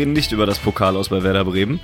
Reden 0.00 0.14
nicht 0.14 0.32
über 0.32 0.46
das 0.46 0.58
Pokal 0.58 0.96
aus 0.96 1.10
bei 1.10 1.22
Werder 1.22 1.44
Bremen, 1.44 1.78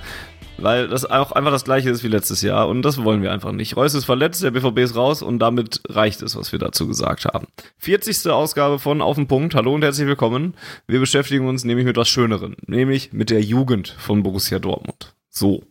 weil 0.57 0.87
das 0.87 1.05
auch 1.05 1.33
einfach 1.33 1.51
das 1.51 1.65
gleiche 1.65 1.91
ist 1.91 2.03
wie 2.03 2.07
letztes 2.07 2.41
Jahr 2.41 2.67
und 2.67 2.81
das 2.81 3.03
wollen 3.03 3.21
wir 3.21 3.31
einfach 3.31 3.51
nicht. 3.51 3.77
Reus 3.77 3.93
ist 3.93 4.05
verletzt, 4.05 4.41
der 4.41 4.49
BVB 4.49 4.79
ist 4.79 4.95
raus 4.95 5.21
und 5.21 5.37
damit 5.37 5.81
reicht 5.87 6.23
es, 6.23 6.35
was 6.35 6.51
wir 6.51 6.57
dazu 6.57 6.87
gesagt 6.87 7.25
haben. 7.25 7.45
40. 7.77 8.31
Ausgabe 8.31 8.79
von 8.79 9.03
Auf 9.03 9.17
den 9.17 9.27
Punkt. 9.27 9.53
Hallo 9.53 9.75
und 9.75 9.83
herzlich 9.83 10.07
willkommen. 10.07 10.55
Wir 10.87 10.99
beschäftigen 10.99 11.47
uns 11.47 11.63
nämlich 11.63 11.85
mit 11.85 11.95
was 11.95 12.09
Schöneren, 12.09 12.55
nämlich 12.65 13.13
mit 13.13 13.29
der 13.29 13.41
Jugend 13.41 13.95
von 13.99 14.23
Borussia 14.23 14.57
Dortmund. 14.57 15.13
So. 15.29 15.61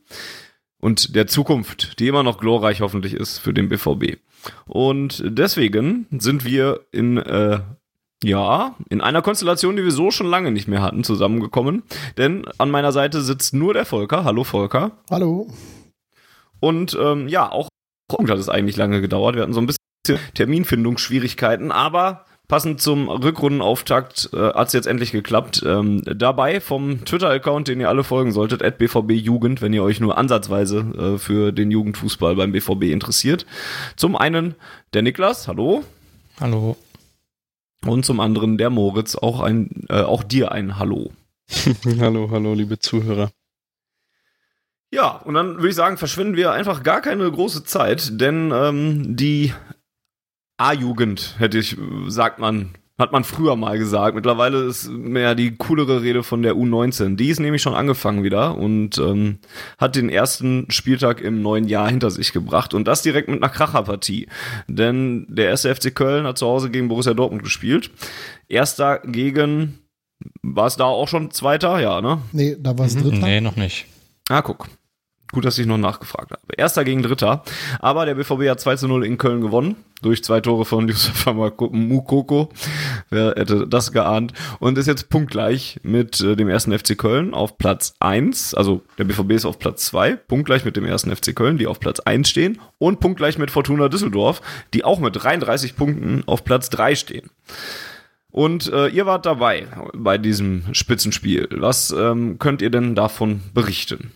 Und 0.79 1.17
der 1.17 1.27
Zukunft, 1.27 1.99
die 1.99 2.07
immer 2.07 2.23
noch 2.23 2.39
glorreich 2.39 2.81
hoffentlich 2.81 3.15
ist 3.15 3.39
für 3.39 3.53
den 3.53 3.69
BVB. 3.69 4.19
Und 4.67 5.21
deswegen 5.27 6.07
sind 6.13 6.45
wir 6.45 6.83
in 6.93 7.17
äh, 7.17 7.59
ja, 8.25 8.75
in 8.89 9.01
einer 9.01 9.23
Konstellation, 9.23 9.77
die 9.77 9.85
wir 9.85 9.91
so 9.91 10.11
schon 10.11 10.27
lange 10.27 10.51
nicht 10.51 10.69
mehr 10.69 10.83
hatten, 10.83 11.05
zusammengekommen. 11.05 11.83
Denn 12.17 12.47
an 12.59 12.71
meiner 12.71 12.93
Seite 12.93 13.21
sitzt 13.21 13.55
nur 13.55 13.75
der 13.75 13.85
Volker. 13.85 14.25
Hallo 14.25 14.45
Volker. 14.45 14.93
Hallo. 15.11 15.49
Und 16.61 16.97
ähm, 17.01 17.29
ja, 17.29 17.51
auch 17.51 17.69
hat 18.13 18.39
es 18.39 18.49
eigentlich 18.49 18.77
lange 18.77 19.01
gedauert. 19.01 19.35
Wir 19.35 19.43
hatten 19.43 19.53
so 19.53 19.61
ein 19.61 19.67
bisschen 19.67 20.19
Terminfindungsschwierigkeiten, 20.35 21.73
aber 21.73 22.25
passend 22.49 22.81
zum 22.81 23.09
Rückrundenauftakt 23.09 24.31
äh, 24.33 24.53
hat 24.55 24.69
es 24.69 24.73
jetzt 24.73 24.87
endlich 24.87 25.13
geklappt. 25.13 25.63
Ähm, 25.67 26.03
dabei 26.05 26.61
vom 26.61 27.05
Twitter-Account, 27.05 27.69
den 27.69 27.81
ihr 27.81 27.89
alle 27.89 28.05
folgen 28.05 28.33
solltet, 28.33 28.63
at 28.63 28.79
BVB 28.79 29.13
Jugend, 29.13 29.61
wenn 29.61 29.73
ihr 29.73 29.83
euch 29.83 30.01
nur 30.01 30.17
ansatzweise 30.17 30.79
äh, 31.17 31.19
für 31.19 31.53
den 31.53 31.71
Jugendfußball 31.71 32.37
beim 32.37 32.53
BVB 32.53 32.85
interessiert. 32.85 33.47
Zum 33.97 34.17
einen 34.17 34.55
der 34.95 35.03
Niklas, 35.03 35.49
hallo. 35.49 35.83
Hallo. 36.41 36.77
Und 37.89 38.05
zum 38.05 38.21
anderen 38.21 38.59
der 38.59 38.71
Moritz, 38.71 39.17
auch 39.17 39.41
ein, 39.41 39.87
äh, 39.89 40.03
auch 40.03 40.23
dir 40.23 40.53
ein 40.53 40.79
Hallo. 40.79 41.13
hallo, 42.01 42.31
hallo, 42.31 42.55
liebe 42.55 42.79
Zuhörer. 42.79 43.31
Ja, 44.91 45.17
und 45.17 45.35
dann 45.35 45.57
würde 45.57 45.69
ich 45.69 45.75
sagen, 45.75 45.99
verschwenden 45.99 46.37
wir 46.37 46.53
einfach 46.53 46.83
gar 46.83 47.01
keine 47.01 47.31
große 47.31 47.65
Zeit, 47.65 48.21
denn 48.21 48.53
ähm, 48.55 49.17
die 49.17 49.53
A-Jugend, 50.59 51.35
hätte 51.39 51.59
ich, 51.59 51.77
sagt 52.07 52.39
man, 52.39 52.75
hat 52.99 53.13
man 53.13 53.25
früher 53.25 53.57
mal 53.57 53.79
gesagt. 53.79 54.15
Mittlerweile 54.15 54.63
ist 54.65 54.89
mehr 54.89 55.35
die 55.35 55.57
coolere 55.57 56.03
Rede 56.03 56.23
von 56.23 56.43
der 56.43 56.55
U19. 56.55 57.17
Die 57.17 57.29
ist 57.29 57.41
nämlich 57.41 57.61
schon 57.61 57.75
angefangen 57.75 58.25
wieder 58.25 58.57
und 58.57 58.97
ähm, 58.99 59.39
hat 59.77 59.97
den 59.97 60.09
ersten 60.09 60.71
Spieltag 60.71 61.21
im 61.21 61.43
neuen 61.43 61.69
Jahr 61.69 61.91
hinter 61.91 62.11
sich 62.11 62.33
gebracht. 62.33 62.73
Und 62.73 62.89
das 62.89 63.03
direkt 63.03 63.29
mit 63.29 63.43
einer 63.43 63.53
Kracherpartie. 63.53 64.29
Denn 64.67 65.27
der 65.29 65.49
erste 65.49 65.75
FC 65.75 65.95
Köln 65.95 66.27
hat 66.27 66.39
zu 66.39 66.47
Hause 66.47 66.71
gegen 66.71 66.89
Borussia 66.89 67.13
Dortmund 67.13 67.43
gespielt. 67.43 67.91
Erster 68.49 69.01
gegen, 69.01 69.79
war 70.43 70.67
es 70.67 70.77
da 70.77 70.85
auch 70.85 71.09
schon 71.09 71.31
Zweiter? 71.31 71.79
Ja, 71.81 72.01
ne? 72.01 72.23
Nee, 72.33 72.57
da 72.59 72.79
war 72.79 72.87
es 72.87 72.95
mhm. 72.95 73.03
Dritter. 73.03 73.27
Nee, 73.27 73.43
noch 73.43 73.57
nicht. 73.57 73.87
Ah, 74.31 74.41
guck. 74.41 74.69
Gut, 75.33 75.45
dass 75.45 75.59
ich 75.59 75.67
noch 75.67 75.79
nachgefragt 75.79 76.31
habe. 76.31 76.41
Erster 76.57 76.85
gegen 76.85 77.03
Dritter. 77.03 77.43
Aber 77.81 78.07
der 78.07 78.15
BVB 78.15 78.49
hat 78.49 78.61
2 78.61 78.77
zu 78.77 78.89
0 78.89 79.05
in 79.05 79.19
Köln 79.19 79.41
gewonnen. 79.41 79.77
Durch 80.03 80.23
zwei 80.23 80.41
Tore 80.41 80.65
von 80.65 80.89
Yusuf 80.89 81.27
Mukoko. 81.27 82.51
Wer 83.11 83.35
hätte 83.37 83.67
das 83.67 83.93
geahnt? 83.93 84.35
Und 84.61 84.79
ist 84.79 84.87
jetzt 84.87 85.09
punktgleich 85.09 85.81
mit 85.83 86.21
äh, 86.21 86.37
dem 86.37 86.49
ersten 86.49 86.79
FC 86.79 86.97
Köln 86.97 87.35
auf 87.35 87.59
Platz 87.59 87.95
1. 87.99 88.55
Also 88.55 88.83
der 88.99 89.05
BVB 89.05 89.33
ist 89.33 89.47
auf 89.47 89.59
Platz 89.59 89.87
2. 89.87 90.17
Punktgleich 90.17 90.65
mit 90.65 90.77
dem 90.77 90.85
ersten 90.85 91.15
FC 91.15 91.35
Köln, 91.35 91.59
die 91.59 91.67
auf 91.67 91.81
Platz 91.81 92.01
1 92.01 92.29
stehen. 92.29 92.61
Und 92.79 93.01
punktgleich 93.01 93.37
mit 93.39 93.51
Fortuna 93.51 93.89
Düsseldorf, 93.89 94.43
die 94.75 94.85
auch 94.85 95.01
mit 95.01 95.23
33 95.23 95.77
Punkten 95.77 96.23
auf 96.27 96.45
Platz 96.45 96.71
3 96.71 96.95
stehen. 96.95 97.31
Und 98.31 98.71
äh, 98.71 98.89
ihr 98.89 99.07
wart 99.07 99.25
dabei 99.27 99.67
bei 99.95 100.19
diesem 100.19 100.63
Spitzenspiel. 100.73 101.49
Was 101.53 101.91
ähm, 101.91 102.39
könnt 102.39 102.61
ihr 102.61 102.71
denn 102.71 102.95
davon 102.95 103.41
berichten? 103.55 104.13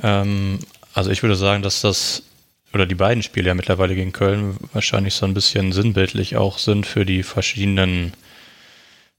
Ähm, 0.00 0.58
also 0.94 1.10
ich 1.10 1.22
würde 1.22 1.36
sagen, 1.36 1.62
dass 1.62 1.80
das, 1.80 2.22
oder 2.72 2.86
die 2.86 2.94
beiden 2.94 3.22
Spiele 3.22 3.48
ja 3.48 3.54
mittlerweile 3.54 3.94
gegen 3.94 4.12
Köln 4.12 4.56
wahrscheinlich 4.72 5.14
so 5.14 5.26
ein 5.26 5.34
bisschen 5.34 5.72
sinnbildlich 5.72 6.36
auch 6.36 6.58
sind 6.58 6.86
für 6.86 7.04
die 7.04 7.22
verschiedenen 7.22 8.12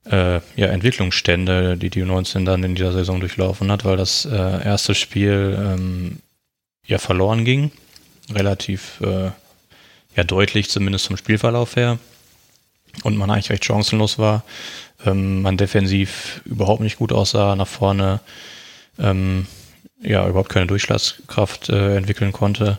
äh, 0.06 0.40
ja, 0.56 0.66
Entwicklungsstände, 0.66 1.76
die 1.76 1.90
die 1.90 2.02
U19 2.02 2.44
dann 2.44 2.62
in 2.62 2.74
dieser 2.74 2.92
Saison 2.92 3.20
durchlaufen 3.20 3.70
hat, 3.70 3.84
weil 3.84 3.96
das 3.96 4.24
äh, 4.24 4.64
erste 4.64 4.94
Spiel 4.94 5.56
ähm, 5.58 6.18
ja 6.86 6.98
verloren 6.98 7.44
ging, 7.44 7.70
relativ 8.32 9.00
äh, 9.00 9.30
ja 10.16 10.24
deutlich 10.24 10.70
zumindest 10.70 11.06
vom 11.06 11.16
Spielverlauf 11.16 11.76
her 11.76 11.98
und 13.02 13.16
man 13.16 13.30
eigentlich 13.30 13.50
recht 13.50 13.64
chancenlos 13.64 14.18
war, 14.18 14.44
ähm, 15.04 15.42
man 15.42 15.56
defensiv 15.56 16.42
überhaupt 16.44 16.80
nicht 16.80 16.98
gut 16.98 17.12
aussah, 17.12 17.56
nach 17.56 17.66
vorne 17.66 18.20
ähm, 18.98 19.46
ja 20.04 20.28
überhaupt 20.28 20.50
keine 20.50 20.66
Durchschlagskraft 20.66 21.70
äh, 21.70 21.96
entwickeln 21.96 22.32
konnte 22.32 22.78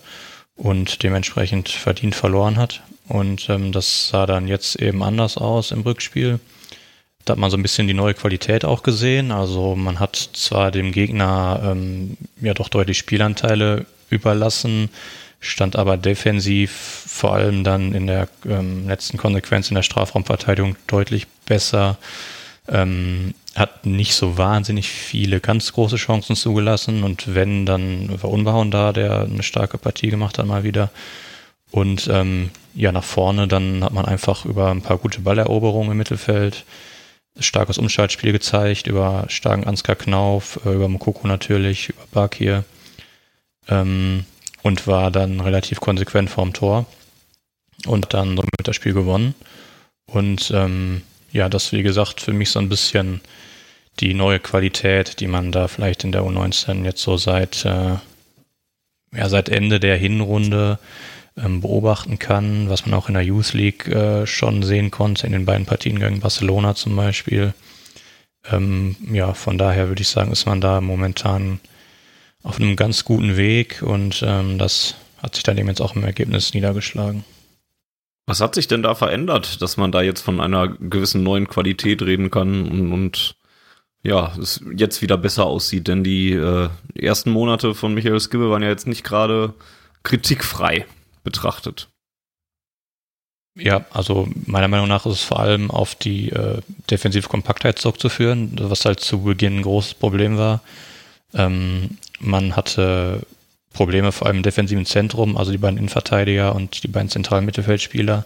und 0.56 1.03
dementsprechend 1.03 1.69
verdient 1.69 2.16
verloren 2.16 2.58
hat. 2.58 2.81
Und 3.08 3.50
ähm, 3.50 3.72
das 3.72 4.09
sah 4.09 4.25
dann 4.25 4.47
jetzt 4.47 4.75
eben 4.78 5.03
anders 5.03 5.38
aus 5.38 5.72
im 5.72 5.81
Rückspiel. 5.81 6.40
Da 7.25 7.34
hat 7.34 7.40
man 7.40 7.52
so 7.52 7.58
ein 7.58 7.64
bisschen 7.64 7.88
die 7.88 7.94
neue 7.94 8.14
Qualität 8.14 8.66
auch 8.66 8.84
gesehen. 8.84 9.31
Also 9.31 9.75
man 9.75 10.00
hat 10.00 10.16
zwar 10.16 10.72
dem 10.72 10.91
Gegner 10.91 11.59
ähm, 11.64 12.18
ja 12.40 12.53
doch 12.53 12.69
deutlich 12.69 12.97
Spielanteile 12.97 13.85
überlassen, 14.09 14.90
stand 15.40 15.75
aber 15.75 15.97
defensiv 15.97 16.72
vor 16.72 17.34
allem 17.34 17.64
dann 17.64 17.94
in 17.94 18.08
der 18.08 18.28
ähm, 18.47 18.88
letzten 18.88 19.18
Konsequenz 19.18 19.69
in 19.69 19.75
der 19.75 19.84
Strafraumverteidigung 19.84 20.75
deutlich 20.88 21.28
besser. 21.46 21.97
Ähm, 22.68 23.34
hat 23.55 23.85
nicht 23.85 24.16
so 24.16 24.38
wahnsinnig 24.38 24.89
viele 24.89 25.39
ganz 25.39 25.71
große 25.71 25.95
Chancen 25.95 26.35
zugelassen 26.35 27.03
und 27.03 27.33
wenn, 27.33 27.66
dann 27.66 28.21
war 28.21 28.29
Unbehauen 28.29 28.69
da, 28.69 28.91
der 28.91 29.21
eine 29.21 29.43
starke 29.43 29.77
Partie 29.77 30.09
gemacht 30.09 30.38
hat 30.38 30.45
mal 30.45 30.63
wieder. 30.63 30.91
Und 31.71 32.07
ähm, 32.11 32.51
ja, 32.73 32.91
nach 32.91 33.03
vorne, 33.03 33.47
dann 33.47 33.83
hat 33.83 33.93
man 33.93 34.05
einfach 34.05 34.45
über 34.45 34.71
ein 34.71 34.81
paar 34.81 34.97
gute 34.97 35.21
Balleroberungen 35.21 35.91
im 35.91 35.97
Mittelfeld 35.97 36.66
starkes 37.39 37.77
Umschaltspiel 37.77 38.31
gezeigt, 38.31 38.88
über 38.88 39.25
starken 39.27 39.66
Ansgar 39.66 39.95
Knauf, 39.95 40.59
äh, 40.66 40.73
über 40.73 40.87
Mokoko 40.87 41.27
natürlich, 41.27 41.89
über 41.89 42.03
Bakir 42.11 42.63
ähm, 43.67 44.25
und 44.63 44.87
war 44.87 45.11
dann 45.11 45.39
relativ 45.41 45.79
konsequent 45.79 46.29
vorm 46.29 46.53
Tor 46.53 46.85
und 47.85 48.13
dann 48.13 48.35
somit 48.35 48.51
das 48.63 48.75
Spiel 48.75 48.93
gewonnen. 48.93 49.35
Und 50.05 50.51
ähm, 50.53 51.01
ja, 51.31 51.49
das 51.49 51.72
wie 51.72 51.83
gesagt 51.83 52.22
für 52.22 52.33
mich 52.33 52.51
so 52.51 52.59
ein 52.59 52.69
bisschen 52.69 53.22
die 54.00 54.13
neue 54.13 54.39
Qualität, 54.39 55.19
die 55.19 55.28
man 55.28 55.51
da 55.51 55.67
vielleicht 55.67 56.03
in 56.03 56.11
der 56.11 56.23
U19 56.23 56.83
jetzt 56.83 57.01
so 57.01 57.17
seit, 57.17 57.66
äh, 57.66 57.97
ja, 59.16 59.29
seit 59.29 59.50
Ende 59.50 59.79
der 59.79 59.97
Hinrunde 59.97 60.79
ähm, 61.38 61.61
beobachten 61.61 62.19
kann, 62.19 62.69
was 62.69 62.85
man 62.85 62.94
auch 62.94 63.07
in 63.07 63.13
der 63.13 63.23
Youth 63.23 63.53
League 63.53 63.88
äh, 63.88 64.25
schon 64.25 64.63
sehen 64.63 64.91
konnte, 64.91 65.25
in 65.28 65.34
den 65.34 65.45
beiden 65.45 65.66
Partien 65.66 66.00
gegen 66.00 66.19
Barcelona 66.19 66.75
zum 66.75 66.95
Beispiel. 66.95 67.53
Ähm, 68.50 68.95
ja, 69.11 69.34
von 69.34 69.58
daher 69.58 69.87
würde 69.87 70.02
ich 70.02 70.09
sagen, 70.09 70.31
ist 70.31 70.46
man 70.46 70.61
da 70.61 70.81
momentan 70.81 71.59
auf 72.43 72.59
einem 72.59 72.75
ganz 72.75 73.05
guten 73.05 73.37
Weg 73.37 73.81
und 73.81 74.23
ähm, 74.25 74.58
das 74.58 74.96
hat 75.17 75.35
sich 75.35 75.43
dann 75.43 75.58
eben 75.58 75.67
jetzt 75.67 75.81
auch 75.81 75.96
im 75.96 76.03
Ergebnis 76.03 76.53
niedergeschlagen. 76.53 77.23
Was 78.28 78.41
hat 78.41 78.55
sich 78.55 78.67
denn 78.67 78.84
da 78.84 78.96
verändert, 78.96 79.61
dass 79.61 79.78
man 79.78 79.91
da 79.91 80.02
jetzt 80.02 80.22
von 80.22 80.40
einer 80.40 80.67
gewissen 80.67 81.23
neuen 81.23 81.47
Qualität 81.47 82.02
reden 82.02 82.31
kann 82.31 82.67
und, 82.70 82.91
und 82.91 83.35
ja, 84.05 84.34
es 84.40 84.61
jetzt 84.75 85.02
wieder 85.02 85.17
besser 85.17 85.46
aussieht, 85.46 85.87
denn 85.87 86.03
die 86.03 86.31
äh, 86.31 86.69
ersten 86.93 87.31
Monate 87.31 87.73
von 87.73 87.96
Michael 87.96 88.19
Skibbe 88.19 88.52
waren 88.52 88.61
ja 88.61 88.69
jetzt 88.69 88.85
nicht 88.85 89.03
gerade 89.03 89.55
kritikfrei 90.03 90.85
betrachtet. 91.23 91.87
Ja, 93.57 93.85
also 93.91 94.28
meiner 94.46 94.67
Meinung 94.67 94.87
nach 94.87 95.07
ist 95.07 95.13
es 95.13 95.23
vor 95.23 95.40
allem 95.40 95.72
auf 95.72 95.96
die 95.96 96.29
äh, 96.29 96.61
defensive 96.91 97.28
Kompaktheit 97.29 97.79
zurückzuführen, 97.79 98.52
was 98.61 98.85
halt 98.85 98.99
zu 98.99 99.23
Beginn 99.23 99.57
ein 99.57 99.63
großes 99.63 99.96
Problem 99.96 100.37
war. 100.37 100.61
Ähm, 101.34 101.97
man 102.19 102.55
hatte 102.55 103.25
Probleme 103.73 104.11
vor 104.11 104.28
allem 104.28 104.37
im 104.37 104.43
defensiven 104.43 104.85
Zentrum, 104.85 105.35
also 105.35 105.51
die 105.51 105.58
beiden 105.58 105.79
Innenverteidiger 105.79 106.53
und 106.53 106.84
die 106.84 106.90
beiden 106.90 107.09
zentralen 107.09 107.46
Mittelfeldspieler, 107.46 108.25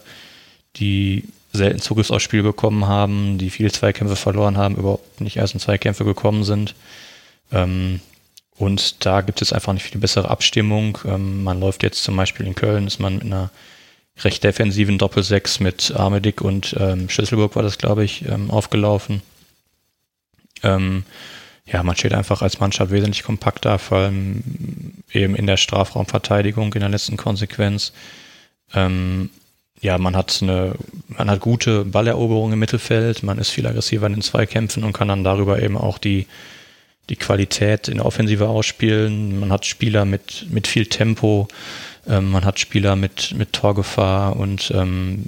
die 0.76 1.24
selten 1.52 1.80
Zugriff 1.80 2.10
aufs 2.10 2.22
Spiel 2.22 2.42
bekommen 2.42 2.86
haben, 2.86 3.38
die 3.38 3.50
viele 3.50 3.72
Zweikämpfe 3.72 4.16
verloren 4.16 4.56
haben, 4.56 4.76
überhaupt 4.76 5.20
nicht 5.20 5.36
erst 5.36 5.54
in 5.54 5.60
Zweikämpfe 5.60 6.04
gekommen 6.04 6.44
sind. 6.44 6.74
Ähm, 7.52 8.00
und 8.56 9.04
da 9.06 9.22
gibt 9.22 9.42
es 9.42 9.52
einfach 9.52 9.72
nicht 9.72 9.84
viel 9.84 10.00
bessere 10.00 10.28
Abstimmung. 10.28 10.98
Ähm, 11.04 11.42
man 11.42 11.60
läuft 11.60 11.82
jetzt 11.82 12.04
zum 12.04 12.16
Beispiel 12.16 12.46
in 12.46 12.54
Köln, 12.54 12.86
ist 12.86 12.98
man 13.00 13.14
mit 13.14 13.24
einer 13.24 13.50
recht 14.18 14.44
defensiven 14.44 14.98
Doppelsechs 14.98 15.60
mit 15.60 15.92
Armedick 15.96 16.42
und 16.42 16.76
ähm, 16.78 17.08
Schlüsselburg 17.08 17.56
war 17.56 17.62
das, 17.62 17.78
glaube 17.78 18.04
ich, 18.04 18.26
ähm, 18.28 18.50
aufgelaufen. 18.50 19.22
Ähm, 20.62 21.04
ja, 21.64 21.82
man 21.82 21.96
steht 21.96 22.12
einfach 22.12 22.42
als 22.42 22.60
Mannschaft 22.60 22.90
wesentlich 22.90 23.22
kompakter, 23.22 23.78
vor 23.78 23.98
allem 23.98 24.42
eben 25.12 25.34
in 25.34 25.46
der 25.46 25.56
Strafraumverteidigung 25.56 26.74
in 26.74 26.80
der 26.80 26.88
letzten 26.88 27.16
Konsequenz. 27.16 27.92
Ähm, 28.74 29.30
ja, 29.80 29.96
man 29.96 30.14
hat 30.14 30.40
eine, 30.42 30.74
man 31.08 31.30
hat 31.30 31.40
gute 31.40 31.84
Balleroberung 31.84 32.52
im 32.52 32.58
Mittelfeld, 32.58 33.22
man 33.22 33.38
ist 33.38 33.50
viel 33.50 33.66
aggressiver 33.66 34.06
in 34.06 34.12
den 34.12 34.22
Zweikämpfen 34.22 34.84
und 34.84 34.92
kann 34.92 35.08
dann 35.08 35.24
darüber 35.24 35.62
eben 35.62 35.76
auch 35.76 35.98
die, 35.98 36.26
die 37.08 37.16
Qualität 37.16 37.88
in 37.88 37.96
der 37.96 38.06
Offensive 38.06 38.48
ausspielen. 38.48 39.40
Man 39.40 39.50
hat 39.50 39.64
Spieler 39.64 40.04
mit, 40.04 40.46
mit 40.50 40.66
viel 40.66 40.86
Tempo, 40.86 41.48
ähm, 42.06 42.30
man 42.30 42.44
hat 42.44 42.60
Spieler 42.60 42.94
mit, 42.94 43.34
mit 43.36 43.54
Torgefahr 43.54 44.36
und 44.36 44.70
ähm, 44.74 45.24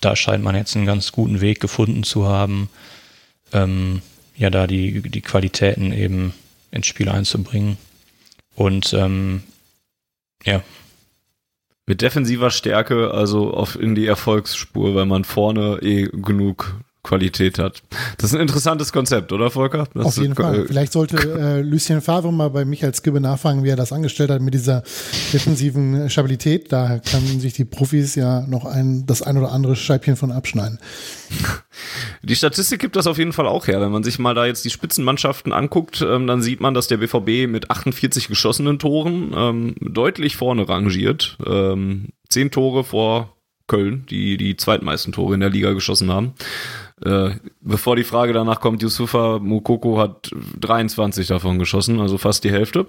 da 0.00 0.16
scheint 0.16 0.42
man 0.42 0.54
jetzt 0.54 0.76
einen 0.76 0.86
ganz 0.86 1.12
guten 1.12 1.40
Weg 1.40 1.60
gefunden 1.60 2.04
zu 2.04 2.26
haben, 2.26 2.70
ähm, 3.52 4.00
ja, 4.36 4.50
da 4.50 4.66
die, 4.66 5.02
die 5.02 5.20
Qualitäten 5.20 5.92
eben 5.92 6.34
ins 6.70 6.86
Spiel 6.86 7.08
einzubringen. 7.08 7.76
Und 8.54 8.94
ähm, 8.94 9.42
ja. 10.44 10.62
Mit 11.86 12.00
defensiver 12.00 12.50
Stärke, 12.50 13.10
also 13.10 13.52
auf 13.52 13.78
in 13.78 13.94
die 13.94 14.06
Erfolgsspur, 14.06 14.94
weil 14.94 15.04
man 15.04 15.24
vorne 15.24 15.78
eh 15.82 16.08
genug 16.10 16.76
Qualität 17.04 17.58
hat. 17.58 17.82
Das 18.18 18.30
ist 18.30 18.34
ein 18.34 18.40
interessantes 18.40 18.92
Konzept, 18.92 19.32
oder 19.32 19.50
Volker? 19.50 19.86
Das 19.94 20.06
Auf 20.06 20.16
jeden 20.16 20.34
Fall. 20.34 20.62
äh, 20.62 20.66
Vielleicht 20.66 20.92
sollte 20.92 21.16
äh, 21.18 21.60
Lucien 21.60 22.00
Favre 22.00 22.32
mal 22.32 22.50
bei 22.50 22.64
Michael 22.64 22.94
Skibbe 22.94 23.20
nachfragen, 23.20 23.62
wie 23.62 23.68
er 23.68 23.76
das 23.76 23.92
angestellt 23.92 24.30
hat 24.30 24.40
mit 24.40 24.54
dieser 24.54 24.82
defensiven 25.32 26.10
Stabilität. 26.10 26.72
Da 26.72 26.98
kann 26.98 27.20
sich 27.38 27.52
die 27.52 27.64
Profis 27.64 28.16
ja 28.16 28.40
noch 28.48 28.64
ein, 28.64 29.06
das 29.06 29.22
ein 29.22 29.36
oder 29.36 29.52
andere 29.52 29.76
Scheibchen 29.76 30.16
von 30.16 30.32
abschneiden. 30.32 30.78
Die 32.22 32.36
Statistik 32.36 32.80
gibt 32.80 32.96
das 32.96 33.06
auf 33.06 33.18
jeden 33.18 33.32
Fall 33.32 33.46
auch 33.46 33.66
her. 33.66 33.80
Wenn 33.80 33.92
man 33.92 34.02
sich 34.02 34.18
mal 34.18 34.34
da 34.34 34.46
jetzt 34.46 34.64
die 34.64 34.70
Spitzenmannschaften 34.70 35.52
anguckt, 35.52 36.00
ähm, 36.00 36.26
dann 36.26 36.42
sieht 36.42 36.60
man, 36.60 36.74
dass 36.74 36.88
der 36.88 36.96
BVB 36.96 37.50
mit 37.50 37.70
48 37.70 38.28
geschossenen 38.28 38.78
Toren 38.78 39.32
ähm, 39.36 39.74
deutlich 39.80 40.36
vorne 40.36 40.68
rangiert. 40.68 41.36
Ähm, 41.46 42.08
zehn 42.30 42.50
Tore 42.50 42.82
vor 42.82 43.34
Köln, 43.66 44.04
die 44.10 44.36
die 44.36 44.56
zweitmeisten 44.56 45.12
Tore 45.12 45.34
in 45.34 45.40
der 45.40 45.50
Liga 45.50 45.72
geschossen 45.72 46.10
haben. 46.10 46.34
Äh, 47.02 47.30
bevor 47.60 47.96
die 47.96 48.04
Frage 48.04 48.32
danach 48.32 48.60
kommt, 48.60 48.82
Yusufa 48.82 49.38
Mukoko 49.40 49.98
hat 49.98 50.30
23 50.60 51.26
davon 51.26 51.58
geschossen, 51.58 52.00
also 52.00 52.18
fast 52.18 52.44
die 52.44 52.52
Hälfte. 52.52 52.86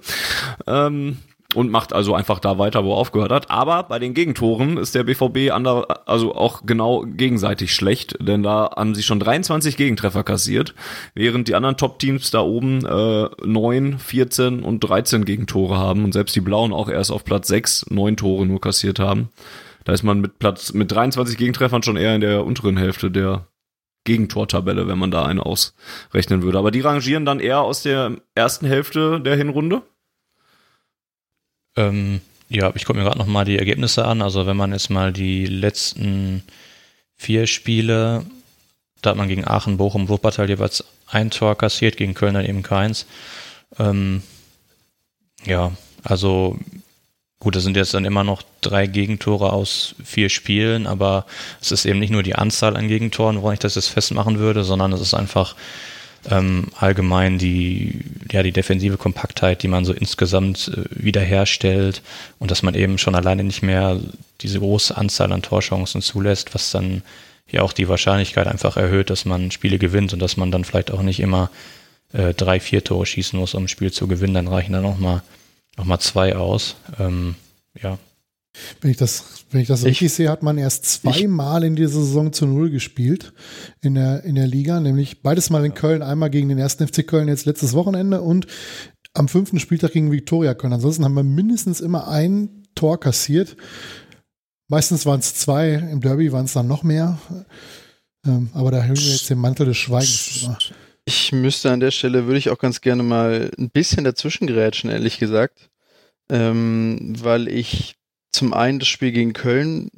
Ähm, 0.66 1.18
und 1.54 1.70
macht 1.70 1.92
also 1.92 2.14
einfach 2.14 2.38
da 2.38 2.58
weiter, 2.58 2.84
wo 2.84 2.92
er 2.92 2.98
aufgehört 2.98 3.32
hat. 3.32 3.50
Aber 3.50 3.84
bei 3.84 3.98
den 3.98 4.14
Gegentoren 4.14 4.76
ist 4.76 4.94
der 4.94 5.04
BVB 5.04 5.52
ander, 5.52 6.02
also 6.06 6.34
auch 6.34 6.66
genau 6.66 7.04
gegenseitig 7.06 7.72
schlecht, 7.72 8.16
denn 8.20 8.42
da 8.42 8.70
haben 8.76 8.94
sie 8.94 9.02
schon 9.02 9.20
23 9.20 9.76
Gegentreffer 9.76 10.22
kassiert, 10.22 10.74
während 11.14 11.48
die 11.48 11.54
anderen 11.54 11.76
Top-Teams 11.76 12.30
da 12.30 12.40
oben 12.40 12.84
äh, 12.84 13.28
9, 13.44 13.98
14 13.98 14.62
und 14.62 14.80
13 14.80 15.24
Gegentore 15.24 15.78
haben 15.78 16.04
und 16.04 16.12
selbst 16.12 16.36
die 16.36 16.40
Blauen 16.40 16.72
auch 16.72 16.88
erst 16.88 17.10
auf 17.10 17.24
Platz 17.24 17.48
6 17.48 17.86
neun 17.90 18.16
Tore 18.16 18.44
nur 18.44 18.60
kassiert 18.60 18.98
haben. 18.98 19.30
Da 19.84 19.92
ist 19.92 20.02
man 20.02 20.20
mit 20.20 20.38
Platz 20.38 20.72
mit 20.72 20.90
23 20.90 21.38
Gegentreffern 21.38 21.82
schon 21.82 21.96
eher 21.96 22.14
in 22.14 22.20
der 22.20 22.44
unteren 22.44 22.76
Hälfte 22.76 23.10
der 23.10 23.46
Gegentortabelle, 24.06 24.88
wenn 24.88 24.98
man 24.98 25.10
da 25.10 25.26
eine 25.26 25.44
ausrechnen 25.44 26.42
würde. 26.42 26.56
Aber 26.58 26.70
die 26.70 26.80
rangieren 26.80 27.26
dann 27.26 27.40
eher 27.40 27.60
aus 27.60 27.82
der 27.82 28.12
ersten 28.34 28.66
Hälfte 28.66 29.20
der 29.20 29.36
Hinrunde. 29.36 29.82
Ähm, 31.76 32.22
ja, 32.48 32.72
ich 32.74 32.86
gucke 32.86 32.98
mir 32.98 33.04
gerade 33.04 33.18
nochmal 33.18 33.44
die 33.44 33.58
Ergebnisse 33.58 34.06
an. 34.06 34.22
Also 34.22 34.46
wenn 34.46 34.56
man 34.56 34.72
jetzt 34.72 34.88
mal 34.88 35.12
die 35.12 35.44
letzten 35.44 36.42
vier 37.16 37.46
Spiele, 37.46 38.24
da 39.02 39.10
hat 39.10 39.16
man 39.16 39.28
gegen 39.28 39.46
Aachen, 39.46 39.76
Bochum, 39.76 40.08
Wuppertal 40.08 40.48
jeweils 40.48 40.84
ein 41.06 41.30
Tor 41.30 41.56
kassiert, 41.56 41.96
gegen 41.96 42.14
Köln 42.14 42.34
dann 42.34 42.46
eben 42.46 42.62
keins. 42.62 43.06
Ähm, 43.78 44.22
ja, 45.44 45.72
also 46.02 46.58
Gut, 47.46 47.54
das 47.54 47.62
sind 47.62 47.76
jetzt 47.76 47.94
dann 47.94 48.04
immer 48.04 48.24
noch 48.24 48.42
drei 48.60 48.88
Gegentore 48.88 49.52
aus 49.52 49.94
vier 50.02 50.30
Spielen, 50.30 50.88
aber 50.88 51.26
es 51.60 51.70
ist 51.70 51.84
eben 51.84 52.00
nicht 52.00 52.10
nur 52.10 52.24
die 52.24 52.34
Anzahl 52.34 52.76
an 52.76 52.88
Gegentoren, 52.88 53.40
woran 53.40 53.54
ich 53.54 53.60
das 53.60 53.76
jetzt 53.76 53.86
festmachen 53.86 54.40
würde, 54.40 54.64
sondern 54.64 54.92
es 54.92 55.00
ist 55.00 55.14
einfach 55.14 55.54
ähm, 56.28 56.72
allgemein 56.76 57.38
die, 57.38 58.00
ja, 58.32 58.42
die 58.42 58.50
defensive 58.50 58.96
Kompaktheit, 58.96 59.62
die 59.62 59.68
man 59.68 59.84
so 59.84 59.92
insgesamt 59.92 60.72
äh, 60.76 60.86
wiederherstellt 60.90 62.02
und 62.40 62.50
dass 62.50 62.64
man 62.64 62.74
eben 62.74 62.98
schon 62.98 63.14
alleine 63.14 63.44
nicht 63.44 63.62
mehr 63.62 64.00
diese 64.40 64.58
große 64.58 64.96
Anzahl 64.96 65.32
an 65.32 65.42
Torchancen 65.42 66.02
zulässt, 66.02 66.52
was 66.52 66.72
dann 66.72 67.02
ja 67.48 67.62
auch 67.62 67.72
die 67.72 67.88
Wahrscheinlichkeit 67.88 68.48
einfach 68.48 68.76
erhöht, 68.76 69.08
dass 69.08 69.24
man 69.24 69.52
Spiele 69.52 69.78
gewinnt 69.78 70.12
und 70.12 70.18
dass 70.18 70.36
man 70.36 70.50
dann 70.50 70.64
vielleicht 70.64 70.90
auch 70.90 71.02
nicht 71.02 71.20
immer 71.20 71.50
äh, 72.12 72.34
drei, 72.34 72.58
vier 72.58 72.82
Tore 72.82 73.06
schießen 73.06 73.38
muss, 73.38 73.54
um 73.54 73.66
ein 73.66 73.68
Spiel 73.68 73.92
zu 73.92 74.08
gewinnen, 74.08 74.34
dann 74.34 74.48
reichen 74.48 74.72
dann 74.72 74.84
auch 74.84 74.98
mal 74.98 75.22
nochmal 75.76 76.00
zwei 76.00 76.36
aus. 76.36 76.76
Ähm, 76.98 77.34
ja. 77.80 77.98
Wenn 78.80 78.90
ich 78.90 78.96
das, 78.96 79.44
wenn 79.50 79.60
ich 79.60 79.68
das 79.68 79.80
Ich- 79.80 79.86
richtig 79.88 80.12
sehe, 80.14 80.30
hat 80.30 80.42
man 80.42 80.56
erst 80.56 80.86
zweimal 80.86 81.62
in 81.64 81.76
dieser 81.76 82.00
Saison 82.00 82.32
zu 82.32 82.46
Null 82.46 82.70
gespielt 82.70 83.32
in 83.82 83.94
der, 83.94 84.24
in 84.24 84.34
der 84.34 84.46
Liga, 84.46 84.80
nämlich 84.80 85.22
beides 85.22 85.50
Mal 85.50 85.64
in 85.66 85.74
Köln, 85.74 86.02
einmal 86.02 86.30
gegen 86.30 86.48
den 86.48 86.58
ersten 86.58 86.86
FC 86.86 87.06
Köln 87.06 87.28
jetzt 87.28 87.44
letztes 87.44 87.74
Wochenende 87.74 88.22
und 88.22 88.46
am 89.12 89.28
fünften 89.28 89.58
Spieltag 89.60 89.92
gegen 89.92 90.10
Viktoria 90.10 90.54
Köln. 90.54 90.72
Ansonsten 90.72 91.04
haben 91.04 91.14
wir 91.14 91.22
mindestens 91.22 91.80
immer 91.80 92.08
ein 92.08 92.62
Tor 92.74 92.98
kassiert. 92.98 93.56
Meistens 94.68 95.06
waren 95.06 95.20
es 95.20 95.34
zwei, 95.34 95.74
im 95.74 96.00
Derby 96.00 96.32
waren 96.32 96.46
es 96.46 96.52
dann 96.54 96.66
noch 96.66 96.82
mehr. 96.82 97.18
Ähm, 98.26 98.50
aber 98.52 98.70
da 98.70 98.82
hüllen 98.82 98.96
wir 98.96 99.12
jetzt 99.12 99.30
den 99.30 99.38
Mantel 99.38 99.66
des 99.66 99.76
Schweigens 99.76 100.40
drüber. 100.40 100.58
Ich 101.08 101.30
müsste 101.30 101.70
an 101.70 101.78
der 101.78 101.92
Stelle, 101.92 102.26
würde 102.26 102.38
ich 102.38 102.50
auch 102.50 102.58
ganz 102.58 102.80
gerne 102.80 103.04
mal 103.04 103.52
ein 103.58 103.70
bisschen 103.70 104.02
dazwischen 104.02 104.48
gerätschen, 104.48 104.90
ehrlich 104.90 105.18
gesagt. 105.18 105.70
Ähm, 106.28 107.14
weil 107.20 107.46
ich 107.46 107.94
zum 108.32 108.52
einen 108.52 108.80
das 108.80 108.88
Spiel 108.88 109.12
gegen 109.12 109.32
Köln 109.32 109.88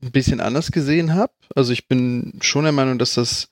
ein 0.00 0.12
bisschen 0.12 0.40
anders 0.40 0.70
gesehen 0.70 1.14
habe. 1.14 1.32
Also 1.56 1.72
ich 1.72 1.88
bin 1.88 2.38
schon 2.42 2.62
der 2.62 2.72
Meinung, 2.72 2.98
dass 2.98 3.14
das 3.14 3.48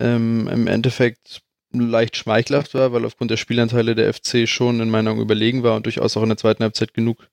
ähm, 0.00 0.48
im 0.48 0.66
Endeffekt 0.66 1.42
leicht 1.72 2.16
schmeichelhaft 2.16 2.74
war, 2.74 2.92
weil 2.92 3.04
aufgrund 3.04 3.30
der 3.30 3.36
Spielanteile 3.36 3.94
der 3.94 4.12
FC 4.12 4.48
schon 4.48 4.80
in 4.80 4.90
meiner 4.90 5.10
Meinung 5.10 5.22
überlegen 5.22 5.62
war 5.62 5.76
und 5.76 5.86
durchaus 5.86 6.16
auch 6.16 6.22
in 6.24 6.30
der 6.30 6.38
zweiten 6.38 6.64
Halbzeit 6.64 6.92
genug 6.92 7.28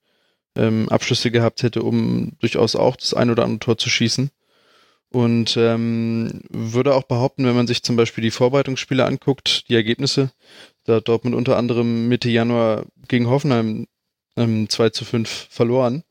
ähm, 0.56 0.88
Abschlüsse 0.88 1.32
gehabt 1.32 1.64
hätte, 1.64 1.82
um 1.82 2.36
durchaus 2.38 2.76
auch 2.76 2.94
das 2.94 3.12
ein 3.12 3.30
oder 3.30 3.42
andere 3.42 3.58
Tor 3.58 3.78
zu 3.78 3.90
schießen. 3.90 4.30
Und 5.10 5.56
ähm, 5.56 6.42
würde 6.50 6.94
auch 6.94 7.04
behaupten, 7.04 7.46
wenn 7.46 7.56
man 7.56 7.66
sich 7.66 7.82
zum 7.82 7.96
Beispiel 7.96 8.22
die 8.22 8.30
Vorbereitungsspiele 8.30 9.04
anguckt, 9.04 9.68
die 9.68 9.74
Ergebnisse, 9.74 10.30
da 10.84 10.96
hat 10.96 11.08
Dortmund 11.08 11.34
unter 11.34 11.56
anderem 11.56 12.08
Mitte 12.08 12.28
Januar 12.28 12.84
gegen 13.08 13.28
Hoffenheim 13.28 13.86
ähm, 14.36 14.68
2 14.68 14.90
zu 14.90 15.04
5 15.04 15.48
verloren. 15.50 16.04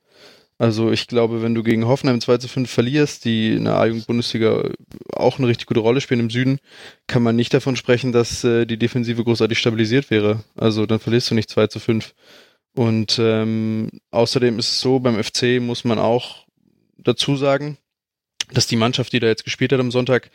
Also 0.60 0.92
ich 0.92 1.06
glaube, 1.08 1.44
wenn 1.44 1.54
du 1.54 1.62
gegen 1.62 1.86
Hoffenheim 1.86 2.20
2 2.20 2.38
zu 2.40 2.48
5 2.48 2.70
verlierst, 2.70 3.26
die 3.26 3.54
in 3.54 3.66
der 3.66 3.76
A-Jugend-Bundesliga 3.76 4.72
auch 5.14 5.38
eine 5.38 5.48
richtig 5.48 5.68
gute 5.68 5.82
Rolle 5.82 6.02
spielen 6.02 6.20
im 6.20 6.32
Süden, 6.32 6.60
kann 7.06 7.22
man 7.22 7.36
nicht 7.36 7.54
davon 7.54 7.76
sprechen, 7.76 8.12
dass 8.12 8.44
äh, 8.44 8.66
die 8.66 8.80
Defensive 8.80 9.24
großartig 9.24 9.60
stabilisiert 9.60 10.10
wäre. 10.10 10.44
Also 10.56 10.88
dann 10.88 11.00
verlierst 11.00 11.30
du 11.30 11.36
nicht 11.36 11.52
2 11.52 11.68
zu 11.68 11.80
5. 11.80 12.16
Und 12.76 13.18
ähm, 13.20 13.90
außerdem 14.10 14.58
ist 14.58 14.70
es 14.70 14.82
so, 14.82 15.00
beim 15.00 15.24
FC 15.24 15.62
muss 15.62 15.84
man 15.84 16.00
auch 16.00 16.48
dazu 16.98 17.36
sagen, 17.36 17.78
dass 18.52 18.68
die 18.68 18.76
Mannschaft, 18.76 19.14
die 19.14 19.20
da 19.20 19.28
jetzt 19.28 19.44
gespielt 19.44 19.74
hat 19.74 19.80
am 19.80 19.92
Sonntag, 19.92 20.30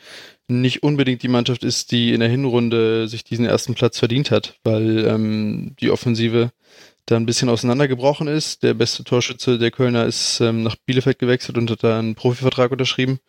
nicht 0.47 0.83
unbedingt 0.83 1.23
die 1.23 1.27
Mannschaft 1.27 1.63
ist, 1.63 1.91
die 1.91 2.13
in 2.13 2.19
der 2.19 2.29
Hinrunde 2.29 3.07
sich 3.07 3.23
diesen 3.23 3.45
ersten 3.45 3.73
Platz 3.73 3.99
verdient 3.99 4.31
hat, 4.31 4.59
weil 4.63 5.05
ähm, 5.07 5.75
die 5.79 5.89
Offensive 5.89 6.51
da 7.05 7.17
ein 7.17 7.25
bisschen 7.25 7.49
auseinandergebrochen 7.49 8.27
ist. 8.27 8.63
Der 8.63 8.73
beste 8.73 9.03
Torschütze 9.03 9.57
der 9.57 9.71
Kölner 9.71 10.05
ist 10.05 10.39
ähm, 10.41 10.63
nach 10.63 10.75
Bielefeld 10.85 11.19
gewechselt 11.19 11.57
und 11.57 11.69
hat 11.69 11.83
da 11.83 11.99
einen 11.99 12.15
Profivertrag 12.15 12.71
unterschrieben. 12.71 13.19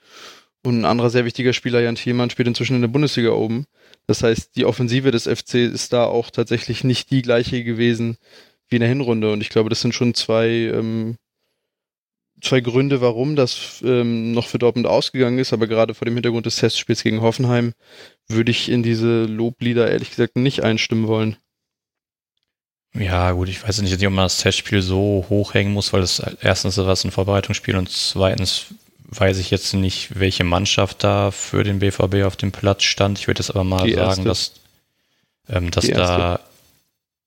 Und 0.63 0.81
ein 0.81 0.85
anderer 0.85 1.11
sehr 1.11 1.25
wichtiger 1.25 1.53
Spieler, 1.53 1.81
Jan 1.81 1.97
Thielmann, 1.97 2.31
spielt 2.31 2.49
inzwischen 2.49 2.77
in 2.77 2.81
der 2.81 2.89
Bundesliga 2.89 3.31
oben. 3.31 3.67
Das 4.07 4.23
heißt, 4.23 4.57
die 4.57 4.65
Offensive 4.65 5.11
des 5.11 5.25
FC 5.25 5.55
ist 5.55 5.93
da 5.93 6.05
auch 6.05 6.31
tatsächlich 6.31 6.85
nicht 6.85 7.11
die 7.11 7.23
gleiche 7.23 7.65
gewesen 7.65 8.17
wie 8.69 8.77
in 8.77 8.81
der 8.81 8.89
Hinrunde. 8.89 9.31
Und 9.31 9.43
ich 9.43 9.51
glaube, 9.51 9.69
das 9.69 9.81
sind 9.81 9.95
schon 9.95 10.15
zwei 10.15 10.49
ähm, 10.49 11.17
zwei 12.45 12.61
Gründe, 12.61 13.01
warum 13.01 13.37
das 13.37 13.83
ähm, 13.85 14.33
noch 14.33 14.47
für 14.47 14.59
Dortmund 14.59 14.87
ausgegangen 14.87 15.39
ist, 15.39 15.53
aber 15.53 15.67
gerade 15.67 15.95
vor 15.95 16.05
dem 16.05 16.15
Hintergrund 16.15 16.47
des 16.47 16.57
Testspiels 16.57 17.03
gegen 17.03 17.21
Hoffenheim 17.21 17.73
würde 18.29 18.51
ich 18.51 18.69
in 18.69 18.83
diese 18.83 19.25
Loblieder 19.25 19.91
ehrlich 19.91 20.11
gesagt 20.11 20.37
nicht 20.37 20.63
einstimmen 20.63 21.09
wollen. 21.09 21.37
Ja, 22.97 23.33
gut, 23.33 23.49
ich 23.49 23.67
weiß 23.67 23.83
nicht, 23.83 23.95
ob 23.95 24.13
man 24.13 24.25
das 24.25 24.39
Testspiel 24.39 24.81
so 24.81 25.27
hochhängen 25.29 25.73
muss, 25.73 25.93
weil 25.93 26.03
es 26.03 26.23
erstens 26.41 26.77
war 26.77 26.89
es 26.89 27.05
ein 27.05 27.11
Vorbereitungsspiel 27.11 27.77
und 27.77 27.91
zweitens 27.91 28.67
weiß 29.09 29.39
ich 29.39 29.51
jetzt 29.51 29.75
nicht, 29.75 30.19
welche 30.19 30.45
Mannschaft 30.45 31.03
da 31.03 31.31
für 31.31 31.65
den 31.65 31.81
BVB 31.81 32.25
auf 32.25 32.37
dem 32.37 32.53
Platz 32.53 32.85
stand. 32.85 33.19
Ich 33.19 33.27
würde 33.27 33.41
jetzt 33.41 33.51
aber 33.51 33.65
mal 33.65 33.87
Die 33.87 33.95
sagen, 33.95 34.09
erste. 34.09 34.25
dass, 34.25 34.53
ähm, 35.49 35.71
dass 35.73 35.89
da, 35.89 36.41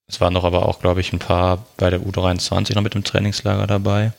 es 0.08 0.22
waren 0.22 0.34
noch 0.34 0.46
aber 0.46 0.68
auch, 0.68 0.80
glaube 0.80 1.02
ich, 1.02 1.12
ein 1.12 1.20
paar 1.20 1.66
bei 1.76 1.90
der 1.90 2.02
U23 2.02 2.74
noch 2.76 2.82
mit 2.82 2.96
im 2.96 3.04
Trainingslager 3.04 3.68
dabei. 3.68 4.14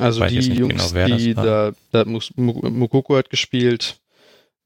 Also 0.00 0.24
die 0.26 0.36
nicht 0.36 0.54
Jungs, 0.54 0.92
genau, 0.92 1.16
die 1.16 1.34
da, 1.34 1.72
da 1.92 2.04
Mukoko 2.06 3.16
hat 3.16 3.30
gespielt, 3.30 4.00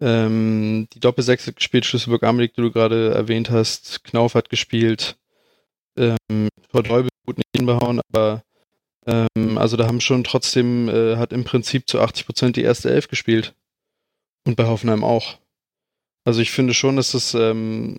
ähm, 0.00 0.88
die 0.92 1.00
Doppelsechs 1.00 1.46
hat 1.46 1.56
gespielt, 1.56 1.86
Schlüsselburg 1.86 2.22
Amelik, 2.24 2.54
die 2.54 2.60
du 2.60 2.72
gerade 2.72 3.14
erwähnt 3.14 3.50
hast, 3.50 4.04
Knauf 4.04 4.34
hat 4.34 4.50
gespielt, 4.50 5.16
ähm, 5.96 6.48
Verdäubel 6.70 7.08
gut 7.24 7.38
nicht 7.38 7.56
hinbehauen, 7.56 8.00
aber 8.12 8.42
ähm, 9.06 9.58
also 9.58 9.76
da 9.76 9.86
haben 9.86 10.00
schon 10.00 10.24
trotzdem, 10.24 10.88
äh, 10.88 11.16
hat 11.16 11.32
im 11.32 11.44
Prinzip 11.44 11.88
zu 11.88 12.00
80 12.00 12.26
Prozent 12.26 12.56
die 12.56 12.62
erste 12.62 12.90
Elf 12.90 13.08
gespielt. 13.08 13.54
Und 14.44 14.56
bei 14.56 14.66
Hoffenheim 14.66 15.04
auch. 15.04 15.38
Also 16.24 16.40
ich 16.40 16.50
finde 16.50 16.74
schon, 16.74 16.96
dass 16.96 17.12
das 17.12 17.34
ähm, 17.34 17.98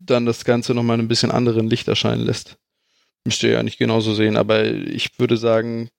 dann 0.00 0.26
das 0.26 0.44
Ganze 0.44 0.74
nochmal 0.74 0.98
ein 0.98 1.08
bisschen 1.08 1.30
anderen 1.30 1.68
Licht 1.68 1.88
erscheinen 1.88 2.24
lässt. 2.24 2.56
Müsst 3.24 3.42
ihr 3.42 3.50
ja 3.50 3.62
nicht 3.62 3.78
genauso 3.78 4.14
sehen, 4.14 4.36
aber 4.36 4.64
ich 4.64 5.18
würde 5.18 5.36
sagen, 5.36 5.90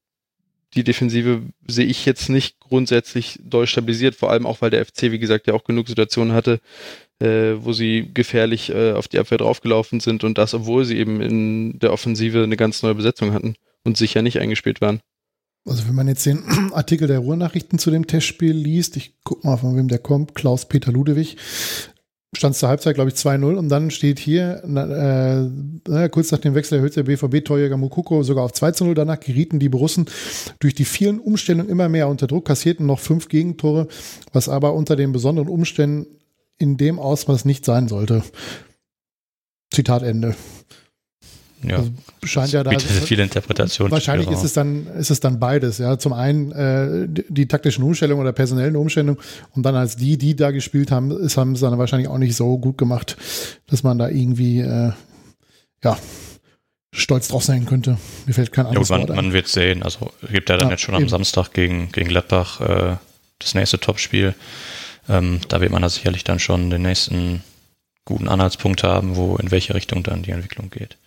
die 0.76 0.84
Defensive 0.84 1.42
sehe 1.68 1.86
ich 1.86 2.06
jetzt 2.06 2.30
nicht 2.30 2.60
grundsätzlich 2.60 3.40
doll 3.44 3.68
stabilisiert, 3.68 4.16
vor 4.16 4.30
allem 4.32 4.46
auch, 4.46 4.62
weil 4.62 4.70
der 4.70 4.86
FC, 4.86 5.04
wie 5.04 5.20
gesagt, 5.20 5.48
ja 5.48 5.54
auch 5.54 5.64
genug 5.64 5.88
Situationen 5.88 6.34
hatte, 6.34 6.60
äh, 7.20 7.54
wo 7.58 7.74
sie 7.74 8.10
gefährlich 8.14 8.70
äh, 8.70 8.94
auf 8.94 9.08
die 9.08 9.20
Abwehr 9.20 9.40
draufgelaufen 9.40 10.00
sind 10.00 10.24
und 10.24 10.38
das, 10.38 10.54
obwohl 10.54 10.86
sie 10.86 10.98
eben 10.98 11.22
in 11.22 11.80
der 11.80 11.92
Offensive 11.92 12.44
eine 12.44 12.58
ganz 12.58 12.84
neue 12.84 12.96
Besetzung 12.96 13.34
hatten 13.34 13.56
und 13.84 13.98
sicher 13.98 14.22
nicht 14.22 14.40
eingespielt 14.40 14.82
waren. 14.82 15.02
Also 15.66 15.88
wenn 15.88 15.96
man 15.96 16.08
jetzt 16.08 16.26
den 16.26 16.44
Artikel 16.74 17.08
der 17.08 17.20
Ruhrnachrichten 17.20 17.80
zu 17.80 17.92
dem 17.92 18.08
Testspiel 18.08 18.54
liest, 18.54 18.96
ich 18.98 19.16
guck 19.24 19.44
mal, 19.44 19.58
von 19.58 19.76
wem 19.76 19.88
der 19.88 20.00
kommt, 20.00 20.36
Klaus-Peter 20.36 20.92
Ludewig, 20.92 21.38
stand 22.36 22.56
zur 22.56 22.70
Halbzeit, 22.70 22.96
glaube 22.96 23.10
ich, 23.10 23.16
2-0 23.16 23.56
und 23.56 23.70
dann 23.70 23.92
steht 23.92 24.20
hier, 24.20 24.62
na, 24.66 25.48
äh, 25.88 26.10
kurz 26.10 26.32
nach 26.32 26.40
dem 26.40 26.56
Wechsel 26.56 26.78
erhöht 26.78 26.96
der 26.96 27.04
BVB-Torjäger 27.04 27.78
Mukoko 27.78 28.24
sogar 28.24 28.44
auf 28.44 28.52
2-0, 28.52 28.94
danach 28.94 29.20
gerieten 29.20 29.60
die 29.60 29.70
Borussen 29.70 30.06
durch 30.60 30.76
die 30.76 30.86
vielen 30.86 31.20
Umstellungen 31.20 31.70
immer 31.70 31.90
mehr 31.90 32.08
unter 32.08 32.28
Druck, 32.28 32.46
kassierten 32.46 32.86
noch 32.86 33.00
fünf 33.00 33.30
Gegentore, 33.30 33.88
was 34.32 34.48
aber 34.48 34.74
unter 34.74 34.96
den 34.96 35.12
besonderen 35.12 35.50
Umständen 35.50 36.08
in 36.58 36.78
dem 36.78 37.00
Ausmaß 37.00 37.46
nicht 37.46 37.66
sein 37.66 37.88
sollte. 37.88 38.24
Zitat 39.72 40.04
Ende. 40.04 40.36
Ja, 41.62 41.78
Also 41.78 41.92
scheint 42.24 42.52
ja 42.54 42.64
da 42.64 42.70
bietet 42.72 42.90
viele 42.90 43.24
Interpretationen. 43.24 43.92
Wahrscheinlich 43.92 44.30
ist 44.30 44.44
es 44.44 44.54
dann 44.54 44.88
ist 44.88 45.12
es 45.12 45.20
dann 45.20 45.40
beides, 45.40 45.78
ja. 45.78 45.98
Zum 46.00 46.14
einen 46.14 46.52
äh, 46.54 47.08
die, 47.08 47.26
die 47.28 47.48
taktischen 47.48 47.84
Umstellungen 47.84 48.22
oder 48.22 48.32
personellen 48.32 48.76
Umstellungen 48.78 49.20
und 49.56 49.64
dann 49.64 49.76
als 49.76 49.98
die, 49.98 50.18
die 50.18 50.36
da 50.36 50.52
gespielt 50.52 50.90
haben, 50.92 51.12
ist 51.12 51.36
haben 51.38 51.56
sie 51.56 51.62
dann 51.70 51.78
wahrscheinlich 51.78 52.08
auch 52.08 52.18
nicht 52.18 52.36
so 52.36 52.58
gut 52.58 52.78
gemacht, 52.78 53.18
dass 53.68 53.84
man 53.84 53.98
da 54.00 54.08
irgendwie 54.08 54.60
äh, 54.62 54.92
ja 55.84 55.98
stolz 56.94 57.28
drauf 57.28 57.44
sein 57.44 57.66
könnte. 57.66 57.98
Mir 58.26 58.34
fällt 58.34 58.52
kein 58.52 58.66
Ja, 58.66 58.70
anderes 58.70 58.90
gut, 58.90 59.08
man, 59.10 59.16
man 59.16 59.34
wird 59.34 59.48
sehen. 59.48 59.84
Also 59.84 60.12
gibt 60.32 60.50
ja 60.50 60.58
dann 60.58 60.68
Ja, 60.70 60.72
jetzt 60.72 60.82
schon 60.82 60.96
am 60.96 61.02
eben. 61.02 61.10
Samstag 61.10 61.52
gegen, 61.54 61.92
gegen 61.92 62.08
Gladbach 62.10 62.62
äh, 62.62 62.96
das 63.40 63.54
nächste 63.54 63.80
Topspiel. 63.80 64.34
Ähm, 65.08 65.40
da 65.50 65.62
wird 65.62 65.72
man 65.72 65.82
da 65.82 65.90
sicherlich 65.90 66.24
dann 66.24 66.40
schon 66.40 66.70
den 66.70 66.82
nächsten 66.84 67.44
guten 68.06 68.28
Anhaltspunkt 68.28 68.84
haben, 68.84 69.16
wo 69.16 69.36
in 69.36 69.52
welche 69.52 69.76
Richtung 69.76 70.04
dann 70.04 70.24
die 70.24 70.32
Entwicklung 70.32 70.70
geht. 70.70 70.98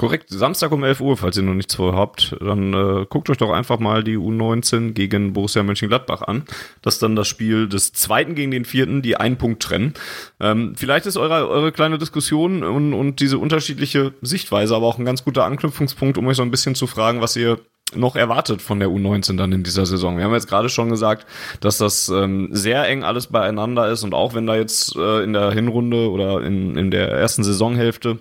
Korrekt, 0.00 0.30
Samstag 0.30 0.72
um 0.72 0.82
11 0.82 1.02
Uhr, 1.02 1.18
falls 1.18 1.36
ihr 1.36 1.42
noch 1.42 1.52
nichts 1.52 1.74
vorhabt, 1.74 2.34
dann 2.40 2.72
äh, 2.72 3.04
guckt 3.10 3.28
euch 3.28 3.36
doch 3.36 3.50
einfach 3.50 3.78
mal 3.78 4.02
die 4.02 4.16
U19 4.16 4.92
gegen 4.92 5.34
Borussia 5.34 5.62
Mönchengladbach 5.62 6.22
an. 6.22 6.44
Das 6.80 6.94
ist 6.94 7.02
dann 7.02 7.16
das 7.16 7.28
Spiel 7.28 7.68
des 7.68 7.92
zweiten 7.92 8.34
gegen 8.34 8.50
den 8.50 8.64
vierten, 8.64 9.02
die 9.02 9.18
einen 9.18 9.36
Punkt 9.36 9.62
trennen. 9.62 9.92
Ähm, 10.40 10.72
vielleicht 10.74 11.04
ist 11.04 11.18
eure, 11.18 11.50
eure 11.50 11.70
kleine 11.70 11.98
Diskussion 11.98 12.64
und, 12.64 12.94
und 12.94 13.20
diese 13.20 13.36
unterschiedliche 13.36 14.14
Sichtweise 14.22 14.74
aber 14.74 14.86
auch 14.86 14.98
ein 14.98 15.04
ganz 15.04 15.22
guter 15.22 15.44
Anknüpfungspunkt, 15.44 16.16
um 16.16 16.26
euch 16.28 16.38
so 16.38 16.42
ein 16.44 16.50
bisschen 16.50 16.74
zu 16.74 16.86
fragen, 16.86 17.20
was 17.20 17.36
ihr 17.36 17.60
noch 17.94 18.16
erwartet 18.16 18.62
von 18.62 18.80
der 18.80 18.88
U19 18.88 19.36
dann 19.36 19.52
in 19.52 19.64
dieser 19.64 19.84
Saison. 19.84 20.16
Wir 20.16 20.24
haben 20.24 20.32
jetzt 20.32 20.48
gerade 20.48 20.70
schon 20.70 20.88
gesagt, 20.88 21.26
dass 21.60 21.76
das 21.76 22.08
ähm, 22.08 22.48
sehr 22.52 22.88
eng 22.88 23.04
alles 23.04 23.26
beieinander 23.26 23.90
ist 23.90 24.02
und 24.02 24.14
auch 24.14 24.32
wenn 24.32 24.46
da 24.46 24.56
jetzt 24.56 24.96
äh, 24.96 25.22
in 25.22 25.34
der 25.34 25.50
Hinrunde 25.50 26.10
oder 26.10 26.42
in, 26.42 26.78
in 26.78 26.90
der 26.90 27.10
ersten 27.10 27.44
Saisonhälfte 27.44 28.18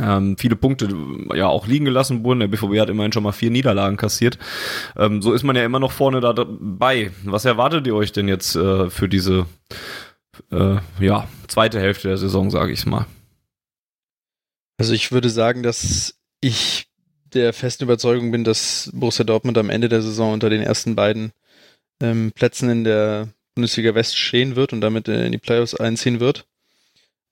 ähm, 0.00 0.36
viele 0.38 0.56
Punkte 0.56 0.88
ja 1.34 1.48
auch 1.48 1.66
liegen 1.66 1.84
gelassen 1.84 2.24
wurden. 2.24 2.40
Der 2.40 2.48
BVB 2.48 2.78
hat 2.78 2.90
immerhin 2.90 3.12
schon 3.12 3.22
mal 3.22 3.32
vier 3.32 3.50
Niederlagen 3.50 3.96
kassiert. 3.96 4.38
Ähm, 4.96 5.22
so 5.22 5.32
ist 5.32 5.42
man 5.42 5.56
ja 5.56 5.64
immer 5.64 5.80
noch 5.80 5.92
vorne 5.92 6.20
da 6.20 6.32
dabei. 6.32 7.10
Was 7.24 7.44
erwartet 7.44 7.86
ihr 7.86 7.94
euch 7.94 8.12
denn 8.12 8.28
jetzt 8.28 8.54
äh, 8.54 8.90
für 8.90 9.08
diese 9.08 9.46
äh, 10.50 10.76
ja, 11.00 11.28
zweite 11.48 11.80
Hälfte 11.80 12.08
der 12.08 12.18
Saison, 12.18 12.50
sage 12.50 12.72
ich 12.72 12.86
mal? 12.86 13.06
Also 14.78 14.92
ich 14.92 15.10
würde 15.10 15.30
sagen, 15.30 15.62
dass 15.62 16.14
ich 16.40 16.86
der 17.34 17.52
festen 17.52 17.84
Überzeugung 17.84 18.30
bin, 18.30 18.44
dass 18.44 18.90
Borussia 18.94 19.24
Dortmund 19.24 19.58
am 19.58 19.70
Ende 19.70 19.88
der 19.88 20.02
Saison 20.02 20.32
unter 20.32 20.50
den 20.50 20.62
ersten 20.62 20.94
beiden 20.94 21.32
ähm, 22.00 22.32
Plätzen 22.32 22.70
in 22.70 22.84
der 22.84 23.28
Bundesliga 23.54 23.94
West 23.94 24.16
stehen 24.16 24.54
wird 24.54 24.72
und 24.72 24.80
damit 24.80 25.08
äh, 25.08 25.26
in 25.26 25.32
die 25.32 25.38
Playoffs 25.38 25.74
einziehen 25.74 26.20
wird. 26.20 26.46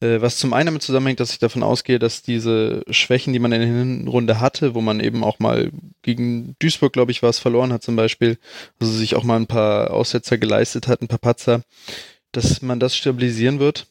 Äh, 0.01 0.21
was 0.21 0.37
zum 0.37 0.53
einen 0.53 0.67
damit 0.67 0.83
zusammenhängt, 0.83 1.21
dass 1.21 1.33
ich 1.33 1.39
davon 1.39 1.63
ausgehe, 1.63 1.99
dass 1.99 2.23
diese 2.23 2.85
Schwächen, 2.91 3.33
die 3.33 3.39
man 3.39 3.53
in 3.53 3.61
der 3.61 3.69
Hinrunde 3.69 4.41
hatte, 4.41 4.75
wo 4.75 4.81
man 4.81 5.01
eben 5.01 5.25
auch 5.25 5.39
mal 5.39 5.71
gegen 6.03 6.55
Duisburg, 6.59 6.93
glaube 6.93 7.13
ich, 7.13 7.23
war 7.23 7.31
es 7.31 7.39
verloren 7.39 7.73
hat 7.73 7.83
zum 7.83 7.97
Beispiel, 7.97 8.39
also 8.79 8.93
sich 8.93 9.15
auch 9.15 9.25
mal 9.25 9.37
ein 9.37 9.47
paar 9.47 9.91
Aussetzer 9.93 10.39
geleistet 10.39 10.87
hat, 10.87 11.01
ein 11.01 11.09
paar 11.09 11.19
Patzer, 11.19 11.63
dass 12.33 12.61
man 12.63 12.81
das 12.81 12.97
stabilisieren 12.97 13.59
wird. 13.59 13.87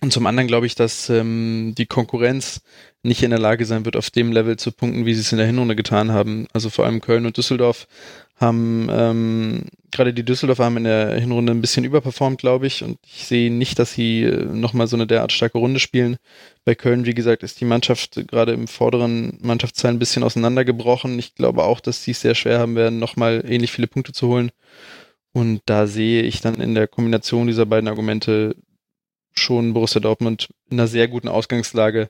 Und 0.00 0.12
zum 0.12 0.26
anderen 0.26 0.46
glaube 0.46 0.66
ich, 0.66 0.74
dass 0.76 1.10
ähm, 1.10 1.74
die 1.76 1.86
Konkurrenz 1.86 2.60
nicht 3.02 3.22
in 3.22 3.30
der 3.30 3.38
Lage 3.38 3.64
sein 3.64 3.84
wird, 3.84 3.96
auf 3.96 4.10
dem 4.10 4.32
Level 4.32 4.56
zu 4.56 4.70
punkten, 4.70 5.06
wie 5.06 5.14
sie 5.14 5.22
es 5.22 5.32
in 5.32 5.38
der 5.38 5.46
Hinrunde 5.46 5.74
getan 5.74 6.12
haben. 6.12 6.46
Also 6.52 6.70
vor 6.70 6.84
allem 6.84 7.00
Köln 7.00 7.26
und 7.26 7.36
Düsseldorf 7.36 7.88
haben, 8.36 8.88
ähm, 8.90 9.64
gerade 9.90 10.14
die 10.14 10.24
Düsseldorfer 10.24 10.64
haben 10.64 10.76
in 10.76 10.84
der 10.84 11.18
Hinrunde 11.18 11.52
ein 11.52 11.60
bisschen 11.60 11.84
überperformt, 11.84 12.38
glaube 12.38 12.68
ich. 12.68 12.84
Und 12.84 12.98
ich 13.04 13.26
sehe 13.26 13.50
nicht, 13.52 13.78
dass 13.80 13.92
sie 13.92 14.22
äh, 14.22 14.44
nochmal 14.44 14.86
so 14.86 14.96
eine 14.96 15.08
derart 15.08 15.32
starke 15.32 15.58
Runde 15.58 15.80
spielen. 15.80 16.18
Bei 16.64 16.76
Köln, 16.76 17.04
wie 17.04 17.14
gesagt, 17.14 17.42
ist 17.42 17.60
die 17.60 17.64
Mannschaft 17.64 18.20
gerade 18.28 18.52
im 18.52 18.68
vorderen 18.68 19.38
Mannschaftsteil 19.40 19.92
ein 19.92 19.98
bisschen 19.98 20.22
auseinandergebrochen. 20.22 21.18
Ich 21.18 21.34
glaube 21.34 21.64
auch, 21.64 21.80
dass 21.80 22.04
sie 22.04 22.12
es 22.12 22.20
sehr 22.20 22.36
schwer 22.36 22.60
haben 22.60 22.76
werden, 22.76 23.00
nochmal 23.00 23.44
ähnlich 23.48 23.72
viele 23.72 23.88
Punkte 23.88 24.12
zu 24.12 24.28
holen. 24.28 24.52
Und 25.32 25.62
da 25.66 25.86
sehe 25.86 26.22
ich 26.22 26.40
dann 26.40 26.56
in 26.56 26.74
der 26.74 26.86
Kombination 26.86 27.48
dieser 27.48 27.66
beiden 27.66 27.88
Argumente 27.88 28.54
schon 29.38 29.74
Borussia 29.74 30.00
Dortmund 30.00 30.48
in 30.70 30.78
einer 30.78 30.86
sehr 30.86 31.08
guten 31.08 31.28
Ausgangslage, 31.28 32.08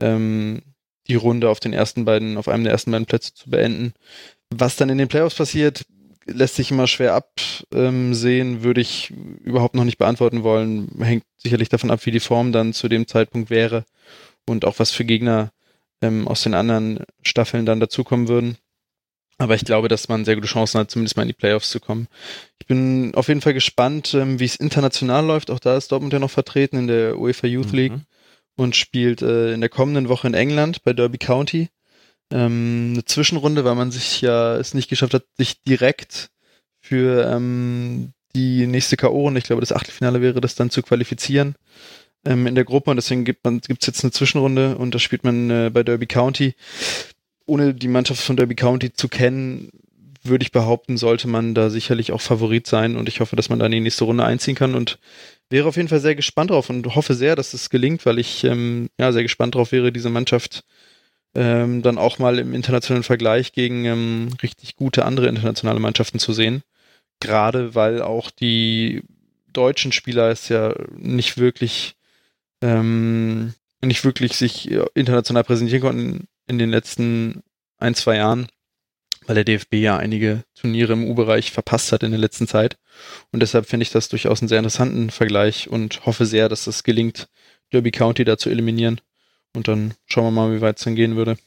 ähm, 0.00 0.62
die 1.08 1.14
Runde 1.14 1.50
auf 1.50 1.60
den 1.60 1.72
ersten 1.72 2.04
beiden, 2.04 2.36
auf 2.36 2.48
einem 2.48 2.64
der 2.64 2.72
ersten 2.72 2.90
beiden 2.90 3.06
Plätze 3.06 3.34
zu 3.34 3.50
beenden. 3.50 3.94
Was 4.50 4.76
dann 4.76 4.90
in 4.90 4.98
den 4.98 5.08
Playoffs 5.08 5.34
passiert, 5.34 5.84
lässt 6.26 6.56
sich 6.56 6.70
immer 6.70 6.86
schwer 6.86 7.14
absehen, 7.14 8.62
würde 8.62 8.80
ich 8.80 9.12
überhaupt 9.42 9.74
noch 9.74 9.84
nicht 9.84 9.98
beantworten 9.98 10.42
wollen. 10.42 10.88
Hängt 11.00 11.24
sicherlich 11.36 11.68
davon 11.68 11.90
ab, 11.90 12.04
wie 12.06 12.10
die 12.10 12.20
Form 12.20 12.52
dann 12.52 12.72
zu 12.72 12.88
dem 12.88 13.06
Zeitpunkt 13.06 13.50
wäre 13.50 13.84
und 14.46 14.64
auch 14.64 14.78
was 14.78 14.90
für 14.90 15.04
Gegner 15.04 15.52
ähm, 16.00 16.26
aus 16.28 16.42
den 16.42 16.54
anderen 16.54 17.00
Staffeln 17.22 17.66
dann 17.66 17.80
dazukommen 17.80 18.28
würden. 18.28 18.56
Aber 19.38 19.54
ich 19.56 19.64
glaube, 19.64 19.88
dass 19.88 20.08
man 20.08 20.24
sehr 20.24 20.36
gute 20.36 20.46
Chancen 20.46 20.78
hat, 20.78 20.90
zumindest 20.90 21.16
mal 21.16 21.22
in 21.22 21.28
die 21.28 21.34
Playoffs 21.34 21.70
zu 21.70 21.80
kommen. 21.80 22.06
Ich 22.60 22.66
bin 22.66 23.12
auf 23.14 23.28
jeden 23.28 23.40
Fall 23.40 23.54
gespannt, 23.54 24.14
ähm, 24.14 24.38
wie 24.38 24.44
es 24.44 24.56
international 24.56 25.24
läuft. 25.26 25.50
Auch 25.50 25.58
da 25.58 25.76
ist 25.76 25.90
Dortmund 25.90 26.12
ja 26.12 26.18
noch 26.20 26.30
vertreten 26.30 26.76
in 26.78 26.86
der 26.86 27.18
UEFA 27.18 27.46
Youth 27.48 27.72
League 27.72 27.92
Mhm. 27.92 28.02
und 28.56 28.76
spielt 28.76 29.22
äh, 29.22 29.52
in 29.52 29.60
der 29.60 29.70
kommenden 29.70 30.08
Woche 30.08 30.28
in 30.28 30.34
England 30.34 30.82
bei 30.84 30.92
Derby 30.92 31.18
County. 31.18 31.68
Ähm, 32.32 32.90
eine 32.94 33.04
Zwischenrunde, 33.04 33.64
weil 33.64 33.74
man 33.74 33.90
sich 33.90 34.20
ja 34.20 34.56
es 34.56 34.72
nicht 34.72 34.88
geschafft 34.88 35.14
hat, 35.14 35.24
sich 35.36 35.60
direkt 35.62 36.30
für 36.80 37.26
ähm, 37.30 38.12
die 38.36 38.66
nächste 38.66 38.96
K.O. 38.96 39.26
und 39.26 39.36
ich 39.36 39.44
glaube, 39.44 39.60
das 39.60 39.72
Achtelfinale 39.72 40.20
wäre 40.22 40.40
das 40.40 40.54
dann 40.54 40.70
zu 40.70 40.82
qualifizieren 40.82 41.56
in 42.26 42.54
der 42.54 42.64
Gruppe 42.64 42.90
und 42.90 42.96
deswegen 42.96 43.26
gibt 43.26 43.44
man 43.44 43.60
gibt's 43.60 43.86
jetzt 43.86 44.02
eine 44.02 44.10
Zwischenrunde 44.10 44.78
und 44.78 44.94
da 44.94 44.98
spielt 44.98 45.24
man 45.24 45.50
äh, 45.50 45.70
bei 45.70 45.82
Derby 45.82 46.06
County. 46.06 46.54
Ohne 47.46 47.74
die 47.74 47.88
Mannschaft 47.88 48.22
von 48.22 48.36
Derby 48.36 48.54
County 48.54 48.92
zu 48.92 49.08
kennen, 49.08 49.70
würde 50.22 50.42
ich 50.42 50.52
behaupten, 50.52 50.96
sollte 50.96 51.28
man 51.28 51.54
da 51.54 51.68
sicherlich 51.70 52.12
auch 52.12 52.20
Favorit 52.20 52.66
sein 52.66 52.96
und 52.96 53.08
ich 53.08 53.20
hoffe, 53.20 53.36
dass 53.36 53.50
man 53.50 53.58
da 53.58 53.66
in 53.66 53.72
die 53.72 53.80
nächste 53.80 54.04
Runde 54.04 54.24
einziehen 54.24 54.54
kann 54.54 54.74
und 54.74 54.98
wäre 55.50 55.68
auf 55.68 55.76
jeden 55.76 55.88
Fall 55.88 56.00
sehr 56.00 56.14
gespannt 56.14 56.50
drauf 56.50 56.70
und 56.70 56.94
hoffe 56.94 57.14
sehr, 57.14 57.36
dass 57.36 57.52
es 57.52 57.68
gelingt, 57.68 58.06
weil 58.06 58.18
ich 58.18 58.42
ähm, 58.44 58.88
ja 58.98 59.12
sehr 59.12 59.22
gespannt 59.22 59.54
drauf 59.54 59.72
wäre, 59.72 59.92
diese 59.92 60.08
Mannschaft 60.08 60.64
ähm, 61.34 61.82
dann 61.82 61.98
auch 61.98 62.18
mal 62.18 62.38
im 62.38 62.54
internationalen 62.54 63.02
Vergleich 63.02 63.52
gegen 63.52 63.84
ähm, 63.84 64.28
richtig 64.42 64.76
gute 64.76 65.04
andere 65.04 65.28
internationale 65.28 65.80
Mannschaften 65.80 66.18
zu 66.18 66.32
sehen. 66.32 66.62
Gerade 67.20 67.74
weil 67.74 68.02
auch 68.02 68.30
die 68.30 69.02
deutschen 69.52 69.92
Spieler 69.92 70.30
es 70.30 70.48
ja 70.48 70.74
nicht 70.96 71.38
wirklich 71.38 71.96
ähm, 72.62 73.54
nicht 73.82 74.04
wirklich 74.04 74.32
sich 74.36 74.70
äh, 74.70 74.84
international 74.94 75.44
präsentieren 75.44 75.82
konnten 75.82 76.28
in 76.46 76.58
den 76.58 76.70
letzten 76.70 77.42
ein, 77.78 77.94
zwei 77.94 78.16
Jahren. 78.16 78.48
weil 79.26 79.36
der 79.36 79.44
DFB 79.44 79.74
ja 79.76 79.96
einige 79.96 80.44
Turniere 80.54 80.92
im 80.92 81.08
U-Bereich 81.08 81.50
verpasst 81.50 81.92
hat 81.92 82.02
in 82.02 82.10
der 82.10 82.20
letzten 82.20 82.46
Zeit. 82.46 82.76
Und 83.32 83.40
deshalb 83.40 83.64
finde 83.64 83.84
ich 83.84 83.90
das 83.90 84.10
durchaus 84.10 84.42
einen 84.42 84.48
sehr 84.48 84.58
interessanten 84.58 85.08
Vergleich 85.08 85.70
und 85.70 86.04
hoffe 86.04 86.26
sehr, 86.26 86.50
dass 86.50 86.66
es 86.66 86.82
gelingt, 86.82 87.28
Derby 87.72 87.90
County 87.90 88.24
da 88.24 88.36
zu 88.36 88.50
eliminieren. 88.50 89.00
Und 89.56 89.68
dann 89.68 89.94
schauen 90.04 90.26
wir 90.26 90.30
mal, 90.30 90.54
wie 90.54 90.60
weit 90.60 90.76
es 90.78 90.84
dann 90.84 90.94
gehen 90.94 91.16
würde. 91.16 91.38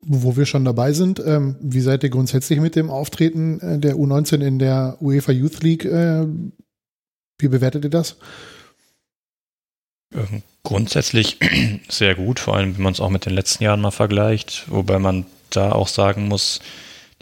Wo 0.00 0.36
wir 0.36 0.44
schon 0.44 0.66
dabei 0.66 0.92
sind, 0.92 1.22
ähm, 1.24 1.56
wie 1.60 1.80
seid 1.80 2.02
ihr 2.04 2.10
grundsätzlich 2.10 2.60
mit 2.60 2.76
dem 2.76 2.90
Auftreten 2.90 3.60
äh, 3.60 3.78
der 3.78 3.96
U19 3.96 4.44
in 4.44 4.58
der 4.58 4.98
UEFA 5.00 5.32
Youth 5.32 5.62
League? 5.62 5.86
Äh, 5.86 6.26
wie 7.38 7.48
bewertet 7.48 7.84
ihr 7.84 7.90
das? 7.90 8.16
Ähm, 10.16 10.42
grundsätzlich 10.62 11.38
sehr 11.88 12.14
gut, 12.14 12.40
vor 12.40 12.56
allem 12.56 12.76
wenn 12.76 12.82
man 12.82 12.92
es 12.92 13.00
auch 13.00 13.10
mit 13.10 13.26
den 13.26 13.34
letzten 13.34 13.64
Jahren 13.64 13.80
mal 13.80 13.90
vergleicht, 13.90 14.64
wobei 14.68 14.98
man 14.98 15.26
da 15.50 15.72
auch 15.72 15.88
sagen 15.88 16.26
muss, 16.28 16.60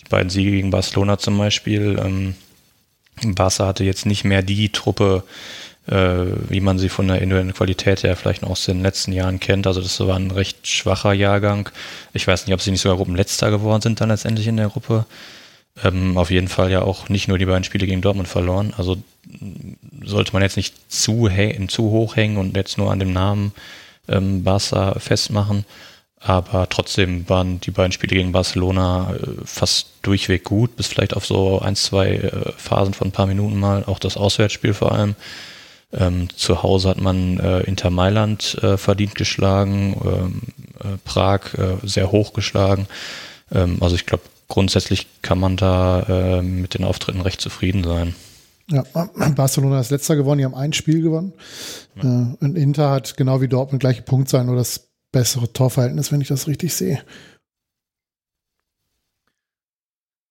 die 0.00 0.08
beiden 0.08 0.30
Siege 0.30 0.52
gegen 0.52 0.70
Barcelona 0.70 1.18
zum 1.18 1.36
Beispiel, 1.36 2.00
ähm, 2.02 2.34
Barca 3.22 3.66
hatte 3.66 3.84
jetzt 3.84 4.06
nicht 4.06 4.24
mehr 4.24 4.42
die 4.42 4.70
Truppe, 4.70 5.24
äh, 5.86 6.24
wie 6.48 6.60
man 6.60 6.78
sie 6.78 6.88
von 6.88 7.06
der 7.08 7.20
individuellen 7.20 7.54
Qualität 7.54 8.02
her 8.02 8.16
vielleicht 8.16 8.42
noch 8.42 8.50
aus 8.50 8.64
den 8.64 8.82
letzten 8.82 9.12
Jahren 9.12 9.40
kennt. 9.40 9.66
Also 9.66 9.80
das 9.80 10.00
war 10.00 10.16
ein 10.16 10.30
recht 10.30 10.66
schwacher 10.66 11.12
Jahrgang. 11.12 11.68
Ich 12.12 12.26
weiß 12.26 12.46
nicht, 12.46 12.54
ob 12.54 12.60
sie 12.60 12.70
nicht 12.70 12.80
sogar 12.80 12.96
Gruppenletzter 12.96 13.50
geworden 13.50 13.82
sind 13.82 14.00
dann 14.00 14.08
letztendlich 14.08 14.46
in 14.46 14.56
der 14.56 14.68
Gruppe. 14.68 15.06
Ähm, 15.83 16.16
auf 16.16 16.31
jeden 16.31 16.49
Fall 16.49 16.71
ja 16.71 16.83
auch 16.83 17.09
nicht 17.09 17.26
nur 17.26 17.38
die 17.38 17.47
beiden 17.47 17.64
Spiele 17.64 17.87
gegen 17.87 18.00
Dortmund 18.00 18.28
verloren. 18.28 18.73
Also 18.76 18.97
sollte 20.04 20.33
man 20.33 20.43
jetzt 20.43 20.57
nicht 20.57 20.93
zu, 20.93 21.28
zu 21.69 21.83
hoch 21.90 22.16
hängen 22.16 22.37
und 22.37 22.57
jetzt 22.57 22.78
nur 22.78 22.93
an 22.93 23.00
dem 23.00 23.12
Namen 23.12 23.52
ähm, 24.09 24.45
Barca 24.45 24.99
festmachen. 24.99 25.64
Aber 26.21 26.69
trotzdem 26.71 27.28
waren 27.28 27.61
die 27.61 27.71
beiden 27.71 27.93
Spiele 27.93 28.16
gegen 28.16 28.33
Barcelona 28.33 29.14
äh, 29.14 29.45
fast 29.45 29.88
durchweg 30.00 30.45
gut, 30.45 30.75
bis 30.76 30.87
vielleicht 30.87 31.14
auf 31.14 31.26
so 31.26 31.61
ein, 31.61 31.76
zwei 31.76 32.14
äh, 32.14 32.52
Phasen 32.57 32.95
von 32.95 33.09
ein 33.09 33.12
paar 33.12 33.26
Minuten 33.26 33.61
mal, 33.61 33.85
auch 33.85 33.99
das 33.99 34.16
Auswärtsspiel 34.16 34.73
vor 34.73 34.93
allem. 34.93 35.16
Ähm, 35.93 36.28
zu 36.35 36.62
Hause 36.62 36.88
hat 36.88 37.00
man 37.00 37.38
äh, 37.38 37.61
Inter 37.61 37.90
Mailand 37.90 38.57
äh, 38.62 38.78
verdient 38.78 39.14
geschlagen, 39.14 40.00
ähm, 40.04 40.40
äh, 40.81 40.97
Prag 41.04 41.54
äh, 41.54 41.76
sehr 41.87 42.11
hoch 42.11 42.33
geschlagen. 42.33 42.88
Ähm, 43.52 43.76
also 43.81 43.95
ich 43.95 44.07
glaube, 44.07 44.25
grundsätzlich 44.48 45.06
kann 45.22 45.38
man 45.38 45.56
da 45.56 46.38
äh, 46.38 46.42
mit 46.42 46.74
den 46.74 46.84
Auftritten 46.84 47.20
recht 47.20 47.40
zufrieden 47.40 47.84
sein. 47.84 48.14
Ja, 48.70 48.84
Barcelona 49.36 49.80
ist 49.80 49.90
letzter 49.90 50.16
gewonnen, 50.16 50.38
die 50.38 50.44
haben 50.44 50.54
ein 50.54 50.72
Spiel 50.72 51.02
gewonnen. 51.02 51.32
Ja. 51.96 52.02
Äh, 52.02 52.44
und 52.44 52.56
Inter 52.56 52.90
hat 52.90 53.16
genau 53.16 53.40
wie 53.40 53.48
Dortmund 53.48 53.80
gleiche 53.80 54.02
Punkt 54.02 54.28
sein, 54.28 54.46
nur 54.46 54.56
das 54.56 54.88
bessere 55.12 55.52
Torverhältnis, 55.52 56.10
wenn 56.10 56.20
ich 56.20 56.28
das 56.28 56.48
richtig 56.48 56.74
sehe. 56.74 57.00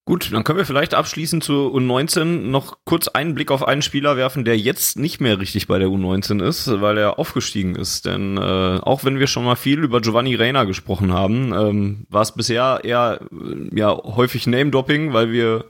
Gut, 0.05 0.33
dann 0.33 0.43
können 0.43 0.57
wir 0.57 0.65
vielleicht 0.65 0.95
abschließend 0.95 1.45
zu 1.45 1.53
U19 1.74 2.50
noch 2.50 2.77
kurz 2.83 3.07
einen 3.07 3.36
Blick 3.36 3.51
auf 3.51 3.65
einen 3.65 3.81
Spieler 3.81 4.17
werfen, 4.17 4.43
der 4.43 4.57
jetzt 4.57 5.00
nicht 5.00 5.22
mehr 5.22 5.39
richtig 5.39 5.67
bei 5.67 5.79
der 5.79 5.88
U19 5.88 6.43
ist, 6.43 6.81
weil 6.81 6.98
er 6.98 7.19
aufgestiegen 7.19 7.75
ist. 7.75 8.05
Denn 8.05 8.36
äh, 8.36 8.79
auch 8.81 9.05
wenn 9.05 9.17
wir 9.17 9.27
schon 9.27 9.45
mal 9.45 9.55
viel 9.55 9.79
über 9.81 10.01
Giovanni 10.01 10.36
Reina 10.36 10.65
gesprochen 10.65 11.13
haben, 11.13 11.53
ähm, 11.53 12.05
war 12.10 12.22
es 12.22 12.33
bisher 12.33 12.81
eher 12.83 13.22
äh, 13.31 13.79
ja 13.79 13.95
häufig 13.95 14.45
Name-Dopping, 14.45 15.13
weil 15.13 15.31
wir 15.31 15.65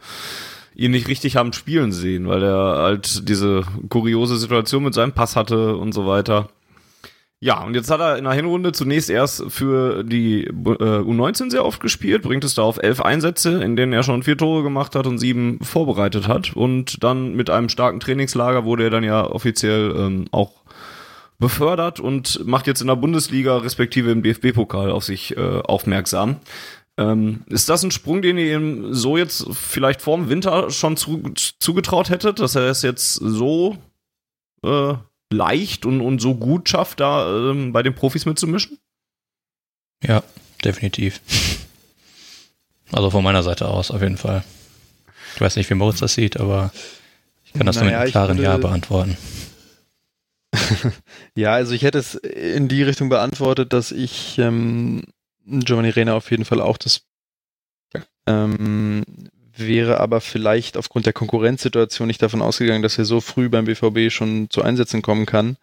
ihn 0.73 0.91
nicht 0.91 1.07
richtig 1.07 1.35
haben 1.35 1.53
spielen 1.53 1.91
sehen, 1.91 2.27
weil 2.27 2.41
er 2.41 2.81
halt 2.81 3.29
diese 3.29 3.61
kuriose 3.89 4.37
Situation 4.37 4.83
mit 4.83 4.95
seinem 4.95 5.11
Pass 5.11 5.35
hatte 5.35 5.75
und 5.75 5.93
so 5.93 6.07
weiter. 6.07 6.49
Ja, 7.43 7.62
und 7.62 7.75
jetzt 7.75 7.91
hat 7.91 8.00
er 8.00 8.17
in 8.17 8.23
der 8.23 8.31
Hinrunde 8.31 8.71
zunächst 8.71 9.09
erst 9.09 9.43
für 9.51 10.05
die 10.05 10.45
äh, 10.45 10.51
U19 10.53 11.51
sehr 11.51 11.65
oft 11.65 11.81
gespielt, 11.81 12.21
bringt 12.21 12.45
es 12.45 12.55
da 12.55 12.62
auf 12.62 12.81
elf 12.81 13.01
Einsätze, 13.01 13.62
in 13.62 13.75
denen 13.75 13.91
er 13.91 14.03
schon 14.03 14.23
vier 14.23 14.38
Tore 14.38 14.63
gemacht 14.63 14.95
hat 14.95 15.07
und 15.07 15.17
sieben 15.17 15.59
vorbereitet 15.62 16.29
hat. 16.29 16.55
Und 16.55 17.03
dann 17.03 17.35
mit 17.35 17.50
einem 17.50 17.67
starken 17.67 18.00
Trainingslager 18.00 18.63
wurde 18.63 18.85
er 18.85 18.91
dann 18.91 19.03
ja 19.03 19.29
offiziell 19.29 19.93
ähm, 19.93 20.27
auch 20.31 20.53
befördert 21.38 22.00
und 22.00 22.47
macht 22.47 22.65
jetzt 22.65 22.79
in 22.79 22.88
der 22.88 22.95
Bundesliga 22.95 23.57
respektive 23.57 24.12
im 24.12 24.23
DFB-Pokal 24.23 24.89
auf 24.89 25.03
sich 25.03 25.35
äh, 25.35 25.59
aufmerksam. 25.65 26.37
Ähm, 26.98 27.41
ist 27.48 27.68
das 27.68 27.83
ein 27.83 27.91
Sprung, 27.91 28.22
den 28.22 28.37
ihr 28.37 28.55
ihm 28.55 28.94
so 28.94 29.18
jetzt 29.18 29.48
vielleicht 29.51 30.01
vorm 30.01 30.29
Winter 30.29 30.70
schon 30.70 30.96
zu, 30.96 31.22
zugetraut 31.59 32.09
hättet, 32.09 32.39
dass 32.39 32.55
er 32.55 32.70
es 32.70 32.83
jetzt 32.83 33.15
so 33.15 33.75
äh, 34.63 34.94
leicht 35.33 35.85
und, 35.85 36.01
und 36.01 36.19
so 36.19 36.35
gut 36.35 36.69
schafft, 36.69 37.00
da 37.00 37.50
ähm, 37.51 37.74
bei 37.74 37.83
den 37.83 37.96
Profis 37.96 38.25
mitzumischen? 38.25 38.79
Ja, 40.03 40.24
definitiv. 40.63 41.22
Also 42.91 43.09
von 43.09 43.24
meiner 43.24 43.43
Seite 43.43 43.67
aus 43.67 43.91
auf 43.91 44.01
jeden 44.01 44.17
Fall. 44.17 44.43
Ich 45.35 45.41
weiß 45.41 45.55
nicht, 45.55 45.69
wie 45.69 45.74
Moritz 45.74 46.00
das 46.00 46.13
sieht, 46.13 46.37
aber 46.37 46.72
ich 47.46 47.53
kann 47.53 47.65
das 47.65 47.77
naja, 47.77 47.85
nur 47.85 47.91
mit 47.91 48.01
einem 48.01 48.11
klaren 48.11 48.37
Ja 48.37 48.57
beantworten. 48.57 49.17
ja, 51.35 51.53
also 51.53 51.74
ich 51.74 51.81
hätte 51.81 51.98
es 51.98 52.15
in 52.15 52.67
die 52.67 52.83
Richtung 52.83 53.09
beantwortet, 53.09 53.74
dass 53.74 53.91
ich 53.91 54.37
ähm, 54.37 55.03
Giovanni 55.46 55.89
Rena 55.89 56.13
auf 56.13 56.29
jeden 56.29 56.46
Fall 56.46 56.61
auch 56.61 56.77
das 56.77 57.01
ähm, 58.25 59.03
wäre 59.55 60.00
aber 60.00 60.22
vielleicht 60.22 60.77
aufgrund 60.77 61.05
der 61.05 61.13
Konkurrenzsituation 61.13 62.07
nicht 62.07 62.22
davon 62.22 62.42
ausgegangen, 62.42 62.81
dass 62.81 62.98
er 62.98 63.05
so 63.05 63.22
früh 63.22 63.50
beim 63.50 63.66
BVB 63.66 64.11
schon 64.11 64.50
zu 64.50 64.61
Einsätzen 64.61 65.01
kommen 65.01 65.25
kann. 65.25 65.57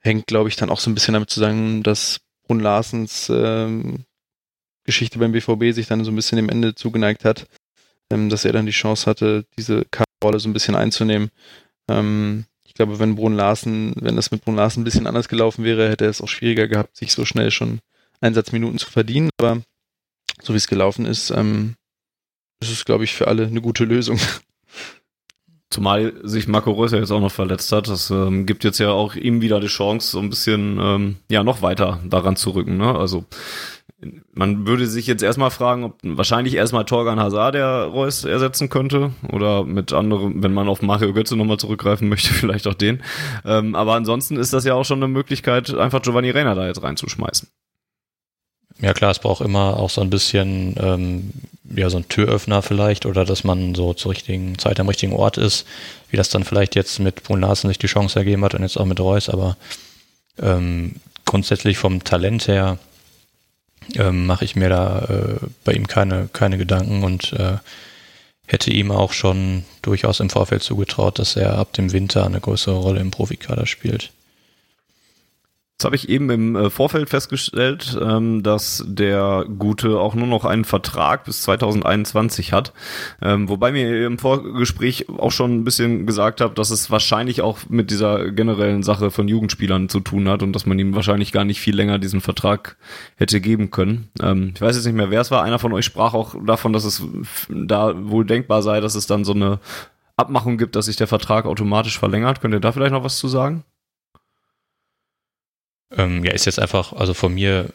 Hängt, 0.00 0.26
glaube 0.26 0.48
ich, 0.48 0.56
dann 0.56 0.70
auch 0.70 0.80
so 0.80 0.90
ein 0.90 0.94
bisschen 0.94 1.14
damit 1.14 1.30
zusammen, 1.30 1.82
dass 1.82 2.20
Brun 2.46 2.60
Larsens 2.60 3.30
ähm, 3.34 4.04
Geschichte 4.84 5.18
beim 5.18 5.32
BVB 5.32 5.74
sich 5.74 5.86
dann 5.86 6.04
so 6.04 6.10
ein 6.10 6.16
bisschen 6.16 6.36
dem 6.36 6.48
Ende 6.48 6.74
zugeneigt 6.74 7.24
hat, 7.24 7.46
ähm, 8.10 8.28
dass 8.28 8.44
er 8.44 8.52
dann 8.52 8.66
die 8.66 8.72
Chance 8.72 9.06
hatte, 9.06 9.44
diese 9.56 9.86
Rolle 10.22 10.40
so 10.40 10.48
ein 10.48 10.52
bisschen 10.52 10.74
einzunehmen. 10.74 11.30
Ähm, 11.88 12.44
ich 12.64 12.74
glaube, 12.74 12.98
wenn 12.98 13.14
Brun 13.14 13.34
Larsen, 13.34 13.94
wenn 14.00 14.16
das 14.16 14.30
mit 14.30 14.44
Brun 14.44 14.56
Larsen 14.56 14.80
ein 14.80 14.84
bisschen 14.84 15.06
anders 15.06 15.28
gelaufen 15.28 15.64
wäre, 15.64 15.88
hätte 15.88 16.04
er 16.04 16.10
es 16.10 16.20
auch 16.20 16.28
schwieriger 16.28 16.68
gehabt, 16.68 16.96
sich 16.96 17.12
so 17.12 17.24
schnell 17.24 17.50
schon 17.50 17.80
Einsatzminuten 18.20 18.78
zu 18.78 18.90
verdienen. 18.90 19.30
Aber 19.38 19.62
so 20.42 20.52
wie 20.54 20.58
es 20.58 20.68
gelaufen 20.68 21.06
ist, 21.06 21.30
ähm, 21.30 21.76
das 22.62 22.70
ist, 22.70 22.86
glaube 22.86 23.02
ich, 23.02 23.12
für 23.12 23.26
alle 23.26 23.46
eine 23.46 23.60
gute 23.60 23.84
Lösung. 23.84 24.18
Zumal 25.68 26.12
sich 26.22 26.46
Marco 26.46 26.70
Reus 26.70 26.92
ja 26.92 26.98
jetzt 26.98 27.10
auch 27.10 27.20
noch 27.20 27.32
verletzt 27.32 27.72
hat. 27.72 27.88
Das 27.88 28.10
ähm, 28.10 28.46
gibt 28.46 28.62
jetzt 28.62 28.78
ja 28.78 28.90
auch 28.90 29.16
ihm 29.16 29.40
wieder 29.40 29.58
die 29.58 29.66
Chance, 29.66 30.12
so 30.12 30.18
ein 30.20 30.30
bisschen 30.30 30.78
ähm, 30.80 31.16
ja 31.28 31.42
noch 31.42 31.62
weiter 31.62 31.98
daran 32.04 32.36
zu 32.36 32.50
rücken. 32.50 32.76
Ne? 32.76 32.94
Also 32.94 33.24
man 34.32 34.66
würde 34.66 34.86
sich 34.86 35.06
jetzt 35.06 35.22
erstmal 35.22 35.50
fragen, 35.50 35.84
ob 35.84 35.98
wahrscheinlich 36.04 36.54
erstmal 36.54 36.84
Torgan 36.84 37.18
Hazard 37.18 37.54
der 37.54 37.84
Reus 37.84 38.24
ersetzen 38.24 38.68
könnte 38.68 39.12
oder 39.30 39.64
mit 39.64 39.92
anderem, 39.92 40.42
wenn 40.42 40.54
man 40.54 40.68
auf 40.68 40.82
Mario 40.82 41.12
Götze 41.12 41.36
nochmal 41.36 41.58
zurückgreifen 41.58 42.08
möchte, 42.08 42.28
vielleicht 42.32 42.68
auch 42.68 42.74
den. 42.74 43.02
Ähm, 43.44 43.74
aber 43.74 43.94
ansonsten 43.94 44.36
ist 44.36 44.52
das 44.52 44.64
ja 44.64 44.74
auch 44.74 44.84
schon 44.84 44.98
eine 45.02 45.08
Möglichkeit, 45.08 45.74
einfach 45.74 46.02
Giovanni 46.02 46.30
Reiner 46.30 46.54
da 46.54 46.66
jetzt 46.66 46.82
reinzuschmeißen. 46.82 47.48
Ja 48.80 48.94
klar, 48.94 49.10
es 49.10 49.18
braucht 49.18 49.42
immer 49.42 49.78
auch 49.78 49.90
so 49.90 50.00
ein 50.00 50.10
bisschen, 50.10 50.74
ähm, 50.80 51.32
ja, 51.74 51.90
so 51.90 51.98
ein 51.98 52.08
Türöffner 52.08 52.62
vielleicht 52.62 53.06
oder 53.06 53.24
dass 53.24 53.44
man 53.44 53.74
so 53.74 53.94
zur 53.94 54.12
richtigen 54.12 54.58
Zeit 54.58 54.80
am 54.80 54.88
richtigen 54.88 55.12
Ort 55.12 55.38
ist, 55.38 55.66
wie 56.10 56.16
das 56.16 56.28
dann 56.28 56.44
vielleicht 56.44 56.74
jetzt 56.74 56.98
mit 56.98 57.22
Brun 57.22 57.40
Larsen 57.40 57.68
sich 57.68 57.78
die 57.78 57.86
Chance 57.86 58.18
ergeben 58.18 58.44
hat 58.44 58.54
und 58.54 58.62
jetzt 58.62 58.78
auch 58.78 58.84
mit 58.84 59.00
Reus, 59.00 59.28
aber 59.28 59.56
ähm, 60.40 60.96
grundsätzlich 61.24 61.78
vom 61.78 62.02
Talent 62.02 62.48
her 62.48 62.78
ähm, 63.94 64.26
mache 64.26 64.44
ich 64.44 64.56
mir 64.56 64.68
da 64.68 65.00
äh, 65.00 65.46
bei 65.64 65.72
ihm 65.72 65.86
keine, 65.86 66.28
keine 66.32 66.58
Gedanken 66.58 67.04
und 67.04 67.32
äh, 67.34 67.58
hätte 68.46 68.70
ihm 68.70 68.90
auch 68.90 69.12
schon 69.12 69.64
durchaus 69.82 70.20
im 70.20 70.30
Vorfeld 70.30 70.62
zugetraut, 70.62 71.18
dass 71.18 71.36
er 71.36 71.58
ab 71.58 71.72
dem 71.72 71.92
Winter 71.92 72.26
eine 72.26 72.40
größere 72.40 72.76
Rolle 72.76 73.00
im 73.00 73.10
Profikader 73.10 73.66
spielt. 73.66 74.10
Jetzt 75.82 75.86
habe 75.86 75.96
ich 75.96 76.08
eben 76.10 76.30
im 76.30 76.54
äh, 76.54 76.70
Vorfeld 76.70 77.10
festgestellt, 77.10 77.98
ähm, 78.00 78.44
dass 78.44 78.84
der 78.86 79.44
Gute 79.58 79.98
auch 79.98 80.14
nur 80.14 80.28
noch 80.28 80.44
einen 80.44 80.64
Vertrag 80.64 81.24
bis 81.24 81.42
2021 81.42 82.52
hat. 82.52 82.72
Ähm, 83.20 83.48
wobei 83.48 83.72
mir 83.72 84.06
im 84.06 84.16
Vorgespräch 84.16 85.08
auch 85.08 85.32
schon 85.32 85.56
ein 85.56 85.64
bisschen 85.64 86.06
gesagt 86.06 86.40
habe, 86.40 86.54
dass 86.54 86.70
es 86.70 86.92
wahrscheinlich 86.92 87.42
auch 87.42 87.58
mit 87.68 87.90
dieser 87.90 88.30
generellen 88.30 88.84
Sache 88.84 89.10
von 89.10 89.26
Jugendspielern 89.26 89.88
zu 89.88 89.98
tun 89.98 90.28
hat 90.28 90.44
und 90.44 90.52
dass 90.52 90.66
man 90.66 90.78
ihm 90.78 90.94
wahrscheinlich 90.94 91.32
gar 91.32 91.44
nicht 91.44 91.60
viel 91.60 91.74
länger 91.74 91.98
diesen 91.98 92.20
Vertrag 92.20 92.76
hätte 93.16 93.40
geben 93.40 93.72
können. 93.72 94.08
Ähm, 94.22 94.52
ich 94.54 94.60
weiß 94.60 94.76
jetzt 94.76 94.86
nicht 94.86 94.94
mehr, 94.94 95.10
wer 95.10 95.22
es 95.22 95.32
war. 95.32 95.42
Einer 95.42 95.58
von 95.58 95.72
euch 95.72 95.84
sprach 95.84 96.14
auch 96.14 96.36
davon, 96.46 96.72
dass 96.72 96.84
es 96.84 97.02
da 97.48 97.92
wohl 98.08 98.24
denkbar 98.24 98.62
sei, 98.62 98.80
dass 98.80 98.94
es 98.94 99.08
dann 99.08 99.24
so 99.24 99.32
eine 99.32 99.58
Abmachung 100.16 100.58
gibt, 100.58 100.76
dass 100.76 100.86
sich 100.86 100.94
der 100.94 101.08
Vertrag 101.08 101.44
automatisch 101.44 101.98
verlängert. 101.98 102.40
Könnt 102.40 102.54
ihr 102.54 102.60
da 102.60 102.70
vielleicht 102.70 102.92
noch 102.92 103.02
was 103.02 103.18
zu 103.18 103.26
sagen? 103.26 103.64
Ähm, 105.96 106.24
ja, 106.24 106.32
ist 106.32 106.46
jetzt 106.46 106.58
einfach, 106.58 106.92
also 106.92 107.14
von 107.14 107.34
mir 107.34 107.68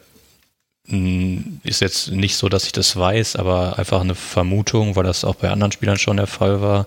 hm, 0.88 1.60
ist 1.64 1.80
jetzt 1.80 2.10
nicht 2.10 2.36
so, 2.36 2.48
dass 2.48 2.64
ich 2.64 2.72
das 2.72 2.96
weiß, 2.96 3.36
aber 3.36 3.78
einfach 3.78 4.00
eine 4.00 4.14
Vermutung, 4.14 4.96
weil 4.96 5.04
das 5.04 5.24
auch 5.24 5.34
bei 5.34 5.50
anderen 5.50 5.72
Spielern 5.72 5.98
schon 5.98 6.16
der 6.16 6.26
Fall 6.26 6.62
war. 6.62 6.86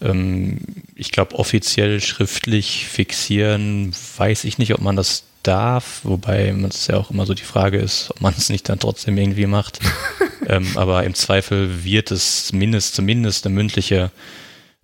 Ähm, 0.00 0.58
ich 0.94 1.10
glaube, 1.10 1.36
offiziell 1.36 2.00
schriftlich 2.00 2.86
fixieren, 2.86 3.92
weiß 4.16 4.44
ich 4.44 4.58
nicht, 4.58 4.72
ob 4.74 4.80
man 4.80 4.94
das 4.96 5.24
darf, 5.42 6.00
wobei 6.04 6.54
es 6.68 6.86
ja 6.86 6.96
auch 6.96 7.10
immer 7.10 7.26
so 7.26 7.34
die 7.34 7.42
Frage 7.42 7.78
ist, 7.78 8.10
ob 8.10 8.20
man 8.20 8.34
es 8.36 8.50
nicht 8.50 8.68
dann 8.68 8.78
trotzdem 8.78 9.18
irgendwie 9.18 9.46
macht. 9.46 9.80
ähm, 10.46 10.76
aber 10.76 11.04
im 11.04 11.14
Zweifel 11.14 11.84
wird 11.84 12.12
es 12.12 12.52
mindest, 12.52 12.94
zumindest 12.94 13.46
eine 13.46 13.54
mündliche 13.54 14.12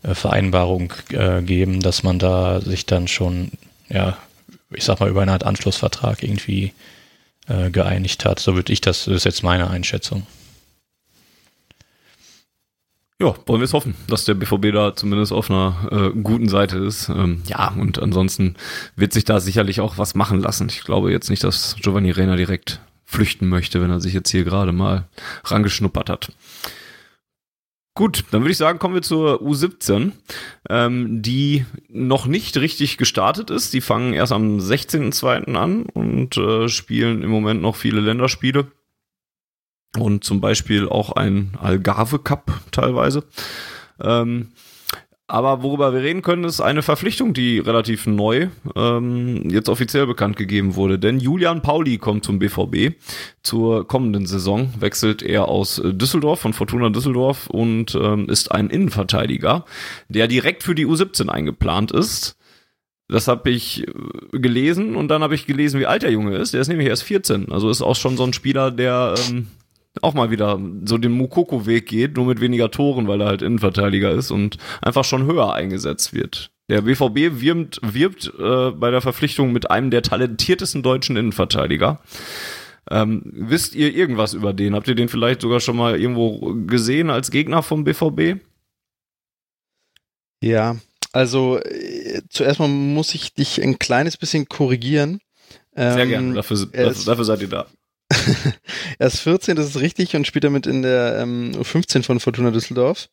äh, 0.02 0.14
Vereinbarung 0.14 0.92
äh, 1.10 1.42
geben, 1.42 1.80
dass 1.82 2.02
man 2.02 2.18
da 2.18 2.60
sich 2.60 2.84
dann 2.86 3.06
schon, 3.06 3.52
ja, 3.88 4.16
ich 4.70 4.84
sag 4.84 5.00
mal, 5.00 5.08
über 5.08 5.22
eine 5.22 5.32
Art 5.32 5.44
Anschlussvertrag 5.44 6.22
irgendwie 6.22 6.72
äh, 7.48 7.70
geeinigt 7.70 8.24
hat. 8.24 8.40
So 8.40 8.54
würde 8.54 8.72
ich 8.72 8.80
das, 8.80 9.04
das 9.04 9.14
ist 9.14 9.24
jetzt 9.24 9.42
meine 9.42 9.70
Einschätzung. 9.70 10.26
Ja, 13.18 13.34
wollen 13.46 13.60
wir 13.60 13.64
es 13.64 13.72
hoffen, 13.72 13.94
dass 14.08 14.26
der 14.26 14.34
BVB 14.34 14.72
da 14.74 14.94
zumindest 14.94 15.32
auf 15.32 15.50
einer 15.50 15.88
äh, 15.90 16.20
guten 16.20 16.50
Seite 16.50 16.76
ist. 16.78 17.08
Ähm, 17.08 17.42
ja, 17.46 17.68
und 17.68 17.98
ansonsten 17.98 18.56
wird 18.94 19.14
sich 19.14 19.24
da 19.24 19.40
sicherlich 19.40 19.80
auch 19.80 19.96
was 19.96 20.14
machen 20.14 20.40
lassen. 20.40 20.68
Ich 20.68 20.84
glaube 20.84 21.10
jetzt 21.10 21.30
nicht, 21.30 21.42
dass 21.42 21.76
Giovanni 21.80 22.10
Reina 22.10 22.36
direkt 22.36 22.80
flüchten 23.06 23.48
möchte, 23.48 23.80
wenn 23.80 23.90
er 23.90 24.00
sich 24.00 24.12
jetzt 24.12 24.30
hier 24.30 24.44
gerade 24.44 24.72
mal 24.72 25.04
rangeschnuppert 25.44 26.10
hat. 26.10 26.32
Gut, 27.96 28.24
dann 28.30 28.42
würde 28.42 28.50
ich 28.50 28.58
sagen, 28.58 28.78
kommen 28.78 28.94
wir 28.94 29.00
zur 29.00 29.40
U17, 29.40 30.12
ähm, 30.68 31.22
die 31.22 31.64
noch 31.88 32.26
nicht 32.26 32.58
richtig 32.58 32.98
gestartet 32.98 33.48
ist. 33.48 33.72
Die 33.72 33.80
fangen 33.80 34.12
erst 34.12 34.32
am 34.32 34.58
16.02. 34.58 35.54
an 35.54 35.84
und 35.86 36.36
äh, 36.36 36.68
spielen 36.68 37.22
im 37.22 37.30
Moment 37.30 37.62
noch 37.62 37.74
viele 37.74 38.02
Länderspiele 38.02 38.70
und 39.96 40.24
zum 40.24 40.42
Beispiel 40.42 40.90
auch 40.90 41.12
ein 41.12 41.56
Algarve 41.58 42.18
Cup 42.18 42.60
teilweise. 42.70 43.24
Ähm, 43.98 44.52
aber 45.28 45.62
worüber 45.62 45.92
wir 45.92 46.02
reden 46.02 46.22
können, 46.22 46.44
ist 46.44 46.60
eine 46.60 46.82
Verpflichtung, 46.82 47.34
die 47.34 47.58
relativ 47.58 48.06
neu 48.06 48.48
ähm, 48.76 49.50
jetzt 49.50 49.68
offiziell 49.68 50.06
bekannt 50.06 50.36
gegeben 50.36 50.76
wurde. 50.76 51.00
Denn 51.00 51.18
Julian 51.18 51.62
Pauli 51.62 51.98
kommt 51.98 52.24
zum 52.24 52.38
BVB. 52.38 52.94
Zur 53.42 53.88
kommenden 53.88 54.26
Saison 54.26 54.72
wechselt 54.78 55.22
er 55.22 55.48
aus 55.48 55.82
Düsseldorf, 55.84 56.40
von 56.40 56.52
Fortuna 56.52 56.90
Düsseldorf 56.90 57.48
und 57.48 57.96
ähm, 57.96 58.28
ist 58.28 58.52
ein 58.52 58.70
Innenverteidiger, 58.70 59.64
der 60.08 60.28
direkt 60.28 60.62
für 60.62 60.76
die 60.76 60.86
U17 60.86 61.28
eingeplant 61.28 61.90
ist. 61.90 62.36
Das 63.08 63.26
habe 63.26 63.50
ich 63.50 63.86
äh, 63.86 64.38
gelesen 64.38 64.94
und 64.94 65.08
dann 65.08 65.22
habe 65.22 65.34
ich 65.34 65.46
gelesen, 65.46 65.80
wie 65.80 65.86
alt 65.86 66.02
der 66.02 66.12
Junge 66.12 66.36
ist. 66.36 66.54
Der 66.54 66.60
ist 66.60 66.68
nämlich 66.68 66.88
erst 66.88 67.02
14. 67.02 67.50
Also 67.50 67.68
ist 67.68 67.82
auch 67.82 67.96
schon 67.96 68.16
so 68.16 68.22
ein 68.22 68.32
Spieler, 68.32 68.70
der 68.70 69.14
ähm, 69.28 69.48
auch 70.02 70.14
mal 70.14 70.30
wieder 70.30 70.60
so 70.84 70.98
den 70.98 71.12
Mukoko-Weg 71.12 71.86
geht, 71.86 72.16
nur 72.16 72.26
mit 72.26 72.40
weniger 72.40 72.70
Toren, 72.70 73.08
weil 73.08 73.20
er 73.20 73.28
halt 73.28 73.42
Innenverteidiger 73.42 74.10
ist 74.10 74.30
und 74.30 74.58
einfach 74.82 75.04
schon 75.04 75.26
höher 75.26 75.52
eingesetzt 75.52 76.14
wird. 76.14 76.50
Der 76.68 76.82
BVB 76.82 77.40
wirbt, 77.40 77.80
wirbt 77.82 78.32
äh, 78.38 78.70
bei 78.72 78.90
der 78.90 79.00
Verpflichtung 79.00 79.52
mit 79.52 79.70
einem 79.70 79.90
der 79.90 80.02
talentiertesten 80.02 80.82
deutschen 80.82 81.16
Innenverteidiger. 81.16 82.00
Ähm, 82.90 83.22
wisst 83.24 83.74
ihr 83.74 83.94
irgendwas 83.94 84.34
über 84.34 84.52
den? 84.52 84.74
Habt 84.74 84.88
ihr 84.88 84.94
den 84.94 85.08
vielleicht 85.08 85.42
sogar 85.42 85.60
schon 85.60 85.76
mal 85.76 85.98
irgendwo 85.98 86.54
gesehen 86.66 87.10
als 87.10 87.30
Gegner 87.30 87.62
vom 87.62 87.84
BVB? 87.84 88.40
Ja, 90.42 90.76
also 91.12 91.58
äh, 91.58 92.22
zuerst 92.28 92.60
mal 92.60 92.68
muss 92.68 93.14
ich 93.14 93.32
dich 93.32 93.62
ein 93.62 93.78
kleines 93.78 94.16
bisschen 94.16 94.48
korrigieren. 94.48 95.20
Sehr 95.74 95.98
ähm, 95.98 96.08
gerne, 96.08 96.34
dafür, 96.34 96.66
dafür, 96.66 97.04
dafür 97.04 97.24
seid 97.24 97.42
ihr 97.42 97.48
da. 97.48 97.66
Er 98.98 99.06
ist 99.06 99.20
14, 99.20 99.56
das 99.56 99.66
ist 99.66 99.80
richtig, 99.80 100.14
und 100.14 100.26
spielt 100.26 100.44
damit 100.44 100.66
in 100.66 100.82
der 100.82 101.18
ähm, 101.20 101.52
U15 101.56 102.02
von 102.02 102.20
Fortuna 102.20 102.50
Düsseldorf. 102.50 103.08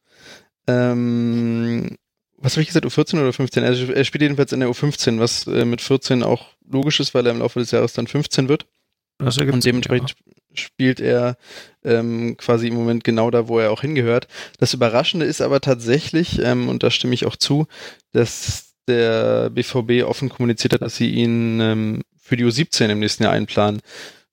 Ähm, 0.68 1.98
was 2.38 2.54
habe 2.54 2.62
ich 2.62 2.68
gesagt, 2.68 2.86
U14 2.86 3.22
oder 3.22 3.34
15? 3.34 3.64
Er, 3.64 3.96
er, 3.96 4.04
spielt 4.04 4.22
jedenfalls 4.22 4.52
in 4.52 4.60
der 4.60 4.70
U15, 4.70 5.20
was 5.20 5.48
äh, 5.48 5.66
mit 5.66 5.82
14 5.82 6.24
auch 6.24 6.48
logisch 6.70 7.00
ist, 7.00 7.14
weil 7.14 7.26
er 7.26 7.32
im 7.32 7.40
Laufe 7.40 7.60
des 7.60 7.72
Jahres 7.72 7.94
dann 7.94 8.08
15 8.08 8.50
wird. 8.50 8.66
Das 9.18 9.38
und 9.38 9.64
dementsprechend 9.64 10.12
ja. 10.12 10.34
spielt 10.54 11.00
er 11.00 11.38
ähm, 11.84 12.36
quasi 12.38 12.68
im 12.68 12.74
Moment 12.74 13.04
genau 13.04 13.32
da, 13.32 13.48
wo 13.48 13.60
er 13.60 13.72
auch 13.72 13.82
hingehört. 13.82 14.28
Das 14.60 14.74
Überraschende 14.74 15.26
ist 15.26 15.42
aber 15.42 15.62
tatsächlich, 15.62 16.40
ähm, 16.40 16.68
und 16.68 16.84
da 16.84 16.92
stimme 16.92 17.14
ich 17.14 17.26
auch 17.26 17.36
zu, 17.36 17.68
dass 18.12 18.74
der 18.88 19.50
BVB 19.50 20.04
offen 20.04 20.30
kommuniziert 20.30 20.74
hat, 20.74 20.82
dass 20.82 20.98
sie 20.98 21.10
ihn 21.10 21.60
ähm, 21.62 22.02
für 22.18 22.36
die 22.36 22.46
U17 22.46 22.90
im 22.90 23.00
nächsten 23.00 23.24
Jahr 23.24 23.32
einplanen. 23.32 23.82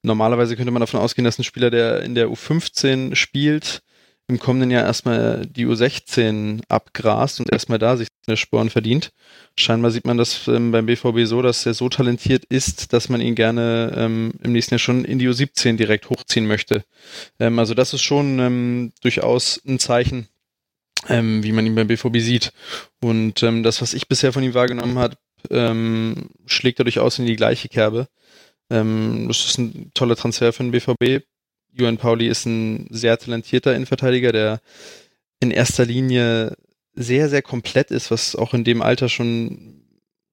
Normalerweise 0.02 0.56
könnte 0.56 0.70
man 0.70 0.80
davon 0.80 1.00
ausgehen, 1.00 1.24
dass 1.24 1.38
ein 1.38 1.44
Spieler, 1.44 1.70
der 1.70 2.02
in 2.02 2.14
der 2.14 2.28
U15 2.28 3.14
spielt, 3.14 3.82
im 4.30 4.38
kommenden 4.38 4.70
Jahr 4.70 4.84
erstmal 4.84 5.44
die 5.44 5.66
U16 5.66 6.62
abgrast 6.68 7.40
und 7.40 7.52
erstmal 7.52 7.78
da 7.78 7.96
sich 7.96 8.08
eine 8.26 8.36
Sporen 8.36 8.70
verdient. 8.70 9.10
Scheinbar 9.56 9.90
sieht 9.90 10.06
man 10.06 10.16
das 10.16 10.46
ähm, 10.46 10.70
beim 10.70 10.86
BVB 10.86 11.26
so, 11.26 11.42
dass 11.42 11.66
er 11.66 11.74
so 11.74 11.88
talentiert 11.88 12.44
ist, 12.44 12.92
dass 12.92 13.08
man 13.08 13.20
ihn 13.20 13.34
gerne 13.34 13.92
ähm, 13.96 14.32
im 14.42 14.52
nächsten 14.52 14.74
Jahr 14.74 14.78
schon 14.78 15.04
in 15.04 15.18
die 15.18 15.28
U17 15.28 15.76
direkt 15.76 16.08
hochziehen 16.08 16.46
möchte. 16.46 16.84
Ähm, 17.38 17.58
also 17.58 17.74
das 17.74 17.92
ist 17.92 18.02
schon 18.02 18.38
ähm, 18.38 18.92
durchaus 19.02 19.60
ein 19.66 19.80
Zeichen, 19.80 20.28
ähm, 21.08 21.42
wie 21.42 21.52
man 21.52 21.66
ihn 21.66 21.74
beim 21.74 21.88
BVB 21.88 22.18
sieht. 22.18 22.52
Und 23.00 23.42
ähm, 23.42 23.62
das, 23.62 23.82
was 23.82 23.94
ich 23.94 24.08
bisher 24.08 24.32
von 24.32 24.42
ihm 24.42 24.54
wahrgenommen 24.54 24.98
habe, 24.98 25.16
schlägt 26.44 26.80
er 26.80 26.84
durchaus 26.84 27.18
in 27.18 27.24
die 27.24 27.34
gleiche 27.34 27.70
Kerbe. 27.70 28.08
Ähm, 28.70 29.26
das 29.28 29.44
ist 29.44 29.58
ein 29.58 29.90
toller 29.94 30.16
Transfer 30.16 30.52
für 30.52 30.62
den 30.62 30.72
BVB. 30.72 31.24
Juan 31.72 31.98
Pauli 31.98 32.28
ist 32.28 32.46
ein 32.46 32.86
sehr 32.90 33.18
talentierter 33.18 33.74
Innenverteidiger, 33.74 34.32
der 34.32 34.60
in 35.40 35.50
erster 35.50 35.84
Linie 35.84 36.56
sehr, 36.94 37.28
sehr 37.28 37.42
komplett 37.42 37.90
ist, 37.90 38.10
was 38.10 38.34
auch 38.36 38.54
in 38.54 38.64
dem 38.64 38.82
Alter 38.82 39.08
schon 39.08 39.82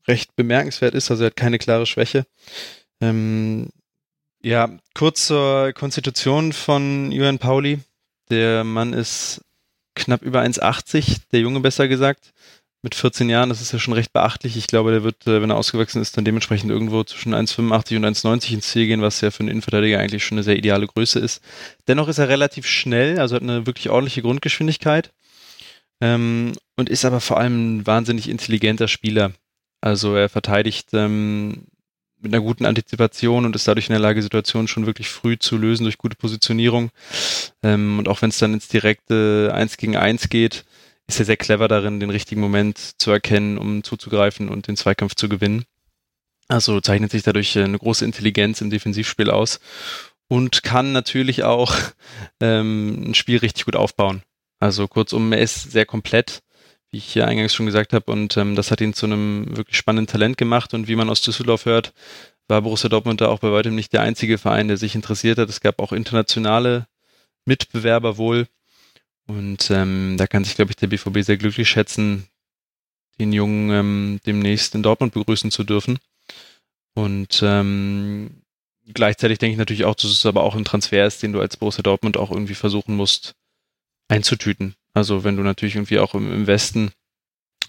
recht 0.08 0.36
bemerkenswert 0.36 0.96
ist. 0.96 1.12
Also 1.12 1.24
er 1.24 1.28
hat 1.28 1.36
keine 1.36 1.60
klare 1.60 1.86
Schwäche. 1.86 2.26
Ähm, 3.02 3.70
ja, 4.42 4.78
kurz 4.94 5.28
zur 5.28 5.74
Konstitution 5.74 6.54
von 6.54 7.12
Juan 7.12 7.40
Pauli. 7.40 7.80
Der 8.30 8.64
Mann 8.64 8.94
ist 8.94 9.42
knapp 9.96 10.22
über 10.22 10.42
1,80, 10.42 11.22
der 11.32 11.40
Junge 11.40 11.60
besser 11.60 11.88
gesagt 11.88 12.34
mit 12.88 12.96
14 12.96 13.28
Jahren, 13.28 13.50
das 13.50 13.60
ist 13.60 13.74
ja 13.74 13.80
schon 13.80 13.94
recht 13.94 14.14
beachtlich. 14.14 14.56
Ich 14.56 14.68
glaube, 14.68 14.92
der 14.92 15.04
wird, 15.04 15.28
äh, 15.28 15.42
wenn 15.42 15.50
er 15.50 15.58
ausgewachsen 15.58 16.02
ist, 16.02 16.16
dann 16.16 16.24
dementsprechend 16.24 16.72
irgendwo 16.72 17.04
zwischen 17.04 17.34
1,85 17.34 17.98
und 17.98 18.06
1,90 18.06 18.54
ins 18.54 18.68
Ziel 18.70 18.88
gehen, 18.88 19.02
was 19.02 19.20
ja 19.20 19.30
für 19.30 19.42
einen 19.42 19.50
Innenverteidiger 19.50 20.00
eigentlich 20.00 20.24
schon 20.24 20.38
eine 20.38 20.44
sehr 20.44 20.56
ideale 20.56 20.88
Größe 20.88 21.20
ist. 21.20 21.44
Dennoch 21.90 22.08
ist 22.08 22.18
er 22.18 22.30
relativ 22.30 22.66
schnell, 22.66 23.20
also 23.20 23.36
hat 23.36 23.44
eine 23.44 23.66
wirklich 23.66 23.90
ordentliche 23.90 24.22
Grundgeschwindigkeit 24.22 25.12
ähm, 26.00 26.54
und 26.78 26.88
ist 26.88 27.04
aber 27.04 27.20
vor 27.20 27.38
allem 27.38 27.80
ein 27.80 27.88
wahnsinnig 27.88 28.30
intelligenter 28.30 28.88
Spieler. 28.88 29.34
Also 29.82 30.16
er 30.16 30.30
verteidigt 30.30 30.88
ähm, 30.94 31.66
mit 32.22 32.34
einer 32.34 32.42
guten 32.42 32.66
Antizipation 32.66 33.44
und 33.44 33.54
ist 33.54 33.68
dadurch 33.68 33.90
in 33.90 33.94
der 33.94 34.00
Lage, 34.00 34.24
Situationen 34.24 34.70
schon 34.70 34.86
wirklich 34.86 35.10
früh 35.10 35.38
zu 35.38 35.58
lösen 35.58 35.84
durch 35.84 35.98
gute 35.98 36.16
Positionierung. 36.16 36.92
Ähm, 37.64 38.00
und 38.00 38.08
auch 38.08 38.22
wenn 38.22 38.30
es 38.30 38.38
dann 38.38 38.54
ins 38.54 38.70
direkte 38.70 39.52
1 39.54 39.76
gegen 39.76 39.98
1 39.98 40.30
geht, 40.30 40.64
ist 41.08 41.20
er 41.20 41.26
sehr 41.26 41.38
clever 41.38 41.68
darin, 41.68 42.00
den 42.00 42.10
richtigen 42.10 42.42
Moment 42.42 42.78
zu 42.78 43.12
erkennen, 43.12 43.58
um 43.58 43.84
zuzugreifen 43.84 44.50
und 44.50 44.68
den 44.68 44.78
Zweikampf 44.78 45.16
zu 45.16 45.30
gewinnen. 45.30 45.66
Also 46.50 46.80
zeichnet 46.80 47.12
sich 47.12 47.24
dadurch 47.24 47.58
eine 47.58 47.78
große 47.78 48.06
Intelligenz 48.06 48.62
im 48.62 48.70
Defensivspiel 48.70 49.30
aus 49.30 49.60
und 50.28 50.64
kann 50.64 50.92
natürlich 50.92 51.44
auch 51.44 51.76
ähm, 52.42 53.10
ein 53.10 53.16
Spiel 53.16 53.38
richtig 53.38 53.66
gut 53.66 53.76
aufbauen. 53.76 54.22
Also 54.60 54.88
kurzum, 54.88 55.32
er 55.32 55.40
ist 55.40 55.72
sehr 55.72 55.86
komplett, 55.86 56.42
wie 56.90 56.98
ich 56.98 57.06
hier 57.06 57.28
eingangs 57.28 57.54
schon 57.54 57.66
gesagt 57.66 57.94
habe, 57.94 58.12
und 58.12 58.38
ähm, 58.38 58.56
das 58.56 58.72
hat 58.72 58.82
ihn 58.82 58.94
zu 58.94 59.06
einem 59.06 59.56
wirklich 59.56 59.78
spannenden 59.78 60.08
Talent 60.08 60.38
gemacht. 60.38 60.74
Und 60.74 60.88
wie 60.88 60.96
man 60.96 61.10
aus 61.10 61.22
Düsseldorf 61.22 61.66
hört, 61.66 61.94
war 62.48 62.62
Borussia 62.62 62.90
Dortmund 62.90 63.22
da 63.22 63.28
auch 63.28 63.40
bei 63.40 63.52
weitem 63.52 63.76
nicht 63.76 63.94
der 63.94 64.02
einzige 64.02 64.38
Verein, 64.38 64.68
der 64.68 64.78
sich 64.78 64.96
interessiert 64.96 65.38
hat. 65.38 65.50
Es 65.50 65.62
gab 65.62 65.80
auch 65.80 65.92
internationale 65.92 66.88
Mitbewerber 67.46 68.18
wohl, 68.18 68.48
und 69.28 69.70
ähm, 69.72 70.16
da 70.18 70.26
kann 70.26 70.44
sich, 70.44 70.56
glaube 70.56 70.72
ich, 70.72 70.78
der 70.78 70.88
BVB 70.88 71.22
sehr 71.22 71.38
glücklich 71.38 71.70
schätzen, 71.70 72.28
den 73.20 73.34
Jungen 73.34 73.70
ähm, 73.72 74.20
demnächst 74.26 74.74
in 74.74 74.84
Dortmund 74.84 75.14
begrüßen 75.14 75.52
zu 75.52 75.64
dürfen. 75.64 76.00
Und 76.94 77.42
ähm, 77.44 78.42
gleichzeitig 78.94 79.38
denke 79.40 79.54
ich 79.54 79.58
natürlich 79.58 79.86
auch, 79.86 79.96
dass 79.96 80.12
es 80.12 80.26
aber 80.26 80.44
auch 80.44 80.56
ein 80.56 80.66
Transfer 80.66 81.06
ist, 81.06 81.22
den 81.22 81.34
du 81.34 81.42
als 81.42 81.58
Borussia 81.58 81.84
Dortmund 81.84 82.18
auch 82.18 82.32
irgendwie 82.32 82.56
versuchen 82.56 82.96
musst 82.96 83.36
einzutüten. 84.08 84.76
Also 84.94 85.24
wenn 85.24 85.36
du 85.36 85.44
natürlich 85.44 85.76
irgendwie 85.76 86.00
auch 86.00 86.14
im, 86.16 86.48
Westen 86.48 86.92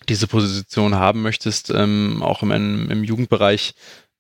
diese 0.09 0.29
Position 0.29 0.95
haben 0.95 1.23
möchtest, 1.23 1.71
ähm, 1.71 2.23
auch 2.23 2.43
im, 2.43 2.91
im 2.91 3.05
Jugendbereich 3.05 3.75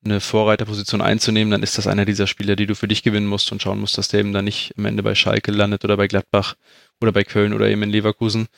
eine 0.04 0.20
Vorreiterposition 0.20 1.00
einzunehmen, 1.00 1.50
dann 1.50 1.62
ist 1.62 1.78
das 1.78 1.86
einer 1.86 2.04
dieser 2.04 2.26
Spieler, 2.26 2.56
die 2.56 2.66
du 2.66 2.74
für 2.74 2.88
dich 2.88 3.02
gewinnen 3.02 3.26
musst 3.26 3.50
und 3.52 3.62
schauen 3.62 3.80
musst, 3.80 3.98
dass 3.98 4.08
der 4.08 4.20
eben 4.20 4.32
dann 4.32 4.44
nicht 4.44 4.72
am 4.76 4.84
Ende 4.84 5.02
bei 5.02 5.14
Schalke 5.14 5.50
landet 5.52 5.84
oder 5.84 5.96
bei 5.96 6.08
Gladbach 6.08 6.56
oder 7.00 7.12
bei 7.12 7.24
Köln 7.24 7.52
oder 7.52 7.68
eben 7.68 7.82
in 7.82 7.90
Leverkusen. 7.90 8.48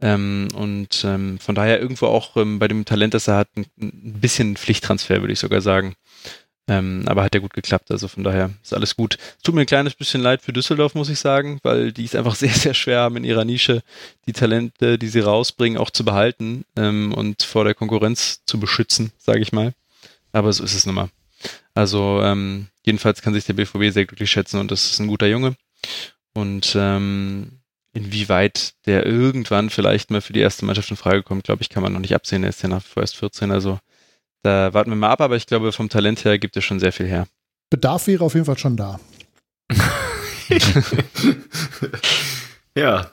Ähm, 0.00 0.48
und 0.54 1.04
ähm, 1.04 1.38
von 1.38 1.54
daher 1.54 1.80
irgendwo 1.80 2.06
auch 2.06 2.36
ähm, 2.36 2.58
bei 2.58 2.66
dem 2.68 2.84
Talent, 2.84 3.14
das 3.14 3.28
er 3.28 3.36
hat, 3.36 3.48
ein, 3.56 3.66
ein 3.80 4.20
bisschen 4.20 4.56
Pflichttransfer, 4.56 5.20
würde 5.20 5.32
ich 5.32 5.38
sogar 5.38 5.60
sagen. 5.60 5.94
Ähm, 6.68 7.02
aber 7.06 7.24
hat 7.24 7.34
ja 7.34 7.40
gut 7.40 7.54
geklappt, 7.54 7.90
also 7.90 8.06
von 8.06 8.22
daher 8.22 8.50
ist 8.62 8.72
alles 8.72 8.96
gut. 8.96 9.18
Tut 9.42 9.54
mir 9.54 9.62
ein 9.62 9.66
kleines 9.66 9.94
bisschen 9.94 10.20
leid 10.20 10.42
für 10.42 10.52
Düsseldorf, 10.52 10.94
muss 10.94 11.08
ich 11.08 11.18
sagen, 11.18 11.58
weil 11.62 11.92
die 11.92 12.04
es 12.04 12.14
einfach 12.14 12.34
sehr, 12.36 12.50
sehr 12.50 12.74
schwer 12.74 13.00
haben, 13.00 13.16
in 13.16 13.24
ihrer 13.24 13.44
Nische 13.44 13.82
die 14.26 14.32
Talente, 14.32 14.98
die 14.98 15.08
sie 15.08 15.20
rausbringen, 15.20 15.78
auch 15.78 15.90
zu 15.90 16.04
behalten 16.04 16.64
ähm, 16.76 17.12
und 17.14 17.42
vor 17.42 17.64
der 17.64 17.74
Konkurrenz 17.74 18.42
zu 18.46 18.60
beschützen, 18.60 19.12
sage 19.18 19.40
ich 19.40 19.52
mal. 19.52 19.72
Aber 20.32 20.52
so 20.52 20.64
ist 20.64 20.74
es 20.74 20.86
nun 20.86 20.94
mal. 20.94 21.10
Also 21.74 22.20
ähm, 22.22 22.68
jedenfalls 22.84 23.22
kann 23.22 23.34
sich 23.34 23.44
der 23.44 23.54
BVB 23.54 23.92
sehr 23.92 24.06
glücklich 24.06 24.30
schätzen 24.30 24.60
und 24.60 24.70
das 24.70 24.90
ist 24.90 25.00
ein 25.00 25.08
guter 25.08 25.26
Junge. 25.26 25.56
Und 26.32 26.74
ähm, 26.78 27.61
inwieweit 27.92 28.74
der 28.86 29.06
irgendwann 29.06 29.70
vielleicht 29.70 30.10
mal 30.10 30.20
für 30.20 30.32
die 30.32 30.40
erste 30.40 30.64
Mannschaft 30.64 30.90
in 30.90 30.96
Frage 30.96 31.22
kommt, 31.22 31.44
glaube 31.44 31.62
ich, 31.62 31.68
kann 31.68 31.82
man 31.82 31.92
noch 31.92 32.00
nicht 32.00 32.14
absehen. 32.14 32.42
Er 32.42 32.50
ist 32.50 32.62
ja 32.62 32.68
nach 32.68 32.82
wie 32.84 32.88
vor 32.88 33.02
erst 33.02 33.16
14, 33.16 33.50
also 33.50 33.78
da 34.42 34.74
warten 34.74 34.90
wir 34.90 34.96
mal 34.96 35.10
ab, 35.10 35.20
aber 35.20 35.36
ich 35.36 35.46
glaube, 35.46 35.72
vom 35.72 35.88
Talent 35.88 36.24
her 36.24 36.38
gibt 36.38 36.56
er 36.56 36.62
schon 36.62 36.80
sehr 36.80 36.92
viel 36.92 37.06
her. 37.06 37.26
Bedarf 37.70 38.06
wäre 38.06 38.24
auf 38.24 38.34
jeden 38.34 38.46
Fall 38.46 38.58
schon 38.58 38.76
da. 38.76 38.98
ja, 42.74 43.10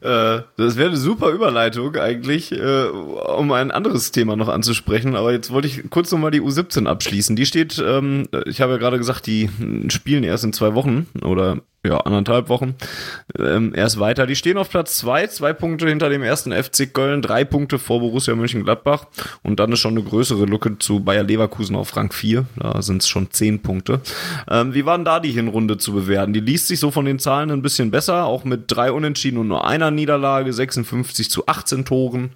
äh, 0.00 0.42
das 0.56 0.76
wäre 0.76 0.88
eine 0.88 0.98
super 0.98 1.30
Überleitung 1.30 1.96
eigentlich, 1.96 2.52
äh, 2.52 2.84
um 2.86 3.52
ein 3.52 3.70
anderes 3.70 4.12
Thema 4.12 4.36
noch 4.36 4.48
anzusprechen. 4.48 5.16
Aber 5.16 5.32
jetzt 5.32 5.50
wollte 5.50 5.68
ich 5.68 5.88
kurz 5.90 6.12
nochmal 6.12 6.30
die 6.30 6.42
U17 6.42 6.86
abschließen. 6.86 7.36
Die 7.36 7.46
steht, 7.46 7.82
ähm, 7.84 8.28
ich 8.46 8.60
habe 8.60 8.72
ja 8.72 8.78
gerade 8.78 8.98
gesagt, 8.98 9.26
die 9.26 9.48
spielen 9.88 10.24
erst 10.24 10.44
in 10.44 10.52
zwei 10.52 10.74
Wochen 10.74 11.06
oder 11.22 11.58
ja, 11.84 11.98
anderthalb 11.98 12.48
Wochen 12.48 12.76
ähm, 13.36 13.72
erst 13.74 13.98
weiter. 13.98 14.26
Die 14.26 14.36
stehen 14.36 14.56
auf 14.56 14.70
Platz 14.70 14.98
zwei, 14.98 15.26
zwei 15.26 15.52
Punkte 15.52 15.88
hinter 15.88 16.08
dem 16.10 16.22
ersten 16.22 16.52
FC 16.52 16.92
Köln, 16.92 17.22
drei 17.22 17.44
Punkte 17.44 17.80
vor 17.80 17.98
Borussia 17.98 18.36
Mönchengladbach 18.36 19.06
und 19.42 19.58
dann 19.58 19.72
ist 19.72 19.80
schon 19.80 19.96
eine 19.96 20.04
größere 20.04 20.44
Lücke 20.44 20.78
zu 20.78 21.00
Bayer 21.00 21.24
Leverkusen 21.24 21.74
auf 21.74 21.96
Rang 21.96 22.12
4. 22.12 22.44
Da 22.56 22.82
sind 22.82 23.02
es 23.02 23.08
schon 23.08 23.32
zehn 23.32 23.62
Punkte. 23.62 24.00
Ähm, 24.48 24.74
wie 24.74 24.86
war 24.86 24.96
denn 24.96 25.04
da 25.04 25.18
die 25.18 25.32
Hinrunde 25.32 25.76
zu 25.76 25.92
bewerten? 25.92 26.32
Die 26.32 26.40
liest 26.40 26.68
sich 26.68 26.78
so 26.78 26.92
von 26.92 27.04
den 27.04 27.18
Zahlen 27.18 27.50
ein 27.50 27.62
bisschen 27.62 27.90
besser, 27.90 28.26
auch 28.26 28.44
mit 28.44 28.64
drei 28.68 28.92
Unentschieden 28.92 29.38
und 29.38 29.48
nur 29.48 29.66
einer 29.66 29.90
Niederlage, 29.90 30.41
56 30.50 31.30
zu 31.30 31.46
18 31.46 31.84
Toren. 31.84 32.32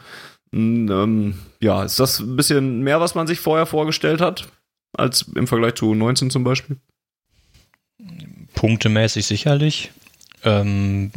Hm, 0.53 0.91
ähm, 0.91 1.39
ja, 1.61 1.85
ist 1.85 1.99
das 1.99 2.21
ein 2.21 2.37
bisschen 2.37 2.83
mehr, 2.83 3.01
was 3.01 3.15
man 3.15 3.27
sich 3.27 3.41
vorher 3.41 3.67
vorgestellt 3.67 4.21
hat, 4.21 4.49
als 4.97 5.23
im 5.35 5.47
Vergleich 5.47 5.75
zu 5.75 5.95
19 5.95 6.31
zum 6.31 6.45
Beispiel? 6.45 6.77
Punktemäßig 8.55 9.27
sicherlich. 9.27 9.91
Ähm, 10.45 11.11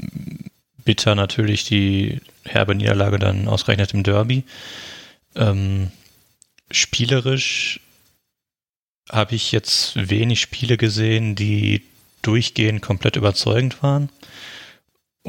bitter 0.84 1.16
natürlich 1.16 1.66
die 1.66 2.20
herbe 2.46 2.74
Niederlage 2.76 3.20
dann 3.20 3.48
ausgerechnet 3.48 3.94
im 3.94 4.04
Derby. 4.04 4.44
Ähm, 5.36 5.92
spielerisch 6.72 7.80
habe 9.10 9.36
ich 9.36 9.52
jetzt 9.52 10.10
wenig 10.10 10.40
Spiele 10.40 10.78
gesehen, 10.78 11.36
die 11.36 11.84
durchgehend 12.22 12.82
komplett 12.82 13.16
überzeugend 13.16 13.82
waren. 13.82 14.10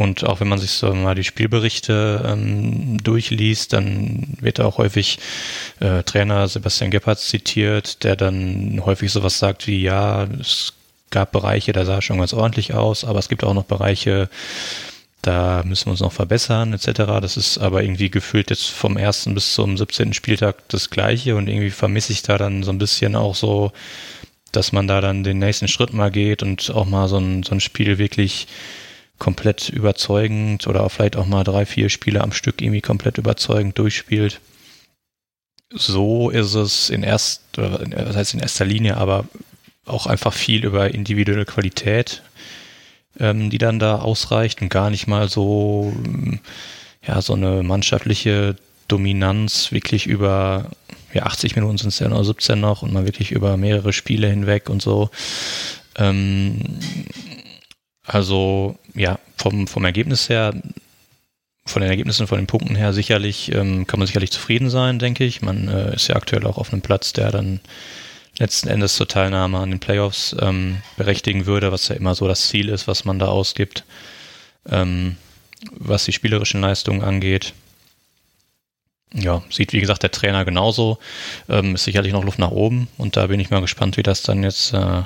Und 0.00 0.24
auch 0.24 0.40
wenn 0.40 0.48
man 0.48 0.58
sich 0.58 0.70
so 0.70 0.94
mal 0.94 1.14
die 1.14 1.24
Spielberichte 1.24 2.24
ähm, 2.26 2.96
durchliest, 3.02 3.74
dann 3.74 4.34
wird 4.40 4.58
auch 4.58 4.78
häufig 4.78 5.18
äh, 5.78 6.02
Trainer 6.04 6.48
Sebastian 6.48 6.90
Gebhardt 6.90 7.18
zitiert, 7.18 8.02
der 8.02 8.16
dann 8.16 8.80
häufig 8.82 9.12
sowas 9.12 9.38
sagt 9.38 9.66
wie, 9.66 9.82
ja, 9.82 10.26
es 10.40 10.72
gab 11.10 11.32
Bereiche, 11.32 11.72
da 11.72 11.84
sah 11.84 11.98
es 11.98 12.04
schon 12.04 12.16
ganz 12.16 12.32
ordentlich 12.32 12.72
aus, 12.72 13.04
aber 13.04 13.18
es 13.18 13.28
gibt 13.28 13.44
auch 13.44 13.52
noch 13.52 13.64
Bereiche, 13.64 14.30
da 15.20 15.62
müssen 15.66 15.88
wir 15.88 15.90
uns 15.90 16.00
noch 16.00 16.12
verbessern, 16.12 16.72
etc. 16.72 17.20
Das 17.20 17.36
ist 17.36 17.58
aber 17.58 17.82
irgendwie 17.82 18.08
gefühlt 18.08 18.48
jetzt 18.48 18.70
vom 18.70 18.96
ersten 18.96 19.34
bis 19.34 19.52
zum 19.52 19.76
17. 19.76 20.14
Spieltag 20.14 20.66
das 20.68 20.88
Gleiche 20.88 21.36
und 21.36 21.46
irgendwie 21.46 21.68
vermisse 21.68 22.14
ich 22.14 22.22
da 22.22 22.38
dann 22.38 22.62
so 22.62 22.72
ein 22.72 22.78
bisschen 22.78 23.16
auch 23.16 23.34
so, 23.34 23.70
dass 24.50 24.72
man 24.72 24.88
da 24.88 25.02
dann 25.02 25.24
den 25.24 25.40
nächsten 25.40 25.68
Schritt 25.68 25.92
mal 25.92 26.10
geht 26.10 26.42
und 26.42 26.70
auch 26.70 26.86
mal 26.86 27.06
so 27.06 27.18
ein, 27.18 27.42
so 27.42 27.52
ein 27.52 27.60
Spiel 27.60 27.98
wirklich 27.98 28.46
komplett 29.20 29.68
überzeugend 29.68 30.66
oder 30.66 30.88
vielleicht 30.90 31.14
auch 31.14 31.26
mal 31.26 31.44
drei, 31.44 31.64
vier 31.66 31.90
Spiele 31.90 32.22
am 32.22 32.32
Stück 32.32 32.60
irgendwie 32.60 32.80
komplett 32.80 33.18
überzeugend 33.18 33.78
durchspielt. 33.78 34.40
So 35.72 36.30
ist 36.30 36.54
es 36.54 36.90
in 36.90 37.04
erst, 37.04 37.42
was 37.56 38.16
heißt 38.16 38.34
in 38.34 38.40
erster 38.40 38.64
Linie, 38.64 38.96
aber 38.96 39.26
auch 39.86 40.06
einfach 40.06 40.32
viel 40.32 40.64
über 40.64 40.92
individuelle 40.92 41.44
Qualität, 41.44 42.22
ähm, 43.20 43.50
die 43.50 43.58
dann 43.58 43.78
da 43.78 44.00
ausreicht 44.00 44.62
und 44.62 44.68
gar 44.68 44.90
nicht 44.90 45.06
mal 45.06 45.28
so, 45.28 45.92
ja, 47.06 47.22
so 47.22 47.34
eine 47.34 47.62
mannschaftliche 47.62 48.56
Dominanz 48.88 49.70
wirklich 49.70 50.06
über, 50.06 50.70
ja, 51.12 51.24
80 51.24 51.56
Minuten 51.56 51.78
sind 51.78 51.88
es 51.88 51.98
ja 51.98 52.08
nur 52.08 52.24
17 52.24 52.58
noch 52.58 52.82
und 52.82 52.92
man 52.92 53.04
wirklich 53.04 53.30
über 53.30 53.56
mehrere 53.56 53.92
Spiele 53.92 54.28
hinweg 54.28 54.70
und 54.70 54.82
so. 54.82 55.10
Ähm, 55.96 56.78
also, 58.12 58.76
ja, 58.94 59.20
vom, 59.36 59.68
vom 59.68 59.84
Ergebnis 59.84 60.28
her 60.28 60.52
von 61.64 61.82
den 61.82 61.90
Ergebnissen, 61.90 62.26
von 62.26 62.38
den 62.38 62.48
Punkten 62.48 62.74
her 62.74 62.92
sicherlich, 62.92 63.52
ähm, 63.54 63.86
kann 63.86 64.00
man 64.00 64.06
sicherlich 64.06 64.32
zufrieden 64.32 64.68
sein, 64.68 64.98
denke 64.98 65.24
ich. 65.24 65.42
Man 65.42 65.68
äh, 65.68 65.94
ist 65.94 66.08
ja 66.08 66.16
aktuell 66.16 66.44
auch 66.46 66.58
auf 66.58 66.72
einem 66.72 66.82
Platz, 66.82 67.12
der 67.12 67.30
dann 67.30 67.60
letzten 68.38 68.68
Endes 68.68 68.96
zur 68.96 69.06
Teilnahme 69.06 69.58
an 69.58 69.70
den 69.70 69.78
Playoffs 69.78 70.34
ähm, 70.40 70.78
berechtigen 70.96 71.46
würde, 71.46 71.70
was 71.70 71.86
ja 71.86 71.94
immer 71.94 72.16
so 72.16 72.26
das 72.26 72.48
Ziel 72.48 72.68
ist, 72.68 72.88
was 72.88 73.04
man 73.04 73.20
da 73.20 73.26
ausgibt, 73.26 73.84
ähm, 74.68 75.16
was 75.70 76.04
die 76.04 76.12
spielerischen 76.12 76.60
Leistungen 76.60 77.02
angeht. 77.02 77.52
Ja, 79.12 79.42
sieht 79.50 79.72
wie 79.72 79.80
gesagt 79.80 80.02
der 80.02 80.10
Trainer 80.10 80.44
genauso. 80.44 80.98
Ähm, 81.48 81.76
ist 81.76 81.84
sicherlich 81.84 82.12
noch 82.12 82.24
Luft 82.24 82.40
nach 82.40 82.50
oben 82.50 82.88
und 82.96 83.16
da 83.16 83.28
bin 83.28 83.38
ich 83.38 83.50
mal 83.50 83.60
gespannt, 83.60 83.96
wie 83.96 84.02
das 84.02 84.22
dann 84.22 84.42
jetzt 84.42 84.72
äh, 84.72 85.02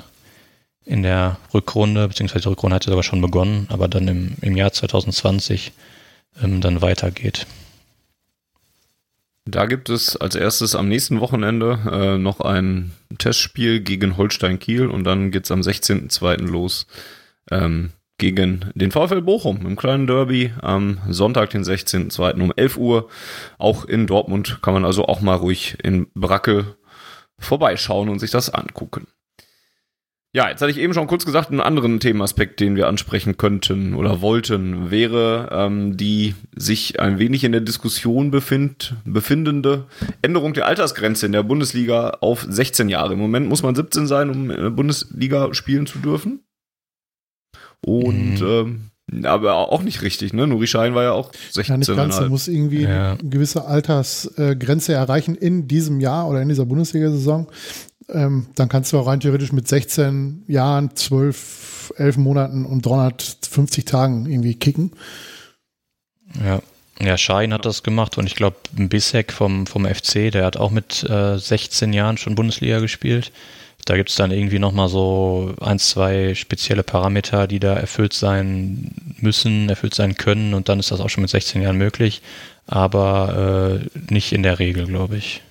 in 0.85 1.03
der 1.03 1.37
Rückrunde, 1.53 2.07
beziehungsweise 2.07 2.43
die 2.43 2.49
Rückrunde 2.49 2.75
hat 2.75 2.85
ja 2.85 2.91
sogar 2.91 3.03
schon 3.03 3.21
begonnen, 3.21 3.67
aber 3.69 3.87
dann 3.87 4.07
im, 4.07 4.35
im 4.41 4.55
Jahr 4.55 4.71
2020 4.71 5.71
ähm, 6.41 6.61
dann 6.61 6.81
weitergeht. 6.81 7.47
Da 9.47 9.67
gibt 9.67 9.89
es 9.89 10.17
als 10.17 10.35
erstes 10.35 10.75
am 10.75 10.87
nächsten 10.87 11.19
Wochenende 11.19 11.79
äh, 11.91 12.17
noch 12.17 12.39
ein 12.39 12.93
Testspiel 13.17 13.79
gegen 13.79 14.17
Holstein 14.17 14.57
Kiel 14.57 14.87
und 14.87 15.03
dann 15.03 15.29
geht 15.29 15.45
es 15.45 15.51
am 15.51 15.61
16.02. 15.61 16.37
los 16.41 16.87
ähm, 17.51 17.91
gegen 18.17 18.71
den 18.73 18.91
VfL 18.91 19.21
Bochum 19.21 19.65
im 19.65 19.75
kleinen 19.75 20.07
Derby 20.07 20.51
am 20.61 20.99
Sonntag, 21.09 21.51
den 21.51 21.63
16.02. 21.63 22.41
um 22.41 22.53
11 22.55 22.77
Uhr. 22.77 23.09
Auch 23.59 23.85
in 23.85 24.07
Dortmund 24.07 24.59
kann 24.63 24.73
man 24.73 24.85
also 24.85 25.05
auch 25.05 25.21
mal 25.21 25.35
ruhig 25.35 25.77
in 25.83 26.07
Bracke 26.15 26.75
vorbeischauen 27.37 28.09
und 28.09 28.19
sich 28.19 28.31
das 28.31 28.49
angucken. 28.49 29.07
Ja, 30.35 30.49
jetzt 30.49 30.61
hatte 30.61 30.69
ich 30.69 30.79
eben 30.79 30.93
schon 30.93 31.07
kurz 31.07 31.25
gesagt, 31.25 31.49
einen 31.49 31.61
anderen 31.61 32.01
Themenaspekt, 32.01 32.59
den 32.59 32.75
wir 32.75 32.89
ansprechen 32.89 33.37
könnten 33.37 33.95
oder 33.95 34.19
wollten, 34.19 34.91
wäre 34.91 35.47
ähm, 35.49 35.95
die 35.95 36.35
sich 36.53 36.99
ein 36.99 37.19
wenig 37.19 37.45
in 37.45 37.53
der 37.53 37.61
Diskussion 37.61 38.31
befind, 38.31 38.95
befindende 39.05 39.85
Änderung 40.21 40.53
der 40.53 40.65
Altersgrenze 40.65 41.25
in 41.25 41.31
der 41.31 41.43
Bundesliga 41.43 42.17
auf 42.19 42.45
16 42.49 42.89
Jahre. 42.89 43.13
Im 43.13 43.19
Moment 43.19 43.47
muss 43.47 43.63
man 43.63 43.75
17 43.75 44.07
sein, 44.07 44.29
um 44.29 44.51
in 44.51 44.61
der 44.61 44.71
Bundesliga 44.71 45.53
spielen 45.53 45.85
zu 45.85 45.99
dürfen. 45.99 46.41
Und 47.79 48.41
mhm. 48.41 48.91
ähm, 49.13 49.25
aber 49.25 49.71
auch 49.71 49.83
nicht 49.83 50.01
richtig, 50.01 50.33
ne? 50.33 50.47
Nuri 50.47 50.67
Schein 50.67 50.95
war 50.95 51.03
ja 51.03 51.11
auch 51.13 51.31
16. 51.51 51.63
Ja, 51.65 51.77
nicht 51.77 51.95
ganz. 51.95 52.19
Du 52.19 52.27
musst 52.27 52.49
irgendwie 52.49 52.81
ja. 52.81 53.13
eine 53.13 53.29
gewisse 53.29 53.63
Altersgrenze 53.63 54.93
erreichen 54.93 55.35
in 55.35 55.69
diesem 55.69 56.01
Jahr 56.01 56.27
oder 56.27 56.41
in 56.41 56.49
dieser 56.49 56.65
Bundesliga-Saison 56.65 57.47
ähm, 58.09 58.47
dann 58.55 58.69
kannst 58.69 58.93
du 58.93 58.99
auch 58.99 59.07
rein 59.07 59.19
theoretisch 59.19 59.51
mit 59.51 59.67
16 59.67 60.43
Jahren, 60.47 60.95
12, 60.95 61.93
11 61.97 62.17
Monaten 62.17 62.65
und 62.65 62.85
350 62.85 63.85
Tagen 63.85 64.25
irgendwie 64.25 64.55
kicken. 64.55 64.91
Ja. 66.43 66.61
Ja, 67.01 67.17
Schein 67.17 67.53
hat 67.53 67.65
das 67.65 67.83
gemacht 67.83 68.17
und 68.17 68.25
ich 68.25 68.35
glaube, 68.35 68.55
Bissek 68.71 69.33
vom, 69.33 69.67
vom 69.67 69.85
FC, 69.85 70.31
der 70.31 70.45
hat 70.45 70.55
auch 70.55 70.71
mit 70.71 71.03
äh, 71.03 71.37
16 71.37 71.91
Jahren 71.91 72.17
schon 72.17 72.35
Bundesliga 72.35 72.79
gespielt. 72.79 73.33
Da 73.83 73.97
gibt 73.97 74.09
es 74.09 74.15
dann 74.15 74.31
irgendwie 74.31 74.59
nochmal 74.59 74.87
so 74.87 75.53
ein, 75.59 75.77
zwei 75.77 76.33
spezielle 76.35 76.83
Parameter, 76.83 77.47
die 77.47 77.59
da 77.59 77.75
erfüllt 77.75 78.13
sein 78.13 78.91
müssen, 79.19 79.69
erfüllt 79.69 79.93
sein 79.93 80.15
können 80.15 80.53
und 80.53 80.69
dann 80.69 80.79
ist 80.79 80.89
das 80.91 81.01
auch 81.01 81.09
schon 81.09 81.21
mit 81.21 81.29
16 81.29 81.61
Jahren 81.61 81.77
möglich, 81.77 82.21
aber 82.65 83.81
äh, 83.83 84.13
nicht 84.13 84.31
in 84.31 84.41
der 84.41 84.59
Regel, 84.59 84.87
glaube 84.87 85.17
ich. 85.17 85.41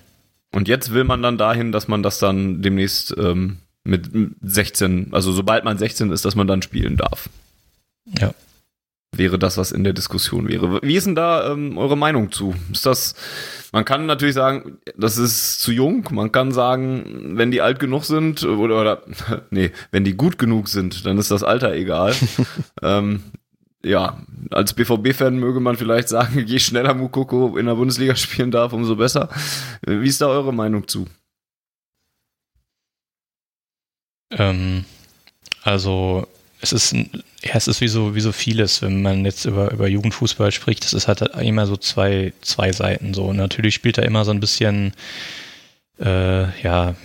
Und 0.55 0.69
jetzt 0.69 0.93
will 0.93 1.03
man 1.03 1.21
dann 1.21 1.37
dahin, 1.37 1.73
dass 1.73 1.89
man 1.89 2.01
das 2.01 2.17
dann 2.17 2.61
demnächst 2.61 3.13
ähm, 3.17 3.57
mit 3.83 4.09
16, 4.41 5.09
also 5.11 5.33
sobald 5.33 5.65
man 5.65 5.77
16 5.77 6.13
ist, 6.13 6.23
dass 6.23 6.35
man 6.35 6.47
dann 6.47 6.61
spielen 6.61 6.95
darf. 6.95 7.29
Ja. 8.05 8.31
Wäre 9.11 9.37
das, 9.37 9.57
was 9.57 9.73
in 9.73 9.83
der 9.83 9.91
Diskussion 9.91 10.47
wäre. 10.47 10.81
Wie 10.81 10.95
ist 10.95 11.07
denn 11.07 11.15
da 11.15 11.51
ähm, 11.51 11.77
eure 11.77 11.97
Meinung 11.97 12.31
zu? 12.31 12.55
Ist 12.71 12.85
das, 12.85 13.15
man 13.73 13.83
kann 13.83 14.05
natürlich 14.05 14.35
sagen, 14.35 14.77
das 14.97 15.17
ist 15.17 15.59
zu 15.59 15.73
jung. 15.73 16.07
Man 16.11 16.31
kann 16.31 16.53
sagen, 16.53 17.33
wenn 17.37 17.51
die 17.51 17.61
alt 17.61 17.79
genug 17.79 18.05
sind, 18.05 18.45
oder, 18.45 18.79
oder 18.79 19.03
nee, 19.49 19.71
wenn 19.91 20.05
die 20.05 20.15
gut 20.15 20.37
genug 20.37 20.69
sind, 20.69 21.05
dann 21.05 21.17
ist 21.17 21.31
das 21.31 21.43
Alter 21.43 21.73
egal. 21.73 22.15
ähm, 22.81 23.23
ja, 23.85 24.19
als 24.51 24.73
BVB-Fan 24.73 25.37
möge 25.37 25.59
man 25.59 25.77
vielleicht 25.77 26.09
sagen, 26.09 26.45
je 26.45 26.59
schneller 26.59 26.93
Mukoko 26.93 27.57
in 27.57 27.67
der 27.67 27.75
Bundesliga 27.75 28.15
spielen 28.15 28.51
darf, 28.51 28.73
umso 28.73 28.95
besser. 28.95 29.29
Wie 29.85 30.07
ist 30.07 30.21
da 30.21 30.27
eure 30.27 30.53
Meinung 30.53 30.87
zu? 30.87 31.07
Ähm, 34.31 34.85
also 35.63 36.27
es 36.61 36.73
ist, 36.73 36.93
ja, 36.93 37.53
es 37.53 37.67
ist 37.67 37.81
wie 37.81 37.87
so, 37.87 38.15
wie 38.15 38.21
so 38.21 38.31
vieles, 38.31 38.81
wenn 38.81 39.01
man 39.01 39.23
jetzt 39.23 39.45
über, 39.45 39.71
über 39.71 39.87
Jugendfußball 39.87 40.51
spricht, 40.51 40.83
das 40.83 40.93
ist 40.93 41.07
halt 41.07 41.21
immer 41.21 41.67
so 41.67 41.77
zwei, 41.77 42.33
zwei 42.41 42.71
Seiten 42.71 43.13
so. 43.13 43.25
Und 43.25 43.37
natürlich 43.37 43.75
spielt 43.75 43.97
da 43.97 44.01
immer 44.01 44.25
so 44.25 44.31
ein 44.31 44.39
bisschen, 44.39 44.93
äh, 45.99 46.61
ja, 46.61 46.95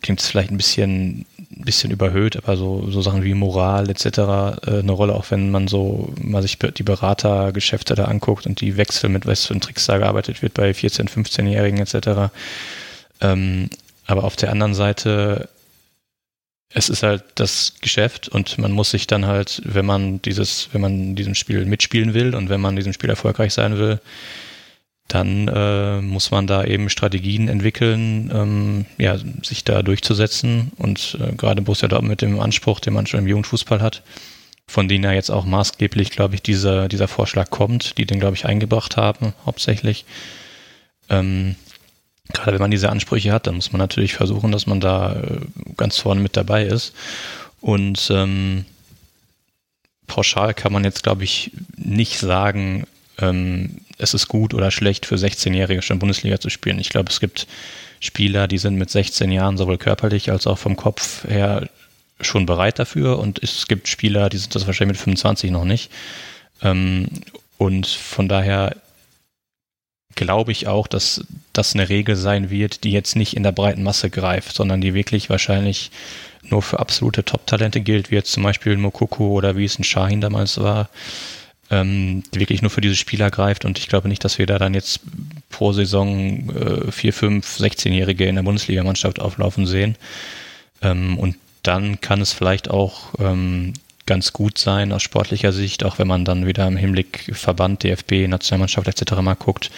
klingt 0.00 0.20
es 0.20 0.28
vielleicht 0.28 0.50
ein 0.50 0.56
bisschen 0.56 1.26
ein 1.56 1.64
bisschen 1.64 1.90
überhöht, 1.90 2.36
aber 2.36 2.56
so, 2.56 2.90
so 2.90 3.02
Sachen 3.02 3.24
wie 3.24 3.34
Moral 3.34 3.90
etc. 3.90 4.06
Äh, 4.06 4.78
eine 4.80 4.92
Rolle, 4.92 5.14
auch 5.14 5.30
wenn 5.30 5.50
man 5.50 5.68
so 5.68 6.12
mal 6.20 6.42
sich 6.42 6.58
die 6.58 6.82
Beratergeschäfte 6.82 7.94
da 7.94 8.04
anguckt 8.04 8.46
und 8.46 8.60
die 8.60 8.76
Wechsel 8.76 9.10
mit 9.10 9.26
was 9.26 9.46
für 9.46 9.54
ein 9.54 9.60
Tricks 9.60 9.86
da 9.86 9.98
gearbeitet 9.98 10.42
wird 10.42 10.54
bei 10.54 10.70
14-, 10.70 11.08
15-Jährigen 11.08 11.78
etc. 11.78 12.32
Ähm, 13.20 13.70
aber 14.06 14.24
auf 14.24 14.36
der 14.36 14.50
anderen 14.50 14.74
Seite, 14.74 15.48
es 16.70 16.88
ist 16.88 17.02
halt 17.02 17.22
das 17.34 17.74
Geschäft 17.80 18.28
und 18.28 18.58
man 18.58 18.72
muss 18.72 18.90
sich 18.90 19.06
dann 19.06 19.26
halt, 19.26 19.62
wenn 19.64 19.86
man 19.86 20.22
dieses, 20.22 20.68
wenn 20.72 20.80
man 20.80 20.92
in 20.92 21.16
diesem 21.16 21.34
Spiel 21.34 21.64
mitspielen 21.66 22.14
will 22.14 22.34
und 22.34 22.48
wenn 22.48 22.60
man 22.60 22.72
in 22.72 22.76
diesem 22.76 22.92
Spiel 22.92 23.10
erfolgreich 23.10 23.52
sein 23.52 23.78
will, 23.78 24.00
dann 25.12 25.46
äh, 25.48 26.00
muss 26.00 26.30
man 26.30 26.46
da 26.46 26.64
eben 26.64 26.88
Strategien 26.88 27.48
entwickeln, 27.48 28.30
ähm, 28.32 28.86
ja, 28.96 29.18
sich 29.42 29.62
da 29.62 29.82
durchzusetzen. 29.82 30.72
Und 30.78 31.18
äh, 31.20 31.34
gerade 31.34 31.60
Borussia 31.60 31.86
Dortmund 31.86 32.10
mit 32.10 32.22
dem 32.22 32.40
Anspruch, 32.40 32.80
den 32.80 32.94
man 32.94 33.06
schon 33.06 33.20
im 33.20 33.26
Jugendfußball 33.26 33.82
hat, 33.82 34.02
von 34.66 34.88
denen 34.88 35.04
ja 35.04 35.12
jetzt 35.12 35.30
auch 35.30 35.44
maßgeblich, 35.44 36.10
glaube 36.10 36.34
ich, 36.34 36.42
dieser, 36.42 36.88
dieser 36.88 37.08
Vorschlag 37.08 37.50
kommt, 37.50 37.98
die 37.98 38.06
den, 38.06 38.20
glaube 38.20 38.36
ich, 38.36 38.46
eingebracht 38.46 38.96
haben, 38.96 39.34
hauptsächlich. 39.44 40.06
Ähm, 41.10 41.56
gerade 42.32 42.52
wenn 42.52 42.62
man 42.62 42.70
diese 42.70 42.88
Ansprüche 42.88 43.32
hat, 43.32 43.46
dann 43.46 43.56
muss 43.56 43.72
man 43.72 43.80
natürlich 43.80 44.14
versuchen, 44.14 44.50
dass 44.50 44.66
man 44.66 44.80
da 44.80 45.12
äh, 45.12 45.40
ganz 45.76 45.98
vorne 45.98 46.22
mit 46.22 46.38
dabei 46.38 46.64
ist. 46.64 46.94
Und 47.60 48.08
ähm, 48.10 48.64
pauschal 50.06 50.54
kann 50.54 50.72
man 50.72 50.84
jetzt, 50.84 51.02
glaube 51.02 51.24
ich, 51.24 51.50
nicht 51.76 52.18
sagen, 52.18 52.86
ähm, 53.18 53.82
es 54.02 54.14
ist 54.14 54.28
gut 54.28 54.52
oder 54.52 54.70
schlecht 54.70 55.06
für 55.06 55.14
16-Jährige 55.14 55.82
schon 55.82 55.98
Bundesliga 55.98 56.40
zu 56.40 56.50
spielen. 56.50 56.78
Ich 56.78 56.88
glaube, 56.88 57.10
es 57.10 57.20
gibt 57.20 57.46
Spieler, 58.00 58.48
die 58.48 58.58
sind 58.58 58.74
mit 58.74 58.90
16 58.90 59.30
Jahren 59.30 59.56
sowohl 59.56 59.78
körperlich 59.78 60.30
als 60.30 60.46
auch 60.46 60.58
vom 60.58 60.76
Kopf 60.76 61.24
her 61.28 61.68
schon 62.20 62.46
bereit 62.46 62.78
dafür 62.78 63.18
und 63.18 63.42
es 63.42 63.68
gibt 63.68 63.88
Spieler, 63.88 64.28
die 64.28 64.38
sind 64.38 64.54
das 64.54 64.66
wahrscheinlich 64.66 64.98
mit 64.98 65.02
25 65.04 65.50
noch 65.50 65.64
nicht. 65.64 65.90
Ähm, 66.62 67.08
und 67.58 67.86
von 67.86 68.28
daher 68.28 68.76
glaube 70.14 70.52
ich 70.52 70.66
auch, 70.66 70.88
dass 70.88 71.24
das 71.52 71.74
eine 71.74 71.88
Regel 71.88 72.16
sein 72.16 72.50
wird, 72.50 72.84
die 72.84 72.92
jetzt 72.92 73.16
nicht 73.16 73.36
in 73.36 73.44
der 73.44 73.52
breiten 73.52 73.82
Masse 73.82 74.10
greift, 74.10 74.54
sondern 74.54 74.80
die 74.80 74.94
wirklich 74.94 75.30
wahrscheinlich 75.30 75.90
nur 76.42 76.62
für 76.62 76.80
absolute 76.80 77.24
Top-Talente 77.24 77.80
gilt, 77.80 78.10
wie 78.10 78.16
jetzt 78.16 78.32
zum 78.32 78.42
Beispiel 78.42 78.76
Mokoko 78.76 79.28
oder 79.28 79.56
wie 79.56 79.64
es 79.64 79.78
ein 79.78 79.84
Shahin 79.84 80.20
damals 80.20 80.58
war 80.58 80.90
ähm, 81.72 82.22
die 82.32 82.40
wirklich 82.40 82.60
nur 82.60 82.70
für 82.70 82.82
diese 82.82 82.96
Spieler 82.96 83.30
greift. 83.30 83.64
Und 83.64 83.78
ich 83.78 83.88
glaube 83.88 84.08
nicht, 84.08 84.22
dass 84.24 84.38
wir 84.38 84.46
da 84.46 84.58
dann 84.58 84.74
jetzt 84.74 85.00
pro 85.48 85.72
Saison 85.72 86.50
äh, 86.50 86.92
vier, 86.92 87.14
fünf, 87.14 87.58
16-Jährige 87.58 88.26
in 88.26 88.36
der 88.36 88.42
Bundesligamannschaft 88.42 89.18
auflaufen 89.18 89.66
sehen. 89.66 89.96
Ähm, 90.82 91.18
und 91.18 91.36
dann 91.62 92.00
kann 92.00 92.20
es 92.20 92.32
vielleicht 92.32 92.70
auch 92.70 93.14
ähm, 93.18 93.72
ganz 94.04 94.34
gut 94.34 94.58
sein 94.58 94.92
aus 94.92 95.02
sportlicher 95.02 95.52
Sicht, 95.52 95.84
auch 95.84 95.98
wenn 95.98 96.08
man 96.08 96.26
dann 96.26 96.46
wieder 96.46 96.66
im 96.66 96.76
Hinblick 96.76 97.30
Verband, 97.32 97.82
DFB, 97.82 98.28
Nationalmannschaft 98.28 98.88
etc. 98.88 99.12
mal 99.22 99.34
guckt, 99.34 99.70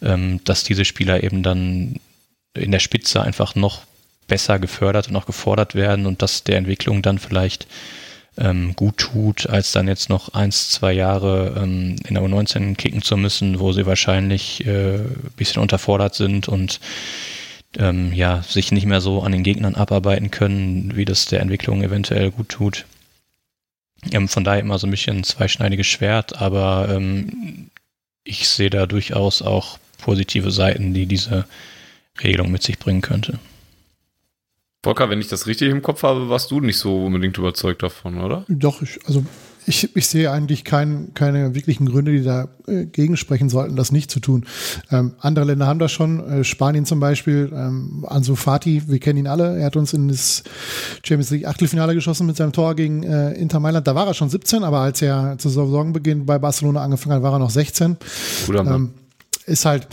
ähm, 0.00 0.40
dass 0.44 0.64
diese 0.64 0.86
Spieler 0.86 1.22
eben 1.22 1.42
dann 1.42 2.00
in 2.54 2.72
der 2.72 2.78
Spitze 2.80 3.20
einfach 3.20 3.54
noch 3.54 3.82
besser 4.26 4.58
gefördert 4.58 5.08
und 5.08 5.16
auch 5.16 5.26
gefordert 5.26 5.74
werden 5.74 6.06
und 6.06 6.22
dass 6.22 6.44
der 6.44 6.56
Entwicklung 6.56 7.02
dann 7.02 7.18
vielleicht 7.18 7.66
ähm, 8.38 8.74
gut 8.76 8.98
tut, 8.98 9.48
als 9.48 9.72
dann 9.72 9.88
jetzt 9.88 10.08
noch 10.08 10.34
eins, 10.34 10.70
zwei 10.70 10.92
Jahre 10.92 11.54
ähm, 11.56 11.96
in 12.06 12.14
der 12.14 12.22
U19 12.22 12.76
kicken 12.76 13.02
zu 13.02 13.16
müssen, 13.16 13.60
wo 13.60 13.72
sie 13.72 13.86
wahrscheinlich 13.86 14.66
äh, 14.66 14.98
bisschen 15.36 15.62
unterfordert 15.62 16.14
sind 16.14 16.48
und 16.48 16.80
ähm, 17.78 18.12
ja, 18.12 18.42
sich 18.42 18.72
nicht 18.72 18.86
mehr 18.86 19.00
so 19.00 19.22
an 19.22 19.32
den 19.32 19.42
Gegnern 19.42 19.74
abarbeiten 19.74 20.30
können, 20.30 20.96
wie 20.96 21.04
das 21.04 21.26
der 21.26 21.40
Entwicklung 21.40 21.82
eventuell 21.82 22.30
gut 22.30 22.48
tut. 22.48 22.86
Ähm, 24.12 24.28
von 24.28 24.44
daher 24.44 24.60
immer 24.60 24.78
so 24.78 24.86
ein 24.86 24.90
bisschen 24.90 25.18
ein 25.18 25.24
zweischneidiges 25.24 25.86
Schwert, 25.86 26.40
aber 26.40 26.88
ähm, 26.90 27.70
ich 28.24 28.48
sehe 28.48 28.70
da 28.70 28.86
durchaus 28.86 29.42
auch 29.42 29.78
positive 29.98 30.50
Seiten, 30.50 30.94
die 30.94 31.06
diese 31.06 31.46
Regelung 32.22 32.50
mit 32.50 32.62
sich 32.62 32.78
bringen 32.78 33.02
könnte. 33.02 33.38
Volker, 34.86 35.10
wenn 35.10 35.20
ich 35.20 35.26
das 35.26 35.48
richtig 35.48 35.68
im 35.70 35.82
Kopf 35.82 36.04
habe, 36.04 36.28
warst 36.28 36.52
du 36.52 36.60
nicht 36.60 36.78
so 36.78 37.06
unbedingt 37.06 37.36
überzeugt 37.38 37.82
davon, 37.82 38.18
oder? 38.18 38.44
Doch, 38.46 38.82
ich, 38.82 39.00
also 39.04 39.24
ich, 39.66 39.96
ich 39.96 40.06
sehe 40.06 40.30
eigentlich 40.30 40.62
kein, 40.62 41.12
keine 41.12 41.56
wirklichen 41.56 41.86
Gründe, 41.86 42.12
die 42.12 42.22
dagegen 42.22 43.14
äh, 43.14 43.16
sprechen 43.16 43.48
sollten, 43.48 43.74
das 43.74 43.90
nicht 43.90 44.12
zu 44.12 44.20
tun. 44.20 44.46
Ähm, 44.92 45.14
andere 45.18 45.44
Länder 45.44 45.66
haben 45.66 45.80
das 45.80 45.90
schon. 45.90 46.20
Äh, 46.20 46.44
Spanien 46.44 46.86
zum 46.86 47.00
Beispiel, 47.00 47.50
ähm, 47.52 48.06
Ansu 48.06 48.36
Fati, 48.36 48.84
wir 48.86 49.00
kennen 49.00 49.18
ihn 49.18 49.26
alle. 49.26 49.58
Er 49.58 49.66
hat 49.66 49.74
uns 49.74 49.92
in 49.92 50.06
das 50.06 50.44
Champions 51.02 51.30
League 51.30 51.48
Achtelfinale 51.48 51.92
geschossen 51.92 52.28
mit 52.28 52.36
seinem 52.36 52.52
Tor 52.52 52.76
gegen 52.76 53.02
äh, 53.02 53.32
Inter 53.32 53.58
Mailand. 53.58 53.88
Da 53.88 53.96
war 53.96 54.06
er 54.06 54.14
schon 54.14 54.30
17, 54.30 54.62
aber 54.62 54.78
als 54.82 55.02
er 55.02 55.36
zu 55.38 55.48
Saisonbeginn 55.48 56.26
bei 56.26 56.38
Barcelona 56.38 56.84
angefangen 56.84 57.16
hat, 57.16 57.22
war 57.24 57.32
er 57.32 57.40
noch 57.40 57.50
16. 57.50 57.96
Guter 58.46 58.62
Mann. 58.62 58.74
Ähm, 58.74 58.90
ist 59.46 59.64
halt, 59.64 59.88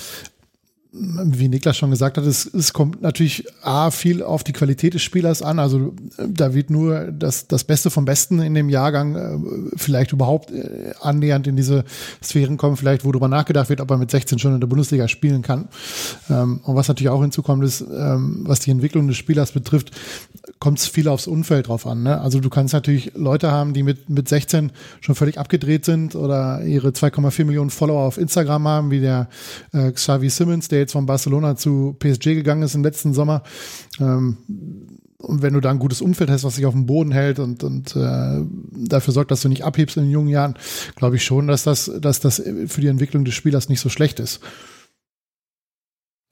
wie 0.95 1.47
Niklas 1.47 1.75
schon 1.75 1.89
gesagt 1.89 2.17
hat, 2.17 2.25
es, 2.25 2.45
es 2.45 2.71
kommt 2.71 3.01
natürlich 3.01 3.45
A, 3.63 3.89
viel 3.89 4.21
auf 4.21 4.43
die 4.43 4.53
Qualität 4.53 4.93
des 4.93 5.01
Spielers 5.01 5.41
an. 5.41 5.57
Also 5.57 5.95
da 6.17 6.53
wird 6.53 6.69
nur 6.69 7.11
das, 7.11 7.47
das 7.47 7.63
Beste 7.63 7.89
vom 7.89 8.05
Besten 8.05 8.39
in 8.39 8.53
dem 8.53 8.69
Jahrgang 8.69 9.15
äh, 9.15 9.75
vielleicht 9.75 10.11
überhaupt 10.11 10.51
äh, 10.51 10.91
annähernd 11.01 11.47
in 11.47 11.55
diese 11.55 11.83
Sphären 12.23 12.57
kommen, 12.57 12.77
vielleicht 12.77 13.05
wo 13.05 13.11
darüber 13.11 13.27
nachgedacht 13.27 13.69
wird, 13.69 13.81
ob 13.81 13.89
er 13.89 13.97
mit 13.97 14.11
16 14.11 14.37
schon 14.37 14.53
in 14.53 14.59
der 14.59 14.67
Bundesliga 14.67 15.07
spielen 15.07 15.41
kann. 15.41 15.67
Ähm, 16.29 16.59
und 16.63 16.75
was 16.75 16.87
natürlich 16.87 17.09
auch 17.09 17.21
hinzukommt, 17.21 17.63
ist, 17.63 17.81
ähm, 17.81 18.43
was 18.45 18.59
die 18.59 18.69
Entwicklung 18.69 19.07
des 19.07 19.17
Spielers 19.17 19.51
betrifft, 19.51 19.91
kommt 20.59 20.77
es 20.77 20.85
viel 20.85 21.07
aufs 21.07 21.25
Umfeld 21.25 21.69
drauf 21.69 21.87
an. 21.87 22.03
Ne? 22.03 22.21
Also 22.21 22.39
du 22.39 22.49
kannst 22.51 22.73
natürlich 22.73 23.13
Leute 23.15 23.51
haben, 23.51 23.73
die 23.73 23.81
mit, 23.81 24.09
mit 24.09 24.29
16 24.29 24.71
schon 25.01 25.15
völlig 25.15 25.39
abgedreht 25.39 25.85
sind 25.85 26.15
oder 26.15 26.63
ihre 26.63 26.89
2,4 26.89 27.45
Millionen 27.45 27.71
Follower 27.71 28.03
auf 28.03 28.19
Instagram 28.19 28.67
haben, 28.67 28.91
wie 28.91 28.99
der 28.99 29.27
äh, 29.71 29.91
Xavi 29.91 30.29
Simmons, 30.29 30.67
der 30.67 30.82
jetzt 30.83 30.93
von 30.93 31.05
Barcelona 31.05 31.55
zu 31.55 31.95
PSG 31.99 32.35
gegangen 32.35 32.63
ist 32.63 32.75
im 32.75 32.83
letzten 32.83 33.13
Sommer. 33.13 33.43
Ähm, 33.99 34.37
und 35.17 35.41
wenn 35.41 35.53
du 35.53 35.61
da 35.61 35.71
ein 35.71 35.79
gutes 35.79 36.01
Umfeld 36.01 36.29
hast, 36.29 36.43
was 36.43 36.55
sich 36.55 36.65
auf 36.65 36.73
dem 36.73 36.85
Boden 36.85 37.11
hält 37.11 37.39
und, 37.39 37.63
und 37.63 37.95
äh, 37.95 38.41
dafür 38.71 39.13
sorgt, 39.13 39.31
dass 39.31 39.41
du 39.41 39.49
nicht 39.49 39.63
abhebst 39.63 39.95
in 39.95 40.03
den 40.03 40.11
jungen 40.11 40.27
Jahren, 40.27 40.55
glaube 40.95 41.15
ich 41.15 41.23
schon, 41.23 41.47
dass 41.47 41.63
das, 41.63 41.89
dass 42.01 42.19
das 42.19 42.43
für 42.67 42.81
die 42.81 42.87
Entwicklung 42.87 43.23
des 43.23 43.33
Spielers 43.33 43.69
nicht 43.69 43.79
so 43.79 43.87
schlecht 43.87 44.19
ist. 44.19 44.41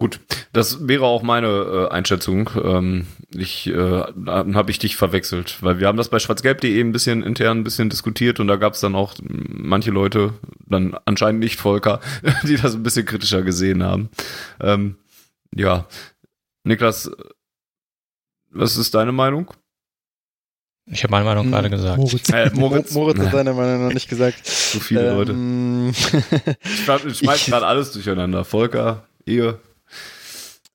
Gut, 0.01 0.19
das 0.51 0.87
wäre 0.87 1.05
auch 1.05 1.21
meine 1.21 1.47
äh, 1.47 1.93
Einschätzung. 1.93 2.49
Ähm, 2.55 3.05
ich 3.35 3.67
äh, 3.67 3.75
habe 3.75 4.71
ich 4.71 4.79
dich 4.79 4.95
verwechselt, 4.95 5.59
weil 5.61 5.79
wir 5.79 5.85
haben 5.85 5.97
das 5.99 6.09
bei 6.09 6.17
schwarzgelb.de 6.17 6.81
ein 6.81 6.91
bisschen 6.91 7.21
intern 7.21 7.59
ein 7.59 7.63
bisschen 7.63 7.91
diskutiert 7.91 8.39
und 8.39 8.47
da 8.47 8.55
gab 8.55 8.73
es 8.73 8.79
dann 8.79 8.95
auch 8.95 9.13
manche 9.21 9.91
Leute, 9.91 10.33
dann 10.65 10.97
anscheinend 11.05 11.41
nicht 11.41 11.59
Volker, 11.59 11.99
die 12.47 12.55
das 12.55 12.73
ein 12.73 12.81
bisschen 12.81 13.05
kritischer 13.05 13.43
gesehen 13.43 13.83
haben. 13.83 14.09
Ähm, 14.59 14.95
ja, 15.53 15.85
Niklas, 16.63 17.11
was 18.49 18.77
ist 18.77 18.95
deine 18.95 19.11
Meinung? 19.11 19.53
Ich 20.87 21.03
habe 21.03 21.11
meine 21.11 21.25
Meinung 21.25 21.43
hm, 21.43 21.51
gerade 21.51 21.69
gesagt. 21.69 21.99
Moritz, 21.99 22.29
äh, 22.31 22.49
Moritz. 22.55 22.91
Moritz 22.95 23.19
hat 23.19 23.33
seine 23.33 23.53
Meinung 23.53 23.85
noch 23.85 23.93
nicht 23.93 24.09
gesagt. 24.09 24.43
Zu 24.47 24.79
viele 24.79 25.11
ähm, 25.11 25.93
Leute. 25.93 26.57
ich 27.07 27.17
schmeiß 27.19 27.45
gerade 27.45 27.67
alles 27.67 27.91
durcheinander. 27.91 28.43
Volker, 28.43 29.03
ihr, 29.25 29.59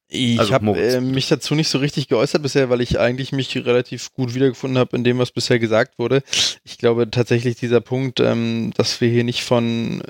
ich 0.08 0.38
also 0.38 0.52
habe 0.52 0.78
äh, 0.78 1.00
mich 1.00 1.28
dazu 1.28 1.54
nicht 1.54 1.68
so 1.68 1.78
richtig 1.78 2.08
geäußert 2.08 2.42
bisher, 2.42 2.70
weil 2.70 2.80
ich 2.80 3.00
eigentlich 3.00 3.32
mich 3.32 3.56
relativ 3.56 4.12
gut 4.12 4.34
wiedergefunden 4.34 4.78
habe 4.78 4.96
in 4.96 5.04
dem, 5.04 5.18
was 5.18 5.32
bisher 5.32 5.58
gesagt 5.58 5.98
wurde. 5.98 6.22
Ich 6.64 6.78
glaube 6.78 7.10
tatsächlich 7.10 7.56
dieser 7.56 7.80
Punkt, 7.80 8.20
ähm, 8.20 8.72
dass 8.76 9.00
wir 9.00 9.08
hier 9.08 9.24
nicht 9.24 9.42
von 9.42 10.02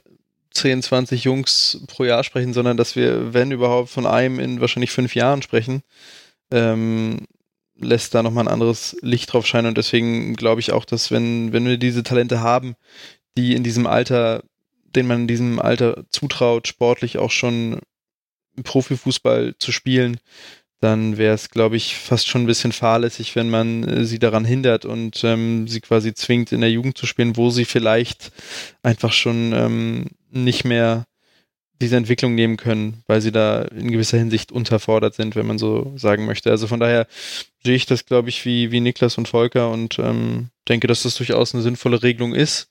10, 0.52 0.82
20 0.82 1.24
Jungs 1.24 1.82
pro 1.86 2.04
Jahr 2.04 2.24
sprechen, 2.24 2.52
sondern 2.52 2.76
dass 2.76 2.96
wir, 2.96 3.32
wenn 3.32 3.52
überhaupt, 3.52 3.88
von 3.88 4.06
einem 4.06 4.38
in 4.38 4.60
wahrscheinlich 4.60 4.90
fünf 4.90 5.14
Jahren 5.14 5.42
sprechen, 5.42 5.82
ähm, 6.50 7.26
lässt 7.78 8.14
da 8.14 8.22
nochmal 8.22 8.44
ein 8.44 8.52
anderes 8.52 8.96
Licht 9.02 9.32
drauf 9.32 9.46
scheinen. 9.46 9.68
Und 9.68 9.78
deswegen 9.78 10.34
glaube 10.34 10.60
ich 10.60 10.72
auch, 10.72 10.84
dass 10.84 11.10
wenn, 11.10 11.52
wenn 11.52 11.66
wir 11.66 11.78
diese 11.78 12.02
Talente 12.02 12.40
haben, 12.40 12.74
die 13.36 13.54
in 13.54 13.64
diesem 13.64 13.86
Alter, 13.86 14.42
den 14.84 15.06
man 15.06 15.22
in 15.22 15.28
diesem 15.28 15.58
Alter 15.58 16.04
zutraut, 16.10 16.68
sportlich 16.68 17.18
auch 17.18 17.30
schon 17.30 17.80
Profifußball 18.62 19.54
zu 19.58 19.72
spielen, 19.72 20.18
dann 20.80 21.16
wäre 21.16 21.34
es, 21.34 21.50
glaube 21.50 21.76
ich, 21.76 21.96
fast 21.96 22.28
schon 22.28 22.42
ein 22.42 22.46
bisschen 22.46 22.72
fahrlässig, 22.72 23.34
wenn 23.34 23.48
man 23.48 23.84
äh, 23.84 24.04
sie 24.04 24.18
daran 24.18 24.44
hindert 24.44 24.84
und 24.84 25.24
ähm, 25.24 25.66
sie 25.68 25.80
quasi 25.80 26.14
zwingt, 26.14 26.52
in 26.52 26.60
der 26.60 26.70
Jugend 26.70 26.98
zu 26.98 27.06
spielen, 27.06 27.36
wo 27.36 27.50
sie 27.50 27.64
vielleicht 27.64 28.30
einfach 28.82 29.12
schon 29.12 29.52
ähm, 29.54 30.06
nicht 30.30 30.64
mehr 30.64 31.06
diese 31.80 31.96
Entwicklung 31.96 32.34
nehmen 32.34 32.56
können, 32.56 33.02
weil 33.06 33.20
sie 33.20 33.32
da 33.32 33.62
in 33.62 33.90
gewisser 33.90 34.18
Hinsicht 34.18 34.50
unterfordert 34.50 35.14
sind, 35.14 35.36
wenn 35.36 35.46
man 35.46 35.58
so 35.58 35.92
sagen 35.96 36.24
möchte. 36.24 36.50
Also 36.50 36.66
von 36.66 36.80
daher 36.80 37.06
sehe 37.64 37.74
ich 37.74 37.86
das, 37.86 38.06
glaube 38.06 38.28
ich, 38.28 38.44
wie, 38.44 38.70
wie 38.70 38.80
Niklas 38.80 39.18
und 39.18 39.28
Volker 39.28 39.70
und 39.70 39.98
ähm, 39.98 40.48
denke, 40.68 40.86
dass 40.86 41.02
das 41.02 41.16
durchaus 41.16 41.54
eine 41.54 41.62
sinnvolle 41.62 42.02
Regelung 42.02 42.34
ist 42.34 42.70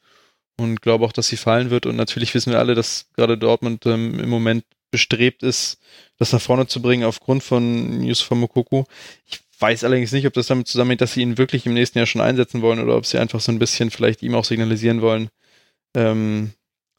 und 0.58 0.82
glaube 0.82 1.06
auch, 1.06 1.12
dass 1.12 1.28
sie 1.28 1.38
fallen 1.38 1.70
wird. 1.70 1.86
Und 1.86 1.96
natürlich 1.96 2.34
wissen 2.34 2.52
wir 2.52 2.60
alle, 2.60 2.76
dass 2.76 3.08
gerade 3.16 3.38
Dortmund 3.38 3.86
ähm, 3.86 4.20
im 4.20 4.30
Moment 4.30 4.64
bestrebt 4.92 5.44
ist, 5.44 5.78
das 6.18 6.32
nach 6.32 6.42
vorne 6.42 6.68
zu 6.68 6.82
bringen 6.82 7.04
aufgrund 7.04 7.44
von 7.44 8.04
Yusuf 8.04 8.30
Mokoko. 8.32 8.86
Ich 9.26 9.40
weiß 9.60 9.84
allerdings 9.84 10.12
nicht, 10.12 10.28
ob 10.28 10.34
das 10.34 10.48
damit 10.48 10.68
zusammenhängt, 10.68 11.02
dass 11.02 11.14
sie 11.14 11.22
ihn 11.22 11.38
wirklich 11.38 11.66
im 11.66 11.74
nächsten 11.74 11.98
Jahr 11.98 12.08
schon 12.08 12.22
einsetzen 12.22 12.62
wollen 12.62 12.80
oder 12.80 12.96
ob 12.96 13.06
sie 13.06 13.18
einfach 13.18 13.40
so 13.40 13.52
ein 13.52 13.60
bisschen 13.60 13.92
vielleicht 13.92 14.22
ihm 14.22 14.36
auch 14.36 14.46
signalisieren 14.46 15.02
wollen, 15.02 15.30
ähm, 15.96 16.52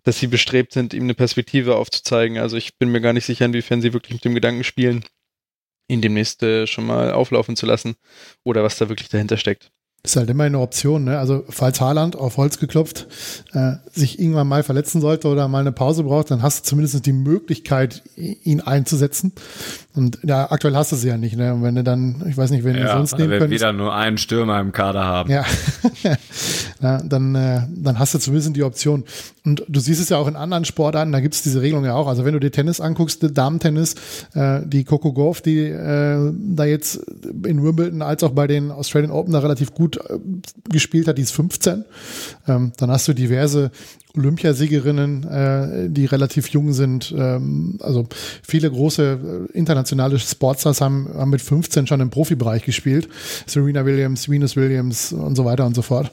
dass 0.04 0.18
sie 0.18 0.26
bestrebt 0.26 0.72
sind, 0.72 0.94
ihm 0.94 1.04
eine 1.04 1.14
Perspektive 1.14 1.76
aufzuzeigen. 1.76 2.38
Also 2.38 2.56
ich 2.56 2.78
bin 2.78 2.90
mir 2.90 3.00
gar 3.00 3.12
nicht 3.12 3.26
sicher, 3.26 3.44
inwiefern 3.44 3.82
sie 3.82 3.92
wirklich 3.92 4.14
mit 4.14 4.24
dem 4.24 4.34
Gedanken 4.34 4.64
spielen, 4.64 5.04
ihn 5.88 6.00
demnächst 6.00 6.42
äh, 6.42 6.66
schon 6.66 6.86
mal 6.86 7.12
auflaufen 7.12 7.56
zu 7.56 7.66
lassen 7.66 7.96
oder 8.44 8.62
was 8.62 8.78
da 8.78 8.88
wirklich 8.88 9.08
dahinter 9.08 9.36
steckt. 9.36 9.70
Ist 10.06 10.14
halt 10.14 10.30
immer 10.30 10.44
eine 10.44 10.60
Option, 10.60 11.02
ne? 11.02 11.18
Also 11.18 11.42
falls 11.48 11.80
Haaland 11.80 12.14
auf 12.14 12.36
Holz 12.36 12.60
geklopft 12.60 13.08
äh, 13.54 13.72
sich 13.92 14.20
irgendwann 14.20 14.46
mal 14.46 14.62
verletzen 14.62 15.00
sollte 15.00 15.26
oder 15.26 15.48
mal 15.48 15.58
eine 15.58 15.72
Pause 15.72 16.04
braucht, 16.04 16.30
dann 16.30 16.42
hast 16.42 16.60
du 16.60 16.68
zumindest 16.68 17.04
die 17.06 17.12
Möglichkeit, 17.12 18.04
ihn 18.14 18.60
einzusetzen. 18.60 19.32
Und 19.96 20.18
ja, 20.24 20.50
aktuell 20.50 20.76
hast 20.76 20.92
du 20.92 20.96
sie 20.96 21.08
ja 21.08 21.16
nicht, 21.16 21.38
ne? 21.38 21.54
Und 21.54 21.62
wenn 21.62 21.74
du 21.74 21.82
dann, 21.82 22.22
ich 22.28 22.36
weiß 22.36 22.50
nicht, 22.50 22.64
wen 22.64 22.76
ja, 22.76 22.84
du 22.84 22.92
sonst 22.98 23.16
nehmen 23.16 23.30
könntest. 23.30 23.50
wieder 23.50 23.72
nur 23.72 23.94
einen 23.94 24.18
Stürmer 24.18 24.60
im 24.60 24.70
Kader 24.70 25.04
haben. 25.04 25.30
Ja, 25.30 25.44
ja 26.82 27.02
dann, 27.02 27.34
äh, 27.34 27.62
dann 27.74 27.98
hast 27.98 28.12
du 28.12 28.18
zumindest 28.18 28.54
die 28.54 28.62
Option. 28.62 29.04
Und 29.46 29.64
du 29.66 29.80
siehst 29.80 30.02
es 30.02 30.10
ja 30.10 30.18
auch 30.18 30.28
in 30.28 30.36
anderen 30.36 30.66
Sportarten, 30.66 31.12
da 31.12 31.20
gibt 31.20 31.34
es 31.34 31.42
diese 31.42 31.62
Regelung 31.62 31.86
ja 31.86 31.94
auch. 31.94 32.08
Also 32.08 32.26
wenn 32.26 32.34
du 32.34 32.40
dir 32.40 32.50
Tennis 32.50 32.78
anguckst, 32.78 33.26
Damen-Tennis, 33.32 33.94
äh, 34.34 34.60
die 34.66 34.84
Coco 34.84 35.14
Golf, 35.14 35.40
die 35.40 35.60
äh, 35.60 36.30
da 36.34 36.64
jetzt 36.66 36.96
in 37.46 37.64
Wimbledon 37.64 38.02
als 38.02 38.22
auch 38.22 38.32
bei 38.32 38.46
den 38.46 38.70
Australian 38.70 39.10
Open 39.10 39.32
da 39.32 39.38
relativ 39.38 39.72
gut 39.72 39.96
äh, 39.96 40.18
gespielt 40.68 41.08
hat, 41.08 41.16
die 41.16 41.22
ist 41.22 41.32
15. 41.32 41.86
Ähm, 42.46 42.72
dann 42.76 42.90
hast 42.90 43.08
du 43.08 43.14
diverse 43.14 43.70
Olympiasiegerinnen, 44.16 45.24
äh, 45.24 45.88
die 45.90 46.06
relativ 46.06 46.48
jung 46.48 46.72
sind. 46.72 47.14
Ähm, 47.16 47.78
also 47.80 48.06
viele 48.42 48.70
große 48.70 49.48
äh, 49.52 49.56
internationale 49.56 50.18
Sportstars 50.18 50.80
haben, 50.80 51.08
haben 51.14 51.30
mit 51.30 51.42
15 51.42 51.86
schon 51.86 52.00
im 52.00 52.10
Profibereich 52.10 52.64
gespielt. 52.64 53.08
Serena 53.46 53.84
Williams, 53.84 54.28
Venus 54.28 54.56
Williams 54.56 55.12
und 55.12 55.36
so 55.36 55.44
weiter 55.44 55.66
und 55.66 55.74
so 55.74 55.82
fort. 55.82 56.10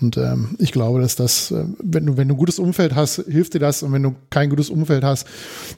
Und 0.00 0.16
ähm, 0.16 0.56
ich 0.58 0.72
glaube, 0.72 1.00
dass 1.00 1.16
das, 1.16 1.50
äh, 1.50 1.64
wenn 1.82 2.06
du, 2.06 2.16
wenn 2.16 2.28
du 2.28 2.34
ein 2.34 2.38
gutes 2.38 2.58
Umfeld 2.58 2.94
hast, 2.94 3.22
hilft 3.26 3.54
dir 3.54 3.60
das. 3.60 3.82
Und 3.82 3.92
wenn 3.92 4.02
du 4.02 4.14
kein 4.30 4.50
gutes 4.50 4.70
Umfeld 4.70 5.04
hast, 5.04 5.26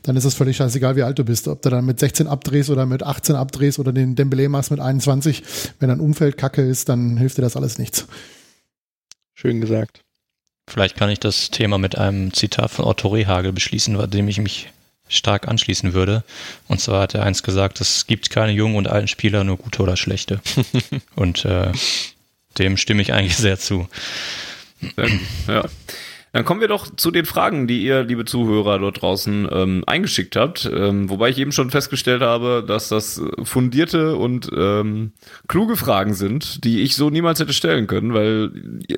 dann 0.02 0.16
ist 0.16 0.24
es 0.24 0.34
völlig 0.34 0.56
scheißegal, 0.56 0.96
wie 0.96 1.02
alt 1.02 1.18
du 1.18 1.24
bist. 1.24 1.48
Ob 1.48 1.62
du 1.62 1.70
dann 1.70 1.84
mit 1.84 1.98
16 1.98 2.26
abdrehst 2.26 2.70
oder 2.70 2.86
mit 2.86 3.02
18 3.02 3.34
abdrehst 3.34 3.78
oder 3.78 3.92
den 3.92 4.14
Dembele 4.14 4.48
machst 4.48 4.70
mit 4.70 4.80
21. 4.80 5.42
Wenn 5.80 5.88
dein 5.88 6.00
Umfeld 6.00 6.36
kacke 6.38 6.62
ist, 6.62 6.88
dann 6.88 7.16
hilft 7.16 7.38
dir 7.38 7.42
das 7.42 7.56
alles 7.56 7.78
nichts. 7.78 8.06
Schön 9.34 9.60
gesagt. 9.60 10.03
Vielleicht 10.66 10.96
kann 10.96 11.10
ich 11.10 11.20
das 11.20 11.50
Thema 11.50 11.78
mit 11.78 11.98
einem 11.98 12.32
Zitat 12.32 12.70
von 12.70 12.84
Otto 12.84 13.08
Rehagel 13.08 13.52
beschließen, 13.52 13.96
bei 13.96 14.06
dem 14.06 14.28
ich 14.28 14.38
mich 14.38 14.70
stark 15.08 15.46
anschließen 15.48 15.92
würde. 15.92 16.24
Und 16.68 16.80
zwar 16.80 17.02
hat 17.02 17.14
er 17.14 17.22
eins 17.22 17.42
gesagt, 17.42 17.80
es 17.80 18.06
gibt 18.06 18.30
keine 18.30 18.52
jungen 18.52 18.76
und 18.76 18.88
alten 18.88 19.08
Spieler, 19.08 19.44
nur 19.44 19.58
gute 19.58 19.82
oder 19.82 19.96
schlechte. 19.96 20.40
und 21.14 21.44
äh, 21.44 21.72
dem 22.58 22.76
stimme 22.76 23.02
ich 23.02 23.12
eigentlich 23.12 23.36
sehr 23.38 23.58
zu. 23.58 23.88
Ja. 25.46 25.64
Dann 26.34 26.44
kommen 26.44 26.60
wir 26.60 26.66
doch 26.66 26.88
zu 26.96 27.12
den 27.12 27.26
Fragen, 27.26 27.68
die 27.68 27.84
ihr, 27.84 28.02
liebe 28.02 28.24
Zuhörer 28.24 28.80
dort 28.80 29.00
draußen, 29.00 29.48
ähm, 29.52 29.84
eingeschickt 29.86 30.34
habt. 30.34 30.68
Ähm, 30.74 31.08
wobei 31.08 31.28
ich 31.28 31.38
eben 31.38 31.52
schon 31.52 31.70
festgestellt 31.70 32.22
habe, 32.22 32.64
dass 32.66 32.88
das 32.88 33.22
fundierte 33.44 34.16
und 34.16 34.50
ähm, 34.52 35.12
kluge 35.46 35.76
Fragen 35.76 36.12
sind, 36.12 36.64
die 36.64 36.82
ich 36.82 36.96
so 36.96 37.08
niemals 37.08 37.38
hätte 37.38 37.52
stellen 37.52 37.86
können, 37.86 38.14
weil 38.14 38.50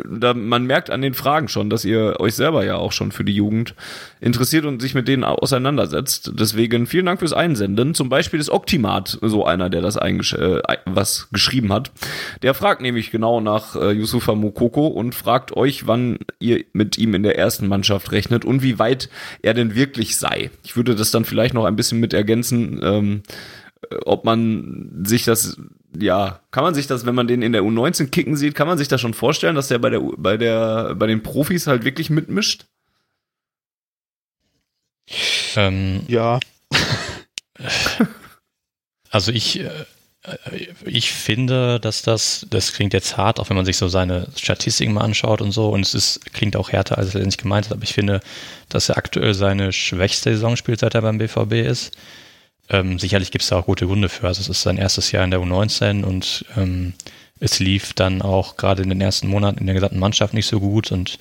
da, 0.09 0.33
man 0.33 0.65
merkt 0.65 0.89
an 0.89 1.03
den 1.03 1.13
Fragen 1.13 1.49
schon, 1.49 1.69
dass 1.69 1.85
ihr 1.85 2.19
euch 2.21 2.35
selber 2.35 2.65
ja 2.65 2.77
auch 2.77 2.93
schon 2.93 3.13
für 3.13 3.23
die 3.23 3.35
Jugend 3.35 3.75
interessiert 4.19 4.65
und 4.65 4.81
sich 4.81 4.95
mit 4.95 5.07
denen 5.07 5.23
auseinandersetzt. 5.23 6.33
Deswegen 6.41 6.87
vielen 6.87 7.05
Dank 7.05 7.19
fürs 7.19 7.35
Einsenden. 7.35 7.93
Zum 7.93 8.09
Beispiel 8.09 8.41
ist 8.41 8.49
Optimat 8.49 9.19
so 9.21 9.45
einer, 9.45 9.69
der 9.69 9.83
das 9.83 9.99
eingesch 9.99 10.33
äh, 10.33 10.63
was 10.87 11.29
geschrieben 11.33 11.71
hat. 11.71 11.93
Der 12.41 12.55
fragt 12.55 12.81
nämlich 12.81 13.11
genau 13.11 13.43
nach 13.43 13.77
äh, 13.77 13.93
Yusufa 13.93 14.35
Mokoko 14.35 14.87
und 14.87 15.15
fragt 15.15 15.55
euch, 15.55 15.87
wann 15.87 16.19
ihr 16.39 16.65
mit 16.73 16.97
ihm 16.97 17.13
in 17.13 17.26
der 17.27 17.39
ersten 17.39 17.69
Mannschaft 17.69 18.13
rechnet 18.13 18.45
und 18.45 18.63
wie 18.63 18.79
weit 18.79 19.09
er 19.43 19.55
denn 19.55 19.75
wirklich 19.75 20.17
sei. 20.17 20.51
Ich 20.65 20.77
würde 20.77 20.95
das 20.95 21.11
dann 21.11 21.25
vielleicht 21.25 21.55
noch 21.55 21.65
ein 21.65 21.77
bisschen 21.77 22.01
mit 22.01 22.15
ergänzen, 22.15 22.81
ähm, 22.83 23.23
ob 24.05 24.25
man 24.25 25.05
sich 25.05 25.25
das, 25.25 25.57
ja, 25.99 26.41
kann 26.51 26.65
man 26.65 26.75
sich 26.75 26.87
das, 26.87 27.07
wenn 27.07 27.15
man 27.15 27.29
den 27.29 27.43
in 27.43 27.53
der 27.53 27.63
U19 27.63 28.09
kicken 28.09 28.37
sieht, 28.37 28.55
kann 28.55 28.67
man 28.67 28.79
sich 28.79 28.89
das 28.89 29.01
schon 29.01 29.15
vorstellen, 29.15 29.55
dass 29.55 29.69
der 29.69 29.79
bei 29.79 29.91
der, 29.91 30.01
bei 30.01 30.37
der, 30.37 30.95
bei 30.95 31.07
den 31.07 31.23
Profis 31.23 31.67
halt 31.67 31.85
wirklich 31.85 32.11
mitmischt? 32.11 32.67
Ähm, 35.57 36.03
ja. 36.09 36.41
Also 39.09 39.33
ich, 39.33 39.61
äh, 39.61 39.71
ich 40.85 41.13
finde, 41.13 41.79
dass 41.81 42.03
das, 42.03 42.47
das 42.51 42.73
klingt 42.73 42.93
jetzt 42.93 43.17
hart, 43.17 43.39
auch 43.39 43.49
wenn 43.49 43.57
man 43.57 43.65
sich 43.65 43.77
so 43.77 43.89
seine 43.89 44.29
Statistiken 44.37 44.93
mal 44.93 45.03
anschaut 45.03 45.41
und 45.41 45.53
so, 45.53 45.69
und 45.69 45.81
es 45.87 45.95
ist, 45.95 46.33
klingt 46.33 46.57
auch 46.57 46.73
härter, 46.73 46.99
als 46.99 47.15
er 47.15 47.25
nicht 47.25 47.41
gemeint 47.41 47.67
hat, 47.67 47.73
aber 47.73 47.85
ich 47.85 47.95
finde, 47.95 48.21
dass 48.69 48.89
er 48.89 48.97
aktuell 48.97 49.35
seine 49.35 49.73
schwächste 49.73 50.31
Saison 50.33 50.57
spielt, 50.57 50.81
seit 50.81 50.95
er 50.95 51.03
beim 51.03 51.19
BVB 51.19 51.53
ist. 51.53 51.97
Ähm, 52.69 52.99
sicherlich 52.99 53.31
gibt 53.31 53.43
es 53.43 53.51
da 53.51 53.59
auch 53.59 53.67
gute 53.67 53.87
Gründe 53.87 54.09
für. 54.09 54.27
Also 54.27 54.41
es 54.41 54.49
ist 54.49 54.63
sein 54.63 54.79
erstes 54.79 55.13
Jahr 55.13 55.25
in 55.25 55.31
der 55.31 55.41
U19 55.41 56.03
und 56.03 56.45
ähm, 56.57 56.95
es 57.39 57.61
lief 57.61 57.93
dann 57.93 58.23
auch 58.23 58.57
gerade 58.57 58.83
in 58.83 58.89
den 58.89 59.01
ersten 59.01 59.29
Monaten 59.29 59.59
in 59.59 59.67
der 59.67 59.75
gesamten 59.75 59.99
Mannschaft 59.99 60.35
nicht 60.35 60.47
so 60.47 60.59
gut 60.59 60.91
und 60.91 61.19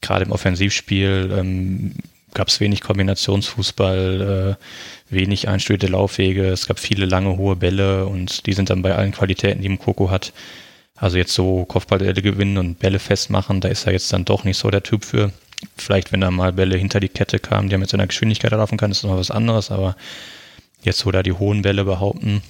gerade 0.00 0.24
im 0.24 0.32
Offensivspiel 0.32 1.32
ähm, 1.38 1.94
gab 2.34 2.48
es 2.48 2.60
wenig 2.60 2.80
Kombinationsfußball, 2.80 4.56
äh, 4.58 5.14
wenig 5.14 5.48
einstudierte 5.48 5.88
Laufwege, 5.88 6.48
es 6.48 6.66
gab 6.66 6.78
viele 6.78 7.06
lange, 7.06 7.36
hohe 7.36 7.56
Bälle 7.56 8.06
und 8.06 8.46
die 8.46 8.52
sind 8.52 8.70
dann 8.70 8.82
bei 8.82 8.94
allen 8.94 9.12
Qualitäten, 9.12 9.62
die 9.62 9.68
Mukoko 9.68 10.10
hat. 10.10 10.32
Also 10.96 11.18
jetzt 11.18 11.34
so 11.34 11.64
Kopfballduelle 11.64 12.22
gewinnen 12.22 12.58
und 12.58 12.78
Bälle 12.78 12.98
festmachen, 12.98 13.60
da 13.60 13.68
ist 13.68 13.86
er 13.86 13.92
jetzt 13.92 14.12
dann 14.12 14.24
doch 14.24 14.44
nicht 14.44 14.56
so 14.56 14.70
der 14.70 14.82
Typ 14.82 15.04
für. 15.04 15.32
Vielleicht, 15.76 16.12
wenn 16.12 16.20
da 16.20 16.30
mal 16.30 16.52
Bälle 16.52 16.76
hinter 16.76 17.00
die 17.00 17.08
Kette 17.08 17.38
kamen, 17.38 17.68
die 17.68 17.74
er 17.74 17.78
mit 17.78 17.90
seiner 17.90 18.06
Geschwindigkeit 18.06 18.52
laufen 18.52 18.78
kann, 18.78 18.90
ist 18.90 19.04
noch 19.04 19.16
was 19.16 19.30
anderes, 19.30 19.70
aber 19.70 19.96
jetzt 20.82 20.98
so 20.98 21.10
da 21.10 21.22
die 21.22 21.32
hohen 21.32 21.62
Bälle 21.62 21.84
behaupten, 21.84 22.42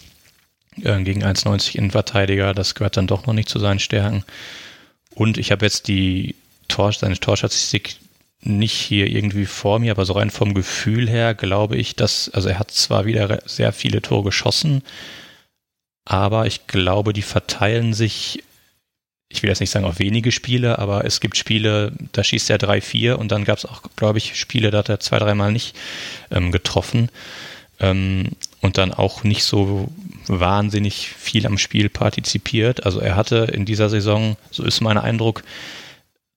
äh, 0.83 1.03
gegen 1.03 1.22
1,90 1.22 1.76
Innenverteidiger, 1.76 2.55
das 2.55 2.74
gehört 2.74 2.97
dann 2.97 3.07
doch 3.07 3.26
noch 3.26 3.35
nicht 3.35 3.49
zu 3.49 3.59
seinen 3.59 3.78
Stärken. 3.78 4.24
Und 5.14 5.39
ich 5.39 5.53
habe 5.53 5.64
jetzt 5.66 5.89
die 5.89 6.35
Tor, 6.68 6.93
seine 6.93 7.18
Torstatistik 7.18 7.97
nicht 8.43 8.74
hier 8.74 9.07
irgendwie 9.07 9.47
vor 9.47 9.78
mir, 9.78 9.93
aber 9.93 10.05
so 10.05 10.14
rein 10.14 10.30
vom 10.30 10.53
Gefühl 10.55 11.09
her 11.09 11.34
glaube 11.34 11.76
ich, 11.76 11.95
dass, 11.95 12.28
also 12.30 12.49
er 12.49 12.59
hat 12.59 12.70
zwar 12.70 13.07
wieder 13.07 13.40
sehr 13.47 13.72
viele 13.72 14.03
Tore 14.03 14.24
geschossen, 14.24 14.82
aber 16.05 16.47
ich 16.47 16.66
glaube, 16.66 17.12
die 17.12 17.22
verteilen 17.22 17.95
sich, 17.95 18.43
ich 19.28 19.43
will 19.43 19.51
jetzt 19.51 19.61
nicht 19.61 19.70
sagen 19.70 19.86
auf 19.86 20.01
wenige 20.01 20.32
Spiele, 20.32 20.78
aber 20.80 21.05
es 21.05 21.20
gibt 21.20 21.36
Spiele, 21.36 21.93
da 22.12 22.24
schießt 22.24 22.51
er 22.51 22.59
drei, 22.59 22.80
vier 22.80 23.18
und 23.18 23.30
dann 23.30 23.45
gab 23.45 23.59
es 23.59 23.64
auch, 23.64 23.82
glaube 23.95 24.18
ich, 24.18 24.38
Spiele, 24.38 24.72
da 24.72 24.78
hat 24.78 24.88
er 24.88 25.01
zwei, 25.01 25.20
dreimal 25.20 25.53
nicht 25.53 25.76
ähm, 26.32 26.51
getroffen 26.51 27.11
ähm, 27.78 28.30
und 28.61 28.76
dann 28.76 28.93
auch 28.93 29.22
nicht 29.22 29.45
so 29.45 29.88
wahnsinnig 30.26 31.09
viel 31.09 31.47
am 31.47 31.59
Spiel 31.59 31.88
partizipiert. 31.88 32.84
Also 32.84 32.99
er 32.99 33.14
hatte 33.14 33.49
in 33.53 33.64
dieser 33.64 33.88
Saison, 33.88 34.36
so 34.51 34.64
ist 34.64 34.80
mein 34.80 34.99
Eindruck, 34.99 35.45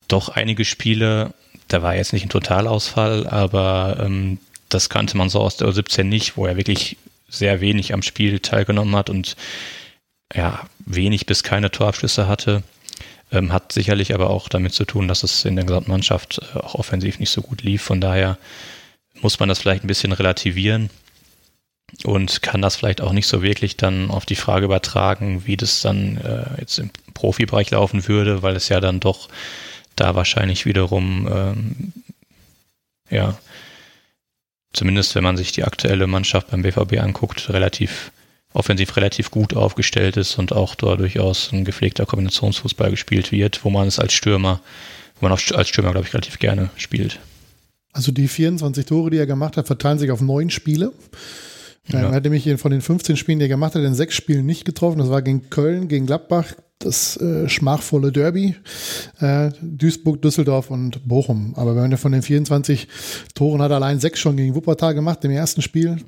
doch 0.07 0.29
einige 0.29 0.65
Spiele, 0.65 1.33
da 1.68 1.82
war 1.82 1.95
jetzt 1.95 2.13
nicht 2.13 2.26
ein 2.26 2.30
Totalausfall, 2.30 3.28
aber 3.28 3.97
ähm, 3.99 4.39
das 4.70 4.89
kannte 4.89 5.18
man 5.18 5.30
so 5.30 5.41
aus 5.41 5.57
der 5.57 5.68
U17 5.68 6.03
nicht, 6.03 6.38
wo 6.38 6.45
er 6.45 6.57
wirklich 6.57 6.97
sehr 7.28 7.61
wenig 7.61 7.93
am 7.93 8.01
Spiel 8.01 8.39
teilgenommen 8.39 8.95
hat 8.95 9.09
und 9.09 9.36
ja, 10.34 10.68
wenig 10.86 11.26
bis 11.26 11.43
keine 11.43 11.72
Torabschlüsse 11.72 12.28
hatte. 12.28 12.63
Ähm, 13.32 13.51
hat 13.51 13.72
sicherlich 13.72 14.13
aber 14.13 14.30
auch 14.30 14.49
damit 14.49 14.74
zu 14.74 14.86
tun, 14.86 15.07
dass 15.07 15.24
es 15.24 15.45
in 15.45 15.55
der 15.55 15.66
gesamten 15.66 15.91
Mannschaft 15.91 16.39
äh, 16.39 16.59
auch 16.59 16.76
offensiv 16.76 17.20
nicht 17.20 17.32
so 17.32 17.41
gut 17.41 17.63
lief. 17.63 17.82
Von 17.82 18.01
daher 18.01 18.38
muss 19.22 19.39
man 19.39 19.49
das 19.49 19.59
vielleicht 19.59 19.84
ein 19.84 19.88
bisschen 19.88 20.11
relativieren 20.11 20.89
und 22.03 22.41
kann 22.41 22.61
das 22.61 22.76
vielleicht 22.76 23.01
auch 23.01 23.13
nicht 23.13 23.28
so 23.28 23.41
wirklich 23.41 23.78
dann 23.78 24.11
auf 24.11 24.26
die 24.26 24.36
Frage 24.36 24.66
übertragen, 24.66 25.43
wie 25.45 25.57
das 25.57 25.82
dann 25.82 26.18
äh, 26.18 26.59
jetzt 26.59 26.78
im 26.78 26.91
Profibereich 27.13 27.72
laufen 27.72 28.07
würde, 28.07 28.43
weil 28.43 28.55
es 28.55 28.70
ja 28.70 28.80
dann 28.80 28.99
doch 28.99 29.30
da 29.95 30.15
wahrscheinlich 30.15 30.65
wiederum, 30.65 31.27
ähm, 31.31 31.93
ja, 33.09 33.37
zumindest 34.73 35.15
wenn 35.15 35.23
man 35.23 35.37
sich 35.37 35.51
die 35.51 35.63
aktuelle 35.63 36.07
Mannschaft 36.07 36.51
beim 36.51 36.61
BVB 36.61 36.99
anguckt, 36.99 37.49
relativ 37.49 38.11
offensiv 38.55 38.95
relativ 38.95 39.31
gut 39.31 39.53
aufgestellt 39.53 40.17
ist 40.17 40.37
und 40.37 40.53
auch 40.53 40.75
da 40.75 40.95
durchaus 40.95 41.51
ein 41.51 41.65
gepflegter 41.65 42.05
Kombinationsfußball 42.05 42.89
gespielt 42.89 43.31
wird, 43.31 43.65
wo 43.65 43.69
man 43.69 43.87
es 43.87 43.99
als 43.99 44.13
Stürmer, 44.13 44.61
wo 45.19 45.27
man 45.27 45.37
auch 45.37 45.41
als 45.53 45.67
Stürmer, 45.67 45.91
glaube 45.91 46.07
ich, 46.07 46.13
relativ 46.13 46.39
gerne 46.39 46.69
spielt. 46.77 47.19
Also 47.91 48.11
die 48.11 48.27
24 48.27 48.85
Tore, 48.85 49.09
die 49.09 49.17
er 49.17 49.25
gemacht 49.25 49.57
hat, 49.57 49.67
verteilen 49.67 49.99
sich 49.99 50.11
auf 50.11 50.21
neun 50.21 50.49
Spiele. 50.49 50.93
Ja. 51.87 52.01
Er 52.01 52.11
hat 52.11 52.23
nämlich 52.23 52.49
von 52.59 52.71
den 52.71 52.81
15 52.81 53.17
Spielen, 53.17 53.39
die 53.39 53.45
er 53.45 53.49
gemacht 53.49 53.75
hat, 53.75 53.83
in 53.83 53.93
sechs 53.93 54.15
Spielen 54.15 54.45
nicht 54.45 54.65
getroffen. 54.65 54.99
Das 54.99 55.09
war 55.09 55.21
gegen 55.21 55.49
Köln, 55.49 55.87
gegen 55.87 56.05
Gladbach, 56.05 56.55
das 56.80 57.17
äh, 57.17 57.47
schmachvolle 57.47 58.11
Derby. 58.11 58.55
Äh, 59.19 59.51
Duisburg, 59.61 60.21
Düsseldorf 60.21 60.69
und 60.69 61.07
Bochum. 61.07 61.53
Aber 61.55 61.76
wenn 61.76 61.91
er 61.91 61.97
von 61.97 62.11
den 62.11 62.21
24 62.21 62.88
Toren 63.34 63.61
hat 63.61 63.71
allein 63.71 63.99
sechs 63.99 64.19
schon 64.19 64.38
gegen 64.38 64.55
Wuppertal 64.55 64.93
gemacht 64.93 65.23
im 65.23 65.32
ersten 65.32 65.61
Spiel, 65.61 66.03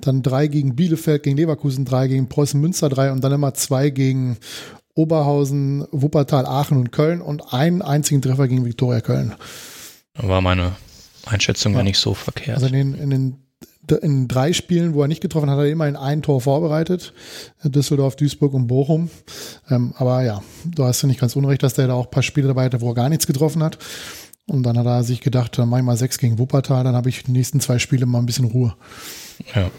dann 0.00 0.22
drei 0.22 0.46
gegen 0.46 0.74
Bielefeld, 0.74 1.22
gegen 1.22 1.36
Leverkusen, 1.36 1.84
drei 1.84 2.08
gegen 2.08 2.28
Preußen 2.28 2.60
Münster, 2.60 2.88
drei 2.88 3.12
und 3.12 3.22
dann 3.22 3.32
immer 3.32 3.54
zwei 3.54 3.90
gegen 3.90 4.38
Oberhausen, 4.94 5.86
Wuppertal, 5.92 6.46
Aachen 6.46 6.78
und 6.78 6.90
Köln 6.90 7.20
und 7.20 7.52
einen 7.52 7.82
einzigen 7.82 8.22
Treffer 8.22 8.48
gegen 8.48 8.64
Viktoria 8.64 9.02
Köln. 9.02 9.34
War 10.14 10.40
meine 10.40 10.72
Einschätzung 11.26 11.72
ja. 11.72 11.78
gar 11.78 11.84
nicht 11.84 11.98
so 11.98 12.14
verkehrt. 12.14 12.56
Also 12.56 12.66
in 12.68 12.72
den, 12.72 12.94
in 12.94 13.10
den 13.10 13.45
in 13.90 14.28
drei 14.28 14.52
Spielen, 14.52 14.94
wo 14.94 15.02
er 15.02 15.08
nicht 15.08 15.20
getroffen 15.20 15.50
hat, 15.50 15.58
hat 15.58 15.64
er 15.64 15.70
immerhin 15.70 15.96
ein 15.96 16.22
Tor 16.22 16.40
vorbereitet. 16.40 17.12
Düsseldorf, 17.62 18.16
Duisburg 18.16 18.54
und 18.54 18.66
Bochum. 18.66 19.10
Ähm, 19.70 19.94
aber 19.96 20.22
ja, 20.22 20.42
du 20.64 20.84
hast 20.84 21.02
ja 21.02 21.08
nicht 21.08 21.20
ganz 21.20 21.36
unrecht, 21.36 21.62
dass 21.62 21.74
der 21.74 21.88
da 21.88 21.94
auch 21.94 22.06
ein 22.06 22.10
paar 22.10 22.22
Spiele 22.22 22.48
dabei 22.48 22.64
hatte, 22.64 22.80
wo 22.80 22.90
er 22.90 22.94
gar 22.94 23.08
nichts 23.08 23.26
getroffen 23.26 23.62
hat. 23.62 23.78
Und 24.46 24.62
dann 24.62 24.78
hat 24.78 24.86
er 24.86 25.02
sich 25.02 25.20
gedacht, 25.20 25.58
dann 25.58 25.68
mach 25.68 25.78
ich 25.78 25.84
mal 25.84 25.96
sechs 25.96 26.18
gegen 26.18 26.38
Wuppertal, 26.38 26.84
dann 26.84 26.94
habe 26.94 27.08
ich 27.08 27.24
die 27.24 27.32
nächsten 27.32 27.60
zwei 27.60 27.78
Spiele 27.78 28.06
mal 28.06 28.20
ein 28.20 28.26
bisschen 28.26 28.44
Ruhe. 28.44 28.76
Ja. 29.54 29.70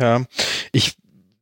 Ja, 0.00 0.24
ich 0.72 0.96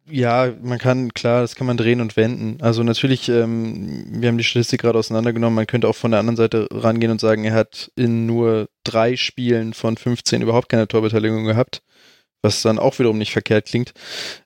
ja, 0.08 0.52
man 0.62 0.78
kann, 0.78 1.12
klar, 1.14 1.40
das 1.40 1.56
kann 1.56 1.66
man 1.66 1.76
drehen 1.76 2.00
und 2.00 2.16
wenden. 2.16 2.62
Also 2.62 2.82
natürlich, 2.82 3.28
ähm, 3.28 4.06
wir 4.20 4.28
haben 4.28 4.38
die 4.38 4.44
Statistik 4.44 4.80
gerade 4.80 4.98
auseinandergenommen, 4.98 5.54
man 5.54 5.66
könnte 5.66 5.88
auch 5.88 5.96
von 5.96 6.12
der 6.12 6.20
anderen 6.20 6.36
Seite 6.36 6.68
rangehen 6.70 7.10
und 7.10 7.20
sagen, 7.20 7.44
er 7.44 7.54
hat 7.54 7.90
in 7.96 8.26
nur 8.26 8.68
drei 8.84 9.16
Spielen 9.16 9.74
von 9.74 9.96
15 9.96 10.42
überhaupt 10.42 10.68
keine 10.68 10.86
Torbeteiligung 10.86 11.44
gehabt, 11.44 11.82
was 12.42 12.62
dann 12.62 12.78
auch 12.78 12.98
wiederum 12.98 13.18
nicht 13.18 13.32
verkehrt 13.32 13.66
klingt. 13.66 13.92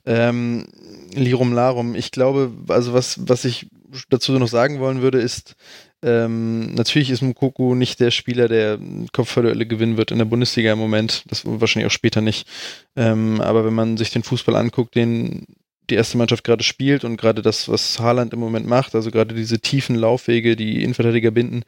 Ähm, 0.06 0.66
Lirum 1.14 1.52
Larum, 1.52 1.94
ich 1.94 2.10
glaube, 2.10 2.52
also 2.68 2.94
was, 2.94 3.28
was 3.28 3.44
ich 3.44 3.68
dazu 4.08 4.32
noch 4.32 4.48
sagen 4.48 4.80
wollen 4.80 5.02
würde, 5.02 5.20
ist, 5.20 5.56
ähm, 6.02 6.74
natürlich 6.74 7.10
ist 7.10 7.22
Mukoko 7.22 7.74
nicht 7.74 8.00
der 8.00 8.10
Spieler, 8.10 8.48
der 8.48 8.78
Kopfballduelle 9.12 9.66
gewinnen 9.66 9.96
wird 9.96 10.10
in 10.10 10.18
der 10.18 10.24
Bundesliga 10.24 10.72
im 10.72 10.78
Moment. 10.78 11.24
Das 11.28 11.42
wahrscheinlich 11.44 11.88
auch 11.88 11.94
später 11.94 12.20
nicht. 12.20 12.48
Ähm, 12.96 13.40
aber 13.40 13.64
wenn 13.64 13.74
man 13.74 13.96
sich 13.96 14.10
den 14.10 14.22
Fußball 14.22 14.56
anguckt, 14.56 14.94
den 14.94 15.46
die 15.90 15.96
erste 15.96 16.16
Mannschaft 16.18 16.44
gerade 16.44 16.62
spielt 16.62 17.04
und 17.04 17.16
gerade 17.16 17.42
das, 17.42 17.68
was 17.68 17.98
Haaland 17.98 18.32
im 18.32 18.38
Moment 18.38 18.66
macht, 18.66 18.94
also 18.94 19.10
gerade 19.10 19.34
diese 19.34 19.58
tiefen 19.58 19.96
Laufwege, 19.96 20.54
die 20.54 20.82
Innenverteidiger 20.82 21.32
binden, 21.32 21.64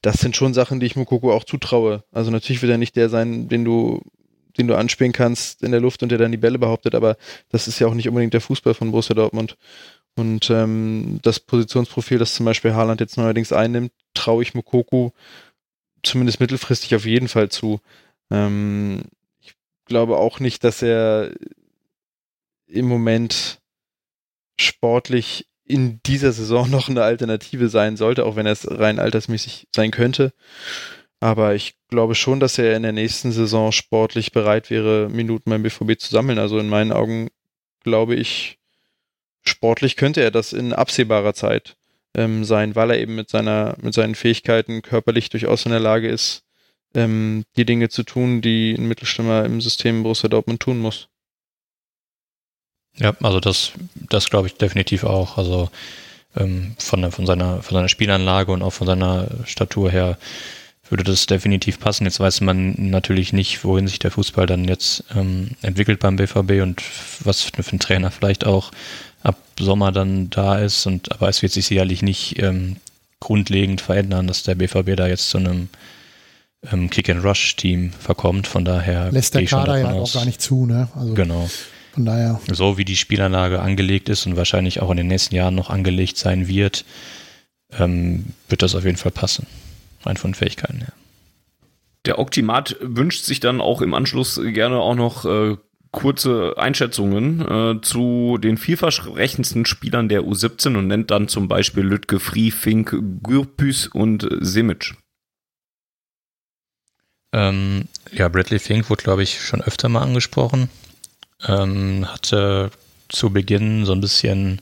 das 0.00 0.18
sind 0.18 0.34
schon 0.34 0.54
Sachen, 0.54 0.80
die 0.80 0.86
ich 0.86 0.96
Mukoko 0.96 1.32
auch 1.32 1.44
zutraue. 1.44 2.02
Also 2.10 2.30
natürlich 2.30 2.62
wird 2.62 2.72
er 2.72 2.78
nicht 2.78 2.96
der 2.96 3.10
sein, 3.10 3.48
den 3.48 3.64
du 3.64 4.00
den 4.58 4.68
du 4.68 4.74
anspielen 4.74 5.12
kannst 5.12 5.62
in 5.62 5.70
der 5.70 5.80
Luft 5.80 6.02
und 6.02 6.10
der 6.10 6.18
dann 6.18 6.32
die 6.32 6.38
Bälle 6.38 6.58
behauptet, 6.58 6.94
aber 6.94 7.16
das 7.50 7.68
ist 7.68 7.78
ja 7.78 7.86
auch 7.86 7.94
nicht 7.94 8.08
unbedingt 8.08 8.32
der 8.32 8.40
Fußball 8.40 8.74
von 8.74 8.90
Borussia 8.90 9.14
Dortmund. 9.14 9.56
Und 10.16 10.48
ähm, 10.50 11.20
das 11.22 11.40
Positionsprofil, 11.40 12.18
das 12.18 12.34
zum 12.34 12.46
Beispiel 12.46 12.74
Haaland 12.74 13.00
jetzt 13.00 13.18
neuerdings 13.18 13.52
einnimmt, 13.52 13.92
traue 14.14 14.42
ich 14.42 14.54
Mokoku 14.54 15.10
zumindest 16.02 16.40
mittelfristig 16.40 16.94
auf 16.94 17.04
jeden 17.04 17.28
Fall 17.28 17.50
zu. 17.50 17.80
Ähm, 18.30 19.02
ich 19.40 19.54
glaube 19.84 20.16
auch 20.16 20.40
nicht, 20.40 20.64
dass 20.64 20.82
er 20.82 21.32
im 22.66 22.86
Moment 22.86 23.60
sportlich 24.58 25.46
in 25.64 26.00
dieser 26.06 26.32
Saison 26.32 26.70
noch 26.70 26.88
eine 26.88 27.02
Alternative 27.02 27.68
sein 27.68 27.96
sollte, 27.96 28.24
auch 28.24 28.36
wenn 28.36 28.46
er 28.46 28.52
es 28.52 28.66
rein 28.70 28.98
altersmäßig 28.98 29.68
sein 29.74 29.90
könnte. 29.90 30.32
Aber 31.20 31.54
ich 31.54 31.74
glaube 31.88 32.14
schon, 32.14 32.40
dass 32.40 32.58
er 32.58 32.76
in 32.76 32.82
der 32.82 32.92
nächsten 32.92 33.32
Saison 33.32 33.72
sportlich 33.72 34.32
bereit 34.32 34.70
wäre, 34.70 35.08
Minuten 35.08 35.50
beim 35.50 35.62
BVB 35.62 35.98
zu 35.98 36.10
sammeln. 36.10 36.38
Also 36.38 36.58
in 36.58 36.68
meinen 36.68 36.92
Augen 36.92 37.28
glaube 37.82 38.16
ich, 38.16 38.55
sportlich 39.48 39.96
könnte 39.96 40.22
er 40.22 40.30
das 40.30 40.52
in 40.52 40.72
absehbarer 40.72 41.34
Zeit 41.34 41.76
ähm, 42.16 42.44
sein, 42.44 42.74
weil 42.74 42.90
er 42.90 42.98
eben 42.98 43.14
mit 43.14 43.30
seiner, 43.30 43.76
mit 43.80 43.94
seinen 43.94 44.14
Fähigkeiten 44.14 44.82
körperlich 44.82 45.28
durchaus 45.28 45.66
in 45.66 45.72
der 45.72 45.80
Lage 45.80 46.08
ist, 46.08 46.42
ähm, 46.94 47.44
die 47.56 47.66
Dinge 47.66 47.88
zu 47.88 48.02
tun, 48.02 48.40
die 48.40 48.74
ein 48.76 48.86
Mittelstürmer 48.88 49.44
im 49.44 49.60
System 49.60 50.02
Borussia 50.02 50.28
Dortmund 50.28 50.60
tun 50.60 50.78
muss. 50.78 51.08
Ja, 52.96 53.14
also 53.22 53.40
das, 53.40 53.72
das 53.94 54.30
glaube 54.30 54.48
ich 54.48 54.54
definitiv 54.54 55.04
auch. 55.04 55.36
Also 55.36 55.70
ähm, 56.34 56.74
von, 56.78 57.10
von, 57.12 57.26
seiner, 57.26 57.62
von 57.62 57.74
seiner 57.74 57.88
Spielanlage 57.88 58.52
und 58.52 58.62
auch 58.62 58.72
von 58.72 58.86
seiner 58.86 59.28
Statur 59.44 59.90
her 59.90 60.18
würde 60.88 61.04
das 61.04 61.26
definitiv 61.26 61.80
passen. 61.80 62.04
Jetzt 62.04 62.20
weiß 62.20 62.40
man 62.42 62.74
natürlich 62.78 63.32
nicht, 63.32 63.64
wohin 63.64 63.88
sich 63.88 63.98
der 63.98 64.12
Fußball 64.12 64.46
dann 64.46 64.64
jetzt 64.64 65.04
ähm, 65.14 65.50
entwickelt 65.62 65.98
beim 66.00 66.16
BVB 66.16 66.62
und 66.62 66.82
was 67.20 67.42
für, 67.42 67.62
für 67.62 67.76
ein 67.76 67.80
Trainer 67.80 68.10
vielleicht 68.10 68.46
auch 68.46 68.70
ab 69.26 69.36
Sommer 69.58 69.92
dann 69.92 70.30
da 70.30 70.58
ist. 70.58 70.86
Und 70.86 71.12
aber 71.12 71.28
es 71.28 71.42
wird 71.42 71.52
sich 71.52 71.66
sicherlich 71.66 72.02
nicht 72.02 72.40
ähm, 72.42 72.76
grundlegend 73.20 73.80
verändern, 73.80 74.26
dass 74.26 74.42
der 74.42 74.54
BVB 74.54 74.96
da 74.96 75.06
jetzt 75.06 75.30
zu 75.30 75.38
einem 75.38 75.68
ähm, 76.70 76.90
Kick-and-Rush-Team 76.90 77.92
verkommt. 77.92 78.46
Von 78.46 78.64
daher 78.64 79.10
lässt 79.12 79.34
der 79.34 79.44
Kader 79.44 79.78
ja 79.78 79.92
auch 79.92 80.12
gar 80.12 80.24
nicht 80.24 80.40
zu, 80.40 80.66
ne? 80.66 80.88
Also 80.94 81.14
genau. 81.14 81.48
Von 81.92 82.04
daher. 82.04 82.40
So 82.52 82.78
wie 82.78 82.84
die 82.84 82.96
Spielanlage 82.96 83.60
angelegt 83.60 84.08
ist 84.08 84.26
und 84.26 84.36
wahrscheinlich 84.36 84.80
auch 84.80 84.90
in 84.90 84.98
den 84.98 85.06
nächsten 85.06 85.34
Jahren 85.34 85.54
noch 85.54 85.70
angelegt 85.70 86.18
sein 86.18 86.46
wird, 86.46 86.84
ähm, 87.72 88.26
wird 88.48 88.62
das 88.62 88.74
auf 88.74 88.84
jeden 88.84 88.98
Fall 88.98 89.12
passen. 89.12 89.46
Rein 90.04 90.16
von 90.16 90.34
Fähigkeiten 90.34 90.78
her. 90.78 90.92
Der 92.04 92.18
Optimat 92.20 92.76
wünscht 92.80 93.24
sich 93.24 93.40
dann 93.40 93.60
auch 93.60 93.80
im 93.80 93.94
Anschluss 93.94 94.40
gerne 94.52 94.78
auch 94.78 94.94
noch 94.94 95.24
äh, 95.24 95.56
kurze 95.96 96.54
Einschätzungen 96.58 97.40
äh, 97.40 97.80
zu 97.80 98.38
den 98.38 98.58
vielversprechendsten 98.58 99.64
Spielern 99.64 100.08
der 100.08 100.22
U17 100.22 100.76
und 100.76 100.86
nennt 100.86 101.10
dann 101.10 101.26
zum 101.26 101.48
Beispiel 101.48 101.82
Lütke, 101.82 102.20
Frie, 102.20 102.50
Fink, 102.50 102.94
Gürpüs 103.22 103.88
und 103.88 104.28
Simic. 104.40 104.94
Ähm, 107.32 107.88
ja, 108.12 108.28
Bradley 108.28 108.58
Fink 108.58 108.90
wurde, 108.90 109.02
glaube 109.02 109.22
ich, 109.22 109.40
schon 109.40 109.62
öfter 109.62 109.88
mal 109.88 110.02
angesprochen. 110.02 110.68
Ähm, 111.46 112.06
hatte 112.06 112.70
zu 113.08 113.30
Beginn 113.30 113.86
so 113.86 113.92
ein 113.92 114.00
bisschen, 114.02 114.60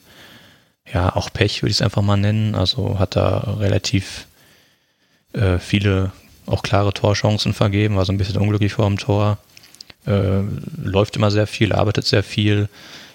ja, 0.90 1.16
auch 1.16 1.32
Pech, 1.32 1.62
würde 1.62 1.72
ich 1.72 1.78
es 1.78 1.82
einfach 1.82 2.02
mal 2.02 2.16
nennen. 2.16 2.54
Also 2.54 3.00
hat 3.00 3.16
da 3.16 3.56
relativ 3.58 4.28
äh, 5.32 5.58
viele, 5.58 6.12
auch 6.46 6.62
klare 6.62 6.92
Torchancen 6.92 7.54
vergeben, 7.54 7.96
war 7.96 8.04
so 8.04 8.12
ein 8.12 8.18
bisschen 8.18 8.40
unglücklich 8.40 8.74
vor 8.74 8.86
dem 8.86 8.98
Tor 8.98 9.38
äh, 10.06 10.42
läuft 10.82 11.16
immer 11.16 11.30
sehr 11.30 11.46
viel, 11.46 11.72
arbeitet 11.72 12.06
sehr 12.06 12.22
viel, 12.22 12.68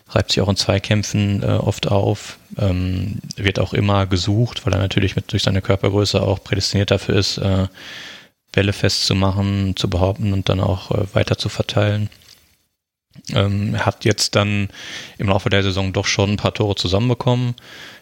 reibt 0.09 0.31
sich 0.31 0.41
auch 0.41 0.49
in 0.49 0.55
Zweikämpfen 0.55 1.43
äh, 1.43 1.47
oft 1.47 1.87
auf, 1.87 2.39
ähm, 2.57 3.19
wird 3.35 3.59
auch 3.59 3.73
immer 3.73 4.07
gesucht, 4.07 4.65
weil 4.65 4.73
er 4.73 4.79
natürlich 4.79 5.15
mit, 5.15 5.31
durch 5.31 5.43
seine 5.43 5.61
Körpergröße 5.61 6.21
auch 6.21 6.43
prädestiniert 6.43 6.91
dafür 6.91 7.15
ist, 7.15 7.37
äh, 7.37 7.67
Bälle 8.51 8.73
festzumachen, 8.73 9.75
zu 9.75 9.89
behaupten 9.89 10.33
und 10.33 10.49
dann 10.49 10.59
auch 10.59 10.91
äh, 10.91 11.03
weiter 11.13 11.37
zu 11.37 11.49
verteilen. 11.49 12.09
Ähm, 13.33 13.77
hat 13.85 14.05
jetzt 14.05 14.35
dann 14.35 14.69
im 15.17 15.27
Laufe 15.27 15.49
der 15.49 15.61
Saison 15.61 15.93
doch 15.93 16.05
schon 16.05 16.31
ein 16.31 16.37
paar 16.37 16.53
Tore 16.53 16.75
zusammenbekommen. 16.75 17.55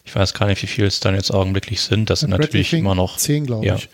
Ich 0.05 0.15
weiß 0.15 0.33
gar 0.33 0.47
nicht, 0.47 0.61
wie 0.61 0.67
viel 0.67 0.85
es 0.85 0.99
dann 0.99 1.15
jetzt 1.15 1.31
augenblicklich 1.31 1.81
sind. 1.81 2.09
Das 2.09 2.21
sind 2.21 2.29
natürlich 2.29 2.73
immer 2.73 2.95
noch 2.95 3.17
zehn, 3.17 3.45
glaube 3.45 3.65
ja, 3.65 3.75
ich. 3.75 3.89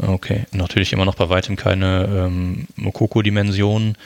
Okay, 0.00 0.46
natürlich 0.52 0.94
immer 0.94 1.04
noch 1.04 1.16
bei 1.16 1.28
weitem 1.28 1.56
keine 1.56 2.04
ähm, 2.04 2.66
Mokoko-Dimension, 2.76 3.96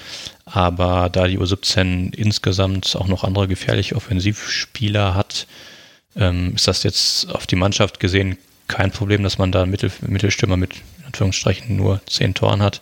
aber 0.44 1.08
da 1.10 1.28
die 1.28 1.38
U17 1.38 2.12
insgesamt 2.12 2.96
auch 2.96 3.06
noch 3.06 3.22
andere 3.22 3.46
gefährliche 3.46 3.94
Offensivspieler 3.94 5.14
hat, 5.14 5.46
ähm, 6.16 6.54
ist 6.56 6.66
das 6.66 6.82
jetzt 6.82 7.32
auf 7.32 7.46
die 7.46 7.54
Mannschaft 7.54 8.00
gesehen 8.00 8.36
kein 8.66 8.90
Problem, 8.90 9.22
dass 9.22 9.38
man 9.38 9.52
da 9.52 9.62
einen 9.62 9.70
Mittel, 9.70 9.92
Mittelstürmer 10.00 10.56
mit 10.56 10.74
in 10.98 11.06
Anführungsstrichen 11.06 11.76
nur 11.76 12.00
zehn 12.06 12.34
Toren 12.34 12.62
hat. 12.62 12.80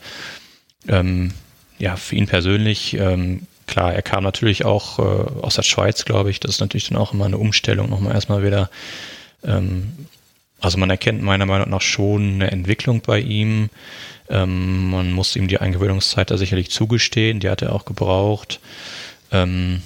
Ähm, 0.89 1.33
ja, 1.79 1.97
für 1.97 2.17
ihn 2.17 2.27
persönlich, 2.27 2.95
ähm, 2.95 3.47
klar, 3.67 3.93
er 3.93 4.03
kam 4.03 4.25
natürlich 4.25 4.65
auch 4.65 4.99
äh, 4.99 5.03
aus 5.43 5.57
der 5.57 5.63
Schweiz, 5.63 6.07
glaube 6.07 6.31
ich. 6.31 6.41
Das 6.41 6.53
ist 6.53 6.61
natürlich 6.61 6.89
dann 6.89 6.97
auch 6.97 7.13
immer 7.13 7.27
eine 7.27 7.37
Umstellung, 7.37 7.91
nochmal 7.91 8.15
erstmal 8.15 8.43
wieder 8.43 8.71
ähm, 9.43 9.93
also 10.65 10.79
man 10.79 10.91
erkennt 10.91 11.23
meiner 11.23 11.47
Meinung 11.47 11.71
nach 11.71 11.83
schon 11.83 12.35
eine 12.35 12.51
Entwicklung 12.51 13.01
bei 13.01 13.21
ihm. 13.21 13.71
Ähm, 14.29 14.91
man 14.91 15.12
muss 15.12 15.37
ihm 15.37 15.49
die 15.49 15.59
Eingewöhnungszeit 15.59 16.31
da 16.31 16.39
sicherlich 16.39 16.71
zugestehen, 16.71 17.41
die 17.41 17.51
hat 17.51 17.62
er 17.62 17.73
auch 17.73 17.85
gebraucht. 17.85 18.61
Ähm, 19.31 19.83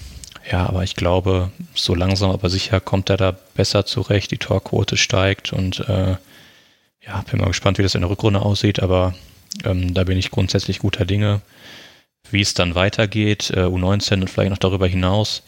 ja, 0.50 0.66
aber 0.66 0.84
ich 0.84 0.94
glaube, 0.94 1.50
so 1.74 1.94
langsam 1.94 2.30
aber 2.30 2.48
sicher 2.48 2.80
kommt 2.80 3.10
er 3.10 3.16
da 3.16 3.36
besser 3.54 3.84
zurecht, 3.84 4.30
die 4.30 4.38
Torquote 4.38 4.96
steigt 4.96 5.52
und 5.52 5.80
äh, 5.88 6.16
ja, 7.06 7.22
bin 7.30 7.40
mal 7.40 7.48
gespannt, 7.48 7.78
wie 7.78 7.82
das 7.82 7.94
in 7.94 8.02
der 8.02 8.10
Rückrunde 8.10 8.40
aussieht, 8.40 8.80
aber 8.80 9.14
ähm, 9.64 9.94
da 9.94 10.04
bin 10.04 10.18
ich 10.18 10.30
grundsätzlich 10.30 10.78
guter 10.78 11.04
Dinge. 11.04 11.40
Wie 12.30 12.40
es 12.42 12.52
dann 12.52 12.74
weitergeht, 12.74 13.50
äh, 13.50 13.60
U19 13.60 14.20
und 14.20 14.28
vielleicht 14.30 14.50
noch 14.50 14.58
darüber 14.58 14.86
hinaus. 14.86 15.42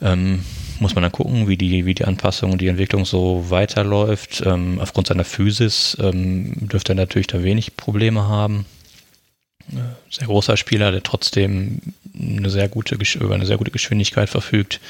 Ähm, 0.00 0.44
muss 0.80 0.94
man 0.94 1.02
dann 1.02 1.12
gucken, 1.12 1.48
wie 1.48 1.56
die, 1.56 1.86
wie 1.86 1.94
die 1.94 2.04
Anpassung 2.04 2.52
und 2.52 2.60
die 2.60 2.68
Entwicklung 2.68 3.04
so 3.04 3.50
weiterläuft. 3.50 4.42
Ähm, 4.44 4.78
aufgrund 4.80 5.06
seiner 5.06 5.24
Physis 5.24 5.96
ähm, 6.00 6.52
dürfte 6.68 6.92
er 6.92 6.96
natürlich 6.96 7.26
da 7.26 7.42
wenig 7.42 7.76
Probleme 7.76 8.28
haben. 8.28 8.66
Äh, 9.72 9.78
sehr 10.10 10.26
großer 10.26 10.56
Spieler, 10.56 10.92
der 10.92 11.02
trotzdem 11.02 11.80
eine 12.18 12.50
sehr 12.50 12.68
gute, 12.68 12.96
über 12.96 13.34
eine 13.34 13.46
sehr 13.46 13.58
gute 13.58 13.70
Geschwindigkeit 13.70 14.28
verfügt. 14.28 14.80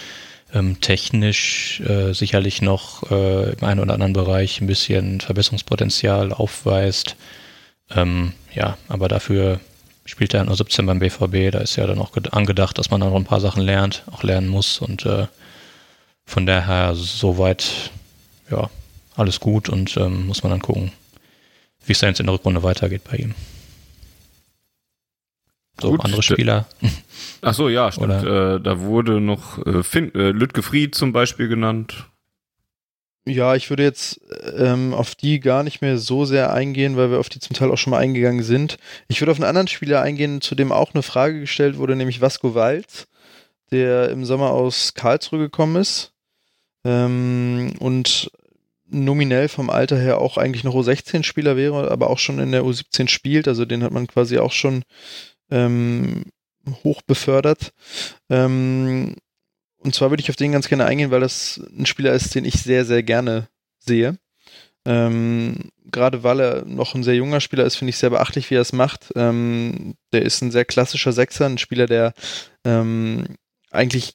ähm, 0.54 0.80
technisch 0.80 1.80
äh, 1.80 2.12
sicherlich 2.12 2.62
noch 2.62 3.10
äh, 3.10 3.52
im 3.52 3.64
einen 3.64 3.80
oder 3.80 3.94
anderen 3.94 4.12
Bereich 4.12 4.60
ein 4.60 4.68
bisschen 4.68 5.20
Verbesserungspotenzial 5.20 6.32
aufweist. 6.32 7.16
Ähm, 7.90 8.32
ja, 8.54 8.78
aber 8.88 9.08
dafür 9.08 9.60
spielt 10.04 10.34
er 10.34 10.44
nur 10.44 10.56
17 10.56 10.86
beim 10.86 11.00
BVB. 11.00 11.52
Da 11.52 11.58
ist 11.58 11.76
ja 11.76 11.86
dann 11.86 11.98
auch 11.98 12.12
angedacht, 12.30 12.78
dass 12.78 12.90
man 12.90 13.00
da 13.00 13.08
noch 13.08 13.16
ein 13.16 13.24
paar 13.24 13.40
Sachen 13.40 13.62
lernt, 13.62 14.04
auch 14.10 14.22
lernen 14.22 14.48
muss. 14.48 14.78
Und 14.78 15.04
äh, 15.04 15.26
von 16.26 16.44
daher 16.44 16.94
soweit, 16.94 17.90
ja, 18.50 18.68
alles 19.16 19.40
gut 19.40 19.68
und 19.68 19.96
ähm, 19.96 20.26
muss 20.26 20.42
man 20.42 20.50
dann 20.50 20.60
gucken, 20.60 20.92
wie 21.86 21.92
es 21.92 22.00
dann 22.00 22.10
jetzt 22.10 22.20
in 22.20 22.26
der 22.26 22.34
Rückrunde 22.34 22.62
weitergeht 22.62 23.02
bei 23.04 23.16
ihm. 23.16 23.34
So, 25.80 25.90
Gut, 25.90 26.04
andere 26.04 26.22
Spieler. 26.22 26.66
Ach 27.42 27.54
so, 27.54 27.68
ja, 27.68 27.92
stimmt. 27.92 28.24
Äh, 28.24 28.60
da 28.60 28.80
wurde 28.80 29.20
noch 29.20 29.64
äh, 29.66 29.82
Finn, 29.82 30.14
äh, 30.14 30.30
Lütke 30.30 30.62
Fried 30.62 30.94
zum 30.94 31.12
Beispiel 31.12 31.48
genannt. 31.48 32.06
Ja, 33.28 33.56
ich 33.56 33.70
würde 33.70 33.82
jetzt 33.82 34.20
ähm, 34.56 34.94
auf 34.94 35.14
die 35.14 35.40
gar 35.40 35.64
nicht 35.64 35.82
mehr 35.82 35.98
so 35.98 36.24
sehr 36.24 36.52
eingehen, 36.52 36.96
weil 36.96 37.10
wir 37.10 37.18
auf 37.18 37.28
die 37.28 37.40
zum 37.40 37.56
Teil 37.56 37.70
auch 37.70 37.76
schon 37.76 37.90
mal 37.90 37.98
eingegangen 37.98 38.42
sind. 38.42 38.78
Ich 39.08 39.20
würde 39.20 39.32
auf 39.32 39.38
einen 39.38 39.48
anderen 39.48 39.68
Spieler 39.68 40.00
eingehen, 40.00 40.40
zu 40.40 40.54
dem 40.54 40.72
auch 40.72 40.94
eine 40.94 41.02
Frage 41.02 41.40
gestellt 41.40 41.76
wurde, 41.76 41.96
nämlich 41.96 42.20
Vasco 42.20 42.54
Walz, 42.54 43.08
der 43.70 44.10
im 44.10 44.24
Sommer 44.24 44.52
aus 44.52 44.94
Karlsruhe 44.94 45.40
gekommen 45.40 45.76
ist 45.76 46.12
ähm, 46.86 47.74
und 47.80 48.30
nominell 48.88 49.48
vom 49.48 49.70
Alter 49.70 49.98
her 49.98 50.18
auch 50.18 50.38
eigentlich 50.38 50.62
noch 50.62 50.74
U16-Spieler 50.74 51.56
wäre, 51.56 51.90
aber 51.90 52.08
auch 52.08 52.20
schon 52.20 52.38
in 52.38 52.52
der 52.52 52.62
U17 52.62 53.08
spielt. 53.08 53.48
Also 53.48 53.64
den 53.64 53.82
hat 53.82 53.92
man 53.92 54.06
quasi 54.06 54.38
auch 54.38 54.52
schon 54.52 54.84
ähm, 55.50 56.26
hoch 56.84 57.02
befördert. 57.02 57.72
Ähm, 58.30 59.16
und 59.78 59.94
zwar 59.94 60.10
würde 60.10 60.20
ich 60.20 60.30
auf 60.30 60.36
den 60.36 60.52
ganz 60.52 60.68
gerne 60.68 60.86
eingehen, 60.86 61.10
weil 61.10 61.20
das 61.20 61.60
ein 61.76 61.86
Spieler 61.86 62.12
ist, 62.12 62.34
den 62.36 62.44
ich 62.44 62.54
sehr, 62.62 62.84
sehr 62.84 63.02
gerne 63.02 63.48
sehe. 63.80 64.18
Ähm, 64.84 65.70
Gerade 65.90 66.22
weil 66.22 66.40
er 66.40 66.64
noch 66.64 66.94
ein 66.94 67.02
sehr 67.02 67.16
junger 67.16 67.40
Spieler 67.40 67.64
ist, 67.64 67.74
finde 67.74 67.90
ich 67.90 67.98
sehr 67.98 68.10
beachtlich, 68.10 68.50
wie 68.50 68.54
er 68.54 68.60
es 68.60 68.72
macht. 68.72 69.12
Ähm, 69.16 69.94
der 70.12 70.22
ist 70.22 70.40
ein 70.42 70.52
sehr 70.52 70.64
klassischer 70.64 71.12
Sechser, 71.12 71.46
ein 71.46 71.58
Spieler, 71.58 71.86
der 71.86 72.14
ähm, 72.64 73.26
eigentlich 73.72 74.14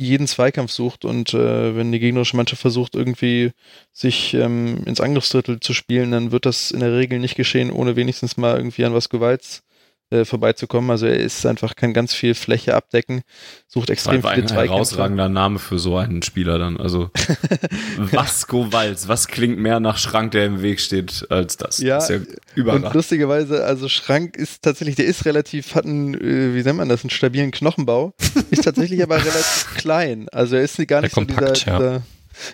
jeden 0.00 0.26
Zweikampf 0.26 0.72
sucht 0.72 1.04
und 1.04 1.34
äh, 1.34 1.76
wenn 1.76 1.92
die 1.92 1.98
gegnerische 1.98 2.36
Mannschaft 2.36 2.62
versucht, 2.62 2.94
irgendwie 2.94 3.52
sich 3.92 4.34
ähm, 4.34 4.82
ins 4.86 5.00
Angriffsdrittel 5.00 5.60
zu 5.60 5.74
spielen, 5.74 6.10
dann 6.10 6.32
wird 6.32 6.46
das 6.46 6.70
in 6.70 6.80
der 6.80 6.96
Regel 6.96 7.18
nicht 7.18 7.36
geschehen, 7.36 7.70
ohne 7.70 7.96
wenigstens 7.96 8.36
mal 8.36 8.56
irgendwie 8.56 8.84
an 8.84 8.94
was 8.94 9.08
Gewalts 9.08 9.62
äh, 10.10 10.24
vorbeizukommen. 10.24 10.90
Also 10.90 11.06
er 11.06 11.16
ist 11.16 11.46
einfach, 11.46 11.76
kann 11.76 11.94
ganz 11.94 12.12
viel 12.12 12.34
Fläche 12.34 12.74
abdecken, 12.74 13.22
sucht 13.68 13.90
extrem 13.90 14.22
viele 14.22 14.22
Zweikämpfe. 14.22 14.58
Ein 14.58 14.68
herausragender 14.68 15.28
Name 15.28 15.58
für 15.58 15.78
so 15.78 15.96
einen 15.96 16.22
Spieler 16.22 16.58
dann. 16.58 16.76
Also 16.78 17.10
Vasco 17.96 18.72
Walz, 18.72 19.08
was 19.08 19.28
klingt 19.28 19.58
mehr 19.58 19.80
nach 19.80 19.98
Schrank, 19.98 20.32
der 20.32 20.46
im 20.46 20.62
Weg 20.62 20.80
steht, 20.80 21.26
als 21.30 21.56
das? 21.56 21.78
Ja, 21.78 21.96
das 21.96 22.10
ist 22.10 22.26
ja 22.56 22.64
und 22.64 22.92
lustigerweise, 22.92 23.64
also 23.64 23.88
Schrank 23.88 24.36
ist 24.36 24.62
tatsächlich, 24.62 24.96
der 24.96 25.06
ist 25.06 25.24
relativ, 25.24 25.74
hat 25.74 25.84
einen, 25.84 26.14
äh, 26.14 26.54
wie 26.54 26.62
nennt 26.62 26.78
man 26.78 26.88
das, 26.88 27.02
einen 27.02 27.10
stabilen 27.10 27.50
Knochenbau, 27.50 28.12
ist 28.50 28.64
tatsächlich 28.64 29.02
aber 29.02 29.16
relativ 29.24 29.74
klein. 29.76 30.28
Also 30.30 30.56
er 30.56 30.62
ist 30.62 30.76
gar 30.88 31.02
nicht 31.02 31.16
der 31.16 31.22
so 31.22 31.26
kompakt, 31.26 31.66
dieser, 31.66 31.78
dieser 31.78 31.92
ja 31.92 32.02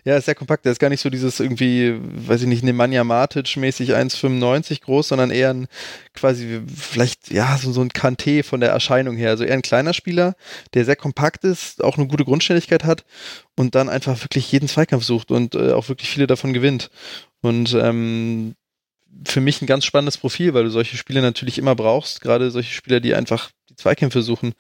ja, 0.05 0.17
ist 0.17 0.27
sehr 0.27 0.35
kompakt. 0.35 0.65
Der 0.65 0.73
ist 0.73 0.79
gar 0.79 0.89
nicht 0.89 1.01
so 1.01 1.11
dieses 1.11 1.41
irgendwie, 1.41 1.97
weiß 2.01 2.43
ich 2.43 2.49
nicht, 2.49 2.63
Nemanja 2.63 3.03
Matic-mäßig 3.03 3.95
1,95 3.95 4.83
groß, 4.83 5.09
sondern 5.09 5.31
eher 5.31 5.51
ein 5.51 5.69
quasi 6.15 6.61
vielleicht, 6.75 7.31
ja, 7.31 7.59
so, 7.59 7.73
so 7.73 7.81
ein 7.81 7.91
Kanté 7.91 8.43
von 8.43 8.61
der 8.61 8.71
Erscheinung 8.71 9.17
her. 9.17 9.31
Also 9.31 9.45
eher 9.45 9.55
ein 9.55 9.63
kleiner 9.63 9.95
Spieler, 9.95 10.35
der 10.75 10.85
sehr 10.85 10.97
kompakt 10.97 11.45
ist, 11.45 11.83
auch 11.83 11.99
eine 11.99 12.07
gute 12.07 12.25
Grundständigkeit 12.25 12.85
hat 12.85 13.05
und 13.57 13.75
dann 13.75 13.89
einfach 13.89 14.23
wirklich 14.23 14.51
jeden 14.53 14.69
Zweikampf 14.69 15.05
sucht 15.05 15.31
und 15.31 15.55
äh, 15.55 15.73
auch 15.73 15.89
wirklich 15.89 16.11
viele 16.11 16.27
davon 16.27 16.53
gewinnt. 16.53 16.91
Und 17.41 17.75
ähm, 17.75 18.55
für 19.25 19.41
mich 19.41 19.63
ein 19.63 19.67
ganz 19.67 19.85
spannendes 19.85 20.19
Profil, 20.19 20.55
weil 20.55 20.65
du 20.65 20.71
solche 20.71 20.97
Spiele 20.97 21.23
natürlich 21.23 21.59
immer 21.59 21.75
brauchst, 21.75 22.21
gerade 22.21 22.51
solche 22.51 22.73
Spieler, 22.73 23.01
die 23.01 23.15
einfach 23.15 23.51
die 23.71 23.77
Zweikämpfe 23.77 24.23
suchen. 24.23 24.55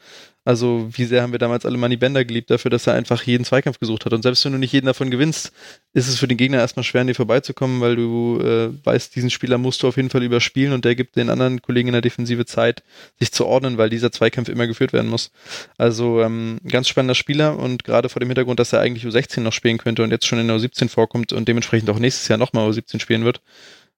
Also 0.46 0.88
wie 0.92 1.06
sehr 1.06 1.22
haben 1.22 1.32
wir 1.32 1.40
damals 1.40 1.66
alle 1.66 1.76
Money 1.76 1.96
Bender 1.96 2.24
geliebt 2.24 2.50
dafür, 2.50 2.70
dass 2.70 2.86
er 2.86 2.94
einfach 2.94 3.20
jeden 3.24 3.44
Zweikampf 3.44 3.80
gesucht 3.80 4.04
hat. 4.04 4.12
Und 4.12 4.22
selbst 4.22 4.44
wenn 4.44 4.52
du 4.52 4.58
nicht 4.58 4.72
jeden 4.72 4.86
davon 4.86 5.10
gewinnst, 5.10 5.50
ist 5.92 6.06
es 6.06 6.20
für 6.20 6.28
den 6.28 6.36
Gegner 6.36 6.58
erstmal 6.58 6.84
schwer, 6.84 7.00
an 7.00 7.08
dir 7.08 7.16
vorbeizukommen, 7.16 7.80
weil 7.80 7.96
du 7.96 8.38
äh, 8.40 8.68
weißt, 8.86 9.16
diesen 9.16 9.30
Spieler 9.30 9.58
musst 9.58 9.82
du 9.82 9.88
auf 9.88 9.96
jeden 9.96 10.08
Fall 10.08 10.22
überspielen 10.22 10.72
und 10.72 10.84
der 10.84 10.94
gibt 10.94 11.16
den 11.16 11.30
anderen 11.30 11.62
Kollegen 11.62 11.88
in 11.88 11.94
der 11.94 12.00
Defensive 12.00 12.46
Zeit, 12.46 12.84
sich 13.18 13.32
zu 13.32 13.44
ordnen, 13.44 13.76
weil 13.76 13.90
dieser 13.90 14.12
Zweikampf 14.12 14.48
immer 14.48 14.68
geführt 14.68 14.92
werden 14.92 15.10
muss. 15.10 15.32
Also 15.78 16.22
ähm, 16.22 16.60
ganz 16.64 16.86
spannender 16.86 17.16
Spieler 17.16 17.58
und 17.58 17.82
gerade 17.82 18.08
vor 18.08 18.20
dem 18.20 18.28
Hintergrund, 18.28 18.60
dass 18.60 18.72
er 18.72 18.78
eigentlich 18.78 19.04
U16 19.04 19.40
noch 19.40 19.52
spielen 19.52 19.78
könnte 19.78 20.04
und 20.04 20.12
jetzt 20.12 20.26
schon 20.26 20.38
in 20.38 20.46
der 20.46 20.58
U17 20.58 20.88
vorkommt 20.88 21.32
und 21.32 21.48
dementsprechend 21.48 21.90
auch 21.90 21.98
nächstes 21.98 22.28
Jahr 22.28 22.38
nochmal 22.38 22.70
U17 22.70 23.00
spielen 23.00 23.24
wird. 23.24 23.40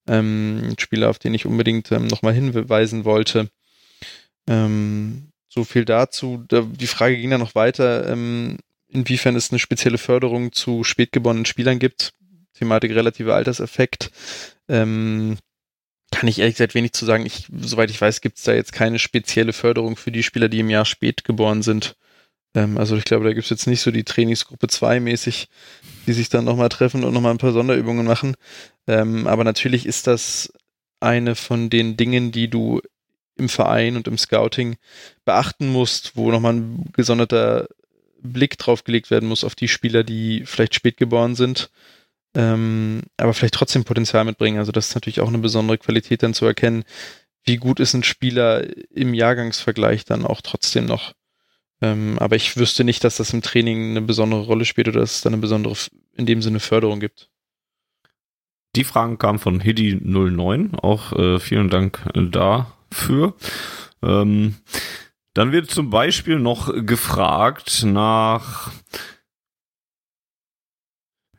Ähm, 0.07 0.63
ein 0.65 0.79
Spieler, 0.79 1.11
auf 1.11 1.19
den 1.19 1.35
ich 1.35 1.45
unbedingt 1.45 1.93
ähm, 1.93 2.07
nochmal 2.07 2.33
hinweisen 2.33 3.05
wollte. 3.05 3.51
Ähm, 4.47 5.28
so 5.49 5.65
viel 5.65 5.85
dazu. 5.85 6.45
die 6.51 6.87
Frage 6.87 7.17
ging 7.17 7.31
dann 7.31 7.41
noch 7.41 7.55
weiter, 7.55 8.09
ähm, 8.09 8.59
inwiefern 8.89 9.37
es 9.37 9.51
eine 9.51 9.59
spezielle 9.59 9.99
Förderung 9.99 10.53
zu 10.53 10.85
spätgeborenen 10.85 11.47
Spielern 11.47 11.79
gibt. 11.79 12.13
Thematik 12.55 12.93
relativer 12.93 13.35
Alterseffekt. 13.35 14.11
Ähm, 14.69 15.39
kann 16.11 16.29
ich 16.29 16.39
ehrlich 16.39 16.55
gesagt 16.57 16.75
wenig 16.75 16.93
zu 16.93 17.05
sagen. 17.05 17.27
Ich, 17.27 17.47
soweit 17.61 17.91
ich 17.91 18.01
weiß, 18.01 18.21
gibt 18.21 18.39
es 18.39 18.45
da 18.45 18.53
jetzt 18.53 18.73
keine 18.73 18.99
spezielle 18.99 19.53
Förderung 19.53 19.97
für 19.97 20.11
die 20.11 20.23
Spieler, 20.23 20.49
die 20.49 20.61
im 20.61 20.71
Jahr 20.71 20.85
spät 20.85 21.25
geboren 21.25 21.63
sind. 21.63 21.97
Ähm, 22.55 22.79
also 22.79 22.97
ich 22.97 23.05
glaube, 23.05 23.25
da 23.25 23.33
gibt 23.33 23.45
es 23.45 23.51
jetzt 23.51 23.67
nicht 23.67 23.81
so 23.81 23.91
die 23.91 24.05
Trainingsgruppe 24.05 24.69
2 24.69 25.01
mäßig, 25.01 25.49
die 26.07 26.13
sich 26.13 26.29
dann 26.29 26.45
nochmal 26.45 26.71
treffen 26.71 27.05
und 27.05 27.13
nochmal 27.13 27.33
ein 27.33 27.39
paar 27.39 27.53
Sonderübungen 27.53 28.07
machen. 28.07 28.37
Ähm, 28.87 29.27
aber 29.27 29.45
natürlich 29.45 29.87
ist 29.87 30.07
das 30.07 30.53
eine 31.01 31.35
von 31.35 31.71
den 31.71 31.97
Dingen, 31.97 32.33
die 32.33 32.49
du 32.49 32.81
im 33.39 33.49
Verein 33.49 33.97
und 33.97 34.09
im 34.09 34.19
Scouting 34.19 34.77
beachten 35.25 35.69
musst, 35.69 36.17
wo 36.17 36.31
nochmal 36.31 36.55
ein 36.55 36.91
gesonderter 36.93 37.69
Blick 38.21 38.59
drauf 38.59 38.85
gelegt 38.85 39.11
werden 39.11 39.29
muss 39.29 39.45
auf 39.45 39.55
die 39.55 39.69
Spieler, 39.69 40.05
die 40.05 40.43
vielleicht 40.45 40.75
spät 40.75 40.97
geboren 40.97 41.35
sind, 41.35 41.71
ähm, 42.35 43.03
aber 43.17 43.35
vielleicht 43.35 43.55
trotzdem 43.55 43.85
Potenzial 43.85 44.25
mitbringen. 44.25 44.59
Also 44.59 44.73
das 44.73 44.89
ist 44.89 44.95
natürlich 44.95 45.21
auch 45.21 45.29
eine 45.29 45.39
besondere 45.39 45.79
Qualität 45.79 46.23
dann 46.23 46.35
zu 46.35 46.47
erkennen, 46.47 46.85
wie 47.45 47.57
gut 47.57 47.81
ist 47.81 47.95
ein 47.95 48.03
Spieler 48.03 48.65
im 48.91 49.15
Jahrgangsvergleich 49.15 50.05
dann 50.05 50.27
auch 50.27 50.41
trotzdem 50.41 50.87
noch. 50.87 51.15
Ähm, 51.81 52.19
aber 52.19 52.37
ich 52.37 52.57
wüsste 52.57 52.85
nicht, 52.85 53.05
dass 53.05 53.17
das 53.17 53.33
im 53.33 53.43
Training 53.43 53.91
eine 53.91 54.03
besondere 54.03 54.43
Rolle 54.43 54.65
spielt 54.65 54.89
oder 54.89 55.01
dass 55.01 55.17
es 55.17 55.21
da 55.21 55.31
eine 55.31 55.39
besondere, 55.39 55.77
in 56.17 56.27
dem 56.27 56.43
Sinne 56.43 56.61
Förderung 56.61 57.01
gibt. 57.01 57.31
Die 58.77 58.85
Fragen 58.85 59.19
kamen 59.19 59.39
von 59.39 59.63
Hidi09, 59.63 60.77
auch 60.79 61.13
äh, 61.13 61.39
vielen 61.39 61.71
Dank 61.71 62.05
äh, 62.15 62.29
da 62.29 62.78
für. 62.91 63.35
Ähm, 64.03 64.57
dann 65.35 65.53
wird 65.53 65.71
zum 65.71 65.91
Beispiel 65.91 66.39
noch 66.39 66.73
gefragt 66.85 67.85
nach 67.85 68.73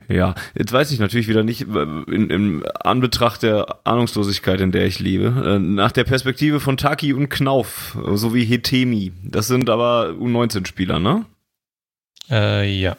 ja, 0.09 0.33
jetzt 0.55 0.73
weiß 0.73 0.89
ich 0.89 0.99
natürlich 0.99 1.27
wieder 1.27 1.43
nicht, 1.43 1.61
äh, 1.61 1.83
in, 1.83 2.31
in 2.31 2.65
Anbetracht 2.65 3.43
der 3.43 3.79
Ahnungslosigkeit, 3.83 4.59
in 4.59 4.71
der 4.71 4.87
ich 4.87 4.99
lebe, 4.99 5.27
äh, 5.45 5.59
nach 5.59 5.91
der 5.91 6.03
Perspektive 6.03 6.59
von 6.59 6.77
Taki 6.77 7.13
und 7.13 7.29
Knauf 7.29 7.95
sowie 8.13 8.43
Hetemi. 8.43 9.11
Das 9.23 9.47
sind 9.47 9.69
aber 9.69 10.15
U19-Spieler, 10.19 10.99
ne? 10.99 11.25
Äh, 12.29 12.81
ja. 12.81 12.97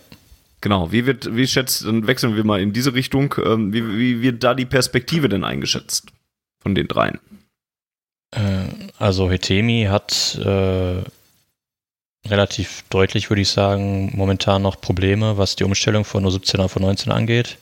Genau, 0.60 0.92
wie 0.92 1.06
wird, 1.06 1.34
wie 1.34 1.48
schätzt, 1.48 1.84
dann 1.84 2.06
wechseln 2.06 2.36
wir 2.36 2.44
mal 2.44 2.60
in 2.60 2.72
diese 2.72 2.94
Richtung, 2.94 3.34
ähm, 3.44 3.72
wie, 3.72 3.98
wie 3.98 4.22
wird 4.22 4.44
da 4.44 4.54
die 4.54 4.66
Perspektive 4.66 5.28
denn 5.28 5.42
eingeschätzt 5.42 6.12
von 6.60 6.76
den 6.76 6.86
dreien? 6.86 7.18
Äh, 8.30 8.64
also 8.98 9.30
Hetemi 9.30 9.86
hat 9.88 10.38
äh, 10.42 11.02
relativ 12.28 12.84
deutlich, 12.90 13.30
würde 13.30 13.42
ich 13.42 13.48
sagen, 13.48 14.12
momentan 14.14 14.62
noch 14.62 14.80
Probleme, 14.80 15.38
was 15.38 15.56
die 15.56 15.64
Umstellung 15.64 16.04
von 16.04 16.24
U17 16.24 16.58
auf 16.60 16.76
U19 16.76 17.10
angeht. 17.10 17.58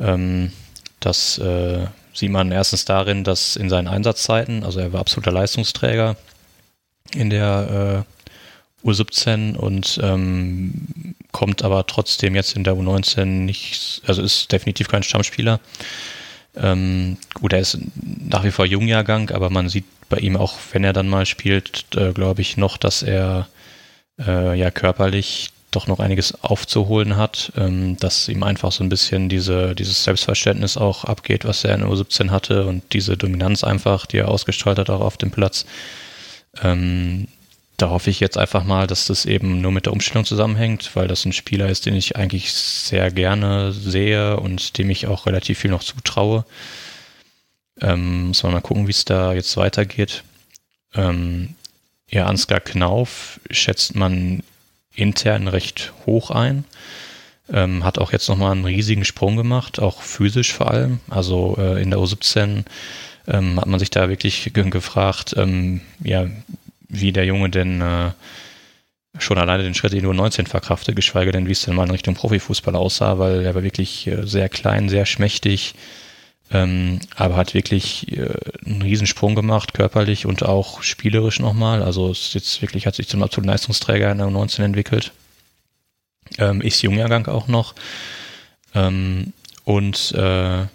Ähm, 0.00 0.52
das 1.00 1.38
äh, 1.38 1.86
sieht 2.12 2.30
man 2.30 2.50
erstens 2.50 2.84
darin, 2.84 3.24
dass 3.24 3.56
in 3.56 3.70
seinen 3.70 3.88
Einsatzzeiten, 3.88 4.64
also 4.64 4.80
er 4.80 4.92
war 4.92 5.00
absoluter 5.00 5.32
Leistungsträger 5.32 6.16
in 7.14 7.30
der 7.30 8.04
äh, 8.84 8.88
U17 8.88 9.56
und 9.56 9.98
ähm, 10.02 11.14
kommt 11.32 11.62
aber 11.62 11.86
trotzdem 11.86 12.34
jetzt 12.34 12.56
in 12.56 12.64
der 12.64 12.74
U19 12.74 13.24
nicht, 13.24 14.02
also 14.06 14.22
ist 14.22 14.50
definitiv 14.52 14.88
kein 14.88 15.02
Stammspieler. 15.02 15.60
Ähm, 16.60 17.16
gut, 17.34 17.52
er 17.52 17.60
ist 17.60 17.78
nach 17.94 18.44
wie 18.44 18.50
vor 18.50 18.66
Jungjahrgang, 18.66 19.30
aber 19.30 19.50
man 19.50 19.68
sieht 19.68 19.84
bei 20.08 20.18
ihm 20.18 20.36
auch, 20.36 20.58
wenn 20.72 20.84
er 20.84 20.92
dann 20.92 21.08
mal 21.08 21.26
spielt, 21.26 21.86
äh, 21.94 22.12
glaube 22.12 22.40
ich 22.40 22.56
noch, 22.56 22.76
dass 22.76 23.02
er 23.02 23.48
äh, 24.18 24.58
ja 24.58 24.70
körperlich 24.70 25.50
doch 25.70 25.86
noch 25.86 26.00
einiges 26.00 26.42
aufzuholen 26.42 27.16
hat, 27.16 27.52
ähm, 27.56 27.96
dass 27.98 28.28
ihm 28.28 28.42
einfach 28.42 28.72
so 28.72 28.82
ein 28.82 28.88
bisschen 28.88 29.28
diese, 29.28 29.74
dieses 29.74 30.02
Selbstverständnis 30.02 30.76
auch 30.76 31.04
abgeht, 31.04 31.44
was 31.44 31.64
er 31.64 31.74
in 31.74 31.84
U17 31.84 32.30
hatte 32.30 32.66
und 32.66 32.82
diese 32.92 33.16
Dominanz 33.16 33.64
einfach, 33.64 34.06
die 34.06 34.18
er 34.18 34.28
ausgestrahlt 34.28 34.78
hat 34.78 34.90
auch 34.90 35.02
auf 35.02 35.18
dem 35.18 35.30
Platz. 35.30 35.66
Ähm, 36.62 37.28
da 37.78 37.90
hoffe 37.90 38.10
ich 38.10 38.18
jetzt 38.18 38.36
einfach 38.36 38.64
mal, 38.64 38.88
dass 38.88 39.06
das 39.06 39.24
eben 39.24 39.60
nur 39.60 39.70
mit 39.70 39.86
der 39.86 39.92
Umstellung 39.92 40.24
zusammenhängt, 40.24 40.90
weil 40.94 41.06
das 41.06 41.24
ein 41.24 41.32
Spieler 41.32 41.68
ist, 41.68 41.86
den 41.86 41.94
ich 41.94 42.16
eigentlich 42.16 42.52
sehr 42.52 43.10
gerne 43.12 43.72
sehe 43.72 44.38
und 44.38 44.78
dem 44.78 44.90
ich 44.90 45.06
auch 45.06 45.26
relativ 45.26 45.60
viel 45.60 45.70
noch 45.70 45.84
zutraue. 45.84 46.44
Ähm, 47.80 48.28
muss 48.28 48.42
man 48.42 48.52
mal 48.52 48.60
gucken, 48.60 48.88
wie 48.88 48.92
es 48.92 49.04
da 49.04 49.32
jetzt 49.32 49.56
weitergeht. 49.56 50.24
Ähm, 50.94 51.54
ja, 52.10 52.26
Ansgar 52.26 52.58
Knauf 52.58 53.38
schätzt 53.48 53.94
man 53.94 54.42
intern 54.92 55.46
recht 55.46 55.92
hoch 56.04 56.32
ein. 56.32 56.64
Ähm, 57.50 57.84
hat 57.84 57.98
auch 57.98 58.12
jetzt 58.12 58.28
nochmal 58.28 58.52
einen 58.52 58.64
riesigen 58.64 59.04
Sprung 59.04 59.36
gemacht, 59.36 59.78
auch 59.78 60.02
physisch 60.02 60.52
vor 60.52 60.72
allem. 60.72 60.98
Also 61.08 61.56
äh, 61.58 61.80
in 61.80 61.90
der 61.90 62.00
U17 62.00 62.64
ähm, 63.28 63.60
hat 63.60 63.66
man 63.66 63.78
sich 63.78 63.90
da 63.90 64.08
wirklich 64.08 64.50
gefragt, 64.52 65.34
ähm, 65.36 65.80
ja, 66.02 66.26
wie 66.88 67.12
der 67.12 67.24
Junge 67.24 67.50
denn 67.50 67.80
äh, 67.80 68.10
schon 69.18 69.38
alleine 69.38 69.62
den 69.62 69.74
Schritt 69.74 69.92
in 69.94 70.00
die 70.00 70.06
U19 70.06 70.46
verkraftet, 70.48 70.96
geschweige 70.96 71.32
denn, 71.32 71.46
wie 71.46 71.52
es 71.52 71.62
denn 71.62 71.74
mal 71.74 71.84
in 71.84 71.90
Richtung 71.90 72.14
Profifußball 72.14 72.74
aussah, 72.74 73.18
weil 73.18 73.44
er 73.44 73.54
war 73.54 73.62
wirklich 73.62 74.06
äh, 74.06 74.26
sehr 74.26 74.48
klein, 74.48 74.88
sehr 74.88 75.06
schmächtig, 75.06 75.74
ähm, 76.50 77.00
aber 77.16 77.36
hat 77.36 77.54
wirklich 77.54 78.16
äh, 78.16 78.28
einen 78.64 78.82
Riesensprung 78.82 79.34
gemacht, 79.34 79.74
körperlich 79.74 80.26
und 80.26 80.42
auch 80.44 80.82
spielerisch 80.82 81.40
nochmal. 81.40 81.82
Also 81.82 82.10
es 82.10 82.32
jetzt 82.34 82.62
wirklich, 82.62 82.86
hat 82.86 82.94
sich 82.94 83.08
zum 83.08 83.22
absoluten 83.22 83.50
Leistungsträger 83.50 84.10
in 84.10 84.18
der 84.18 84.28
U19 84.28 84.62
entwickelt. 84.62 85.12
Ähm, 86.38 86.60
ist 86.60 86.82
Jungjahrgang 86.82 87.26
auch 87.26 87.48
noch. 87.48 87.74
Ähm, 88.74 89.32
und 89.64 90.12
äh, 90.12 90.66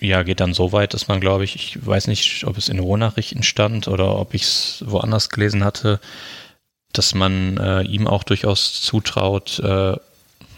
ja, 0.00 0.22
geht 0.22 0.40
dann 0.40 0.54
so 0.54 0.72
weit, 0.72 0.94
dass 0.94 1.08
man, 1.08 1.20
glaube 1.20 1.44
ich, 1.44 1.54
ich 1.54 1.86
weiß 1.86 2.06
nicht, 2.08 2.44
ob 2.46 2.58
es 2.58 2.68
in 2.68 2.78
Rohnachrichten 2.78 3.42
stand 3.42 3.88
oder 3.88 4.18
ob 4.18 4.34
ich 4.34 4.42
es 4.42 4.84
woanders 4.86 5.30
gelesen 5.30 5.64
hatte, 5.64 6.00
dass 6.92 7.14
man 7.14 7.56
äh, 7.58 7.82
ihm 7.82 8.06
auch 8.06 8.24
durchaus 8.24 8.82
zutraut 8.82 9.58
äh, 9.60 9.96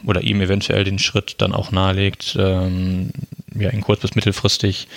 oder 0.05 0.23
ihm 0.23 0.41
eventuell 0.41 0.85
den 0.85 0.99
Schritt 0.99 1.37
dann 1.39 1.55
auch 1.55 1.71
nahelegt, 1.73 2.37
ähm, 2.39 3.11
ja, 3.55 3.71
in 3.71 3.81
kurz- 3.81 4.01
bis 4.01 4.15
mittelfristig 4.15 4.89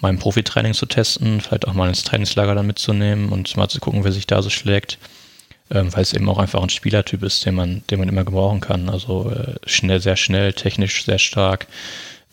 mal 0.00 0.10
im 0.10 0.18
Profitraining 0.18 0.74
zu 0.74 0.86
testen, 0.86 1.40
vielleicht 1.40 1.66
auch 1.66 1.74
mal 1.74 1.88
ins 1.88 2.04
Trainingslager 2.04 2.54
dann 2.54 2.66
mitzunehmen 2.66 3.30
und 3.30 3.56
mal 3.56 3.68
zu 3.68 3.80
gucken, 3.80 4.04
wer 4.04 4.12
sich 4.12 4.26
da 4.26 4.42
so 4.42 4.50
schlägt. 4.50 4.98
Ähm, 5.68 5.92
weil 5.92 6.02
es 6.02 6.12
eben 6.12 6.28
auch 6.28 6.38
einfach 6.38 6.62
ein 6.62 6.68
Spielertyp 6.70 7.24
ist, 7.24 7.44
den 7.44 7.56
man, 7.56 7.82
den 7.90 7.98
man 7.98 8.08
immer 8.08 8.24
gebrauchen 8.24 8.60
kann. 8.60 8.88
Also 8.88 9.30
äh, 9.30 9.54
schnell, 9.66 10.00
sehr 10.00 10.16
schnell, 10.16 10.52
technisch 10.52 11.04
sehr 11.04 11.18
stark, 11.18 11.66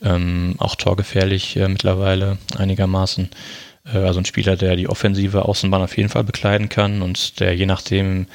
ähm, 0.02 0.56
auch 0.58 0.76
torgefährlich 0.76 1.56
äh, 1.56 1.68
mittlerweile 1.68 2.38
einigermaßen. 2.58 3.30
Äh, 3.86 3.98
also 3.98 4.20
ein 4.20 4.26
Spieler, 4.26 4.56
der 4.56 4.76
die 4.76 4.90
offensive 4.90 5.46
Außenbahn 5.46 5.82
auf 5.82 5.98
jeden 5.98 6.10
Fall 6.10 6.24
bekleiden 6.24 6.70
kann 6.70 7.02
und 7.02 7.40
der 7.40 7.56
je 7.56 7.66
nachdem, 7.66 8.28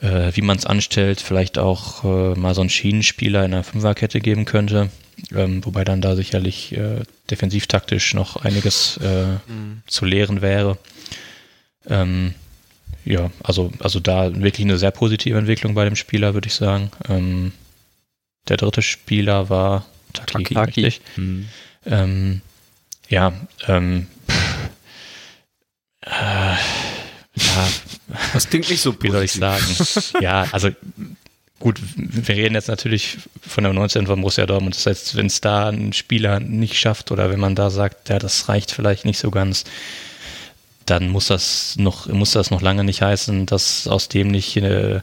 äh, 0.00 0.30
wie 0.34 0.42
man 0.42 0.56
es 0.56 0.66
anstellt, 0.66 1.20
vielleicht 1.20 1.58
auch 1.58 2.04
äh, 2.04 2.38
mal 2.38 2.54
so 2.54 2.60
einen 2.60 2.70
Schienenspieler 2.70 3.44
in 3.44 3.54
einer 3.54 3.64
Fünferkette 3.64 4.20
geben 4.20 4.44
könnte. 4.44 4.90
Ähm, 5.34 5.64
wobei 5.64 5.82
dann 5.82 6.02
da 6.02 6.14
sicherlich 6.14 6.76
äh, 6.76 7.02
defensivtaktisch 7.30 8.12
noch 8.12 8.36
einiges 8.36 9.00
mhm. 9.00 9.80
zu 9.86 10.04
lehren 10.04 10.42
wäre. 10.42 10.76
Ähm, 11.88 12.34
ja, 13.06 13.30
also, 13.42 13.72
also 13.78 14.00
da 14.00 14.34
wirklich 14.34 14.66
eine 14.66 14.78
sehr 14.78 14.90
positive 14.90 15.38
Entwicklung 15.38 15.74
bei 15.74 15.84
dem 15.84 15.96
Spieler, 15.96 16.34
würde 16.34 16.48
ich 16.48 16.54
sagen. 16.54 16.90
Ähm, 17.08 17.52
der 18.48 18.56
dritte 18.56 18.82
Spieler 18.82 19.48
war 19.48 19.86
Taki, 20.24 20.54
Taki. 20.54 20.84
richtig? 20.84 21.00
Hm. 21.16 21.48
Ähm, 21.84 22.40
ja, 23.08 23.32
ähm, 23.68 24.06
äh, 26.00 26.10
ja, 27.36 27.68
das 28.32 28.48
klingt 28.48 28.68
nicht 28.70 28.80
so 28.80 28.94
Wie 29.00 29.10
soll 29.10 29.24
ich 29.24 29.32
sagen? 29.32 29.64
ja, 30.20 30.46
also 30.52 30.70
gut, 31.58 31.80
wir 31.96 32.36
reden 32.36 32.54
jetzt 32.54 32.68
natürlich 32.68 33.18
von 33.40 33.64
der 33.64 33.72
19 33.72 34.06
von 34.06 34.20
Borussia 34.20 34.46
Dortmund. 34.46 34.74
Das 34.74 34.86
heißt, 34.86 35.16
wenn 35.16 35.26
es 35.26 35.40
da 35.40 35.68
ein 35.68 35.92
Spieler 35.92 36.40
nicht 36.40 36.78
schafft 36.78 37.10
oder 37.12 37.30
wenn 37.30 37.40
man 37.40 37.54
da 37.54 37.70
sagt, 37.70 38.08
ja, 38.08 38.18
das 38.18 38.48
reicht 38.48 38.72
vielleicht 38.72 39.04
nicht 39.04 39.18
so 39.18 39.30
ganz, 39.30 39.64
dann 40.86 41.08
muss 41.08 41.26
das 41.26 41.76
noch, 41.76 42.06
muss 42.06 42.32
das 42.32 42.50
noch 42.50 42.62
lange 42.62 42.84
nicht 42.84 43.02
heißen, 43.02 43.46
dass 43.46 43.88
aus 43.88 44.08
dem 44.08 44.28
nicht 44.28 44.56
eine, 44.56 45.02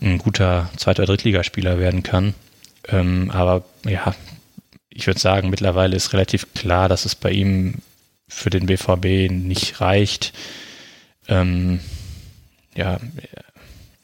ein 0.00 0.18
guter 0.18 0.70
Zweiter- 0.76 1.04
oder 1.04 1.12
Drittligaspieler 1.12 1.78
werden 1.78 2.02
kann. 2.02 2.34
Ähm, 2.90 3.30
aber 3.30 3.64
ja, 3.84 4.14
ich 4.88 5.06
würde 5.06 5.20
sagen, 5.20 5.50
mittlerweile 5.50 5.96
ist 5.96 6.12
relativ 6.12 6.52
klar, 6.54 6.88
dass 6.88 7.04
es 7.04 7.14
bei 7.14 7.30
ihm 7.30 7.76
für 8.28 8.50
den 8.50 8.66
BVB 8.66 9.30
nicht 9.30 9.80
reicht. 9.80 10.32
Ähm, 11.28 11.80
ja, 12.74 12.98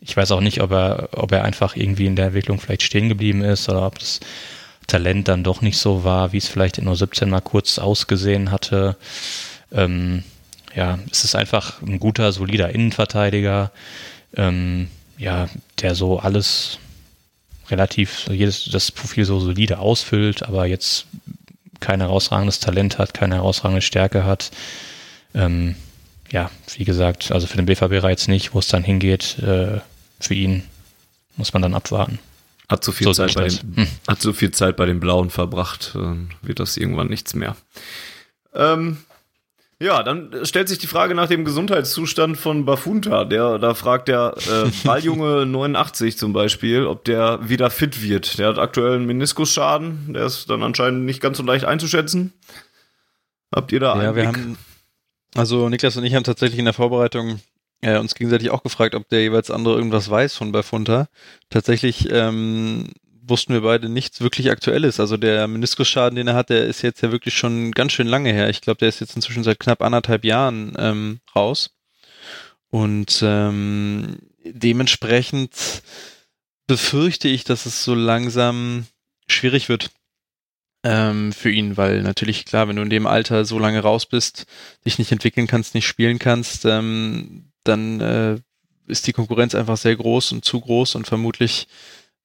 ich 0.01 0.17
weiß 0.17 0.31
auch 0.33 0.41
nicht, 0.41 0.61
ob 0.61 0.73
er, 0.73 1.09
ob 1.13 1.33
er 1.33 1.45
einfach 1.45 1.77
irgendwie 1.77 2.07
in 2.07 2.17
der 2.17 2.27
Entwicklung 2.27 2.61
vielleicht 2.61 2.83
stehen 2.83 3.09
geblieben 3.09 3.43
ist 3.43 3.69
oder 3.69 3.87
ob 3.87 3.99
das 3.99 4.21
Talent 4.87 5.29
dann 5.29 5.43
doch 5.43 5.63
nicht 5.63 5.79
so 5.79 6.05
war, 6.05 6.33
wie 6.33 6.39
es 6.39 6.49
vielleicht 6.49 6.79
in 6.79 6.89
U17 6.89 7.27
mal 7.27 7.41
kurz 7.41 7.79
ausgesehen 7.79 8.51
hatte. 8.51 8.97
Ähm, 9.73 10.23
ja, 10.75 10.99
es 11.11 11.25
ist 11.25 11.35
einfach 11.35 11.83
ein 11.83 11.99
guter, 11.99 12.33
solider 12.33 12.71
Innenverteidiger, 12.71 13.73
ähm, 14.37 14.89
ja, 15.19 15.49
der 15.81 15.95
so 15.95 16.21
alles 16.21 16.79
relativ, 17.71 18.29
jedes, 18.29 18.67
das 18.67 18.91
Profil 18.91 19.25
so 19.25 19.41
solide 19.41 19.79
ausfüllt, 19.79 20.43
aber 20.43 20.67
jetzt 20.67 21.07
kein 21.81 22.01
herausragendes 22.01 22.61
Talent 22.61 22.99
hat, 22.99 23.15
keine 23.15 23.37
herausragende 23.37 23.83
Stärke 23.83 24.25
hat. 24.25 24.51
Ähm, 25.35 25.77
ja, 26.31 26.51
wie 26.77 26.85
gesagt, 26.85 27.31
also 27.31 27.47
für 27.47 27.57
den 27.57 27.67
BVB 27.67 28.03
reizt 28.03 28.29
nicht, 28.29 28.55
wo 28.55 28.59
es 28.59 28.69
dann 28.69 28.83
hingeht, 28.83 29.39
äh, 29.39 29.81
für 30.19 30.35
ihn 30.35 30.65
muss 31.37 31.53
man 31.53 31.63
dann 31.63 31.75
abwarten. 31.75 32.19
Hat 32.69 32.83
so 32.83 32.91
viel, 32.91 33.05
so 33.07 33.13
Zeit, 33.13 33.35
bei 33.35 33.47
den, 33.49 33.77
hm. 33.77 33.87
hat 34.09 34.21
so 34.21 34.33
viel 34.33 34.51
Zeit 34.51 34.77
bei 34.77 34.87
den 34.87 34.99
Blauen 34.99 35.31
verbracht, 35.31 35.93
dann 35.95 36.31
wird 36.43 36.59
das 36.59 36.77
irgendwann 36.77 37.09
nichts 37.09 37.35
mehr. 37.35 37.57
Ähm, 38.55 38.99
ja, 39.79 40.03
dann 40.03 40.33
stellt 40.45 40.69
sich 40.69 40.79
die 40.79 40.87
Frage 40.87 41.15
nach 41.15 41.29
dem 41.29 41.45
Gesundheitszustand 41.45 42.39
von 42.39 42.65
Bafunta. 42.65 43.25
Der, 43.25 43.59
da 43.59 43.75
fragt 43.75 44.09
der 44.09 44.35
äh, 44.39 44.71
Balljunge 44.85 45.45
89 45.45 46.17
zum 46.17 46.33
Beispiel, 46.33 46.87
ob 46.87 47.05
der 47.05 47.47
wieder 47.49 47.69
fit 47.71 48.03
wird. 48.03 48.39
Der 48.39 48.49
hat 48.49 48.59
aktuell 48.59 48.95
einen 48.95 49.07
Meniskusschaden. 49.07 50.15
Der 50.15 50.25
ist 50.25 50.49
dann 50.49 50.63
anscheinend 50.63 51.05
nicht 51.05 51.21
ganz 51.21 51.37
so 51.37 51.43
leicht 51.43 51.67
einzuschätzen. 51.67 52.33
Habt 53.55 53.71
ihr 53.71 53.81
da 53.81 53.95
ja, 54.03 54.09
einen 54.09 54.17
wir 54.17 54.27
haben, 54.27 54.59
Also 55.35 55.69
Niklas 55.69 55.97
und 55.97 56.05
ich 56.05 56.15
haben 56.15 56.25
tatsächlich 56.25 56.59
in 56.59 56.65
der 56.65 56.75
Vorbereitung 56.75 57.41
äh, 57.83 57.99
uns 57.99 58.15
gegenseitig 58.15 58.51
auch 58.51 58.63
gefragt, 58.63 58.95
ob 58.95 59.09
der 59.11 59.21
jeweils 59.23 59.51
andere 59.51 59.77
irgendwas 59.77 60.09
weiß 60.09 60.37
von 60.37 60.53
Bafunta. 60.53 61.09
Tatsächlich 61.51 62.09
ähm, 62.11 62.89
wussten 63.29 63.53
wir 63.53 63.63
beide 63.63 63.89
nichts 63.89 64.21
wirklich 64.21 64.51
Aktuelles. 64.51 65.01
Also 65.01 65.17
der 65.17 65.49
Meniskusschaden, 65.49 66.17
den 66.17 66.29
er 66.29 66.35
hat, 66.35 66.51
der 66.51 66.67
ist 66.67 66.83
jetzt 66.83 67.03
ja 67.03 67.11
wirklich 67.13 67.35
schon 67.35 67.73
ganz 67.73 67.93
schön 67.93 68.07
lange 68.07 68.33
her. 68.33 68.49
Ich 68.49 68.61
glaube, 68.61 68.79
der 68.79 68.89
ist 68.89 69.01
jetzt 69.01 69.17
inzwischen 69.17 69.45
seit 69.45 69.61
knapp 69.61 69.83
anderthalb 69.83 70.25
Jahren 70.25 70.75
ähm, 70.79 71.21
raus. 71.35 71.71
Und 72.69 73.21
ähm, 73.23 74.19
dementsprechend 74.45 75.83
befürchte 76.67 77.29
ich, 77.29 77.45
dass 77.45 77.67
es 77.67 77.85
so 77.85 77.95
langsam 77.95 78.87
schwierig 79.29 79.69
wird 79.69 79.91
ähm, 80.83 81.33
für 81.33 81.51
ihn, 81.51 81.77
weil 81.77 82.03
natürlich 82.03 82.45
klar, 82.45 82.69
wenn 82.69 82.77
du 82.77 82.83
in 82.83 82.91
dem 82.91 83.07
Alter 83.07 83.45
so 83.45 83.59
lange 83.59 83.81
raus 83.81 84.07
bist, 84.07 84.47
dich 84.85 84.99
nicht 84.99 85.13
entwickeln 85.13 85.47
kannst, 85.47 85.75
nicht 85.75 85.87
spielen 85.87 86.19
kannst, 86.19 86.65
ähm, 86.65 87.51
dann 87.65 88.01
äh, 88.01 88.39
ist 88.87 89.07
die 89.07 89.13
Konkurrenz 89.13 89.55
einfach 89.55 89.77
sehr 89.77 89.97
groß 89.97 90.33
und 90.33 90.45
zu 90.45 90.61
groß 90.61 90.95
und 90.95 91.07
vermutlich 91.07 91.67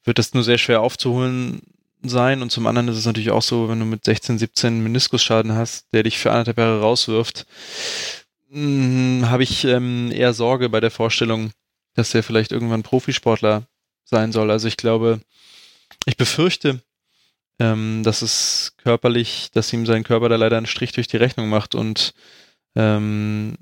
wird 0.04 0.20
das 0.20 0.34
nur 0.34 0.44
sehr 0.44 0.58
schwer 0.58 0.82
aufzuholen 0.82 1.62
sein. 2.04 2.42
Und 2.42 2.52
zum 2.52 2.68
anderen 2.68 2.88
ist 2.88 2.98
es 2.98 3.06
natürlich 3.06 3.32
auch 3.32 3.42
so, 3.42 3.70
wenn 3.70 3.80
du 3.80 3.86
mit 3.86 4.06
16, 4.06 4.40
17 4.40 4.82
Meniskusschaden 4.82 5.54
hast, 5.54 5.94
der 5.94 6.04
dich 6.04 6.18
für 6.18 6.32
anderthalb 6.32 6.58
Jahre 6.58 6.82
rauswirft, 6.82 7.46
hm, 8.50 9.30
habe 9.30 9.44
ich 9.44 9.66
ähm, 9.66 10.12
eher 10.12 10.34
Sorge 10.34 10.70
bei 10.70 10.80
der 10.80 10.92
Vorstellung, 10.92 11.52
dass 11.94 12.14
er 12.14 12.24
vielleicht 12.24 12.52
irgendwann 12.52 12.84
Profisportler 12.84 13.64
sein 14.04 14.32
soll. 14.32 14.52
Also 14.52 14.68
ich 14.68 14.78
glaube, 14.78 15.22
ich 16.06 16.18
befürchte, 16.18 16.82
ähm, 17.60 18.02
dass 18.04 18.22
es 18.22 18.74
körperlich, 18.78 19.50
dass 19.54 19.72
ihm 19.72 19.86
sein 19.86 20.04
Körper 20.04 20.30
da 20.30 20.36
leider 20.36 20.58
einen 20.58 20.66
Strich 20.66 20.92
durch 20.94 21.08
die 21.08 21.18
Rechnung 21.18 21.50
macht 21.50 21.76
und 21.76 22.14
ähm, 22.76 23.56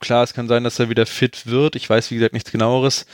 klar, 0.00 0.24
es 0.24 0.34
kann 0.34 0.48
sein, 0.48 0.64
dass 0.64 0.78
er 0.78 0.90
wieder 0.90 1.06
fit 1.06 1.46
wird. 1.46 1.76
Ich 1.76 1.88
weiß, 1.88 2.10
wie 2.10 2.16
gesagt, 2.16 2.34
nichts 2.34 2.52
genaueres. 2.52 3.06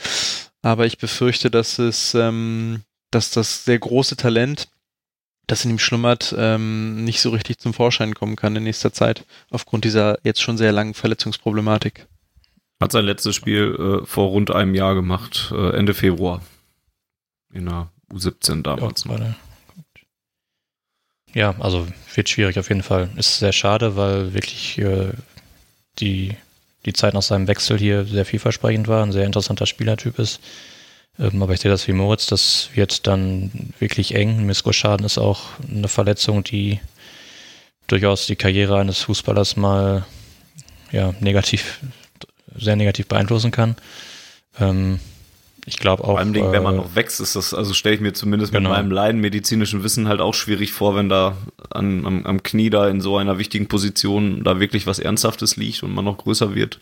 Aber 0.61 0.85
ich 0.85 0.97
befürchte, 0.97 1.49
dass 1.49 1.79
es, 1.79 2.13
ähm, 2.13 2.81
dass 3.09 3.31
das 3.31 3.65
sehr 3.65 3.79
große 3.79 4.15
Talent, 4.15 4.69
das 5.47 5.65
in 5.65 5.71
ihm 5.71 5.79
schlummert, 5.79 6.35
ähm, 6.37 7.03
nicht 7.03 7.21
so 7.21 7.31
richtig 7.31 7.57
zum 7.57 7.73
Vorschein 7.73 8.13
kommen 8.13 8.35
kann 8.35 8.55
in 8.55 8.63
nächster 8.63 8.93
Zeit, 8.93 9.25
aufgrund 9.49 9.85
dieser 9.85 10.19
jetzt 10.23 10.41
schon 10.41 10.57
sehr 10.57 10.71
langen 10.71 10.93
Verletzungsproblematik. 10.93 12.07
Hat 12.79 12.91
sein 12.91 13.05
letztes 13.05 13.35
Spiel 13.35 14.01
äh, 14.03 14.05
vor 14.05 14.29
rund 14.29 14.51
einem 14.51 14.75
Jahr 14.75 14.95
gemacht, 14.95 15.51
äh, 15.51 15.75
Ende 15.75 15.93
Februar. 15.93 16.41
In 17.53 17.65
der 17.65 17.91
U17 18.11 18.63
damals. 18.63 19.03
Ja, 19.03 19.35
ja, 21.33 21.55
also 21.59 21.87
wird 22.13 22.29
schwierig 22.29 22.59
auf 22.59 22.69
jeden 22.69 22.83
Fall. 22.83 23.09
Ist 23.15 23.39
sehr 23.39 23.53
schade, 23.53 23.95
weil 23.95 24.33
wirklich 24.33 24.77
äh, 24.79 25.11
die 25.99 26.35
die 26.85 26.93
Zeit 26.93 27.13
nach 27.13 27.21
seinem 27.21 27.47
Wechsel 27.47 27.77
hier 27.77 28.05
sehr 28.05 28.25
vielversprechend 28.25 28.87
war, 28.87 29.03
ein 29.03 29.11
sehr 29.11 29.25
interessanter 29.25 29.65
Spielertyp 29.65 30.19
ist. 30.19 30.39
Ähm, 31.19 31.41
aber 31.41 31.53
ich 31.53 31.61
sehe 31.61 31.71
das 31.71 31.87
wie 31.87 31.93
Moritz, 31.93 32.25
das 32.27 32.69
wird 32.73 33.07
dann 33.07 33.73
wirklich 33.79 34.15
eng. 34.15 34.45
Miskoschaden 34.45 35.05
ist 35.05 35.17
auch 35.17 35.41
eine 35.69 35.87
Verletzung, 35.87 36.43
die 36.43 36.79
durchaus 37.87 38.25
die 38.25 38.35
Karriere 38.35 38.79
eines 38.79 38.99
Fußballers 38.99 39.57
mal 39.57 40.05
ja, 40.91 41.13
negativ, 41.19 41.79
sehr 42.55 42.75
negativ 42.75 43.07
beeinflussen 43.07 43.51
kann. 43.51 43.75
Ähm, 44.59 44.99
ich 45.65 45.77
glaube 45.77 46.03
auch. 46.03 46.07
Vor 46.07 46.19
allem, 46.19 46.33
äh, 46.33 46.51
wenn 46.51 46.63
man 46.63 46.75
äh, 46.75 46.77
noch 46.77 46.95
wächst, 46.95 47.19
ist 47.21 47.35
das, 47.35 47.53
also 47.53 47.73
stelle 47.73 47.95
ich 47.95 48.01
mir 48.01 48.13
zumindest 48.13 48.51
Genau. 48.51 48.69
mit 48.69 48.77
meinem 48.77 48.91
laienmedizinischen 48.91 49.83
Wissen 49.83 50.07
halt 50.07 50.21
auch 50.21 50.33
schwierig 50.33 50.71
vor, 50.71 50.95
wenn 50.95 51.09
da 51.09 51.37
an, 51.69 52.05
am, 52.05 52.25
am 52.25 52.43
Knie 52.43 52.69
da 52.69 52.87
in 52.87 53.01
so 53.01 53.17
einer 53.17 53.37
wichtigen 53.37 53.67
Position 53.67 54.43
da 54.43 54.59
wirklich 54.59 54.87
was 54.87 54.99
Ernsthaftes 54.99 55.55
liegt 55.57 55.83
und 55.83 55.93
man 55.93 56.05
noch 56.05 56.17
größer 56.17 56.55
wird, 56.55 56.79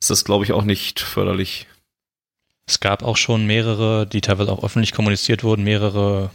ist 0.00 0.10
das, 0.10 0.24
glaube 0.24 0.44
ich, 0.44 0.52
auch 0.52 0.64
nicht 0.64 1.00
förderlich. 1.00 1.66
Es 2.66 2.80
gab 2.80 3.02
auch 3.02 3.16
schon 3.16 3.46
mehrere, 3.46 4.06
die 4.06 4.20
teilweise 4.20 4.52
auch 4.52 4.62
öffentlich 4.64 4.92
kommuniziert 4.92 5.42
wurden, 5.42 5.64
mehrere 5.64 6.30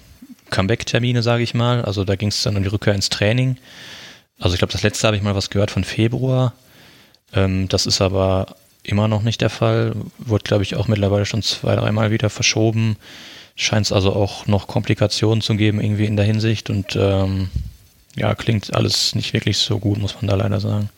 Comeback-Termine, 0.50 1.24
sage 1.24 1.44
ich 1.44 1.54
mal. 1.54 1.84
Also 1.84 2.04
da 2.04 2.16
ging 2.16 2.30
es 2.30 2.44
dann 2.44 2.58
um 2.58 2.64
die 2.64 2.70
Rückkehr 2.70 2.94
ins 2.94 3.10
Training. 3.10 3.58
Also 4.40 4.54
ich 4.54 4.60
glaube, 4.60 4.74
das 4.74 4.84
letzte 4.84 5.08
habe 5.08 5.18
ich 5.18 5.24
mal 5.24 5.36
was 5.36 5.50
gehört 5.50 5.72
von 5.72 5.84
Februar. 5.84 6.54
Ähm, 7.34 7.68
das 7.70 7.86
ist 7.86 8.02
aber 8.02 8.56
immer 8.88 9.08
noch 9.08 9.22
nicht 9.22 9.42
der 9.42 9.50
Fall. 9.50 9.96
Wurde, 10.18 10.44
glaube 10.44 10.64
ich, 10.64 10.76
auch 10.76 10.88
mittlerweile 10.88 11.26
schon 11.26 11.44
zwei, 11.44 11.76
dreimal 11.76 12.12
wieder 12.12 12.30
verschoben. 12.30 12.98
Scheint 13.56 13.88
es 13.88 13.92
also 13.92 14.14
auch 14.14 14.48
noch 14.48 14.68
Komplikationen 14.68 15.42
zu 15.42 15.56
geben 15.56 15.82
irgendwie 15.82 16.06
in 16.06 16.16
der 16.16 16.26
Hinsicht. 16.26 16.70
Und 16.70 16.96
ähm, 16.96 17.50
ja, 18.16 18.34
klingt 18.36 18.74
alles 18.76 19.16
nicht 19.16 19.34
wirklich 19.34 19.58
so 19.58 19.80
gut, 19.80 20.00
muss 20.00 20.16
man 20.16 20.28
da 20.28 20.36
leider 20.36 20.60
sagen. 20.60 20.90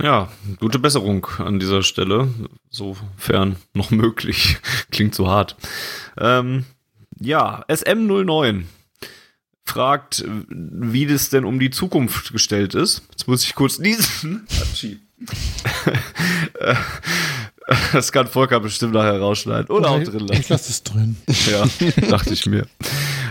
Ja, 0.00 0.28
gute 0.60 0.78
Besserung 0.78 1.26
an 1.38 1.58
dieser 1.58 1.82
Stelle, 1.82 2.28
sofern 2.70 3.56
noch 3.74 3.90
möglich. 3.90 4.58
Klingt 4.90 5.14
so 5.14 5.28
hart. 5.28 5.56
Ähm, 6.16 6.64
ja, 7.18 7.64
SM09 7.68 8.64
fragt, 9.64 10.24
wie 10.48 11.06
das 11.06 11.30
denn 11.30 11.44
um 11.44 11.58
die 11.58 11.70
Zukunft 11.70 12.32
gestellt 12.32 12.74
ist. 12.74 13.02
Jetzt 13.10 13.26
muss 13.26 13.44
ich 13.44 13.54
kurz 13.54 13.78
niesen. 13.78 14.46
Hatschi. 14.60 15.00
Das 17.92 18.12
kann 18.12 18.26
Volker 18.28 18.60
bestimmt 18.60 18.94
nachher 18.94 19.18
rausschneiden. 19.20 19.66
Oder 19.68 19.90
auch 19.90 20.02
drin 20.02 20.26
Ich 20.32 20.48
lassen. 20.48 20.52
lasse 20.52 20.70
es 20.70 20.82
drin. 20.82 21.16
Ja, 21.50 21.66
dachte 22.08 22.32
ich 22.32 22.46
mir. 22.46 22.66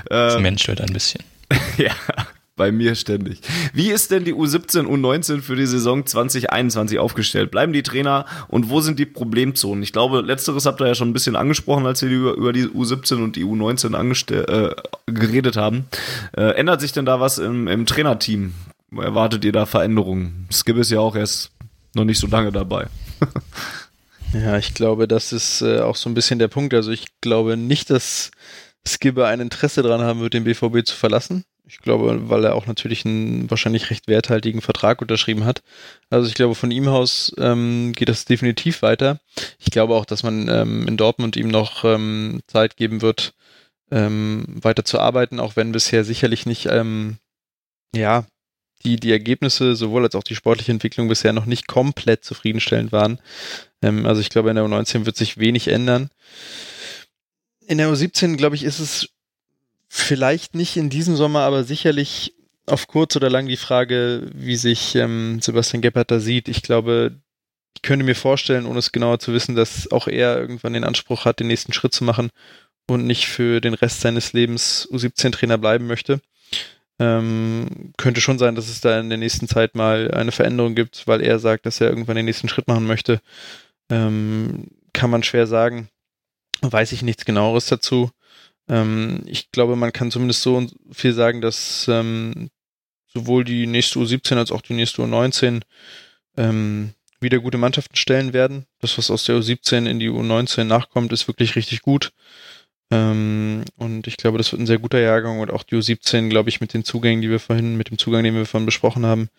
Das 0.10 0.36
Ähm, 0.36 0.44
menschelt 0.44 0.80
ein 0.80 0.94
bisschen. 0.94 1.24
ja, 1.78 1.92
bei 2.56 2.72
mir 2.72 2.94
ständig. 2.94 3.42
Wie 3.74 3.90
ist 3.90 4.12
denn 4.12 4.26
die 4.26 4.36
U17, 4.36 4.84
U19 4.86 5.42
für 5.42 5.56
die 5.56 5.66
Saison 5.66 6.06
2021 6.06 7.00
aufgestellt? 7.00 7.50
Bleiben 7.50 7.74
die 7.74 7.82
Trainer 7.82 8.26
und 8.48 8.70
wo 8.70 8.80
sind 8.82 9.00
die 9.00 9.06
Problemzonen? 9.08 9.82
Ich 9.82 9.92
glaube, 9.92 10.22
letzteres 10.22 10.68
habt 10.68 10.82
ihr 10.82 10.88
ja 10.88 10.94
schon 10.96 11.10
ein 11.10 11.14
bisschen 11.14 11.36
angesprochen, 11.36 11.88
als 11.88 12.04
wir 12.04 12.10
über, 12.10 12.34
über 12.34 12.54
die 12.54 12.66
U17 12.68 13.24
und 13.24 13.36
die 13.38 13.44
U19 13.44 13.96
angestell- 13.96 14.48
äh, 14.48 14.76
geredet 15.12 15.58
haben. 15.58 15.86
Äh, 16.38 16.52
ändert 16.52 16.82
sich 16.82 16.92
denn 16.92 17.06
da 17.08 17.20
was 17.20 17.40
im, 17.40 17.68
im 17.68 17.88
Trainerteam? 17.88 18.54
Erwartet 18.96 19.44
ihr 19.46 19.52
da 19.52 19.66
Veränderungen? 19.66 20.48
Skip 20.52 20.78
ist 20.78 20.92
ja 20.92 21.00
auch 21.00 21.16
erst 21.16 21.50
noch 21.94 22.06
nicht 22.06 22.20
so 22.20 22.28
lange 22.28 22.52
dabei. 22.52 22.88
Ja, 24.34 24.58
ich 24.58 24.74
glaube, 24.74 25.08
das 25.08 25.32
ist 25.32 25.62
äh, 25.62 25.80
auch 25.80 25.96
so 25.96 26.10
ein 26.10 26.14
bisschen 26.14 26.40
der 26.40 26.50
Punkt. 26.50 26.74
Also 26.74 26.92
ich 26.92 27.06
glaube 27.22 27.56
nicht, 27.56 27.90
dass 27.90 28.32
Skibbe 28.86 29.28
ein 29.28 29.40
Interesse 29.40 29.84
daran 29.84 30.02
haben 30.02 30.20
wird, 30.20 30.34
den 30.34 30.44
BVB 30.44 30.86
zu 30.86 30.96
verlassen. 30.96 31.44
Ich 31.66 31.80
glaube, 31.80 32.30
weil 32.30 32.46
er 32.46 32.56
auch 32.56 32.66
natürlich 32.66 33.06
einen 33.06 33.50
wahrscheinlich 33.50 33.90
recht 33.90 34.08
werthaltigen 34.08 34.62
Vertrag 34.62 35.02
unterschrieben 35.02 35.44
hat. 35.44 35.64
Also 36.10 36.28
ich 36.28 36.34
glaube, 36.34 36.56
von 36.56 36.72
ihm 36.72 36.88
aus 36.88 37.34
ähm, 37.38 37.92
geht 37.94 38.08
das 38.08 38.26
definitiv 38.26 38.82
weiter. 38.82 39.20
Ich 39.60 39.72
glaube 39.72 39.96
auch, 39.96 40.06
dass 40.06 40.24
man 40.24 40.48
ähm, 40.48 40.88
in 40.88 40.96
Dortmund 40.96 41.36
ihm 41.36 41.50
noch 41.50 41.84
ähm, 41.84 42.42
Zeit 42.48 42.78
geben 42.78 43.02
wird, 43.02 43.34
ähm, 43.92 44.46
weiter 44.48 44.86
zu 44.86 45.00
arbeiten, 45.00 45.42
auch 45.42 45.58
wenn 45.58 45.74
bisher 45.74 46.06
sicherlich 46.06 46.46
nicht, 46.46 46.68
ähm, 46.68 47.18
ja, 47.94 48.26
die, 48.88 48.96
die 48.96 49.12
Ergebnisse 49.12 49.76
sowohl 49.76 50.04
als 50.04 50.16
auch 50.16 50.24
die 50.24 50.36
sportliche 50.36 50.72
Entwicklung 50.72 51.10
bisher 51.10 51.34
noch 51.34 51.46
nicht 51.46 51.68
komplett 51.68 52.24
zufriedenstellend 52.24 52.92
waren. 52.92 53.20
Ähm, 53.82 54.06
also 54.06 54.22
ich 54.22 54.30
glaube, 54.30 54.50
in 54.50 54.56
der 54.56 54.66
U19 54.66 55.06
wird 55.06 55.18
sich 55.18 55.38
wenig 55.38 55.68
ändern. 55.68 56.10
In 57.68 57.78
der 57.78 57.90
U17, 57.90 58.38
glaube 58.38 58.56
ich, 58.56 58.64
ist 58.64 58.80
es 58.80 59.10
vielleicht 59.90 60.56
nicht 60.56 60.78
in 60.78 60.90
diesem 60.90 61.18
Sommer, 61.18 61.42
aber 61.42 61.66
sicherlich 61.66 62.34
auf 62.66 62.88
kurz 62.88 63.16
oder 63.16 63.30
lang 63.30 63.48
die 63.48 63.58
Frage, 63.58 64.30
wie 64.34 64.56
sich 64.56 64.96
ähm, 64.96 65.40
Sebastian 65.42 65.82
Gebhardt 65.82 66.12
da 66.12 66.20
sieht. 66.20 66.48
Ich 66.48 66.62
glaube, 66.62 67.14
ich 67.76 67.82
könnte 67.82 68.06
mir 68.06 68.16
vorstellen, 68.16 68.66
ohne 68.66 68.80
es 68.80 68.92
genauer 68.92 69.20
zu 69.20 69.34
wissen, 69.34 69.56
dass 69.56 69.92
auch 69.92 70.08
er 70.08 70.38
irgendwann 70.38 70.74
den 70.74 70.84
Anspruch 70.84 71.26
hat, 71.26 71.40
den 71.40 71.48
nächsten 71.48 71.74
Schritt 71.74 71.94
zu 71.94 72.04
machen 72.04 72.30
und 72.88 73.06
nicht 73.06 73.28
für 73.28 73.62
den 73.62 73.74
Rest 73.74 74.02
seines 74.02 74.34
Lebens 74.34 74.88
U17-Trainer 74.92 75.58
bleiben 75.58 75.88
möchte. 75.88 76.22
Ähm, 77.00 77.94
könnte 77.98 78.22
schon 78.22 78.40
sein, 78.40 78.56
dass 78.56 78.70
es 78.70 78.82
da 78.82 79.00
in 79.00 79.10
der 79.10 79.20
nächsten 79.20 79.48
Zeit 79.48 79.76
mal 79.76 80.12
eine 80.12 80.32
Veränderung 80.32 80.74
gibt, 80.74 81.06
weil 81.08 81.22
er 81.22 81.38
sagt, 81.38 81.66
dass 81.66 81.80
er 81.80 81.90
irgendwann 81.90 82.16
den 82.16 82.26
nächsten 82.26 82.50
Schritt 82.50 82.68
machen 82.68 82.88
möchte. 82.88 83.22
Ähm, 83.90 84.68
kann 84.94 85.12
man 85.12 85.24
schwer 85.24 85.46
sagen. 85.46 85.90
Weiß 86.62 86.92
ich 86.92 87.04
nichts 87.04 87.26
genaueres 87.26 87.68
dazu. 87.68 88.10
Ähm, 88.68 89.22
ich 89.26 89.52
glaube, 89.52 89.76
man 89.76 89.94
kann 89.94 90.12
zumindest 90.12 90.42
so 90.42 90.66
viel 90.92 91.14
sagen, 91.14 91.42
dass 91.42 91.88
ähm, 91.88 92.50
sowohl 93.14 93.44
die 93.44 93.68
nächste 93.68 94.00
U17 94.00 94.38
als 94.38 94.52
auch 94.52 94.62
die 94.62 94.74
nächste 94.74 95.04
U19 95.04 95.62
ähm, 96.36 96.94
wieder 97.20 97.40
gute 97.40 97.58
Mannschaften 97.58 97.96
stellen 97.96 98.34
werden. 98.34 98.66
Das, 98.80 98.98
was 98.98 99.12
aus 99.12 99.24
der 99.26 99.38
U17 99.38 99.88
in 99.90 100.00
die 100.00 100.10
U19 100.10 100.66
nachkommt, 100.66 101.12
ist 101.14 101.28
wirklich 101.28 101.56
richtig 101.56 101.82
gut. 101.82 102.12
Ähm, 102.90 103.66
und 103.76 104.08
ich 104.08 104.18
glaube, 104.18 104.38
das 104.38 104.52
wird 104.52 104.62
ein 104.62 104.68
sehr 104.68 104.80
guter 104.80 105.00
Jahrgang 105.00 105.40
und 105.40 105.52
auch 105.52 105.64
die 105.64 105.76
U17, 105.76 106.30
glaube 106.30 106.50
ich, 106.50 106.62
mit 106.62 106.74
den 106.74 106.84
Zugängen, 106.84 107.22
die 107.22 107.30
wir 107.30 107.40
vorhin, 107.40 107.76
mit 107.76 107.90
dem 107.90 107.98
Zugang, 107.98 108.24
den 108.24 108.36
wir 108.36 108.46
vorhin 108.46 108.66
besprochen 108.66 109.06
haben, 109.06 109.30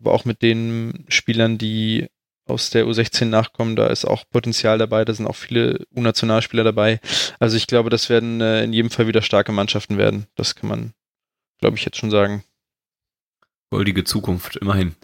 aber 0.00 0.12
auch 0.12 0.24
mit 0.24 0.42
den 0.42 1.04
Spielern, 1.08 1.58
die 1.58 2.08
aus 2.46 2.70
der 2.70 2.84
U16 2.86 3.26
nachkommen, 3.26 3.76
da 3.76 3.86
ist 3.86 4.04
auch 4.04 4.24
Potenzial 4.30 4.78
dabei, 4.78 5.04
da 5.04 5.14
sind 5.14 5.26
auch 5.26 5.36
viele 5.36 5.86
U-Nationalspieler 5.94 6.64
dabei. 6.64 7.00
Also 7.38 7.56
ich 7.56 7.66
glaube, 7.66 7.90
das 7.90 8.10
werden 8.10 8.40
äh, 8.40 8.64
in 8.64 8.72
jedem 8.72 8.90
Fall 8.90 9.06
wieder 9.06 9.22
starke 9.22 9.52
Mannschaften 9.52 9.96
werden. 9.96 10.26
Das 10.34 10.54
kann 10.54 10.68
man, 10.68 10.92
glaube 11.58 11.76
ich, 11.76 11.84
jetzt 11.84 11.96
schon 11.96 12.10
sagen. 12.10 12.44
Goldige 13.70 14.04
Zukunft, 14.04 14.56
immerhin. 14.56 14.94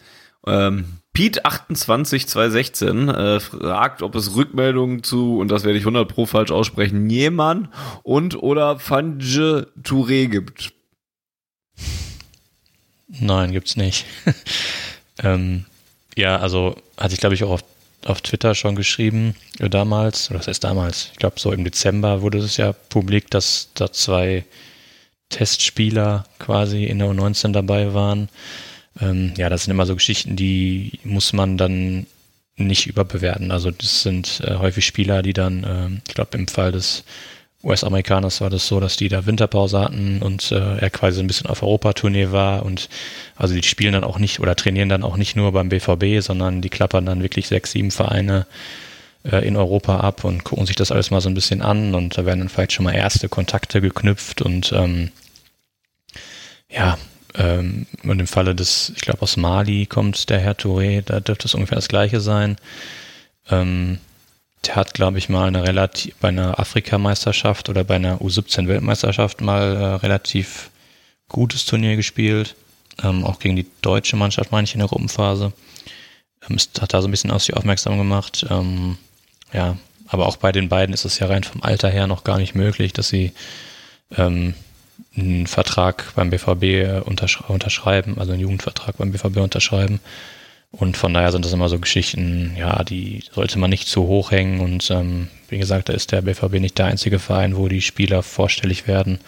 Ähm, 0.46 0.99
Pete 1.12 1.44
28 1.44 2.28
216 2.28 3.08
äh, 3.08 3.40
fragt, 3.40 4.02
ob 4.02 4.14
es 4.14 4.36
Rückmeldungen 4.36 5.02
zu, 5.02 5.38
und 5.38 5.48
das 5.48 5.64
werde 5.64 5.78
ich 5.78 5.82
100 5.82 6.08
pro 6.08 6.26
falsch 6.26 6.52
aussprechen, 6.52 7.06
Niemann 7.06 7.68
und 8.02 8.40
oder 8.40 8.78
Fange 8.78 9.66
Touré 9.82 10.28
gibt. 10.28 10.72
Nein, 13.08 13.50
gibt's 13.50 13.76
nicht. 13.76 14.06
ähm, 15.22 15.66
ja, 16.16 16.36
also 16.36 16.76
hatte 16.96 17.14
ich 17.14 17.20
glaube 17.20 17.34
ich 17.34 17.42
auch 17.42 17.50
auf, 17.50 17.64
auf 18.04 18.20
Twitter 18.20 18.54
schon 18.54 18.76
geschrieben 18.76 19.34
äh, 19.58 19.68
damals, 19.68 20.30
oder 20.30 20.38
das 20.38 20.46
heißt 20.46 20.62
damals, 20.62 21.08
ich 21.12 21.18
glaube 21.18 21.40
so 21.40 21.50
im 21.50 21.64
Dezember 21.64 22.22
wurde 22.22 22.38
es 22.38 22.56
ja 22.56 22.72
publik, 22.72 23.30
dass 23.30 23.70
da 23.74 23.92
zwei 23.92 24.44
Testspieler 25.30 26.24
quasi 26.38 26.84
in 26.84 26.98
der 26.98 27.08
U19 27.08 27.52
dabei 27.52 27.94
waren. 27.94 28.28
Ähm, 29.00 29.32
ja, 29.36 29.48
das 29.48 29.64
sind 29.64 29.72
immer 29.72 29.86
so 29.86 29.94
Geschichten, 29.94 30.36
die 30.36 30.98
muss 31.04 31.32
man 31.32 31.56
dann 31.56 32.06
nicht 32.56 32.86
überbewerten. 32.86 33.50
Also 33.50 33.70
das 33.70 34.02
sind 34.02 34.42
äh, 34.44 34.56
häufig 34.56 34.84
Spieler, 34.84 35.22
die 35.22 35.32
dann, 35.32 35.64
ähm, 35.68 36.02
ich 36.06 36.14
glaube 36.14 36.36
im 36.36 36.48
Fall 36.48 36.72
des 36.72 37.04
US-Amerikaners 37.62 38.40
war 38.40 38.48
das 38.48 38.66
so, 38.66 38.80
dass 38.80 38.96
die 38.96 39.08
da 39.08 39.26
Winterpause 39.26 39.80
hatten 39.80 40.22
und 40.22 40.50
äh, 40.50 40.78
er 40.78 40.90
quasi 40.90 41.20
ein 41.20 41.26
bisschen 41.26 41.48
auf 41.48 41.62
Europatournee 41.62 42.32
war 42.32 42.64
und 42.64 42.88
also 43.36 43.54
die 43.54 43.62
spielen 43.62 43.92
dann 43.92 44.04
auch 44.04 44.18
nicht 44.18 44.40
oder 44.40 44.56
trainieren 44.56 44.88
dann 44.88 45.02
auch 45.02 45.16
nicht 45.18 45.36
nur 45.36 45.52
beim 45.52 45.68
BVB, 45.68 46.22
sondern 46.22 46.62
die 46.62 46.70
klappern 46.70 47.04
dann 47.04 47.22
wirklich 47.22 47.48
sechs, 47.48 47.72
sieben 47.72 47.90
Vereine 47.90 48.46
äh, 49.24 49.46
in 49.46 49.56
Europa 49.56 50.00
ab 50.00 50.24
und 50.24 50.44
gucken 50.44 50.64
sich 50.64 50.76
das 50.76 50.90
alles 50.90 51.10
mal 51.10 51.20
so 51.20 51.28
ein 51.28 51.34
bisschen 51.34 51.60
an 51.60 51.94
und 51.94 52.16
da 52.16 52.24
werden 52.24 52.40
dann 52.40 52.48
vielleicht 52.48 52.72
schon 52.72 52.84
mal 52.84 52.94
erste 52.94 53.28
Kontakte 53.28 53.82
geknüpft 53.82 54.40
und 54.40 54.72
ähm, 54.72 55.10
ja, 56.70 56.96
ähm, 57.34 57.86
und 58.02 58.18
im 58.18 58.26
Falle 58.26 58.54
des, 58.54 58.92
ich 58.94 59.02
glaube 59.02 59.22
aus 59.22 59.36
Mali 59.36 59.86
kommt 59.86 60.30
der 60.30 60.40
Herr 60.40 60.56
Touré, 60.56 61.02
da 61.02 61.20
dürfte 61.20 61.46
es 61.46 61.54
ungefähr 61.54 61.76
das 61.76 61.88
gleiche 61.88 62.20
sein. 62.20 62.56
Ähm, 63.48 63.98
der 64.66 64.76
hat, 64.76 64.94
glaube 64.94 65.18
ich, 65.18 65.28
mal 65.28 65.48
eine 65.48 65.62
relativ 65.62 66.14
bei 66.16 66.28
einer 66.28 66.58
Afrikameisterschaft 66.58 67.68
oder 67.68 67.84
bei 67.84 67.96
einer 67.96 68.20
U17-Weltmeisterschaft 68.20 69.40
mal 69.40 69.76
äh, 69.76 69.84
relativ 69.96 70.70
gutes 71.28 71.64
Turnier 71.64 71.96
gespielt. 71.96 72.56
Ähm, 73.02 73.24
auch 73.24 73.38
gegen 73.38 73.56
die 73.56 73.66
deutsche 73.80 74.16
Mannschaft, 74.16 74.52
meine 74.52 74.64
ich, 74.64 74.74
in 74.74 74.80
der 74.80 74.88
Gruppenphase. 74.88 75.52
Ähm, 76.48 76.58
hat 76.80 76.92
da 76.92 77.00
so 77.00 77.08
ein 77.08 77.10
bisschen 77.10 77.30
aus 77.30 77.46
sich 77.46 77.56
aufmerksam 77.56 77.96
gemacht. 77.96 78.46
Ähm, 78.50 78.98
ja, 79.52 79.78
aber 80.06 80.26
auch 80.26 80.36
bei 80.36 80.52
den 80.52 80.68
beiden 80.68 80.92
ist 80.92 81.04
es 81.04 81.18
ja 81.18 81.26
rein 81.26 81.44
vom 81.44 81.62
Alter 81.62 81.88
her 81.88 82.06
noch 82.06 82.24
gar 82.24 82.38
nicht 82.38 82.54
möglich, 82.54 82.92
dass 82.92 83.08
sie 83.08 83.32
ähm, 84.16 84.54
einen 85.16 85.46
Vertrag 85.46 86.12
beim 86.14 86.30
BVB 86.30 87.06
untersch 87.06 87.40
unterschreiben, 87.40 88.18
also 88.18 88.32
einen 88.32 88.40
Jugendvertrag 88.40 88.96
beim 88.98 89.12
BVB 89.12 89.38
unterschreiben. 89.38 90.00
Und 90.72 90.96
von 90.96 91.12
daher 91.12 91.32
sind 91.32 91.44
das 91.44 91.52
immer 91.52 91.68
so 91.68 91.80
Geschichten, 91.80 92.54
ja, 92.56 92.84
die 92.84 93.24
sollte 93.32 93.58
man 93.58 93.70
nicht 93.70 93.88
zu 93.88 94.06
hoch 94.06 94.30
hängen. 94.30 94.60
Und 94.60 94.88
ähm, 94.90 95.28
wie 95.48 95.58
gesagt, 95.58 95.88
da 95.88 95.92
ist 95.92 96.12
der 96.12 96.22
BVB 96.22 96.60
nicht 96.60 96.78
der 96.78 96.86
einzige 96.86 97.18
Verein, 97.18 97.56
wo 97.56 97.66
die 97.68 97.82
Spieler 97.82 98.22
vorstellig 98.22 98.86
werden. 98.86 99.18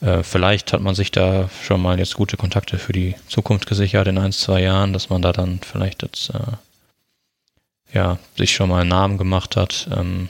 Äh, 0.00 0.22
vielleicht 0.22 0.72
hat 0.72 0.80
man 0.82 0.94
sich 0.94 1.10
da 1.10 1.50
schon 1.62 1.82
mal 1.82 1.98
jetzt 1.98 2.14
gute 2.14 2.36
Kontakte 2.36 2.78
für 2.78 2.92
die 2.92 3.16
Zukunft 3.26 3.66
gesichert 3.66 4.06
in 4.06 4.18
ein, 4.18 4.32
zwei 4.32 4.62
Jahren, 4.62 4.92
dass 4.92 5.10
man 5.10 5.20
da 5.20 5.32
dann 5.32 5.60
vielleicht 5.62 6.02
jetzt, 6.02 6.30
äh, 6.30 7.92
ja, 7.92 8.18
sich 8.36 8.54
schon 8.54 8.68
mal 8.68 8.82
einen 8.82 8.90
Namen 8.90 9.18
gemacht 9.18 9.56
hat. 9.56 9.88
Ähm, 9.92 10.28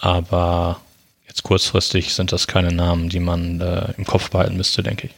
aber 0.00 0.80
jetzt 1.34 1.42
kurzfristig 1.42 2.14
sind 2.14 2.30
das 2.30 2.46
keine 2.46 2.72
Namen, 2.72 3.08
die 3.08 3.18
man 3.18 3.60
äh, 3.60 3.92
im 3.98 4.04
Kopf 4.04 4.30
behalten 4.30 4.56
müsste, 4.56 4.84
denke 4.84 5.08
ich. 5.08 5.14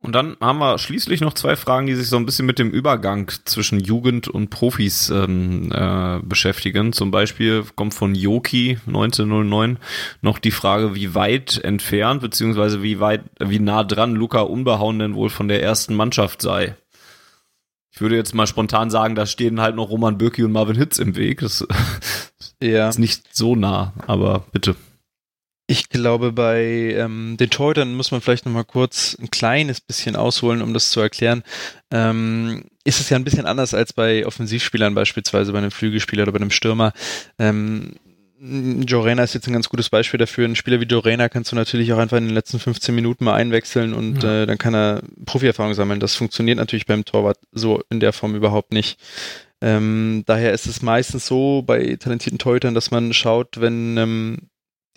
Und 0.00 0.16
dann 0.16 0.36
haben 0.40 0.58
wir 0.58 0.78
schließlich 0.78 1.20
noch 1.20 1.34
zwei 1.34 1.54
Fragen, 1.54 1.86
die 1.86 1.94
sich 1.94 2.08
so 2.08 2.16
ein 2.16 2.26
bisschen 2.26 2.44
mit 2.44 2.58
dem 2.58 2.72
Übergang 2.72 3.30
zwischen 3.44 3.78
Jugend 3.78 4.26
und 4.26 4.50
Profis 4.50 5.10
ähm, 5.10 5.70
äh, 5.70 6.18
beschäftigen. 6.24 6.92
Zum 6.92 7.12
Beispiel 7.12 7.64
kommt 7.76 7.94
von 7.94 8.16
Yoki 8.16 8.78
1909 8.88 9.78
noch 10.20 10.40
die 10.40 10.50
Frage, 10.50 10.96
wie 10.96 11.14
weit 11.14 11.62
entfernt 11.62 12.20
beziehungsweise 12.20 12.82
wie 12.82 12.98
weit, 12.98 13.22
wie 13.38 13.60
nah 13.60 13.84
dran 13.84 14.16
Luca 14.16 14.40
Unbehauen 14.40 14.98
denn 14.98 15.14
wohl 15.14 15.30
von 15.30 15.46
der 15.46 15.62
ersten 15.62 15.94
Mannschaft 15.94 16.42
sei. 16.42 16.74
Ich 17.92 18.00
würde 18.00 18.16
jetzt 18.16 18.34
mal 18.34 18.46
spontan 18.46 18.90
sagen, 18.90 19.14
da 19.14 19.26
stehen 19.26 19.60
halt 19.60 19.76
noch 19.76 19.90
Roman 19.90 20.16
Bürki 20.16 20.42
und 20.42 20.52
Marvin 20.52 20.76
Hitz 20.76 20.98
im 20.98 21.14
Weg. 21.14 21.40
Das 21.40 21.66
ja. 22.62 22.88
ist 22.88 22.98
nicht 22.98 23.36
so 23.36 23.54
nah, 23.54 23.92
aber 24.06 24.46
bitte. 24.50 24.76
Ich 25.68 25.88
glaube, 25.88 26.32
bei 26.32 26.94
ähm, 26.96 27.36
den 27.38 27.50
Torhütern 27.50 27.94
muss 27.94 28.10
man 28.10 28.20
vielleicht 28.20 28.46
noch 28.46 28.52
mal 28.52 28.64
kurz 28.64 29.16
ein 29.20 29.30
kleines 29.30 29.80
bisschen 29.80 30.16
ausholen, 30.16 30.60
um 30.60 30.74
das 30.74 30.90
zu 30.90 31.00
erklären. 31.00 31.44
Ähm, 31.90 32.64
ist 32.84 33.00
es 33.00 33.10
ja 33.10 33.16
ein 33.16 33.24
bisschen 33.24 33.46
anders 33.46 33.74
als 33.74 33.92
bei 33.92 34.26
Offensivspielern 34.26 34.94
beispielsweise, 34.94 35.52
bei 35.52 35.58
einem 35.58 35.70
Flügelspieler 35.70 36.24
oder 36.24 36.32
bei 36.32 36.40
einem 36.40 36.50
Stürmer. 36.50 36.92
Ähm, 37.38 37.92
Jorena 38.44 39.22
ist 39.22 39.34
jetzt 39.34 39.46
ein 39.46 39.52
ganz 39.52 39.68
gutes 39.68 39.88
Beispiel 39.88 40.18
dafür. 40.18 40.48
Ein 40.48 40.56
Spieler 40.56 40.80
wie 40.80 40.86
Jorena 40.86 41.28
kannst 41.28 41.52
du 41.52 41.56
natürlich 41.56 41.92
auch 41.92 41.98
einfach 41.98 42.16
in 42.16 42.26
den 42.26 42.34
letzten 42.34 42.58
15 42.58 42.92
Minuten 42.92 43.24
mal 43.24 43.34
einwechseln 43.34 43.94
und 43.94 44.24
ja. 44.24 44.42
äh, 44.42 44.46
dann 44.46 44.58
kann 44.58 44.74
er 44.74 45.02
Profierfahrung 45.24 45.74
sammeln. 45.74 46.00
Das 46.00 46.16
funktioniert 46.16 46.58
natürlich 46.58 46.86
beim 46.86 47.04
Torwart 47.04 47.38
so 47.52 47.82
in 47.88 48.00
der 48.00 48.12
Form 48.12 48.34
überhaupt 48.34 48.72
nicht. 48.72 48.98
Ähm, 49.60 50.24
daher 50.26 50.52
ist 50.52 50.66
es 50.66 50.82
meistens 50.82 51.24
so 51.24 51.62
bei 51.62 51.94
talentierten 51.94 52.40
Torhütern, 52.40 52.74
dass 52.74 52.90
man 52.90 53.12
schaut, 53.12 53.60
wenn 53.60 53.96
ähm, 53.96 54.38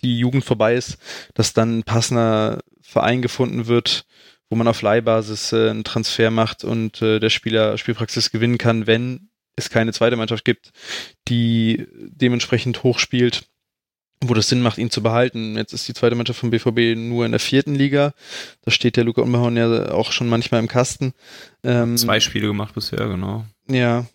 die 0.02 0.18
Jugend 0.18 0.44
vorbei 0.44 0.74
ist, 0.74 0.98
dass 1.34 1.52
dann 1.52 1.78
ein 1.78 1.82
passender 1.84 2.62
Verein 2.80 3.22
gefunden 3.22 3.68
wird, 3.68 4.06
wo 4.50 4.56
man 4.56 4.66
auf 4.66 4.82
Leihbasis 4.82 5.52
äh, 5.52 5.70
einen 5.70 5.84
Transfer 5.84 6.32
macht 6.32 6.64
und 6.64 7.00
äh, 7.00 7.20
der 7.20 7.30
Spieler 7.30 7.78
Spielpraxis 7.78 8.32
gewinnen 8.32 8.58
kann, 8.58 8.88
wenn 8.88 9.28
es 9.56 9.70
keine 9.70 9.92
zweite 9.92 10.16
Mannschaft 10.16 10.44
gibt, 10.44 10.70
die 11.28 11.86
dementsprechend 11.92 12.82
hoch 12.82 12.98
spielt, 12.98 13.48
wo 14.24 14.34
das 14.34 14.48
Sinn 14.48 14.62
macht, 14.62 14.78
ihn 14.78 14.90
zu 14.90 15.02
behalten. 15.02 15.56
Jetzt 15.56 15.72
ist 15.72 15.88
die 15.88 15.94
zweite 15.94 16.14
Mannschaft 16.14 16.40
vom 16.40 16.50
BVB 16.50 16.96
nur 16.96 17.24
in 17.26 17.32
der 17.32 17.40
vierten 17.40 17.74
Liga. 17.74 18.14
Da 18.62 18.70
steht 18.70 18.96
der 18.96 19.04
Luca 19.04 19.22
Unbehauen 19.22 19.56
ja 19.56 19.90
auch 19.92 20.12
schon 20.12 20.28
manchmal 20.28 20.60
im 20.60 20.68
Kasten. 20.68 21.12
Ähm, 21.64 21.96
Zwei 21.96 22.20
Spiele 22.20 22.46
gemacht 22.46 22.74
bisher, 22.74 23.06
genau. 23.06 23.44
Ja, 23.68 24.06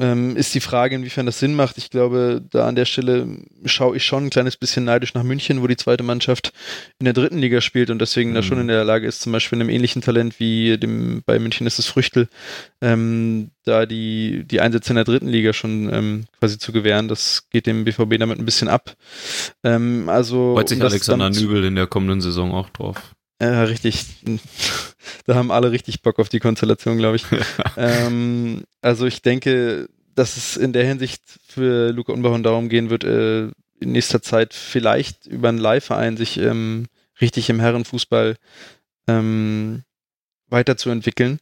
ähm, 0.00 0.36
ist 0.36 0.54
die 0.54 0.60
Frage, 0.60 0.96
inwiefern 0.96 1.26
das 1.26 1.38
Sinn 1.38 1.54
macht. 1.54 1.76
Ich 1.76 1.90
glaube, 1.90 2.42
da 2.50 2.66
an 2.66 2.74
der 2.74 2.86
Stelle 2.86 3.28
schaue 3.66 3.96
ich 3.96 4.04
schon 4.04 4.26
ein 4.26 4.30
kleines 4.30 4.56
bisschen 4.56 4.84
neidisch 4.84 5.14
nach 5.14 5.22
München, 5.22 5.62
wo 5.62 5.66
die 5.66 5.76
zweite 5.76 6.02
Mannschaft 6.02 6.52
in 6.98 7.04
der 7.04 7.12
dritten 7.12 7.38
Liga 7.38 7.60
spielt 7.60 7.90
und 7.90 8.00
deswegen 8.00 8.30
mhm. 8.30 8.34
da 8.34 8.42
schon 8.42 8.60
in 8.60 8.68
der 8.68 8.84
Lage 8.84 9.06
ist, 9.06 9.20
zum 9.20 9.32
Beispiel 9.32 9.60
einem 9.60 9.68
ähnlichen 9.68 10.00
Talent 10.00 10.40
wie 10.40 10.78
dem 10.78 11.22
bei 11.26 11.38
München 11.38 11.66
ist 11.66 11.78
es 11.78 11.86
Früchtel, 11.86 12.28
ähm, 12.80 13.50
da 13.64 13.84
die, 13.84 14.44
die 14.44 14.60
Einsätze 14.60 14.90
in 14.90 14.96
der 14.96 15.04
dritten 15.04 15.28
Liga 15.28 15.52
schon 15.52 15.92
ähm, 15.92 16.24
quasi 16.38 16.58
zu 16.58 16.72
gewähren. 16.72 17.08
Das 17.08 17.48
geht 17.50 17.66
dem 17.66 17.84
BVB 17.84 18.18
damit 18.18 18.38
ein 18.38 18.46
bisschen 18.46 18.68
ab. 18.68 18.96
Ähm, 19.62 20.08
also 20.08 20.54
Freut 20.54 20.70
sich 20.70 20.82
Alexander 20.82 21.28
Nübel 21.28 21.64
in 21.64 21.74
der 21.74 21.86
kommenden 21.86 22.22
Saison 22.22 22.52
auch 22.52 22.70
drauf. 22.70 23.14
Ja, 23.40 23.64
richtig. 23.64 24.04
da 25.26 25.34
haben 25.34 25.50
alle 25.50 25.70
richtig 25.70 26.02
Bock 26.02 26.18
auf 26.18 26.28
die 26.28 26.40
Konstellation, 26.40 26.98
glaube 26.98 27.16
ich. 27.16 27.24
ähm, 27.76 28.64
also 28.82 29.06
ich 29.06 29.22
denke, 29.22 29.88
dass 30.14 30.36
es 30.36 30.56
in 30.56 30.72
der 30.72 30.84
Hinsicht 30.84 31.22
für 31.48 31.90
Luca 31.90 32.12
Unbehorn 32.12 32.42
darum 32.42 32.68
gehen 32.68 32.90
wird, 32.90 33.04
äh, 33.04 33.44
in 33.80 33.92
nächster 33.92 34.20
Zeit 34.20 34.52
vielleicht 34.52 35.26
über 35.26 35.48
einen 35.48 35.58
Leihverein 35.58 36.18
sich 36.18 36.38
ähm, 36.38 36.86
richtig 37.20 37.48
im 37.48 37.60
Herrenfußball 37.60 38.36
ähm, 39.08 39.84
weiterzuentwickeln 40.48 41.38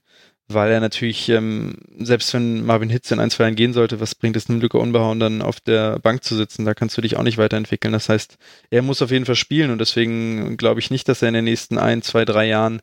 weil 0.49 0.73
er 0.73 0.81
natürlich, 0.81 1.29
ähm, 1.29 1.77
selbst 1.99 2.33
wenn 2.33 2.65
Marvin 2.65 2.89
Hitz 2.89 3.11
in 3.11 3.21
ein, 3.21 3.31
zwei 3.31 3.45
Jahren 3.45 3.57
gehen 3.57 3.75
sollte, 3.75 4.01
was 4.01 4.15
bringt 4.15 4.37
es 4.37 4.49
einem 4.49 4.61
Lücke 4.61 4.79
Unbehauen 4.79 5.21
dann 5.21 5.43
auf 5.43 5.61
der 5.61 5.99
Bank 5.99 6.25
zu 6.25 6.37
sitzen? 6.37 6.65
Da 6.65 6.75
kannst 6.75 6.97
du 6.97 7.03
dich 7.03 7.17
auch 7.17 7.23
nicht 7.23 7.39
weiterentwickeln. 7.39 7.93
Das 7.93 8.09
heißt, 8.09 8.39
er 8.71 8.83
muss 8.83 9.03
auf 9.03 9.11
jeden 9.11 9.27
Fall 9.27 9.35
spielen 9.35 9.71
und 9.71 9.79
deswegen 9.79 10.57
glaube 10.57 10.81
ich 10.81 10.91
nicht, 10.91 11.09
dass 11.09 11.21
er 11.21 11.29
in 11.29 11.35
den 11.35 11.45
nächsten 11.45 11.77
ein, 11.77 12.01
zwei, 12.01 12.25
drei 12.25 12.47
Jahren 12.47 12.81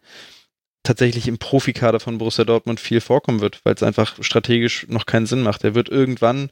tatsächlich 0.84 1.28
im 1.28 1.40
Profikader 1.40 2.00
von 2.00 2.20
Borussia 2.20 2.46
Dortmund 2.46 2.80
viel 2.80 3.02
vorkommen 3.02 3.42
wird, 3.42 3.60
weil 3.64 3.74
es 3.74 3.84
einfach 3.84 4.22
strategisch 4.22 4.86
noch 4.88 5.08
keinen 5.08 5.26
Sinn 5.26 5.42
macht. 5.42 5.64
Er 5.64 5.76
wird 5.76 5.90
irgendwann, 5.90 6.52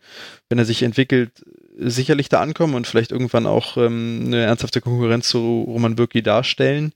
wenn 0.49 0.57
er 0.57 0.65
sich 0.65 0.83
entwickelt, 0.83 1.43
sicherlich 1.77 2.29
da 2.29 2.41
ankommen 2.41 2.75
und 2.75 2.87
vielleicht 2.87 3.11
irgendwann 3.11 3.45
auch 3.45 3.77
ähm, 3.77 4.23
eine 4.25 4.41
ernsthafte 4.41 4.81
Konkurrenz 4.81 5.29
zu 5.29 5.61
Roman 5.67 5.95
Bürki 5.95 6.23
darstellen. 6.23 6.93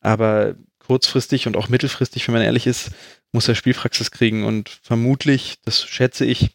Aber 0.00 0.54
kurzfristig 0.90 1.46
und 1.46 1.56
auch 1.56 1.68
mittelfristig, 1.68 2.26
wenn 2.26 2.34
man 2.34 2.42
ehrlich 2.42 2.66
ist, 2.66 2.90
muss 3.30 3.46
er 3.46 3.54
Spielpraxis 3.54 4.10
kriegen 4.10 4.42
und 4.42 4.80
vermutlich, 4.82 5.58
das 5.64 5.84
schätze 5.84 6.24
ich, 6.24 6.50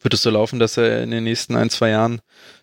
wird 0.00 0.14
es 0.14 0.22
so 0.22 0.30
laufen, 0.30 0.60
dass 0.60 0.76
er 0.76 1.02
in 1.02 1.10
den 1.10 1.24
nächsten 1.24 1.56
ein, 1.56 1.68
zwei 1.68 1.88
Jahren 1.90 2.20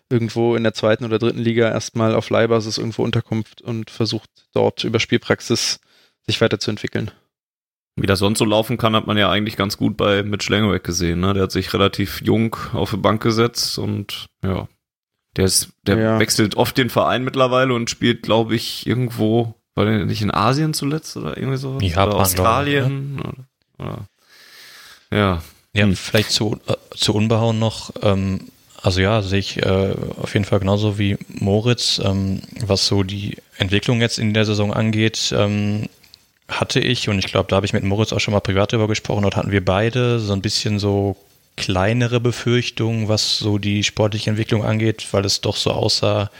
irgendwo 0.08 0.56
in 0.56 0.62
der 0.62 0.72
zweiten 0.72 1.04
oder 1.04 1.18
dritten 1.18 1.40
Liga 1.40 1.68
erstmal 1.68 2.14
auf 2.14 2.30
Leihbasis 2.30 2.78
irgendwo 2.78 3.04
unterkommt 3.04 3.60
und 3.60 3.90
versucht 3.90 4.30
dort 4.54 4.84
über 4.84 4.98
Spielpraxis 4.98 5.80
sich 6.24 6.40
weiterzuentwickeln. 6.40 7.10
Wie 7.96 8.06
das 8.06 8.20
sonst 8.20 8.38
so 8.38 8.46
laufen 8.46 8.78
kann, 8.78 8.96
hat 8.96 9.06
man 9.06 9.18
ja 9.18 9.30
eigentlich 9.30 9.58
ganz 9.58 9.76
gut 9.76 9.98
bei 9.98 10.22
Mitch 10.22 10.50
Langeweg 10.50 10.82
gesehen. 10.82 11.20
Ne? 11.20 11.34
Der 11.34 11.42
hat 11.42 11.52
sich 11.52 11.74
relativ 11.74 12.22
jung 12.22 12.56
auf 12.72 12.92
die 12.92 12.96
Bank 12.96 13.22
gesetzt 13.22 13.78
und 13.78 14.28
ja, 14.42 14.66
der 15.36 15.44
ist, 15.44 15.74
der 15.82 15.98
ja. 15.98 16.18
wechselt 16.18 16.56
oft 16.56 16.78
den 16.78 16.88
Verein 16.88 17.22
mittlerweile 17.22 17.74
und 17.74 17.90
spielt, 17.90 18.22
glaube 18.22 18.54
ich, 18.54 18.86
irgendwo 18.86 19.54
war 19.76 19.84
der 19.84 20.04
nicht 20.06 20.22
in 20.22 20.34
Asien 20.34 20.74
zuletzt 20.74 21.16
oder 21.16 21.36
irgendwie 21.36 21.58
so? 21.58 21.78
Japan, 21.80 22.08
oder 22.08 22.16
Australien? 22.16 23.20
Oder, 23.20 23.34
oder, 23.78 23.98
ja. 25.10 25.42
Ja, 25.74 25.84
hm. 25.84 25.94
vielleicht 25.94 26.30
zu, 26.30 26.58
äh, 26.66 26.74
zu 26.96 27.14
Unbehauen 27.14 27.58
noch. 27.58 27.90
Ähm, 28.02 28.40
also 28.82 29.00
ja, 29.00 29.20
sehe 29.22 29.38
ich 29.38 29.62
äh, 29.62 29.94
auf 30.20 30.32
jeden 30.32 30.46
Fall 30.46 30.60
genauso 30.60 30.98
wie 30.98 31.18
Moritz. 31.28 32.00
Ähm, 32.02 32.40
was 32.64 32.86
so 32.86 33.02
die 33.02 33.36
Entwicklung 33.58 34.00
jetzt 34.00 34.18
in 34.18 34.32
der 34.32 34.46
Saison 34.46 34.72
angeht, 34.72 35.34
ähm, 35.36 35.88
hatte 36.48 36.80
ich, 36.80 37.08
und 37.08 37.18
ich 37.18 37.26
glaube, 37.26 37.48
da 37.48 37.56
habe 37.56 37.66
ich 37.66 37.72
mit 37.72 37.84
Moritz 37.84 38.12
auch 38.12 38.20
schon 38.20 38.32
mal 38.32 38.40
privat 38.40 38.72
drüber 38.72 38.88
gesprochen, 38.88 39.22
dort 39.22 39.36
hatten 39.36 39.50
wir 39.50 39.64
beide 39.64 40.20
so 40.20 40.32
ein 40.32 40.42
bisschen 40.42 40.78
so 40.78 41.16
kleinere 41.56 42.20
Befürchtungen, 42.20 43.08
was 43.08 43.38
so 43.38 43.58
die 43.58 43.82
sportliche 43.82 44.30
Entwicklung 44.30 44.64
angeht, 44.64 45.06
weil 45.10 45.24
es 45.24 45.40
doch 45.40 45.56
so 45.56 45.72
aussah, 45.72 46.30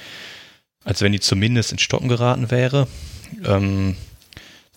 als 0.84 1.00
wenn 1.02 1.12
die 1.12 1.20
zumindest 1.20 1.72
in 1.72 1.78
Stocken 1.78 2.08
geraten 2.08 2.50
wäre. 2.50 2.86
Ähm, 3.44 3.96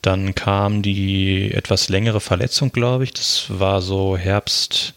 dann 0.02 0.34
kam 0.34 0.82
die 0.82 1.52
etwas 1.54 1.90
längere 1.90 2.22
Verletzung, 2.22 2.72
glaube 2.72 3.04
ich. 3.04 3.14
Das 3.14 3.46
war 3.50 3.82
so 3.82 4.18
Herbst 4.18 4.94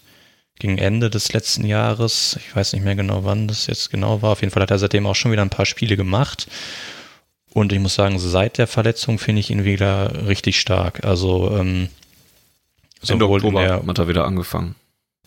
gegen 0.59 0.79
Ende 0.79 1.11
des 1.11 1.33
letzten 1.33 1.65
Jahres. 1.65 2.39
Ich 2.39 2.55
weiß 2.55 2.73
nicht 2.73 2.85
mehr 2.85 2.95
genau, 2.95 3.25
wann 3.25 3.49
das 3.49 3.67
jetzt 3.67 3.91
genau 3.91 4.23
war. 4.23 4.31
Auf 4.33 4.43
jeden 4.43 4.53
Fall 4.53 4.63
hat 4.63 4.71
er 4.71 4.79
seitdem 4.79 5.07
auch 5.07 5.17
schon 5.17 5.33
wieder 5.33 5.43
ein 5.43 5.51
paar 5.51 5.67
Spiele 5.67 5.97
gemacht. 5.97 6.47
Und 7.53 7.73
ich 7.73 7.81
muss 7.81 7.95
sagen, 7.95 8.19
seit 8.19 8.59
der 8.59 8.67
Verletzung 8.67 9.19
finde 9.19 9.41
ich 9.41 9.51
ihn 9.51 9.65
wieder 9.65 10.27
richtig 10.27 10.61
stark. 10.61 11.05
Also 11.05 11.51
ähm, 11.59 11.89
sowohl 13.01 13.15
Ende 13.15 13.29
Oktober 13.29 13.63
der, 13.63 13.87
hat 13.87 13.99
er 13.99 14.09
wieder 14.09 14.25
angefangen. 14.25 14.77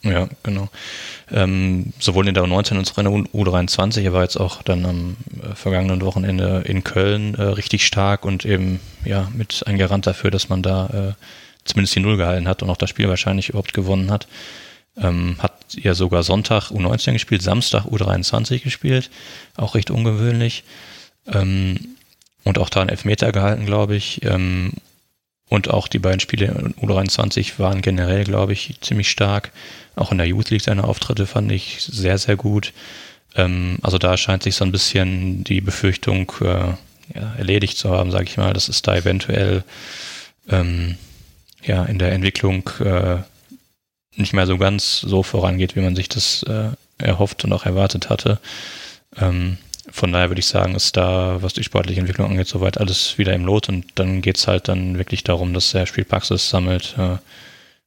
Ja, 0.02 0.28
genau. 0.44 0.70
Ähm, 1.32 1.94
sowohl 2.00 2.28
in 2.28 2.36
der 2.36 2.44
U19 2.44 2.78
als 2.78 2.92
auch 2.92 3.00
in 3.00 3.06
der 3.06 3.14
U23. 3.14 4.04
Er 4.04 4.14
war 4.14 4.22
jetzt 4.22 4.38
auch 4.38 4.62
dann 4.62 4.86
am 4.86 5.18
äh, 5.42 5.56
vergangenen 5.56 6.02
Wochenende 6.02 6.64
in 6.66 6.84
Köln 6.84 7.34
äh, 7.36 7.42
richtig 7.42 7.86
stark 7.86 8.24
und 8.24 8.46
eben 8.46 8.80
ja 9.04 9.30
mit 9.34 9.64
ein 9.66 9.78
Garant 9.78 10.06
dafür, 10.06 10.30
dass 10.30 10.48
man 10.48 10.62
da 10.62 10.88
äh, 10.88 11.24
zumindest 11.64 11.96
die 11.96 12.02
Null 12.02 12.18
gehalten 12.18 12.48
hat 12.48 12.62
und 12.62 12.70
auch 12.70 12.78
das 12.78 12.92
Spiel 12.92 13.10
wahrscheinlich 13.10 13.50
überhaupt 13.50 13.74
gewonnen 13.74 14.12
hat. 14.12 14.28
Ähm, 14.98 15.38
hat 15.40 15.54
ja 15.72 15.94
sogar 15.94 16.24
Sonntag 16.24 16.70
U19 16.70 17.14
gespielt, 17.14 17.42
Samstag 17.42 17.86
U23 17.86 18.64
gespielt, 18.64 19.10
auch 19.58 19.76
recht 19.76 19.90
ungewöhnlich. 19.90 20.64
Ähm, 21.28 21.96
und 22.44 22.60
auch 22.60 22.70
da 22.70 22.82
einen 22.82 22.90
Elfmeter 22.90 23.32
gehalten, 23.32 23.66
glaube 23.66 23.96
ich. 23.96 24.24
Ähm, 24.24 24.74
und 25.50 25.70
auch 25.70 25.88
die 25.88 26.00
beiden 26.00 26.20
Spiele 26.20 26.48
in 26.48 26.74
U23 26.76 27.60
waren 27.60 27.82
generell, 27.82 28.24
glaube 28.24 28.54
ich, 28.54 28.76
ziemlich 28.82 29.10
stark. 29.10 29.52
Auch 29.96 30.12
in 30.12 30.18
der 30.18 30.28
Youth 30.28 30.50
League 30.50 30.64
seine 30.64 30.84
Auftritte 30.84 31.28
fand 31.28 31.52
ich 31.52 31.78
sehr, 31.82 32.18
sehr 32.18 32.36
gut. 32.36 32.74
Ähm, 33.36 33.78
also 33.82 33.98
da 33.98 34.18
scheint 34.18 34.44
sich 34.44 34.56
so 34.56 34.66
ein 34.66 34.72
bisschen 34.72 35.44
die 35.44 35.62
Befürchtung 35.62 36.32
äh, 36.42 36.74
ja, 37.14 37.36
erledigt 37.38 37.78
zu 37.78 37.92
haben, 37.92 38.12
sage 38.12 38.26
ich 38.26 38.38
mal, 38.38 38.54
dass 38.54 38.70
es 38.70 38.82
da 38.82 38.96
eventuell 38.96 39.64
ähm, 40.50 40.98
ja 41.64 41.86
in 41.86 42.00
der 42.00 42.12
Entwicklung 42.12 42.70
äh, 42.80 43.18
nicht 44.16 44.34
mehr 44.34 44.48
so 44.48 44.58
ganz 44.58 45.02
so 45.02 45.22
vorangeht, 45.24 45.76
wie 45.76 45.82
man 45.82 45.96
sich 45.96 46.10
das 46.10 46.44
äh, 46.44 46.70
erhofft 46.98 47.44
und 47.44 47.54
auch 47.54 47.66
erwartet 47.66 48.10
hatte. 48.10 48.40
Ähm, 49.18 49.58
von 49.96 50.12
daher 50.12 50.30
würde 50.30 50.40
ich 50.40 50.48
sagen, 50.48 50.76
ist 50.76 50.98
da, 50.98 51.42
was 51.42 51.54
die 51.54 51.64
sportliche 51.64 52.02
Entwicklung 52.02 52.30
angeht, 52.30 52.50
soweit 52.50 52.78
alles 52.78 53.18
wieder 53.18 53.34
im 53.34 53.46
Lot 53.46 53.70
und 53.70 53.86
dann 53.96 54.22
geht's 54.22 54.46
halt 54.46 54.68
dann 54.68 54.98
wirklich 54.98 55.24
darum, 55.24 55.54
dass 55.54 55.74
er 55.74 55.86
Spielpraxis 55.86 56.50
sammelt 56.50 56.96
äh, 56.98 57.18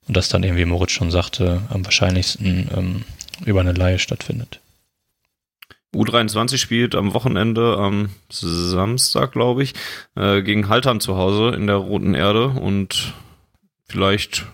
und 0.07 0.17
das 0.17 0.31
dann 0.31 0.43
eben, 0.43 0.57
wie 0.57 0.65
Moritz 0.65 0.93
schon 0.93 1.11
sagte, 1.11 1.61
am 1.69 1.85
wahrscheinlichsten 1.85 2.71
ähm, 2.75 3.05
über 3.45 3.61
eine 3.61 3.75
Laie 3.75 3.99
stattfindet. 3.99 4.61
U23 5.95 6.57
spielt 6.57 6.95
am 6.95 7.13
Wochenende 7.13 7.77
am 7.77 8.09
Samstag, 8.31 9.33
glaube 9.33 9.63
ich, 9.63 9.75
äh, 10.17 10.41
gegen 10.41 10.71
Haltern 10.71 11.01
zu 11.01 11.19
Hause 11.19 11.55
in 11.55 11.67
der 11.67 11.77
Roten 11.77 12.15
Erde 12.15 12.49
und 12.49 13.13
vielleicht 13.87 14.47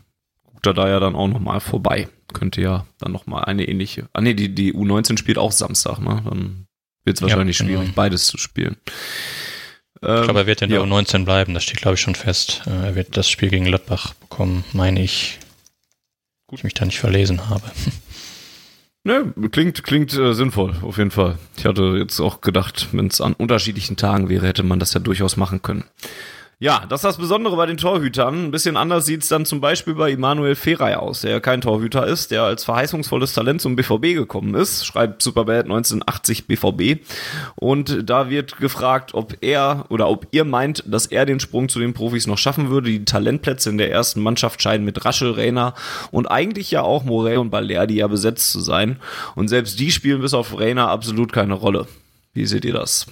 guckt 0.42 0.66
er 0.66 0.74
da 0.74 0.88
ja 0.88 0.98
dann 0.98 1.14
auch 1.14 1.28
nochmal 1.28 1.60
vorbei. 1.60 2.08
Könnte 2.32 2.60
ja 2.60 2.84
dann 2.98 3.12
nochmal 3.12 3.44
eine 3.44 3.68
ähnliche. 3.68 4.08
Ah 4.12 4.20
nee, 4.20 4.34
die, 4.34 4.52
die 4.52 4.74
U19 4.74 5.18
spielt 5.18 5.38
auch 5.38 5.52
Samstag, 5.52 6.00
ne? 6.00 6.20
Dann 6.24 6.63
wird 7.04 7.16
es 7.16 7.22
wahrscheinlich 7.22 7.58
ja, 7.58 7.66
genau. 7.66 7.80
schwierig, 7.80 7.94
beides 7.94 8.26
zu 8.26 8.38
spielen. 8.38 8.76
ich 8.86 10.00
glaube, 10.00 10.40
er 10.40 10.46
wird 10.46 10.62
in 10.62 10.70
der 10.70 10.80
ja. 10.80 10.84
U19 10.84 11.24
bleiben, 11.24 11.54
das 11.54 11.64
steht, 11.64 11.80
glaube 11.80 11.94
ich, 11.94 12.00
schon 12.00 12.14
fest. 12.14 12.62
Äh, 12.66 12.86
er 12.86 12.94
wird 12.94 13.16
das 13.16 13.28
Spiel 13.28 13.50
gegen 13.50 13.64
Gladbach 13.66 14.14
bekommen, 14.14 14.64
meine 14.72 15.02
ich. 15.02 15.38
Gut. 16.46 16.60
Ich 16.60 16.64
mich 16.64 16.74
da 16.74 16.84
nicht 16.84 16.98
verlesen 16.98 17.48
habe. 17.48 17.70
Ne, 19.06 19.34
klingt, 19.50 19.84
klingt 19.84 20.14
äh, 20.14 20.32
sinnvoll, 20.32 20.76
auf 20.80 20.96
jeden 20.96 21.10
Fall. 21.10 21.38
Ich 21.58 21.66
hatte 21.66 21.98
jetzt 21.98 22.20
auch 22.20 22.40
gedacht, 22.40 22.88
wenn 22.92 23.08
es 23.08 23.20
an 23.20 23.34
unterschiedlichen 23.34 23.96
Tagen 23.98 24.30
wäre, 24.30 24.46
hätte 24.46 24.62
man 24.62 24.80
das 24.80 24.94
ja 24.94 25.00
durchaus 25.00 25.36
machen 25.36 25.60
können. 25.60 25.84
Ja, 26.60 26.84
das 26.88 27.00
ist 27.00 27.04
das 27.04 27.16
Besondere 27.18 27.56
bei 27.56 27.66
den 27.66 27.76
Torhütern. 27.76 28.46
Ein 28.46 28.50
bisschen 28.52 28.76
anders 28.76 29.06
sieht 29.06 29.22
es 29.22 29.28
dann 29.28 29.44
zum 29.44 29.60
Beispiel 29.60 29.94
bei 29.94 30.12
Immanuel 30.12 30.54
Ferrei 30.54 30.96
aus, 30.96 31.22
der 31.22 31.40
kein 31.40 31.60
Torhüter 31.60 32.06
ist, 32.06 32.30
der 32.30 32.44
als 32.44 32.64
verheißungsvolles 32.64 33.34
Talent 33.34 33.60
zum 33.60 33.74
BVB 33.74 34.14
gekommen 34.14 34.54
ist, 34.54 34.86
schreibt 34.86 35.20
Superbad 35.20 35.64
1980 35.64 36.46
BVB. 36.46 37.04
Und 37.56 38.08
da 38.08 38.30
wird 38.30 38.58
gefragt, 38.58 39.14
ob 39.14 39.36
er 39.40 39.86
oder 39.88 40.08
ob 40.08 40.28
ihr 40.30 40.44
meint, 40.44 40.84
dass 40.86 41.06
er 41.06 41.26
den 41.26 41.40
Sprung 41.40 41.68
zu 41.68 41.80
den 41.80 41.92
Profis 41.92 42.28
noch 42.28 42.38
schaffen 42.38 42.70
würde. 42.70 42.88
Die 42.88 43.04
Talentplätze 43.04 43.70
in 43.70 43.78
der 43.78 43.90
ersten 43.90 44.22
Mannschaft 44.22 44.62
scheinen 44.62 44.84
mit 44.84 45.04
Raschel, 45.04 45.32
Reiner 45.32 45.74
und 46.12 46.26
eigentlich 46.26 46.70
ja 46.70 46.82
auch 46.82 47.02
Morel 47.04 47.38
und 47.38 47.50
Balerdi 47.50 47.96
ja 47.96 48.06
besetzt 48.06 48.52
zu 48.52 48.60
sein. 48.60 49.00
Und 49.34 49.48
selbst 49.48 49.80
die 49.80 49.90
spielen 49.90 50.20
bis 50.20 50.34
auf 50.34 50.56
Reiner 50.58 50.88
absolut 50.88 51.32
keine 51.32 51.54
Rolle. 51.54 51.88
Wie 52.32 52.46
seht 52.46 52.64
ihr 52.64 52.74
das? 52.74 53.06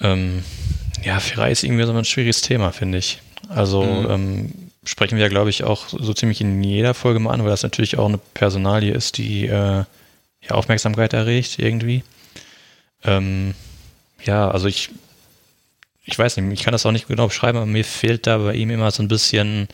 Ähm, 0.00 0.42
ja, 1.02 1.20
Ferrari 1.20 1.52
ist 1.52 1.62
irgendwie 1.62 1.84
so 1.84 1.92
ein 1.92 2.04
schwieriges 2.04 2.42
Thema, 2.42 2.72
finde 2.72 2.98
ich. 2.98 3.20
Also 3.48 3.82
mhm. 3.82 4.10
ähm, 4.10 4.52
sprechen 4.84 5.18
wir, 5.18 5.28
glaube 5.28 5.50
ich, 5.50 5.64
auch 5.64 5.88
so 5.88 6.14
ziemlich 6.14 6.40
in 6.40 6.62
jeder 6.62 6.94
Folge 6.94 7.20
mal 7.20 7.32
an, 7.32 7.42
weil 7.42 7.50
das 7.50 7.62
natürlich 7.62 7.98
auch 7.98 8.08
eine 8.08 8.18
Personalie 8.18 8.92
ist, 8.92 9.18
die 9.18 9.46
äh, 9.46 9.84
ja, 10.42 10.50
Aufmerksamkeit 10.50 11.12
erregt 11.12 11.58
irgendwie. 11.58 12.02
Ähm, 13.04 13.54
ja, 14.24 14.50
also 14.50 14.68
ich, 14.68 14.90
ich 16.04 16.18
weiß 16.18 16.36
nicht, 16.36 16.52
ich 16.52 16.64
kann 16.64 16.72
das 16.72 16.86
auch 16.86 16.92
nicht 16.92 17.08
genau 17.08 17.26
beschreiben, 17.28 17.58
aber 17.58 17.66
mir 17.66 17.84
fehlt 17.84 18.26
da 18.26 18.38
bei 18.38 18.54
ihm 18.54 18.70
immer 18.70 18.90
so 18.90 19.02
ein 19.02 19.08
bisschen, 19.08 19.68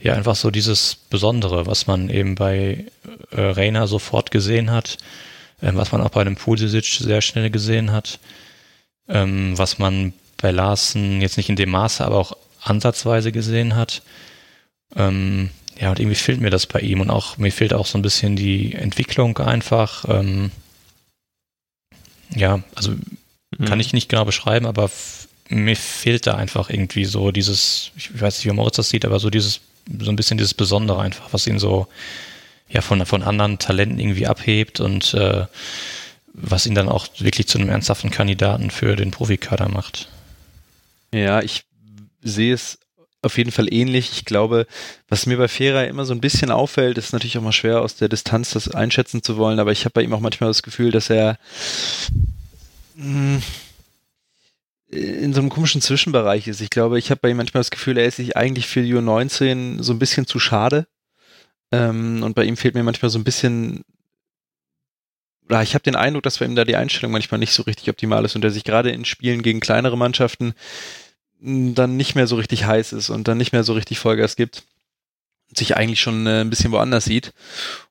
ja, 0.00 0.14
einfach 0.14 0.36
so 0.36 0.50
dieses 0.50 0.94
Besondere, 0.94 1.66
was 1.66 1.86
man 1.86 2.08
eben 2.10 2.34
bei 2.34 2.86
äh, 3.30 3.40
Reina 3.40 3.86
sofort 3.86 4.30
gesehen 4.30 4.70
hat, 4.70 4.98
äh, 5.60 5.70
was 5.74 5.92
man 5.92 6.00
auch 6.02 6.10
bei 6.10 6.24
dem 6.24 6.36
Pulisic 6.36 6.84
sehr 6.84 7.20
schnell 7.20 7.50
gesehen 7.50 7.92
hat 7.92 8.18
ähm, 9.10 9.58
was 9.58 9.78
man 9.78 10.12
bei 10.38 10.50
Larsen 10.50 11.20
jetzt 11.20 11.36
nicht 11.36 11.48
in 11.48 11.56
dem 11.56 11.70
Maße, 11.70 12.04
aber 12.04 12.16
auch 12.16 12.36
ansatzweise 12.62 13.32
gesehen 13.32 13.76
hat. 13.76 14.02
Ähm, 14.96 15.50
ja, 15.78 15.90
und 15.90 15.98
irgendwie 15.98 16.16
fehlt 16.16 16.40
mir 16.40 16.50
das 16.50 16.66
bei 16.66 16.80
ihm 16.80 17.00
und 17.00 17.10
auch 17.10 17.38
mir 17.38 17.52
fehlt 17.52 17.72
auch 17.72 17.86
so 17.86 17.98
ein 17.98 18.02
bisschen 18.02 18.36
die 18.36 18.74
Entwicklung 18.74 19.38
einfach. 19.38 20.04
Ähm, 20.08 20.50
ja, 22.34 22.62
also 22.74 22.92
mhm. 22.92 23.64
kann 23.64 23.80
ich 23.80 23.92
nicht 23.92 24.08
genau 24.08 24.24
beschreiben, 24.24 24.66
aber 24.66 24.90
mir 25.48 25.76
fehlt 25.76 26.26
da 26.26 26.34
einfach 26.34 26.70
irgendwie 26.70 27.04
so 27.04 27.32
dieses, 27.32 27.90
ich 27.96 28.20
weiß 28.20 28.38
nicht, 28.38 28.46
wie 28.46 28.54
Moritz 28.54 28.76
das 28.76 28.90
sieht, 28.90 29.04
aber 29.04 29.18
so 29.18 29.30
dieses, 29.30 29.60
so 30.00 30.10
ein 30.10 30.16
bisschen 30.16 30.38
dieses 30.38 30.54
Besondere 30.54 31.00
einfach, 31.00 31.32
was 31.32 31.46
ihn 31.46 31.58
so 31.58 31.88
ja 32.68 32.82
von, 32.82 33.04
von 33.04 33.22
anderen 33.22 33.58
Talenten 33.58 33.98
irgendwie 33.98 34.26
abhebt 34.26 34.80
und 34.80 35.14
äh, 35.14 35.46
was 36.32 36.66
ihn 36.66 36.74
dann 36.74 36.88
auch 36.88 37.08
wirklich 37.18 37.48
zu 37.48 37.58
einem 37.58 37.68
ernsthaften 37.68 38.10
Kandidaten 38.10 38.70
für 38.70 38.96
den 38.96 39.10
Profikader 39.10 39.68
macht. 39.68 40.08
Ja, 41.12 41.40
ich 41.42 41.64
sehe 42.22 42.54
es 42.54 42.78
auf 43.22 43.36
jeden 43.36 43.50
Fall 43.50 43.72
ähnlich. 43.72 44.12
Ich 44.12 44.24
glaube, 44.24 44.66
was 45.08 45.26
mir 45.26 45.36
bei 45.36 45.48
Fera 45.48 45.82
immer 45.84 46.04
so 46.04 46.14
ein 46.14 46.20
bisschen 46.20 46.50
auffällt, 46.50 46.98
ist 46.98 47.12
natürlich 47.12 47.36
auch 47.36 47.42
mal 47.42 47.52
schwer 47.52 47.82
aus 47.82 47.96
der 47.96 48.08
Distanz 48.08 48.50
das 48.50 48.68
einschätzen 48.68 49.22
zu 49.22 49.36
wollen, 49.36 49.58
aber 49.58 49.72
ich 49.72 49.84
habe 49.84 49.92
bei 49.92 50.02
ihm 50.02 50.14
auch 50.14 50.20
manchmal 50.20 50.50
das 50.50 50.62
Gefühl, 50.62 50.90
dass 50.90 51.10
er 51.10 51.38
hm, 52.96 53.42
in 54.88 55.32
so 55.32 55.40
einem 55.40 55.50
komischen 55.50 55.80
Zwischenbereich 55.80 56.48
ist. 56.48 56.60
Ich 56.60 56.70
glaube, 56.70 56.98
ich 56.98 57.10
habe 57.10 57.20
bei 57.20 57.30
ihm 57.30 57.36
manchmal 57.36 57.60
das 57.60 57.70
Gefühl, 57.70 57.98
er 57.98 58.06
ist 58.06 58.16
sich 58.16 58.36
eigentlich 58.36 58.66
für 58.66 58.82
die 58.82 58.94
U19 58.94 59.82
so 59.82 59.92
ein 59.92 59.98
bisschen 59.98 60.26
zu 60.26 60.40
schade. 60.40 60.86
Ähm, 61.72 62.22
und 62.22 62.34
bei 62.34 62.44
ihm 62.44 62.56
fehlt 62.56 62.74
mir 62.74 62.82
manchmal 62.82 63.10
so 63.10 63.18
ein 63.18 63.24
bisschen 63.24 63.84
ich 65.62 65.74
habe 65.74 65.82
den 65.82 65.96
Eindruck, 65.96 66.22
dass 66.22 66.38
bei 66.38 66.44
ihm 66.44 66.54
da 66.54 66.64
die 66.64 66.76
Einstellung 66.76 67.12
manchmal 67.12 67.38
nicht 67.38 67.52
so 67.52 67.62
richtig 67.62 67.88
optimal 67.88 68.24
ist 68.24 68.36
und 68.36 68.44
er 68.44 68.50
sich 68.50 68.64
gerade 68.64 68.90
in 68.90 69.04
Spielen 69.04 69.42
gegen 69.42 69.60
kleinere 69.60 69.98
Mannschaften 69.98 70.54
hm, 71.40 71.74
dann 71.74 71.96
nicht 71.96 72.14
mehr 72.14 72.26
so 72.26 72.36
richtig 72.36 72.64
heiß 72.64 72.92
ist 72.92 73.10
und 73.10 73.28
dann 73.28 73.38
nicht 73.38 73.52
mehr 73.52 73.64
so 73.64 73.72
richtig 73.72 73.98
Vollgas 73.98 74.36
gibt 74.36 74.64
und 75.48 75.58
sich 75.58 75.76
eigentlich 75.76 76.00
schon 76.00 76.26
äh, 76.26 76.42
ein 76.42 76.50
bisschen 76.50 76.72
woanders 76.72 77.04
sieht. 77.04 77.32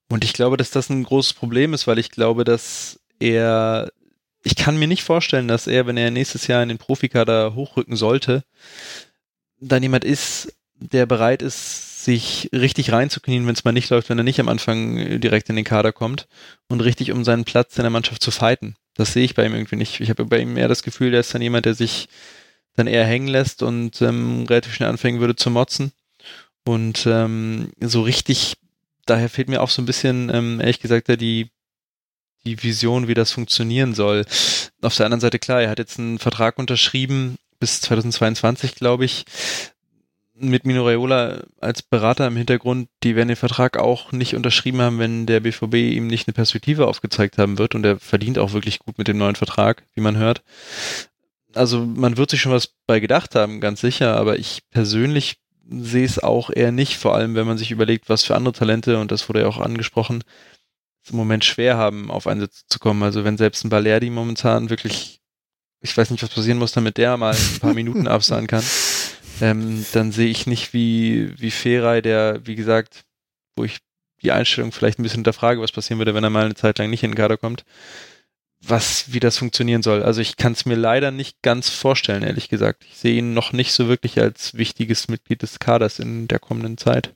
Und 0.10 0.24
ich 0.24 0.34
glaube, 0.34 0.57
dass 0.57 0.72
das 0.72 0.89
ein 0.89 1.03
großes 1.03 1.34
Problem 1.34 1.74
ist, 1.74 1.86
weil 1.86 1.99
ich 1.99 2.12
glaube, 2.12 2.43
dass 2.43 2.99
er, 3.20 3.91
ich 4.43 4.55
kann 4.55 4.78
mir 4.78 4.88
nicht 4.88 5.03
vorstellen, 5.03 5.47
dass 5.47 5.68
er, 5.68 5.86
wenn 5.86 5.97
er 5.97 6.12
nächstes 6.12 6.47
Jahr 6.47 6.64
in 6.64 6.70
den 6.70 6.78
Profikader 6.78 7.53
hochrücken 7.55 7.95
sollte, 7.95 8.43
dann 9.60 9.84
jemand 9.84 10.05
ist, 10.05 10.53
der 10.76 11.05
bereit 11.05 11.41
ist, 11.41 11.89
sich 12.10 12.49
richtig 12.51 12.91
reinzuknien, 12.91 13.45
wenn 13.45 13.53
es 13.53 13.64
mal 13.64 13.72
nicht 13.72 13.89
läuft, 13.91 14.10
wenn 14.10 14.18
er 14.18 14.24
nicht 14.24 14.39
am 14.39 14.49
Anfang 14.49 14.97
äh, 14.97 15.20
direkt 15.20 15.47
in 15.49 15.55
den 15.55 15.66
Kader 15.66 15.91
kommt 15.91 16.28
und 16.68 16.82
richtig 16.82 17.12
um 17.12 17.24
seinen 17.24 17.45
Platz 17.45 17.78
in 17.78 17.84
der 17.84 17.91
Mannschaft 17.91 18.24
zu 18.24 18.32
fighten. 18.32 18.76
Das 18.95 19.14
sehe 19.14 19.24
ich 19.24 19.36
bei 19.36 19.45
ihm 19.45 19.53
irgendwie 19.53 19.76
nicht. 19.76 19.99
Ich 19.99 20.10
habe 20.10 20.26
bei 20.26 20.39
ihm 20.39 20.57
eher 20.57 20.68
das 20.68 20.82
Gefühl, 20.82 21.12
der 21.12 21.20
ist 21.20 21.34
dann 21.36 21.43
jemand, 21.43 21.68
der 21.68 21.76
sich 21.76 22.10
dann 22.76 22.88
eher 22.88 23.05
hängen 23.05 23.28
lässt 23.28 23.62
und 23.62 24.01
ähm, 24.01 24.45
relativ 24.49 24.74
schnell 24.74 24.89
anfangen 24.89 25.20
würde 25.20 25.36
zu 25.36 25.51
motzen. 25.51 25.91
Und 26.66 27.05
ähm, 27.05 27.72
so 27.80 28.01
richtig, 28.01 28.57
daher 29.05 29.30
fehlt 29.30 29.47
mir 29.47 29.62
auch 29.62 29.70
so 29.70 29.82
ein 29.82 29.86
bisschen, 29.86 30.32
ähm, 30.34 30.60
ehrlich 30.60 30.80
gesagt, 30.80 31.10
die, 31.22 31.51
die 32.43 32.64
Vision, 32.64 33.07
wie 33.07 33.14
das 33.14 33.32
funktionieren 33.32 33.93
soll. 33.93 34.26
Auf 34.82 34.95
der 34.95 35.05
anderen 35.05 35.22
Seite, 35.22 35.38
klar, 35.38 35.62
er 35.62 35.70
hat 35.70 35.80
jetzt 35.80 35.99
einen 35.99 36.18
Vertrag 36.18 36.57
unterschrieben 36.57 37.38
bis 37.60 37.82
2022, 37.82 38.74
glaube 38.74 39.05
ich 39.05 39.26
mit 40.40 40.66
Mino 40.66 40.86
Raiola 40.86 41.44
als 41.60 41.82
Berater 41.82 42.28
im 42.28 42.36
Hintergrund, 42.36 42.90
die 43.04 43.16
werden 43.16 43.28
den 43.28 43.38
Vertrag 43.38 43.78
auch 43.78 44.12
nicht 44.12 44.36
unterschrieben 44.36 44.82
haben, 44.82 45.00
wenn 45.00 45.26
der 45.26 45.40
BVB 45.42 45.76
ihm 45.76 46.08
nicht 46.08 46.28
eine 46.28 46.34
Perspektive 46.34 46.88
aufgezeigt 46.88 47.38
haben 47.38 47.57
wird 47.57 47.76
und 47.76 47.86
er 47.86 47.99
verdient 47.99 48.40
auch 48.40 48.53
wirklich 48.53 48.80
gut 48.80 48.98
mit 48.98 49.07
dem 49.07 49.18
neuen 49.18 49.36
Vertrag, 49.36 49.84
wie 49.95 50.02
man 50.02 50.18
hört. 50.18 50.41
Also 51.53 51.86
man 51.86 52.18
wird 52.18 52.30
sich 52.30 52.41
schon 52.41 52.52
was 52.52 52.74
bei 52.86 52.99
gedacht 52.99 53.36
haben, 53.36 53.60
ganz 53.60 53.82
sicher, 53.82 54.16
aber 54.18 54.38
ich 54.38 54.61
persönlich 54.70 55.38
sehe 55.70 56.06
es 56.06 56.20
auch 56.20 56.49
eher 56.49 56.72
nicht, 56.72 56.98
vor 56.98 57.16
allem 57.16 57.36
wenn 57.36 57.48
man 57.48 57.57
sich 57.57 57.72
überlegt, 57.72 58.10
was 58.10 58.24
für 58.24 58.36
andere 58.36 58.53
Talente, 58.53 58.99
und 58.99 59.11
das 59.11 59.30
wurde 59.30 59.41
ja 59.41 59.48
auch 59.48 59.60
angesprochen, 59.60 60.24
im 61.10 61.18
Moment 61.18 61.45
schwer 61.45 61.78
haben, 61.78 62.11
auf 62.11 62.28
Einsätze 62.28 62.64
zu 62.68 62.80
kommen. 62.80 63.02
Also 63.03 63.24
wenn 63.24 63.38
selbst 63.38 63.64
ein 63.64 63.70
Balerdi 63.70 64.10
momentan 64.10 64.70
wirklich, 64.70 65.22
ich 65.82 65.95
weiß 65.95 66.11
nicht, 66.11 66.22
was 66.22 66.30
passieren 66.30 66.60
muss, 66.60 66.72
damit 66.72 66.98
der 66.98 67.18
mal 67.18 67.34
ein 67.34 67.60
paar 67.60 67.74
Minuten 67.76 68.07
absahen 68.07 68.48
kann 68.48 68.64
ähm, 69.41 69.86
dann 69.94 70.11
sehe 70.11 70.30
ich 70.30 70.48
nicht 70.48 70.74
wie, 70.74 71.34
wie 71.40 71.52
Feray, 71.52 72.02
der, 72.02 72.41
wie 72.45 72.56
gesagt, 72.56 73.06
wo 73.56 73.64
ich 73.64 73.80
die 74.22 74.32
Einstellung 74.32 74.72
vielleicht 74.72 74.99
ein 74.99 75.03
bisschen 75.03 75.20
hinterfrage, 75.20 75.61
was 75.61 75.72
passieren 75.72 75.99
würde, 75.99 76.14
wenn 76.14 76.24
er 76.24 76.30
mal 76.30 76.45
eine 76.45 76.56
Zeit 76.56 76.78
lang 76.78 76.90
nicht 76.90 77.03
in 77.03 77.11
den 77.11 77.18
Kader 77.18 77.38
kommt, 77.38 77.64
was, 78.61 79.14
wie 79.14 79.20
das 79.20 79.38
funktionieren 79.38 79.82
soll. 79.82 80.03
Also 80.03 80.22
ich 80.22 80.36
kann 80.38 80.52
es 80.52 80.66
mir 80.66 80.76
leider 80.76 81.11
nicht 81.11 81.41
ganz 81.41 81.70
vorstellen, 81.70 82.24
ehrlich 82.24 82.49
gesagt. 82.49 82.84
Ich 82.90 82.98
sehe 82.98 83.18
ihn 83.18 83.34
noch 83.34 83.53
nicht 83.53 83.72
so 83.72 83.88
wirklich 83.88 84.20
als 84.20 84.56
wichtiges 84.56 85.07
Mitglied 85.07 85.41
des 85.41 85.60
Kaders 85.60 85.99
in 85.99 86.28
der 86.28 86.40
kommenden 86.40 86.78
Zeit. 86.78 87.14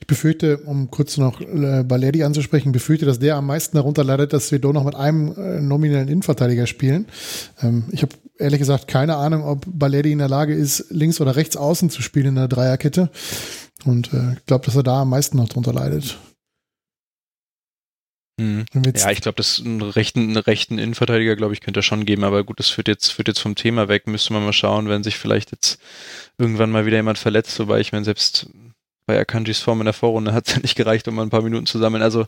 Ich 0.00 0.06
befürchte, 0.06 0.58
um 0.58 0.90
kurz 0.90 1.16
noch 1.16 1.40
äh, 1.40 2.22
anzusprechen, 2.22 2.72
befürchte, 2.72 3.06
dass 3.06 3.18
der 3.18 3.36
am 3.36 3.46
meisten 3.46 3.76
darunter 3.76 4.04
leidet, 4.04 4.32
dass 4.32 4.52
wir 4.52 4.58
doch 4.58 4.72
noch 4.72 4.84
mit 4.84 4.94
einem 4.94 5.32
äh, 5.36 5.60
nominellen 5.60 6.08
Innenverteidiger 6.08 6.66
spielen. 6.66 7.06
Ähm, 7.62 7.84
ich 7.90 8.02
habe 8.02 8.14
ehrlich 8.38 8.58
gesagt 8.58 8.88
keine 8.88 9.16
Ahnung, 9.16 9.44
ob 9.44 9.64
Balerdi 9.66 10.12
in 10.12 10.18
der 10.18 10.28
Lage 10.28 10.54
ist, 10.54 10.86
links 10.90 11.20
oder 11.20 11.36
rechts 11.36 11.56
außen 11.56 11.90
zu 11.90 12.02
spielen 12.02 12.28
in 12.28 12.34
der 12.36 12.48
Dreierkette. 12.48 13.10
Und 13.84 14.12
äh, 14.12 14.34
ich 14.34 14.46
glaube, 14.46 14.66
dass 14.66 14.76
er 14.76 14.82
da 14.82 15.02
am 15.02 15.10
meisten 15.10 15.36
noch 15.36 15.48
drunter 15.48 15.72
leidet. 15.72 16.18
Hm. 18.40 18.64
Ja, 18.96 19.10
ich 19.10 19.20
glaube, 19.20 19.36
das 19.36 19.60
einen 19.64 19.82
rechten, 19.82 20.20
einen 20.20 20.36
rechten 20.36 20.78
Innenverteidiger, 20.78 21.36
glaube 21.36 21.52
ich, 21.52 21.60
könnte 21.60 21.80
er 21.80 21.84
schon 21.84 22.06
geben, 22.06 22.24
aber 22.24 22.44
gut, 22.44 22.58
das 22.58 22.68
führt 22.68 22.88
jetzt, 22.88 23.12
führt 23.12 23.28
jetzt 23.28 23.40
vom 23.40 23.54
Thema 23.54 23.88
weg. 23.88 24.06
Müsste 24.06 24.32
man 24.32 24.44
mal 24.44 24.52
schauen, 24.52 24.88
wenn 24.88 25.02
sich 25.02 25.16
vielleicht 25.16 25.52
jetzt 25.52 25.78
irgendwann 26.38 26.70
mal 26.70 26.86
wieder 26.86 26.96
jemand 26.96 27.18
verletzt, 27.18 27.58
wobei 27.58 27.80
ich 27.80 27.92
meine, 27.92 28.04
selbst 28.04 28.48
bei 29.06 29.18
Akanjis 29.18 29.60
Form 29.60 29.80
in 29.80 29.84
der 29.84 29.94
Vorrunde 29.94 30.32
hat 30.32 30.48
es 30.48 30.54
ja 30.54 30.60
nicht 30.60 30.76
gereicht, 30.76 31.06
um 31.08 31.14
mal 31.14 31.22
ein 31.22 31.30
paar 31.30 31.42
Minuten 31.42 31.66
zu 31.66 31.78
sammeln. 31.78 32.02
Also, 32.02 32.26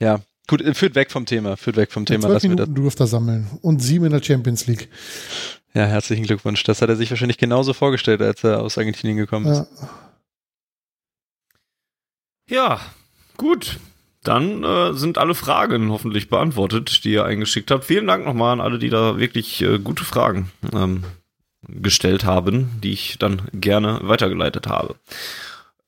ja, 0.00 0.20
gut, 0.48 0.62
führt 0.76 0.96
weg 0.96 1.12
vom 1.12 1.26
Thema, 1.26 1.56
führt 1.56 1.76
weg 1.76 1.92
vom 1.92 2.04
Thema. 2.04 2.26
Zwölf 2.26 2.42
Minuten 2.42 2.74
durfte 2.74 3.04
er 3.04 3.06
sammeln 3.06 3.46
und 3.62 3.80
sieben 3.80 4.06
in 4.06 4.12
der 4.12 4.22
Champions 4.22 4.66
League. 4.66 4.88
Ja, 5.74 5.84
herzlichen 5.84 6.24
Glückwunsch. 6.24 6.64
Das 6.64 6.82
hat 6.82 6.88
er 6.88 6.96
sich 6.96 7.10
wahrscheinlich 7.10 7.38
genauso 7.38 7.72
vorgestellt, 7.72 8.20
als 8.20 8.42
er 8.42 8.60
aus 8.60 8.76
Argentinien 8.76 9.16
gekommen 9.16 9.46
ist. 9.46 9.66
Ja, 12.48 12.56
ja 12.56 12.80
gut. 13.36 13.78
Dann 14.24 14.64
äh, 14.64 14.94
sind 14.94 15.16
alle 15.16 15.34
Fragen 15.34 15.90
hoffentlich 15.90 16.28
beantwortet, 16.28 17.04
die 17.04 17.12
ihr 17.12 17.24
eingeschickt 17.24 17.70
habt. 17.70 17.84
Vielen 17.84 18.06
Dank 18.08 18.26
nochmal 18.26 18.52
an 18.52 18.60
alle, 18.60 18.78
die 18.78 18.90
da 18.90 19.18
wirklich 19.18 19.62
äh, 19.62 19.78
gute 19.78 20.04
Fragen 20.04 20.50
ähm, 20.74 21.04
gestellt 21.68 22.24
haben, 22.24 22.80
die 22.82 22.92
ich 22.92 23.18
dann 23.18 23.42
gerne 23.52 24.00
weitergeleitet 24.02 24.66
habe. 24.66 24.96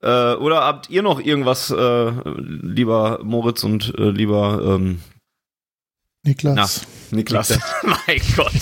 Äh, 0.03 0.35
oder 0.35 0.63
habt 0.63 0.89
ihr 0.91 1.03
noch 1.03 1.21
irgendwas, 1.21 1.71
äh, 1.71 2.11
lieber 2.37 3.21
Moritz 3.23 3.65
und 3.65 3.95
äh, 3.99 4.11
lieber 4.11 4.61
ähm, 4.65 5.01
Niklas? 6.23 6.87
Na, 7.11 7.17
Niklas. 7.17 7.59
mein 7.83 8.21
Gott. 8.37 8.53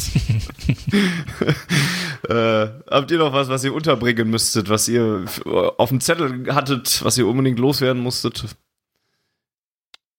äh, 2.28 2.69
habt 2.90 3.10
ihr 3.10 3.19
noch 3.19 3.32
was, 3.32 3.48
was 3.48 3.65
ihr 3.65 3.74
unterbringen 3.74 4.31
müsstet, 4.31 4.69
was 4.69 4.89
ihr 4.89 5.24
auf 5.47 5.89
dem 5.89 6.01
Zettel 6.01 6.55
hattet, 6.55 7.05
was 7.05 7.19
ihr 7.19 7.27
unbedingt 7.27 7.59
loswerden 7.59 8.02
musstet? 8.02 8.44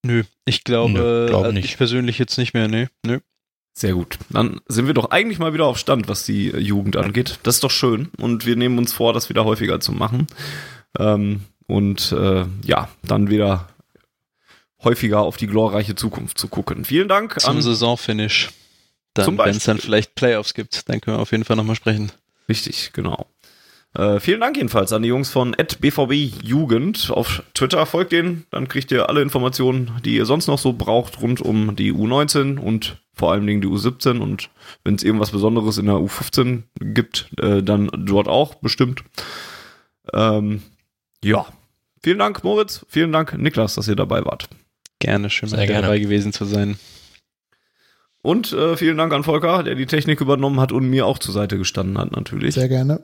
Nö, 0.06 0.24
ich 0.46 0.64
glaube, 0.64 0.94
Nö, 0.94 1.28
glaub 1.28 1.46
also 1.46 1.58
ich 1.58 1.78
persönlich 1.78 2.18
jetzt 2.18 2.38
nicht 2.38 2.54
mehr, 2.54 2.68
nee, 2.68 2.88
nö. 3.06 3.20
Sehr 3.74 3.94
gut. 3.94 4.18
Dann 4.30 4.60
sind 4.68 4.88
wir 4.88 4.94
doch 4.94 5.12
eigentlich 5.12 5.40
mal 5.40 5.54
wieder 5.54 5.66
auf 5.66 5.78
Stand, 5.78 6.10
was 6.10 6.26
die 6.26 6.50
Jugend 6.50 6.98
angeht. 6.98 7.40
Das 7.44 7.56
ist 7.56 7.64
doch 7.64 7.72
schön. 7.72 8.10
Und 8.18 8.46
wir 8.46 8.58
nehmen 8.58 8.78
uns 8.78 8.92
vor, 8.92 9.14
das 9.14 9.30
wieder 9.30 9.46
häufiger 9.46 9.80
zu 9.80 9.94
machen. 9.94 10.28
Ähm, 10.98 11.42
und 11.68 12.12
äh, 12.12 12.46
ja, 12.66 12.90
dann 13.04 13.30
wieder 13.30 13.68
häufiger 14.84 15.20
auf 15.20 15.38
die 15.38 15.48
glorreiche 15.48 15.96
Zukunft 15.96 16.38
zu 16.38 16.48
gucken. 16.48 16.86
Vielen 16.86 17.08
Dank. 17.08 17.40
Zum 17.40 17.62
Saisonfinish. 17.62 18.50
Dann, 19.14 19.38
wenn 19.38 19.56
es 19.56 19.66
dann 19.66 19.80
vielleicht 19.80 20.16
Playoffs 20.16 20.54
gibt, 20.54 20.88
dann 20.88 21.02
können 21.02 21.18
wir 21.18 21.22
auf 21.22 21.32
jeden 21.32 21.44
Fall 21.44 21.58
nochmal 21.58 21.76
sprechen. 21.76 22.12
Richtig, 22.48 22.92
genau. 22.94 23.28
Äh, 23.96 24.20
vielen 24.20 24.40
Dank 24.40 24.56
jedenfalls 24.56 24.94
an 24.94 25.02
die 25.02 25.10
Jungs 25.10 25.30
von 25.30 25.56
BVB 25.80 26.44
Jugend 26.44 27.10
auf 27.12 27.44
Twitter. 27.54 27.86
Folgt 27.86 28.12
denen, 28.12 28.46
dann 28.52 28.68
kriegt 28.68 28.92
ihr 28.92 29.10
alle 29.10 29.22
Informationen, 29.22 30.00
die 30.06 30.16
ihr 30.16 30.26
sonst 30.26 30.48
noch 30.48 30.60
so 30.60 30.74
braucht 30.74 31.22
rund 31.22 31.42
um 31.42 31.76
die 31.76 31.92
U19 31.92 32.60
und 32.60 32.98
vor 33.14 33.32
allen 33.32 33.48
Dingen 33.48 33.62
die 33.62 33.68
U17 33.68 34.20
und 34.20 34.50
wenn 34.84 34.96
es 34.96 35.04
irgendwas 35.04 35.32
Besonderes 35.32 35.78
in 35.78 35.88
der 35.88 35.96
U15 35.96 36.64
gibt, 36.80 37.30
äh, 37.42 37.64
dann 37.64 37.90
dort 37.94 38.28
auch 38.28 38.56
bestimmt. 38.56 39.04
Ähm, 40.14 40.62
ja, 41.24 41.46
vielen 42.02 42.20
Dank 42.20 42.44
Moritz, 42.44 42.86
vielen 42.90 43.12
Dank 43.12 43.38
Niklas, 43.38 43.76
dass 43.76 43.88
ihr 43.88 43.96
dabei 43.96 44.26
wart. 44.26 44.50
Gerne, 45.00 45.30
schön 45.30 45.50
mal 45.50 45.66
dabei 45.66 46.00
gewesen 46.00 46.34
zu 46.34 46.46
sein. 46.46 46.78
Und 48.22 48.52
äh, 48.52 48.76
vielen 48.76 48.98
Dank 48.98 49.14
an 49.14 49.24
Volker, 49.24 49.64
der 49.64 49.76
die 49.76 49.86
Technik 49.86 50.20
übernommen 50.20 50.60
hat 50.60 50.72
und 50.72 50.90
mir 50.90 51.06
auch 51.06 51.20
zur 51.20 51.34
Seite 51.34 51.58
gestanden 51.58 51.98
hat 51.98 52.12
natürlich. 52.12 52.56
Sehr 52.56 52.68
gerne. 52.68 53.02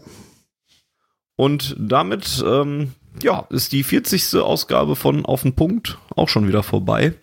Und 1.38 1.76
damit, 1.80 2.44
ähm, 2.46 2.94
ja, 3.22 3.48
ist 3.50 3.72
die 3.72 3.84
40. 3.84 4.36
Ausgabe 4.42 4.96
von 4.96 5.26
Auf 5.26 5.44
den 5.44 5.56
Punkt 5.56 5.98
auch 6.16 6.30
schon 6.30 6.48
wieder 6.48 6.64
vorbei. 6.64 7.14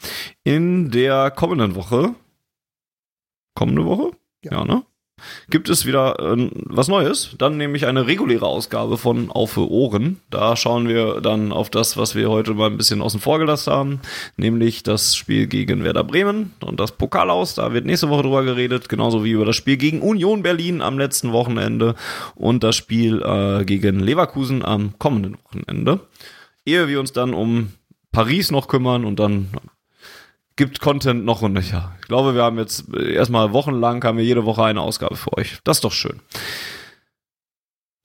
In 0.42 0.90
der 0.90 1.30
kommenden 1.30 1.74
Woche. 1.74 2.14
Kommende 3.54 3.84
Woche? 3.84 4.12
Ja, 4.42 4.52
ja 4.52 4.64
ne? 4.64 4.84
Gibt 5.50 5.68
es 5.68 5.86
wieder 5.86 6.18
äh, 6.18 6.50
was 6.52 6.88
Neues. 6.88 7.34
Dann 7.38 7.56
nämlich 7.56 7.86
eine 7.86 8.06
reguläre 8.06 8.46
Ausgabe 8.46 8.98
von 8.98 9.30
Auf 9.30 9.52
für 9.52 9.70
Ohren. 9.70 10.20
Da 10.30 10.56
schauen 10.56 10.88
wir 10.88 11.20
dann 11.20 11.52
auf 11.52 11.70
das, 11.70 11.96
was 11.96 12.14
wir 12.14 12.30
heute 12.30 12.54
mal 12.54 12.70
ein 12.70 12.78
bisschen 12.78 13.02
außen 13.02 13.20
vor 13.20 13.38
gelassen 13.38 13.72
haben, 13.72 14.00
nämlich 14.36 14.82
das 14.82 15.14
Spiel 15.14 15.46
gegen 15.46 15.84
Werder 15.84 16.04
Bremen 16.04 16.52
und 16.64 16.80
das 16.80 16.92
Pokal 16.92 17.30
aus. 17.30 17.54
Da 17.54 17.72
wird 17.72 17.84
nächste 17.84 18.08
Woche 18.08 18.22
drüber 18.22 18.44
geredet, 18.44 18.88
genauso 18.88 19.24
wie 19.24 19.32
über 19.32 19.44
das 19.44 19.56
Spiel 19.56 19.76
gegen 19.76 20.00
Union 20.00 20.42
Berlin 20.42 20.80
am 20.80 20.98
letzten 20.98 21.32
Wochenende 21.32 21.94
und 22.34 22.64
das 22.64 22.76
Spiel 22.76 23.22
äh, 23.22 23.64
gegen 23.64 24.00
Leverkusen 24.00 24.64
am 24.64 24.98
kommenden 24.98 25.36
Wochenende. 25.44 26.00
Ehe 26.64 26.88
wir 26.88 27.00
uns 27.00 27.12
dann 27.12 27.34
um 27.34 27.72
Paris 28.12 28.50
noch 28.50 28.68
kümmern 28.68 29.04
und 29.04 29.18
dann 29.18 29.48
gibt 30.56 30.80
Content 30.80 31.24
noch 31.24 31.42
und 31.42 31.52
nöcher. 31.52 31.92
Ich 32.00 32.08
glaube, 32.08 32.34
wir 32.34 32.42
haben 32.42 32.58
jetzt 32.58 32.94
erstmal 32.94 33.52
wochenlang, 33.52 34.02
haben 34.04 34.18
wir 34.18 34.24
jede 34.24 34.44
Woche 34.44 34.64
eine 34.64 34.80
Ausgabe 34.80 35.16
für 35.16 35.36
euch. 35.36 35.58
Das 35.64 35.78
ist 35.78 35.84
doch 35.84 35.92
schön. 35.92 36.20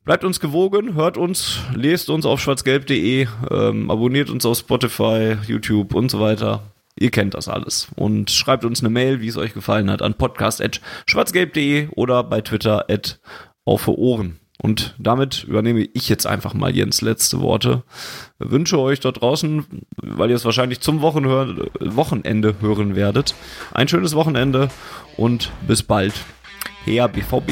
Bleibt 0.04 0.24
uns 0.24 0.40
gewogen, 0.40 0.96
hört 0.96 1.18
uns, 1.18 1.60
lest 1.76 2.10
uns 2.10 2.26
auf 2.26 2.40
schwarzgelb.de, 2.40 3.28
ähm, 3.52 3.92
abonniert 3.92 4.30
uns 4.30 4.46
auf 4.46 4.58
Spotify, 4.58 5.36
YouTube 5.46 5.94
und 5.94 6.10
so 6.10 6.22
weiter. 6.22 6.64
Ihr 6.98 7.12
kennt 7.12 7.34
das 7.34 7.50
alles. 7.50 7.90
Und 7.96 8.32
schreibt 8.32 8.64
uns 8.64 8.80
eine 8.80 8.90
Mail, 8.90 9.20
wie 9.20 9.28
es 9.28 9.38
euch 9.38 9.54
gefallen 9.54 9.92
hat, 9.92 10.02
an 10.02 10.14
podcast.schwarzgelb.de 10.14 11.90
oder 11.90 12.24
bei 12.24 12.40
Twitter 12.40 12.86
at 12.90 13.20
auf 13.66 13.88
Ohren. 13.90 14.40
Und 14.60 14.96
damit 14.98 15.44
übernehme 15.44 15.88
ich 15.94 16.10
jetzt 16.10 16.26
einfach 16.26 16.54
mal 16.54 16.76
Jens 16.76 17.02
letzte 17.02 17.42
Worte. 17.42 17.84
Wünsche 18.40 18.80
euch 18.80 19.00
dort 19.00 19.22
draußen, 19.22 19.66
weil 19.98 20.30
ihr 20.32 20.36
es 20.36 20.46
wahrscheinlich 20.46 20.80
zum 20.80 21.02
Wochenende 21.02 22.56
hören 22.60 22.96
werdet, 22.96 23.36
ein 23.74 23.88
schönes 23.88 24.16
Wochenende 24.16 24.70
und 25.16 25.52
bis 25.68 25.84
bald. 25.84 26.14
Her 26.86 27.08
BVB. 27.08 27.52